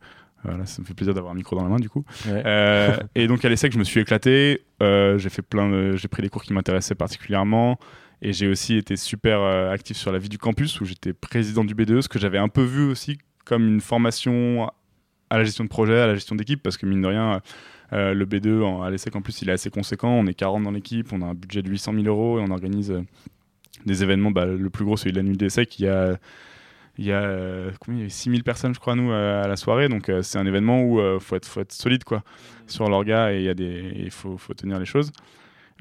voilà, 0.45 0.67
ça 0.67 0.83
me 0.83 0.87
fait 0.87 0.95
plaisir 0.95 1.15
d'avoir 1.15 1.33
un 1.33 1.37
micro 1.37 1.55
dans 1.57 1.63
la 1.63 1.69
main 1.69 1.79
du 1.79 1.89
coup. 1.89 2.05
Ouais. 2.27 2.43
Euh, 2.45 2.97
et 3.15 3.29
donc 3.29 3.45
à 3.45 3.49
l'ESSEC, 3.49 3.73
je 3.73 3.79
me 3.79 3.85
suis 3.85 4.01
éclaté. 4.01 4.63
euh, 4.83 5.17
j'ai 5.19 5.29
fait 5.31 5.43
plein, 5.43 5.71
de- 5.71 5.95
j'ai 5.97 6.09
pris 6.09 6.21
des 6.23 6.29
cours 6.29 6.43
qui 6.43 6.53
m'intéressaient 6.53 6.97
particulièrement. 6.97 7.79
Et 8.23 8.33
j'ai 8.33 8.49
aussi 8.49 8.77
été 8.77 8.97
super 8.97 9.41
euh, 9.41 9.71
actif 9.73 9.97
sur 9.97 10.11
la 10.13 10.19
vie 10.19 10.29
du 10.29 10.39
campus 10.39 10.81
où 10.81 10.85
j'étais 10.85 11.13
président 11.13 11.65
du 11.65 11.75
BDE, 11.75 12.01
ce 12.01 12.09
que 12.09 12.19
j'avais 12.19 12.39
un 12.39 12.49
peu 12.49 12.63
vu 12.63 12.83
aussi 12.85 13.19
comme 13.45 13.67
une 13.69 13.81
formation 13.81 14.71
à 15.31 15.39
la 15.39 15.45
gestion 15.45 15.65
de 15.65 15.69
projet, 15.69 15.99
à 16.01 16.07
la 16.07 16.15
gestion 16.15 16.35
d'équipe, 16.37 16.63
parce 16.63 16.77
que 16.77 16.87
mine 16.87 17.03
de 17.03 17.07
rien, 17.09 17.41
le 17.93 18.25
B2 18.25 18.63
en, 18.63 18.83
à 18.83 18.91
l'ESSEC 18.91 19.15
en 19.17 19.23
plus, 19.23 19.43
il 19.43 19.49
est 19.49 19.53
assez 19.53 19.71
conséquent. 19.71 20.11
On 20.11 20.27
est 20.27 20.35
40 20.35 20.63
dans 20.65 20.71
l'équipe, 20.73 21.13
on 21.13 21.23
a 21.23 21.27
un 21.27 21.35
budget 21.35 21.63
de 21.63 21.69
800 21.71 21.93
000 21.95 22.05
euros 22.07 22.39
et 22.39 22.43
on 22.43 22.51
organise 22.51 22.93
des 23.87 24.03
événements. 24.03 24.31
Bah, 24.31 24.47
le 24.47 24.71
plus 24.71 24.85
gros, 24.85 24.97
celui 24.97 25.13
de 25.13 25.17
la 25.19 25.23
nuit 25.23 25.37
il 25.37 25.85
y 25.85 25.89
a 25.89 26.17
il 27.03 27.09
y 27.09 27.13
a 27.13 27.21
euh, 27.21 27.71
combien? 27.81 27.99
Il 27.99 28.03
y 28.03 28.05
avait 28.05 28.11
6000 28.11 28.45
personnes 28.45 28.75
je 28.75 28.81
crois 28.81 28.95
nous 28.95 29.11
euh, 29.11 29.43
à 29.43 29.49
la 29.49 29.57
soirée. 29.57 29.89
Donc 29.89 30.09
euh, 30.09 30.23
c'est 30.23 30.39
un 30.39 30.47
événement 30.47 30.83
où 30.83 31.01
il 31.01 31.21
faut 31.21 31.37
être 31.37 31.47
faut 31.47 31.61
être 31.61 31.73
solide 31.73 32.05
quoi 32.05 32.23
sur 32.67 32.89
l'orga 32.89 33.33
et 33.33 33.43
il 33.43 34.11
faut, 34.11 34.39
faut 34.39 34.55
tenir 34.55 34.79
les 34.79 34.87
choses. 34.87 35.13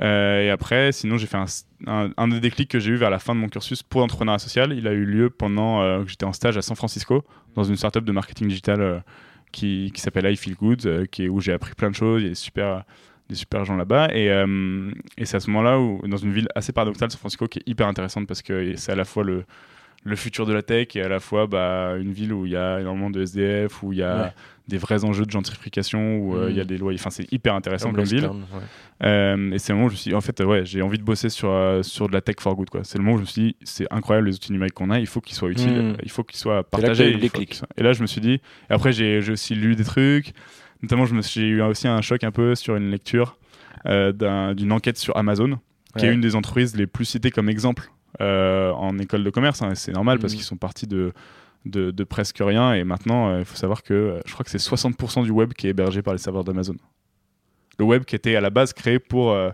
Euh, 0.02 0.42
et 0.42 0.50
après 0.50 0.92
sinon 0.92 1.18
j'ai 1.18 1.28
fait 1.28 1.38
un, 1.38 2.10
un, 2.18 2.28
des 2.28 2.40
déclics 2.40 2.72
que 2.72 2.80
j'ai 2.80 2.92
eu 2.92 2.96
vers 2.96 3.12
la 3.12 3.20
fin 3.20 3.36
de 3.36 3.40
mon 3.40 3.50
cursus 3.50 3.84
pour 3.84 4.02
l'entrepreneuriat 4.02 4.40
social. 4.40 4.74
Il 4.74 4.88
a 4.88 4.94
eu 4.94 5.06
lieu 5.06 5.30
pendant 5.30 5.82
euh, 5.82 6.04
que 6.04 6.10
j'étais 6.10 6.26
en 6.26 6.34
stage 6.34 6.58
à 6.58 6.62
San 6.62 6.76
Francisco 6.76 7.24
dans 7.56 7.64
une 7.64 7.76
startup 7.76 8.04
de 8.04 8.12
marketing 8.12 8.48
digital 8.48 8.82
euh, 8.82 9.00
qui, 9.52 9.92
qui 9.94 10.02
s'appelle 10.02 10.32
I 10.32 10.36
Feel 10.36 10.56
Good 10.56 10.86
euh, 10.86 11.06
qui 11.06 11.30
où 11.30 11.40
j'ai 11.40 11.54
appris 11.54 11.76
plein 11.76 11.92
de 11.92 11.96
choses. 11.96 12.22
Il 12.22 12.24
y 12.24 12.28
a 12.28 12.30
des 12.30 12.36
super 12.36 12.84
des 13.30 13.36
super 13.36 13.64
gens 13.64 13.76
là-bas. 13.78 14.10
Et, 14.14 14.32
euh, 14.32 14.92
et 15.18 15.26
c'est 15.26 15.38
à 15.38 15.40
ce 15.40 15.50
moment-là 15.52 15.78
dans 16.08 16.18
une 16.18 16.32
ville 16.32 16.48
assez 16.56 16.74
paradoxale 16.74 17.12
San 17.12 17.20
Francisco 17.20 17.48
qui 17.48 17.60
est 17.60 17.70
hyper 17.70 17.88
intéressante 17.88 18.28
parce 18.28 18.42
que 18.42 18.76
c'est 18.76 18.92
à 18.92 18.96
la 18.96 19.06
fois 19.06 19.24
le 19.24 19.46
le 20.04 20.16
futur 20.16 20.46
de 20.48 20.54
la 20.54 20.62
tech 20.64 20.96
et 20.96 21.02
à 21.04 21.08
la 21.10 21.20
fois 21.20 21.46
bah, 21.48 21.96
une 22.00 22.12
ville 22.12 22.34
où 22.34 22.46
il 22.48 22.54
y 22.54 22.56
a 22.58 22.80
énormément 22.80 23.10
de 23.12 23.22
SDF, 23.22 23.84
où 23.84 23.94
il 23.94 24.00
y 24.00 24.04
a 24.04 24.24
Ouais. 24.24 24.32
des 24.68 24.78
vrais 24.80 25.04
enjeux 25.04 25.26
de 25.26 25.32
gentrification, 25.32 26.18
où 26.18 26.36
euh, 26.36 26.48
il 26.50 26.56
y 26.56 26.60
a 26.60 26.64
Mhm. 26.64 26.68
des 26.70 26.78
lois. 26.80 26.94
Enfin, 26.94 27.10
c'est 27.12 27.32
hyper 27.32 27.54
intéressant 27.54 27.92
comme 27.92 28.04
ville. 28.06 28.26
Ouais. 28.26 29.06
Euh, 29.06 29.52
et 29.52 29.60
c'est 29.60 29.74
le 29.74 29.76
moment 29.78 29.88
où 29.88 29.90
je 29.90 29.94
me 29.96 29.98
suis 30.00 30.10
dit, 30.10 30.16
en 30.16 30.22
fait, 30.22 30.42
euh, 30.42 30.46
ouais, 30.46 30.66
j'ai 30.66 30.82
envie 30.82 30.98
de 30.98 31.04
bosser 31.04 31.30
sur, 31.30 31.50
euh, 31.52 31.84
sur 31.84 32.08
de 32.08 32.14
la 32.14 32.22
tech 32.22 32.38
for 32.40 32.56
good. 32.56 32.68
C'est 32.84 32.98
le 32.98 33.04
moment 33.04 33.16
où 33.16 33.18
je 33.18 33.22
me 33.22 33.28
suis 33.28 33.42
dit, 33.42 33.56
c'est 33.64 33.86
incroyable 33.92 34.28
les 34.28 34.36
outils 34.36 34.52
numériques 34.52 34.74
qu'on 34.74 34.90
a, 34.90 35.00
il 35.00 35.06
faut 35.08 35.22
qu'ils 35.22 35.36
soient 35.36 35.50
utiles, 35.52 35.72
Mhm. 35.92 35.98
il 36.04 36.10
faut 36.10 36.24
qu'ils 36.24 36.40
soient 36.40 36.64
partagés. 36.64 37.12
il 37.12 37.30
soient- 37.54 37.68
Et 37.78 37.84
là, 37.84 37.94
je 37.94 38.02
me 38.02 38.08
suis 38.08 38.22
dit, 38.22 38.34
et 38.36 38.40
après, 38.74 38.94
j'ai 38.94 39.20
aussi 39.32 39.54
lu 39.56 39.76
des 39.76 39.84
trucs, 39.84 40.34
notamment, 40.82 41.06
j'ai 41.06 41.42
eu 41.48 41.62
aussi 41.62 41.88
un 41.88 42.02
choc 42.02 42.24
un 42.24 42.32
peu 42.32 42.56
sur 42.56 42.76
une 42.76 42.90
lecture 42.90 43.38
d'un- 43.86 44.54
d'une 44.54 44.72
enquête 44.72 44.98
sur 44.98 45.16
Amazon, 45.18 45.60
qui 45.98 46.06
est 46.06 46.14
une 46.14 46.22
des 46.22 46.36
entreprises 46.36 46.76
les 46.76 46.88
plus 46.88 47.06
citées 47.06 47.32
comme 47.32 47.50
exemple 47.50 47.92
en 48.20 48.98
école 49.00 49.24
de 49.24 49.30
commerce. 49.30 49.62
hein, 49.62 49.74
c'est 49.76 49.92
normal 49.94 50.20
parce 50.20 50.34
Mhm. 50.34 50.38
qu'ils 50.38 50.46
sont 50.46 50.58
partis 50.58 50.88
de, 50.88 51.14
de, 51.66 51.92
de 51.92 52.04
presque 52.04 52.38
rien. 52.42 52.74
Et 52.74 52.84
maintenant, 52.84 53.30
euh, 53.30 53.40
il 53.40 53.46
faut 53.46 53.56
savoir 53.56 53.84
que 53.84 53.94
euh, 53.94 54.20
je 54.26 54.34
crois 54.34 54.44
que 54.44 54.50
c'est 54.52 54.58
60% 54.60 55.24
du 55.24 55.32
web 55.32 55.54
qui 55.54 55.68
est 55.68 55.72
hébergé 55.72 56.02
par 56.02 56.14
les 56.14 56.20
serveurs 56.20 56.44
d'Amazon. 56.44 56.76
Le 57.80 57.86
web 57.86 58.04
qui 58.06 58.16
était 58.16 58.36
à 58.36 58.42
la 58.42 58.50
base 58.50 58.74
créé 58.74 59.00
pour, 59.00 59.32
euh, 59.32 59.50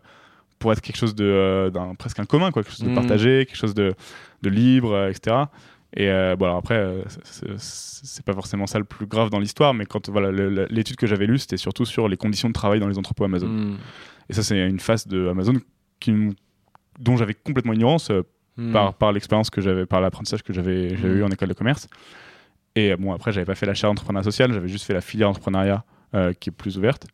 pour 0.60 0.72
être 0.72 0.82
quelque 0.82 0.97
chose 0.97 1.16
de 1.16 1.24
euh, 1.26 1.70
presque 1.99 2.20
un 2.20 2.26
commun, 2.26 2.51
quoi, 2.51 2.64
quelque 2.64 2.72
chose 2.76 2.84
de 2.86 2.89
Mhm. 2.89 2.95
partagé, 2.95 3.45
quelque 3.45 3.58
chose 3.58 3.74
de, 3.76 3.93
de 4.41 4.49
libre, 4.49 4.91
euh, 4.93 5.10
etc. 5.10 5.36
Et 5.95 6.10
euh, 6.10 6.36
bon, 6.36 6.45
alors 6.45 6.58
après, 6.58 6.76
euh, 6.76 7.01
c'est- 7.24 8.26
pas 8.26 8.34
forcément 8.34 8.68
ça 8.68 8.78
le 8.78 8.84
plus 8.84 9.05
grave 9.05 9.30
dans 9.30 9.39
l'histoire, 9.39 9.74
mais 9.74 9.86
quand 9.86 10.10
voilà, 10.10 10.32
l'étude 10.70 10.97
que 10.97 11.08
j'avais 11.08 11.26
lue, 11.28 11.38
c'était 11.38 11.55
surtout 11.58 11.86
sur 11.86 12.10
les 12.10 12.18
conditions 12.18 12.49
de 12.49 12.53
travail 12.53 12.80
dans 12.82 12.89
les 12.89 12.97
entrepôts 12.97 13.24
Amazon. 13.24 13.47
Hmm. 13.47 13.78
Et 14.30 14.34
ça, 14.34 14.43
c'est 14.43 14.60
une 14.68 14.80
phase 14.82 15.08
de 15.08 15.30
Amazon 15.30 15.53
qui, 16.01 16.14
dont 16.99 17.16
j'avais 17.16 17.34
complètement 17.36 17.72
ignorance 17.74 18.12
Hmm. 18.58 18.72
par, 18.72 18.93
par 18.95 19.12
l'expérience 19.12 19.51
que 19.51 19.62
j'avais, 19.62 19.86
par 19.86 20.01
l'apprentissage 20.01 20.41
que 20.41 20.51
j'avais, 20.51 20.89
eu 20.89 21.24
en 21.24 21.30
école 21.30 21.49
de 21.49 21.53
commerce. 21.53 21.88
Et 22.76 22.91
euh, 22.91 22.97
bon, 22.97 23.14
après, 23.14 23.32
j'avais 23.32 23.45
pas 23.45 23.53
fait 23.53 23.68
la 23.68 23.76
chaire 23.76 23.91
d'entrepreneuriat 23.91 24.24
social, 24.24 24.51
j'avais 24.51 24.68
juste 24.68 24.86
fait 24.86 24.93
la 24.93 25.01
filière 25.01 25.30
entrepreneuriat 25.30 25.84
euh, 26.16 26.34
qui 26.34 26.49
est 26.49 26.51
plus 26.51 26.78
ouverte, 26.78 27.05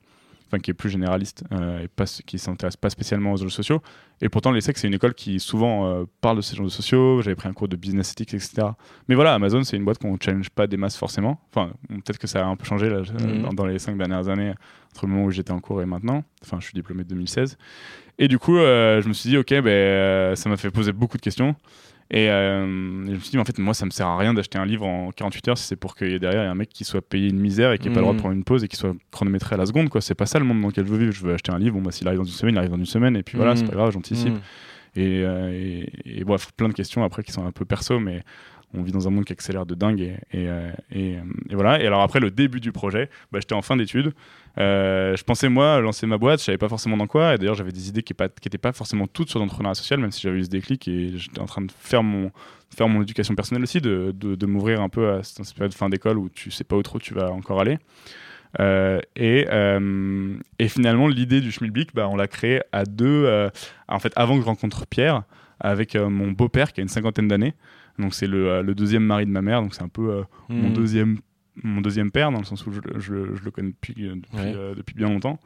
enfin 0.53 0.59
qui 0.61 0.69
est 0.71 0.75
plus 0.75 0.89
généraliste 0.89 1.43
euh, 1.51 1.81
et 1.83 1.87
pas, 1.87 2.05
qui 2.05 2.37
s'intéresse 2.37 2.77
pas 2.77 2.89
spécialement 2.89 3.31
aux 3.33 3.41
enjeux 3.41 3.49
sociaux. 3.49 3.81
Et 4.21 4.29
pourtant, 4.29 4.51
l'ESSEC, 4.51 4.77
c'est 4.77 4.87
une 4.87 4.93
école 4.93 5.15
qui 5.15 5.39
souvent 5.39 5.87
euh, 5.87 6.03
parle 6.21 6.37
de 6.37 6.41
ces 6.41 6.59
enjeux 6.59 6.69
sociaux. 6.69 7.21
J'avais 7.21 7.35
pris 7.35 7.49
un 7.49 7.53
cours 7.53 7.67
de 7.67 7.75
business 7.75 8.11
ethics, 8.11 8.33
etc. 8.33 8.67
Mais 9.07 9.15
voilà, 9.15 9.33
Amazon, 9.33 9.63
c'est 9.63 9.75
une 9.77 9.83
boîte 9.83 9.97
qu'on 9.97 10.17
challenge 10.21 10.49
pas 10.51 10.67
des 10.67 10.77
masses 10.77 10.95
forcément. 10.95 11.41
Enfin, 11.49 11.71
peut-être 11.89 12.19
que 12.19 12.27
ça 12.27 12.45
a 12.45 12.47
un 12.47 12.55
peu 12.55 12.65
changé 12.65 12.89
là, 12.89 12.99
Mhm. 13.01 13.41
dans, 13.41 13.53
dans 13.53 13.65
les 13.65 13.79
cinq 13.79 13.97
dernières 13.97 14.29
années, 14.29 14.53
entre 14.91 15.05
le 15.07 15.11
moment 15.11 15.25
où 15.25 15.31
j'étais 15.31 15.51
en 15.51 15.59
cours 15.59 15.81
et 15.81 15.85
maintenant. 15.85 16.23
Enfin, 16.43 16.57
je 16.59 16.65
suis 16.65 16.73
diplômé 16.75 17.03
de 17.03 17.09
2016. 17.09 17.57
Et 18.19 18.27
du 18.27 18.37
coup, 18.37 18.57
euh, 18.57 19.01
je 19.01 19.07
me 19.07 19.13
suis 19.13 19.29
dit, 19.29 19.37
ok, 19.37 19.49
ben, 19.61 20.35
ça 20.35 20.47
m'a 20.49 20.57
fait 20.57 20.69
poser 20.69 20.91
beaucoup 20.91 21.17
de 21.17 21.21
questions. 21.23 21.55
Et 22.15 22.29
euh, 22.29 22.63
je 23.07 23.11
me 23.11 23.17
suis 23.19 23.31
dit, 23.31 23.37
en 23.39 23.43
fait, 23.43 23.57
moi, 23.57 23.73
ça 23.73 23.85
me 23.87 23.89
sert 23.89 24.05
à 24.05 24.15
rien 24.17 24.35
d'acheter 24.35 24.59
un 24.59 24.65
livre 24.67 24.85
en 24.85 25.11
48 25.11 25.47
heures 25.47 25.57
si 25.57 25.65
c'est 25.65 25.75
pour 25.75 25.95
qu'il 25.95 26.11
y 26.11 26.13
ait 26.13 26.19
derrière 26.19 26.49
un 26.49 26.53
mec 26.53 26.69
qui 26.69 26.83
soit 26.83 27.01
payé 27.01 27.27
une 27.29 27.39
misère 27.39 27.71
et 27.71 27.79
qui 27.79 27.87
n'ait 27.87 27.93
pas 27.93 28.01
le 28.01 28.03
droit 28.03 28.13
de 28.13 28.17
Mhm. 28.17 28.21
prendre 28.21 28.35
une 28.35 28.43
pause 28.43 28.63
et 28.63 28.67
qui 28.67 28.75
soit 28.77 28.93
chronométré 29.11 29.55
à 29.55 29.57
la 29.57 29.65
seconde. 29.65 29.89
quoi. 29.89 29.99
C'est 29.99 30.13
pas 30.13 30.27
ça 30.27 30.37
le 30.37 30.45
monde 30.45 30.61
dans 30.61 30.67
lequel 30.67 30.85
je 30.85 30.91
veux 30.91 30.99
vivre. 30.99 31.11
Je 31.11 31.25
veux 31.25 31.33
acheter 31.33 31.51
un 31.51 31.57
livre, 31.57 31.75
bon, 31.75 31.81
bah, 31.81 31.91
s'il 31.91 32.07
arrive 32.07 32.19
dans 32.19 32.23
une 32.25 32.31
semaine, 32.31 32.53
il 32.53 32.57
arrive 32.59 32.69
dans 32.69 32.77
une 32.77 32.85
semaine, 32.85 33.15
et 33.17 33.23
puis 33.23 33.35
voilà, 33.35 33.53
Mhm. 33.53 33.57
c'est 33.57 33.65
pas 33.65 33.73
grave, 33.75 33.91
j'anticipe. 33.91 34.33
Hmm. 34.33 34.39
Et, 34.95 35.23
euh, 35.23 35.49
et, 35.51 36.19
et 36.19 36.23
bref, 36.23 36.51
plein 36.55 36.67
de 36.69 36.73
questions 36.73 37.03
après 37.03 37.23
qui 37.23 37.31
sont 37.31 37.43
un 37.47 37.51
peu 37.51 37.65
perso, 37.65 37.99
mais 37.99 38.21
on 38.75 38.83
vit 38.83 38.91
dans 38.91 39.07
un 39.07 39.11
monde 39.11 39.25
qui 39.25 39.33
accélère 39.33 39.65
de 39.65 39.73
dingue. 39.73 39.99
Et, 40.01 40.13
et, 40.33 40.47
euh, 40.49 40.71
et, 40.91 41.15
euh, 41.15 41.21
et 41.49 41.55
voilà. 41.55 41.81
Et 41.81 41.87
alors 41.87 42.01
après, 42.03 42.19
le 42.19 42.29
début 42.29 42.59
du 42.59 42.71
projet, 42.71 43.09
bah, 43.31 43.39
j'étais 43.41 43.55
en 43.55 43.63
fin 43.63 43.75
d'études. 43.75 44.13
Euh, 44.59 45.15
je 45.15 45.23
pensais, 45.23 45.49
moi, 45.49 45.79
lancer 45.81 46.05
ma 46.05 46.17
boîte, 46.17 46.39
je 46.39 46.45
savais 46.45 46.57
pas 46.57 46.69
forcément 46.69 46.97
dans 46.97 47.07
quoi. 47.07 47.35
Et 47.35 47.37
d'ailleurs, 47.37 47.55
j'avais 47.55 47.71
des 47.71 47.89
idées 47.89 48.03
qui 48.03 48.13
n'étaient 48.13 48.57
pas 48.57 48.71
forcément 48.71 49.07
toutes 49.07 49.29
sur 49.29 49.39
l'entrepreneuriat 49.39 49.75
social, 49.75 49.99
même 49.99 50.11
si 50.11 50.21
j'avais 50.21 50.37
eu 50.37 50.43
ce 50.43 50.49
déclic 50.49 50.87
et 50.87 51.17
j'étais 51.17 51.39
en 51.39 51.45
train 51.45 51.61
de 51.61 51.71
faire 51.71 52.03
mon, 52.03 52.31
faire 52.75 52.87
mon 52.87 53.01
éducation 53.01 53.35
personnelle 53.35 53.63
aussi, 53.63 53.81
de, 53.81 54.13
de, 54.15 54.35
de 54.35 54.45
m'ouvrir 54.45 54.81
un 54.81 54.89
peu 54.89 55.09
à 55.11 55.23
cette 55.23 55.53
période 55.53 55.71
de 55.71 55.77
fin 55.77 55.89
d'école 55.89 56.17
où 56.17 56.29
tu 56.29 56.51
sais 56.51 56.63
pas 56.63 56.75
où 56.75 56.83
trop 56.83 56.99
tu 56.99 57.13
vas 57.13 57.31
encore 57.31 57.59
aller. 57.59 57.79
Euh, 58.59 58.99
et, 59.15 59.47
euh, 59.49 60.37
et, 60.59 60.67
finalement, 60.67 61.07
l'idée 61.07 61.41
du 61.41 61.51
Schmilblick, 61.51 61.93
bah, 61.93 62.07
on 62.09 62.15
l'a 62.15 62.27
créé 62.27 62.61
à 62.71 62.85
deux. 62.85 63.25
Euh, 63.25 63.49
en 63.87 63.99
fait, 63.99 64.13
avant 64.15 64.35
que 64.35 64.41
je 64.41 64.45
rencontre 64.45 64.85
Pierre, 64.85 65.23
avec 65.59 65.95
mon 65.95 66.31
beau-père 66.31 66.73
qui 66.73 66.81
a 66.81 66.83
une 66.83 66.89
cinquantaine 66.89 67.27
d'années. 67.27 67.53
Donc, 67.99 68.13
c'est 68.13 68.27
le, 68.27 68.61
le, 68.61 68.75
deuxième 68.75 69.03
mari 69.03 69.25
de 69.25 69.31
ma 69.31 69.41
mère. 69.41 69.61
Donc, 69.61 69.73
c'est 69.73 69.83
un 69.83 69.87
peu 69.87 70.23
mmh. 70.49 70.55
mon, 70.55 70.69
deuxième, 70.71 71.19
mon 71.61 71.81
deuxième 71.81 72.11
père, 72.11 72.31
dans 72.31 72.39
le 72.39 72.45
sens 72.45 72.65
où 72.65 72.71
je, 72.71 72.79
je, 72.95 73.35
je 73.35 73.43
le 73.43 73.51
connais 73.51 73.69
depuis, 73.69 73.93
depuis, 73.93 74.37
ouais. 74.37 74.53
depuis, 74.75 74.95
bien 74.95 75.09
longtemps. 75.09 75.39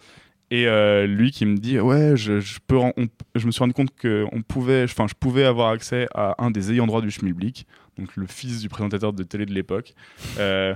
Et 0.50 0.66
lui 1.08 1.32
qui 1.32 1.46
me 1.46 1.58
dit 1.58 1.78
ouais 1.78 2.16
je, 2.16 2.40
je 2.40 2.60
peux 2.66 2.78
on, 2.78 2.94
je 3.36 3.46
me 3.46 3.52
suis 3.52 3.60
rendu 3.60 3.74
compte 3.74 3.94
que 3.94 4.26
on 4.32 4.42
pouvait 4.42 4.84
enfin 4.86 5.06
je 5.06 5.14
pouvais 5.14 5.44
avoir 5.44 5.72
accès 5.72 6.08
à 6.16 6.42
un 6.42 6.52
des 6.52 6.72
ayants 6.72 6.88
droit 6.88 7.02
du 7.02 7.12
Schmilblick 7.12 7.68
donc 7.98 8.16
le 8.16 8.26
fils 8.28 8.62
du 8.62 8.70
présentateur 8.70 9.12
de 9.12 9.24
télé 9.24 9.46
de 9.46 9.54
l'époque 9.54 9.94
euh, 10.40 10.74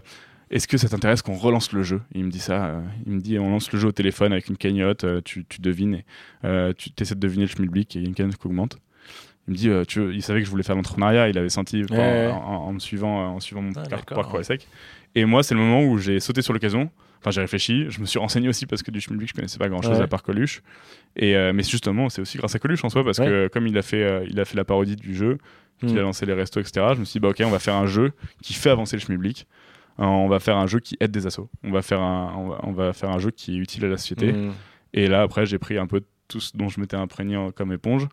est-ce 0.52 0.68
que 0.68 0.78
ça 0.78 0.90
t'intéresse 0.90 1.22
qu'on 1.22 1.36
relance 1.36 1.72
le 1.72 1.82
jeu? 1.82 2.02
Il 2.14 2.26
me 2.26 2.30
dit 2.30 2.40
ça. 2.40 2.66
Euh, 2.66 2.82
il 3.06 3.14
me 3.14 3.22
dit 3.22 3.40
on 3.40 3.50
lance 3.50 3.72
le 3.72 3.80
jeu 3.80 3.88
au 3.88 3.94
téléphone 3.94 4.34
avec 4.34 4.50
une 4.50 4.58
cagnotte, 4.58 5.06
euh, 5.06 5.22
tu, 5.24 5.46
tu, 5.46 5.62
devines, 5.62 5.96
et, 5.96 6.06
euh, 6.44 6.74
tu 6.78 6.90
essaies 7.00 7.16
de 7.16 7.22
deviner 7.22 7.46
le 7.46 7.50
schmilblick 7.50 7.96
et 7.96 8.00
il 8.00 8.02
y 8.04 8.06
a 8.06 8.10
une 8.10 8.16
cagnotte 8.16 8.38
qui 8.38 8.48
augmente. 8.48 8.78
Il 9.48 9.52
me 9.52 9.58
dit, 9.58 9.70
euh, 9.70 9.86
tu, 9.86 10.14
il 10.14 10.22
savait 10.22 10.40
que 10.42 10.46
je 10.46 10.52
voulais 10.52 10.64
faire 10.64 10.76
l'entrepreneuriat, 10.76 11.30
il 11.30 11.38
avait 11.38 11.50
senti 11.50 11.84
ouais. 11.86 12.28
en, 12.28 12.36
en, 12.36 12.56
en, 12.68 12.74
me 12.74 12.80
suivant, 12.80 13.34
en 13.34 13.40
suivant 13.40 13.62
mon 13.62 13.72
ah, 13.78 13.98
parcours 14.06 14.36
ouais. 14.36 14.44
sec. 14.44 14.68
Et 15.16 15.26
moi, 15.26 15.44
c'est 15.44 15.54
le 15.54 15.60
moment 15.60 15.84
où 15.84 15.98
j'ai 15.98 16.20
sauté 16.20 16.42
sur 16.42 16.54
l'occasion. 16.54 16.90
Enfin, 17.20 17.32
j'ai 17.32 17.42
réfléchi, 17.42 17.86
je 17.90 18.02
me 18.02 18.06
suis 18.06 18.18
renseigné 18.18 18.50
aussi 18.50 18.66
parce 18.66 18.82
que 18.82 18.90
du 18.90 19.00
schmilblick, 19.00 19.30
je 19.30 19.34
connaissais 19.36 19.60
pas 19.60 19.70
grand 19.70 19.82
chose 19.84 19.98
ouais. 19.98 20.04
à 20.04 20.08
part 20.08 20.24
Coluche. 20.24 20.64
Et, 21.16 21.36
euh, 21.36 21.54
mais 21.54 21.62
justement, 21.62 22.10
c'est 22.10 22.22
aussi 22.22 22.40
grâce 22.40 22.56
à 22.56 22.60
Coluche 22.60 22.84
en 22.84 22.90
soi 22.90 23.04
parce 23.04 23.20
que 23.20 23.48
comme 23.50 23.68
il 23.68 23.78
a 23.78 23.84
fait, 23.84 24.04
euh, 24.04 24.26
il 24.28 24.40
a 24.40 24.46
fait 24.46 24.58
la 24.58 24.66
parodie 24.66 24.96
du 24.96 25.14
jeu, 25.14 25.38
qu'il 25.80 25.94
mm. 25.94 26.00
a 26.00 26.02
lancé 26.02 26.26
les 26.26 26.34
restos, 26.34 26.60
etc., 26.60 26.88
je 26.96 27.00
me 27.00 27.06
suis 27.06 27.14
dit, 27.14 27.20
bah, 27.20 27.30
ok, 27.30 27.42
on 27.46 27.52
va 27.52 27.60
faire 27.60 27.76
un 27.76 27.86
jeu 27.86 28.12
qui 28.42 28.54
fait 28.54 28.72
avancer 28.72 28.96
le 28.96 29.02
schmilblick 29.02 29.48
on 29.98 30.28
va 30.28 30.40
faire 30.40 30.58
un 30.58 30.66
jeu 30.66 30.80
qui 30.80 30.98
aide 31.00 31.12
des 31.12 31.28
assos. 31.28 31.48
On 31.64 31.70
va 31.70 31.84
faire 31.84 32.02
un, 32.02 32.34
on 32.36 32.48
va, 32.48 32.60
on 32.64 32.72
va 32.72 32.92
faire 32.92 33.12
un 33.12 33.20
jeu 33.20 33.30
qui 33.30 33.56
est 33.56 33.58
utile 33.58 33.86
à 33.86 33.88
la 33.88 33.98
société. 33.98 34.34
Mmh. 34.34 34.54
Et 34.94 35.08
là, 35.08 35.22
après, 35.22 35.46
j'ai 35.46 35.60
pris 35.60 35.78
un 35.78 35.86
peu 35.86 36.02
tout 36.28 36.40
ce 36.40 36.58
dont 36.58 36.70
je 36.70 36.80
m'étais 36.80 36.98
imprégné 36.98 37.38
comme 37.56 37.72
éponge 37.72 38.08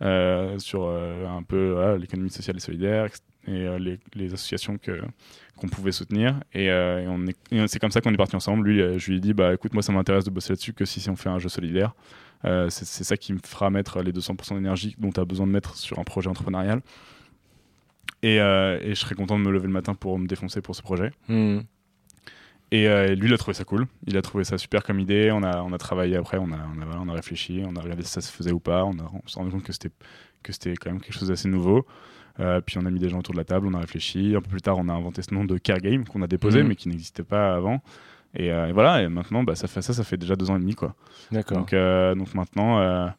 euh, 0.00 0.58
sur 0.58 0.88
un 0.88 1.42
peu 1.42 1.96
l'économie 2.00 2.30
sociale 2.30 2.56
et 2.56 2.60
solidaire 2.60 3.08
et 3.46 3.66
euh, 3.66 3.78
les, 3.78 3.98
les, 4.14 4.32
associations 4.34 4.78
que 4.78 5.00
qu'on 5.56 5.68
pouvait 5.68 5.92
soutenir. 5.92 6.40
Et, 6.52 6.70
euh, 6.70 7.00
et 7.50 7.60
on 7.60 7.66
c'est 7.66 7.78
comme 7.78 7.90
ça 7.90 8.00
qu'on 8.00 8.12
est 8.12 8.16
parti 8.16 8.36
ensemble. 8.36 8.68
Lui, 8.68 8.98
je 8.98 9.10
lui 9.10 9.18
ai 9.18 9.20
dit, 9.20 9.32
bah 9.32 9.54
écoute, 9.54 9.72
moi, 9.72 9.82
ça 9.82 9.92
m'intéresse 9.92 10.24
de 10.24 10.30
bosser 10.30 10.52
là-dessus 10.52 10.74
que 10.74 10.84
si, 10.84 11.00
si 11.00 11.08
on 11.08 11.16
fait 11.16 11.30
un 11.30 11.38
jeu 11.38 11.48
solidaire. 11.48 11.94
c'est 12.44 13.04
ça 13.04 13.16
qui 13.16 13.32
me 13.32 13.38
fera 13.38 13.70
mettre 13.70 14.02
les 14.02 14.12
200% 14.12 14.54
d'énergie 14.54 14.96
dont 14.98 15.10
tu 15.10 15.20
as 15.20 15.24
besoin 15.24 15.46
de 15.46 15.52
mettre 15.52 15.76
sur 15.76 15.98
un 15.98 16.04
projet 16.04 16.28
entrepreneurial. 16.28 16.82
Et, 18.22 18.40
euh, 18.40 18.78
et, 18.82 18.90
je 18.90 18.94
serais 19.00 19.14
content 19.14 19.38
de 19.38 19.44
me 19.44 19.52
lever 19.52 19.66
le 19.66 19.72
matin 19.72 19.94
pour 19.94 20.18
me 20.18 20.26
défoncer 20.26 20.60
pour 20.60 20.74
ce 20.74 20.82
projet. 20.82 21.12
Mmh. 21.28 21.60
Et 22.72 22.88
euh, 22.88 23.14
lui, 23.14 23.28
il 23.28 23.34
a 23.34 23.38
trouvé 23.38 23.54
ça 23.54 23.64
cool. 23.64 23.86
Il 24.06 24.16
a 24.16 24.22
trouvé 24.22 24.44
ça 24.44 24.58
super 24.58 24.82
comme 24.82 24.98
idée. 24.98 25.30
On 25.32 25.42
a, 25.42 25.62
on 25.62 25.72
a 25.72 25.78
travaillé 25.78 26.16
après, 26.16 26.38
on 26.38 26.50
a, 26.50 26.56
on, 26.56 26.82
a, 26.82 26.98
on 26.98 27.08
a 27.08 27.12
réfléchi, 27.12 27.62
on 27.64 27.76
a 27.76 27.80
regardé 27.80 28.02
si 28.02 28.10
ça 28.10 28.20
se 28.20 28.32
faisait 28.32 28.52
ou 28.52 28.58
pas. 28.58 28.84
On, 28.84 28.98
a, 28.98 29.10
on 29.12 29.28
s'est 29.28 29.38
rendu 29.38 29.52
compte 29.52 29.62
que 29.62 29.72
c'était, 29.72 29.92
que 30.42 30.52
c'était 30.52 30.74
quand 30.74 30.90
même 30.90 31.00
quelque 31.00 31.14
chose 31.14 31.28
d'assez 31.28 31.48
nouveau. 31.48 31.86
Euh, 32.40 32.60
puis 32.60 32.78
on 32.78 32.86
a 32.86 32.90
mis 32.90 33.00
des 33.00 33.08
gens 33.08 33.18
autour 33.18 33.34
de 33.34 33.38
la 33.38 33.44
table, 33.44 33.66
on 33.66 33.74
a 33.74 33.80
réfléchi. 33.80 34.34
Un 34.36 34.40
peu 34.40 34.50
plus 34.50 34.60
tard, 34.60 34.76
on 34.78 34.88
a 34.88 34.92
inventé 34.92 35.22
ce 35.22 35.32
nom 35.32 35.44
de 35.44 35.58
Care 35.58 35.80
Game 35.80 36.04
qu'on 36.04 36.22
a 36.22 36.26
déposé, 36.26 36.62
mmh. 36.62 36.66
mais 36.66 36.76
qui 36.76 36.88
n'existait 36.88 37.22
pas 37.22 37.54
avant. 37.54 37.80
Et, 38.34 38.52
euh, 38.52 38.68
et, 38.68 38.72
voilà, 38.72 39.02
et 39.02 39.08
maintenant, 39.08 39.42
bah, 39.42 39.54
ça 39.54 39.68
fait 39.68 39.82
ça, 39.82 39.94
ça 39.94 40.04
fait 40.04 40.16
déjà 40.16 40.36
deux 40.36 40.50
ans 40.50 40.56
et 40.56 40.60
demi. 40.60 40.74
Quoi. 40.74 40.94
D'accord. 41.32 41.58
Donc, 41.58 41.72
euh, 41.72 42.14
donc 42.14 42.34
maintenant 42.34 43.12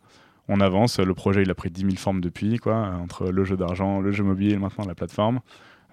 on 0.49 0.61
avance. 0.61 0.99
Le 0.99 1.13
projet, 1.13 1.41
il 1.41 1.49
a 1.49 1.55
pris 1.55 1.70
10 1.70 1.82
000 1.82 1.93
formes 1.95 2.22
depuis, 2.22 2.57
quoi, 2.57 2.76
entre 3.01 3.32
le 3.32 3.43
jeu 3.43 3.57
d'argent, 3.57 3.99
le 3.99 4.11
jeu 4.11 4.24
mobile 4.24 4.53
et 4.53 4.57
maintenant 4.57 4.86
la 4.86 4.95
plateforme. 4.95 5.39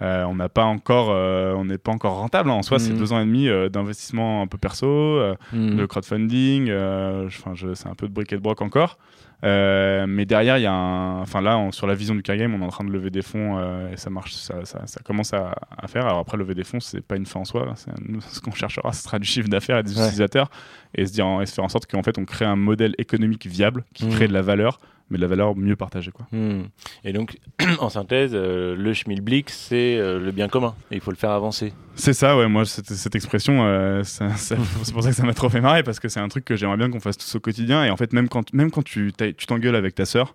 On 0.01 0.35
n'a 0.35 0.49
pas 0.51 0.64
encore, 0.64 1.09
on 1.09 1.64
n'est 1.64 1.79
pas 1.79 1.93
encore 1.93 2.18
rentable. 2.18 2.51
Hein. 2.51 2.55
En 2.55 2.62
soi, 2.62 2.77
mmh. 2.77 2.81
c'est 2.81 2.93
deux 2.93 3.12
ans 3.12 3.20
et 3.20 3.25
demi 3.25 3.49
d'investissement 3.70 4.43
un 4.43 4.47
peu 4.47 4.59
perso, 4.59 5.18
mmh. 5.53 5.77
de 5.77 5.87
crowdfunding. 5.87 6.66
C'est 7.31 7.89
un 7.89 7.95
peu 7.95 8.07
de 8.07 8.12
brick 8.12 8.33
et 8.33 8.37
de 8.37 8.43
broc 8.43 8.61
encore. 8.61 8.99
Mais 9.45 10.24
derrière, 10.24 10.59
il 10.59 10.62
y 10.62 10.66
a 10.66 10.72
un, 10.72 11.20
enfin 11.20 11.40
là, 11.40 11.59
on, 11.59 11.70
sur 11.72 11.86
la 11.86 11.95
vision 11.95 12.14
du 12.14 12.22
car 12.22 12.36
game, 12.36 12.55
on 12.55 12.61
est 12.61 12.64
en 12.64 12.70
train 12.70 12.84
de 12.84 12.90
lever 12.90 13.11
des 13.11 13.22
fonds 13.22 13.61
et 13.90 13.97
ça 13.97 14.11
marche, 14.11 14.34
ça, 14.34 14.64
ça, 14.64 14.86
ça 14.86 15.01
commence 15.05 15.32
à, 15.34 15.55
à, 15.76 15.86
faire. 15.86 16.07
Alors 16.07 16.18
après, 16.18 16.36
lever 16.36 16.55
des 16.55 16.64
fonds, 16.64 16.80
c'est 16.80 17.01
pas 17.01 17.16
une 17.16 17.26
fin 17.26 17.40
en 17.40 17.45
soi. 17.45 17.74
Nous, 18.07 18.20
ce 18.28 18.40
qu'on 18.40 18.53
cherchera, 18.53 18.92
ce 18.92 19.03
sera 19.03 19.18
du 19.18 19.26
chiffre 19.26 19.49
d'affaires 19.49 19.78
et 19.78 19.82
des 19.82 19.97
ouais. 19.97 20.05
utilisateurs 20.05 20.51
et 20.95 21.07
se 21.07 21.12
dire, 21.12 21.26
et 21.42 21.47
se 21.47 21.55
faire 21.55 21.64
en 21.64 21.68
sorte 21.68 21.86
qu'en 21.86 22.03
fait, 22.03 22.18
on 22.18 22.24
crée 22.24 22.45
un 22.45 22.57
modèle 22.57 22.95
économique 22.99 23.47
viable 23.47 23.84
qui 23.95 24.07
mmh. 24.07 24.11
crée 24.11 24.28
de 24.28 24.32
la 24.32 24.42
valeur 24.42 24.78
mais 25.11 25.18
de 25.18 25.22
la 25.22 25.28
valeur 25.28 25.57
mieux 25.57 25.76
partagée. 25.76 26.11
Quoi. 26.11 26.26
Mmh. 26.32 26.62
Et 27.05 27.12
donc, 27.12 27.38
en 27.78 27.88
synthèse, 27.88 28.32
euh, 28.34 28.74
le 28.74 28.94
schmilblick, 28.94 29.50
c'est 29.50 29.96
euh, 29.98 30.18
le 30.18 30.32
bien 30.32 30.48
commun, 30.48 30.74
et 30.90 30.96
il 30.96 31.00
faut 31.00 31.11
le 31.11 31.16
faire 31.16 31.30
avancer. 31.30 31.72
C'est 31.94 32.14
ça, 32.14 32.36
ouais, 32.36 32.48
moi, 32.48 32.64
cette, 32.64 32.90
cette 32.90 33.14
expression, 33.14 33.64
euh, 33.64 34.02
c'est 34.36 34.57
pour 34.92 35.02
ça 35.02 35.11
que 35.11 35.16
ça 35.16 35.24
m'a 35.24 35.34
trop 35.34 35.48
fait 35.48 35.61
marrer, 35.61 35.82
parce 35.82 36.00
que 36.00 36.09
c'est 36.09 36.20
un 36.20 36.28
truc 36.28 36.44
que 36.44 36.57
j'aimerais 36.57 36.76
bien 36.76 36.90
qu'on 36.90 37.00
fasse 37.00 37.18
tous 37.18 37.34
au 37.34 37.40
quotidien, 37.40 37.84
et 37.84 37.90
en 37.90 37.96
fait, 37.96 38.12
même 38.12 38.28
quand, 38.28 38.52
même 38.55 38.70
quand 38.70 38.84
tu 38.84 39.12
t'engueules 39.46 39.76
avec 39.76 39.94
ta 39.94 40.05
sœur, 40.05 40.34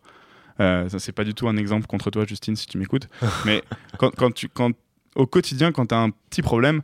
ça, 0.59 0.99
c'est 0.99 1.13
pas 1.13 1.23
du 1.23 1.33
tout 1.33 1.47
un 1.47 1.55
exemple 1.55 1.87
contre 1.87 2.11
toi, 2.11 2.25
Justine, 2.25 2.57
si 2.57 2.67
tu 2.67 2.77
m'écoutes, 2.77 3.07
mais 3.45 3.63
quand, 3.97 4.11
quand, 4.15 4.31
tu, 4.31 4.49
quand, 4.49 4.71
au 5.15 5.25
quotidien, 5.25 5.71
quand 5.71 5.87
tu 5.87 5.95
as 5.95 5.99
un 5.99 6.09
petit 6.09 6.41
problème, 6.41 6.81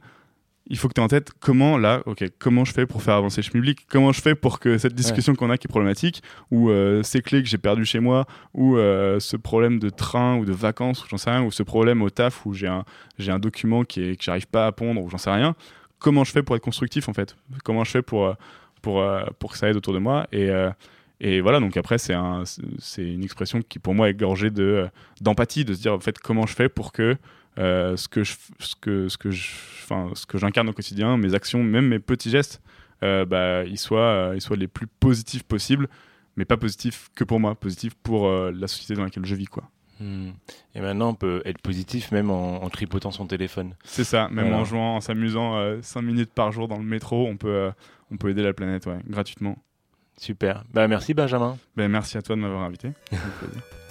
il 0.68 0.78
faut 0.78 0.88
que 0.88 0.94
tu 0.94 1.02
aies 1.02 1.04
en 1.04 1.08
tête 1.08 1.32
comment 1.40 1.78
là, 1.78 2.02
ok, 2.06 2.24
comment 2.40 2.66
je 2.66 2.74
fais 2.74 2.86
pour 2.86 3.04
faire 3.04 3.16
avancer 3.16 3.42
le 3.42 3.52
public, 3.52 3.86
comment 3.88 4.12
je 4.12 4.22
fais 4.22 4.36
pour 4.36 4.60
que 4.60 4.78
cette 4.78 4.96
discussion 4.96 5.34
ouais. 5.34 5.38
qu'on 5.38 5.50
a 5.50 5.58
qui 5.58 5.68
est 5.68 5.70
problématique, 5.70 6.24
ou 6.52 6.70
euh, 6.70 7.04
ces 7.04 7.22
clés 7.22 7.44
que 7.44 7.50
j'ai 7.50 7.58
perdues 7.58 7.86
chez 7.86 8.00
moi, 8.00 8.26
ou 8.54 8.78
euh, 8.78 9.20
ce 9.20 9.38
problème 9.38 9.80
de 9.80 9.90
train 9.90 10.38
ou 10.38 10.46
de 10.46 10.54
vacances, 10.54 11.04
ou 11.04 11.08
j'en 11.10 11.18
sais 11.18 11.30
rien, 11.30 11.44
ou 11.44 11.52
ce 11.52 11.64
problème 11.64 12.02
au 12.02 12.10
taf 12.10 12.46
où 12.46 12.54
j'ai 12.54 12.68
un, 12.68 12.84
j'ai 13.20 13.32
un 13.32 13.40
document 13.40 13.84
qui 13.84 14.02
est, 14.02 14.16
que 14.16 14.24
j'arrive 14.24 14.48
pas 14.48 14.66
à 14.68 14.72
pondre, 14.72 15.04
ou 15.04 15.10
j'en 15.10 15.20
sais 15.20 15.32
rien, 15.32 15.56
comment 16.00 16.24
je 16.24 16.32
fais 16.32 16.42
pour 16.44 16.56
être 16.56 16.64
constructif 16.64 17.10
en 17.10 17.14
fait? 17.14 17.36
Comment 17.64 17.84
je 17.84 17.92
fais 17.92 18.02
pour, 18.02 18.26
euh, 18.26 18.34
pour, 18.82 19.04
pour 19.40 19.52
que 19.52 19.58
ça 19.58 19.70
aide 19.70 19.78
autour 19.78 19.94
de 19.94 20.00
moi? 20.00 20.28
Et, 20.32 20.50
et 21.20 21.42
voilà, 21.42 21.60
donc 21.60 21.78
après, 21.78 21.98
c'est 21.98 22.14
un, 22.14 22.44
une 22.98 23.24
expression 23.24 23.62
qui 23.62 23.80
pour 23.80 23.94
moi 23.94 24.10
est 24.10 24.14
gorgée 24.14 24.50
de, 24.50 24.88
d'empathie, 25.22 25.64
de 25.64 25.74
se 25.74 25.82
dire 25.82 25.94
en 25.94 26.00
fait 26.00 26.20
comment 26.20 26.46
je 26.46 26.54
fais 26.54 26.70
pour 26.70 26.92
que 26.92 27.16
euh, 27.58 27.96
ce 27.96 28.08
que 28.08 28.24
je, 28.24 28.36
ce 28.60 28.76
que 28.76 29.08
ce 29.08 29.18
que 29.18 29.32
je, 29.32 29.52
enfin 29.84 30.12
ce 30.14 30.26
que 30.26 30.38
j'incarne 30.38 30.70
au 30.70 30.74
quotidien, 30.74 31.18
mes 31.18 31.34
actions, 31.34 31.64
même 31.64 31.88
mes 31.88 32.00
petits 32.00 32.30
gestes, 32.30 32.62
euh, 33.04 33.26
bah, 33.26 33.64
ils 33.66 33.78
soient 33.78 34.00
euh, 34.00 34.34
ils 34.36 34.42
soient 34.42 34.58
les 34.58 34.68
plus 34.68 34.88
positifs 34.88 35.44
possibles, 35.44 35.88
mais 36.36 36.46
pas 36.46 36.58
positifs 36.58 37.10
que 37.16 37.24
pour 37.24 37.40
moi, 37.40 37.56
positifs 37.56 37.96
pour 37.96 38.28
euh, 38.28 38.52
la 38.54 38.68
société 38.68 38.96
dans 38.96 39.04
laquelle 39.04 39.26
je 39.26 39.36
vis 39.36 39.46
quoi. 39.46 39.64
Mmh. 40.02 40.32
Et 40.76 40.82
maintenant, 40.82 41.10
on 41.10 41.14
peut 41.14 41.42
être 41.46 41.62
positif 41.62 42.12
même 42.12 42.30
en, 42.30 42.62
en 42.64 42.70
tripotant 42.70 43.12
son 43.12 43.28
téléphone. 43.28 43.76
C'est 43.86 44.04
ça, 44.04 44.28
même 44.28 44.48
voilà. 44.48 44.62
en 44.62 44.66
jouant, 44.66 44.96
en 44.98 45.02
s'amusant 45.02 45.82
5 45.82 46.02
minutes 46.02 46.34
par 46.34 46.52
jour 46.52 46.68
dans 46.68 46.78
le 46.78 46.84
métro, 46.84 47.26
on 47.26 47.38
peut, 47.38 47.72
on 48.12 48.18
peut 48.18 48.30
aider 48.30 48.44
la 48.44 48.52
planète, 48.52 48.86
ouais, 48.88 49.00
gratuitement. 49.08 49.58
Super. 50.18 50.66
Bah, 50.74 50.90
merci 50.90 51.14
Benjamin. 51.14 51.58
Ben, 51.78 51.90
merci 51.90 52.18
à 52.18 52.22
toi 52.22 52.36
de 52.36 52.42
m'avoir 52.42 52.64
invité. 52.64 52.92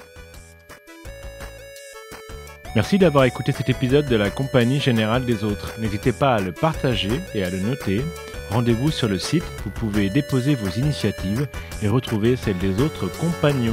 Merci 2.75 2.99
d'avoir 2.99 3.25
écouté 3.25 3.53
cet 3.53 3.68
épisode 3.68 4.07
de 4.07 4.16
la 4.16 4.31
Compagnie 4.31 4.81
Générale 4.81 5.25
des 5.25 5.45
Autres. 5.45 5.75
N'hésitez 5.79 6.11
pas 6.11 6.35
à 6.35 6.41
le 6.41 6.51
partager 6.51 7.20
et 7.33 7.45
à 7.45 7.51
le 7.51 7.61
noter. 7.61 8.03
Rendez-vous 8.51 8.91
sur 8.91 9.09
le 9.09 9.18
site, 9.18 9.45
vous 9.64 9.70
pouvez 9.70 10.11
déposer 10.11 10.57
vos 10.57 10.70
initiatives 10.70 11.47
et 11.83 11.89
retrouver 11.89 12.35
celles 12.35 12.59
des 12.59 12.83
autres 12.83 13.07
compagnons. 13.07 13.72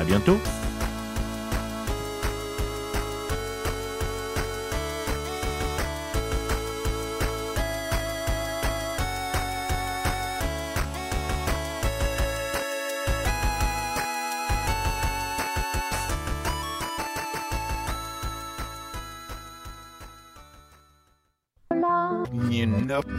À 0.00 0.04
bientôt! 0.04 0.38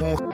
Les 0.04 0.12
autres 0.16 0.33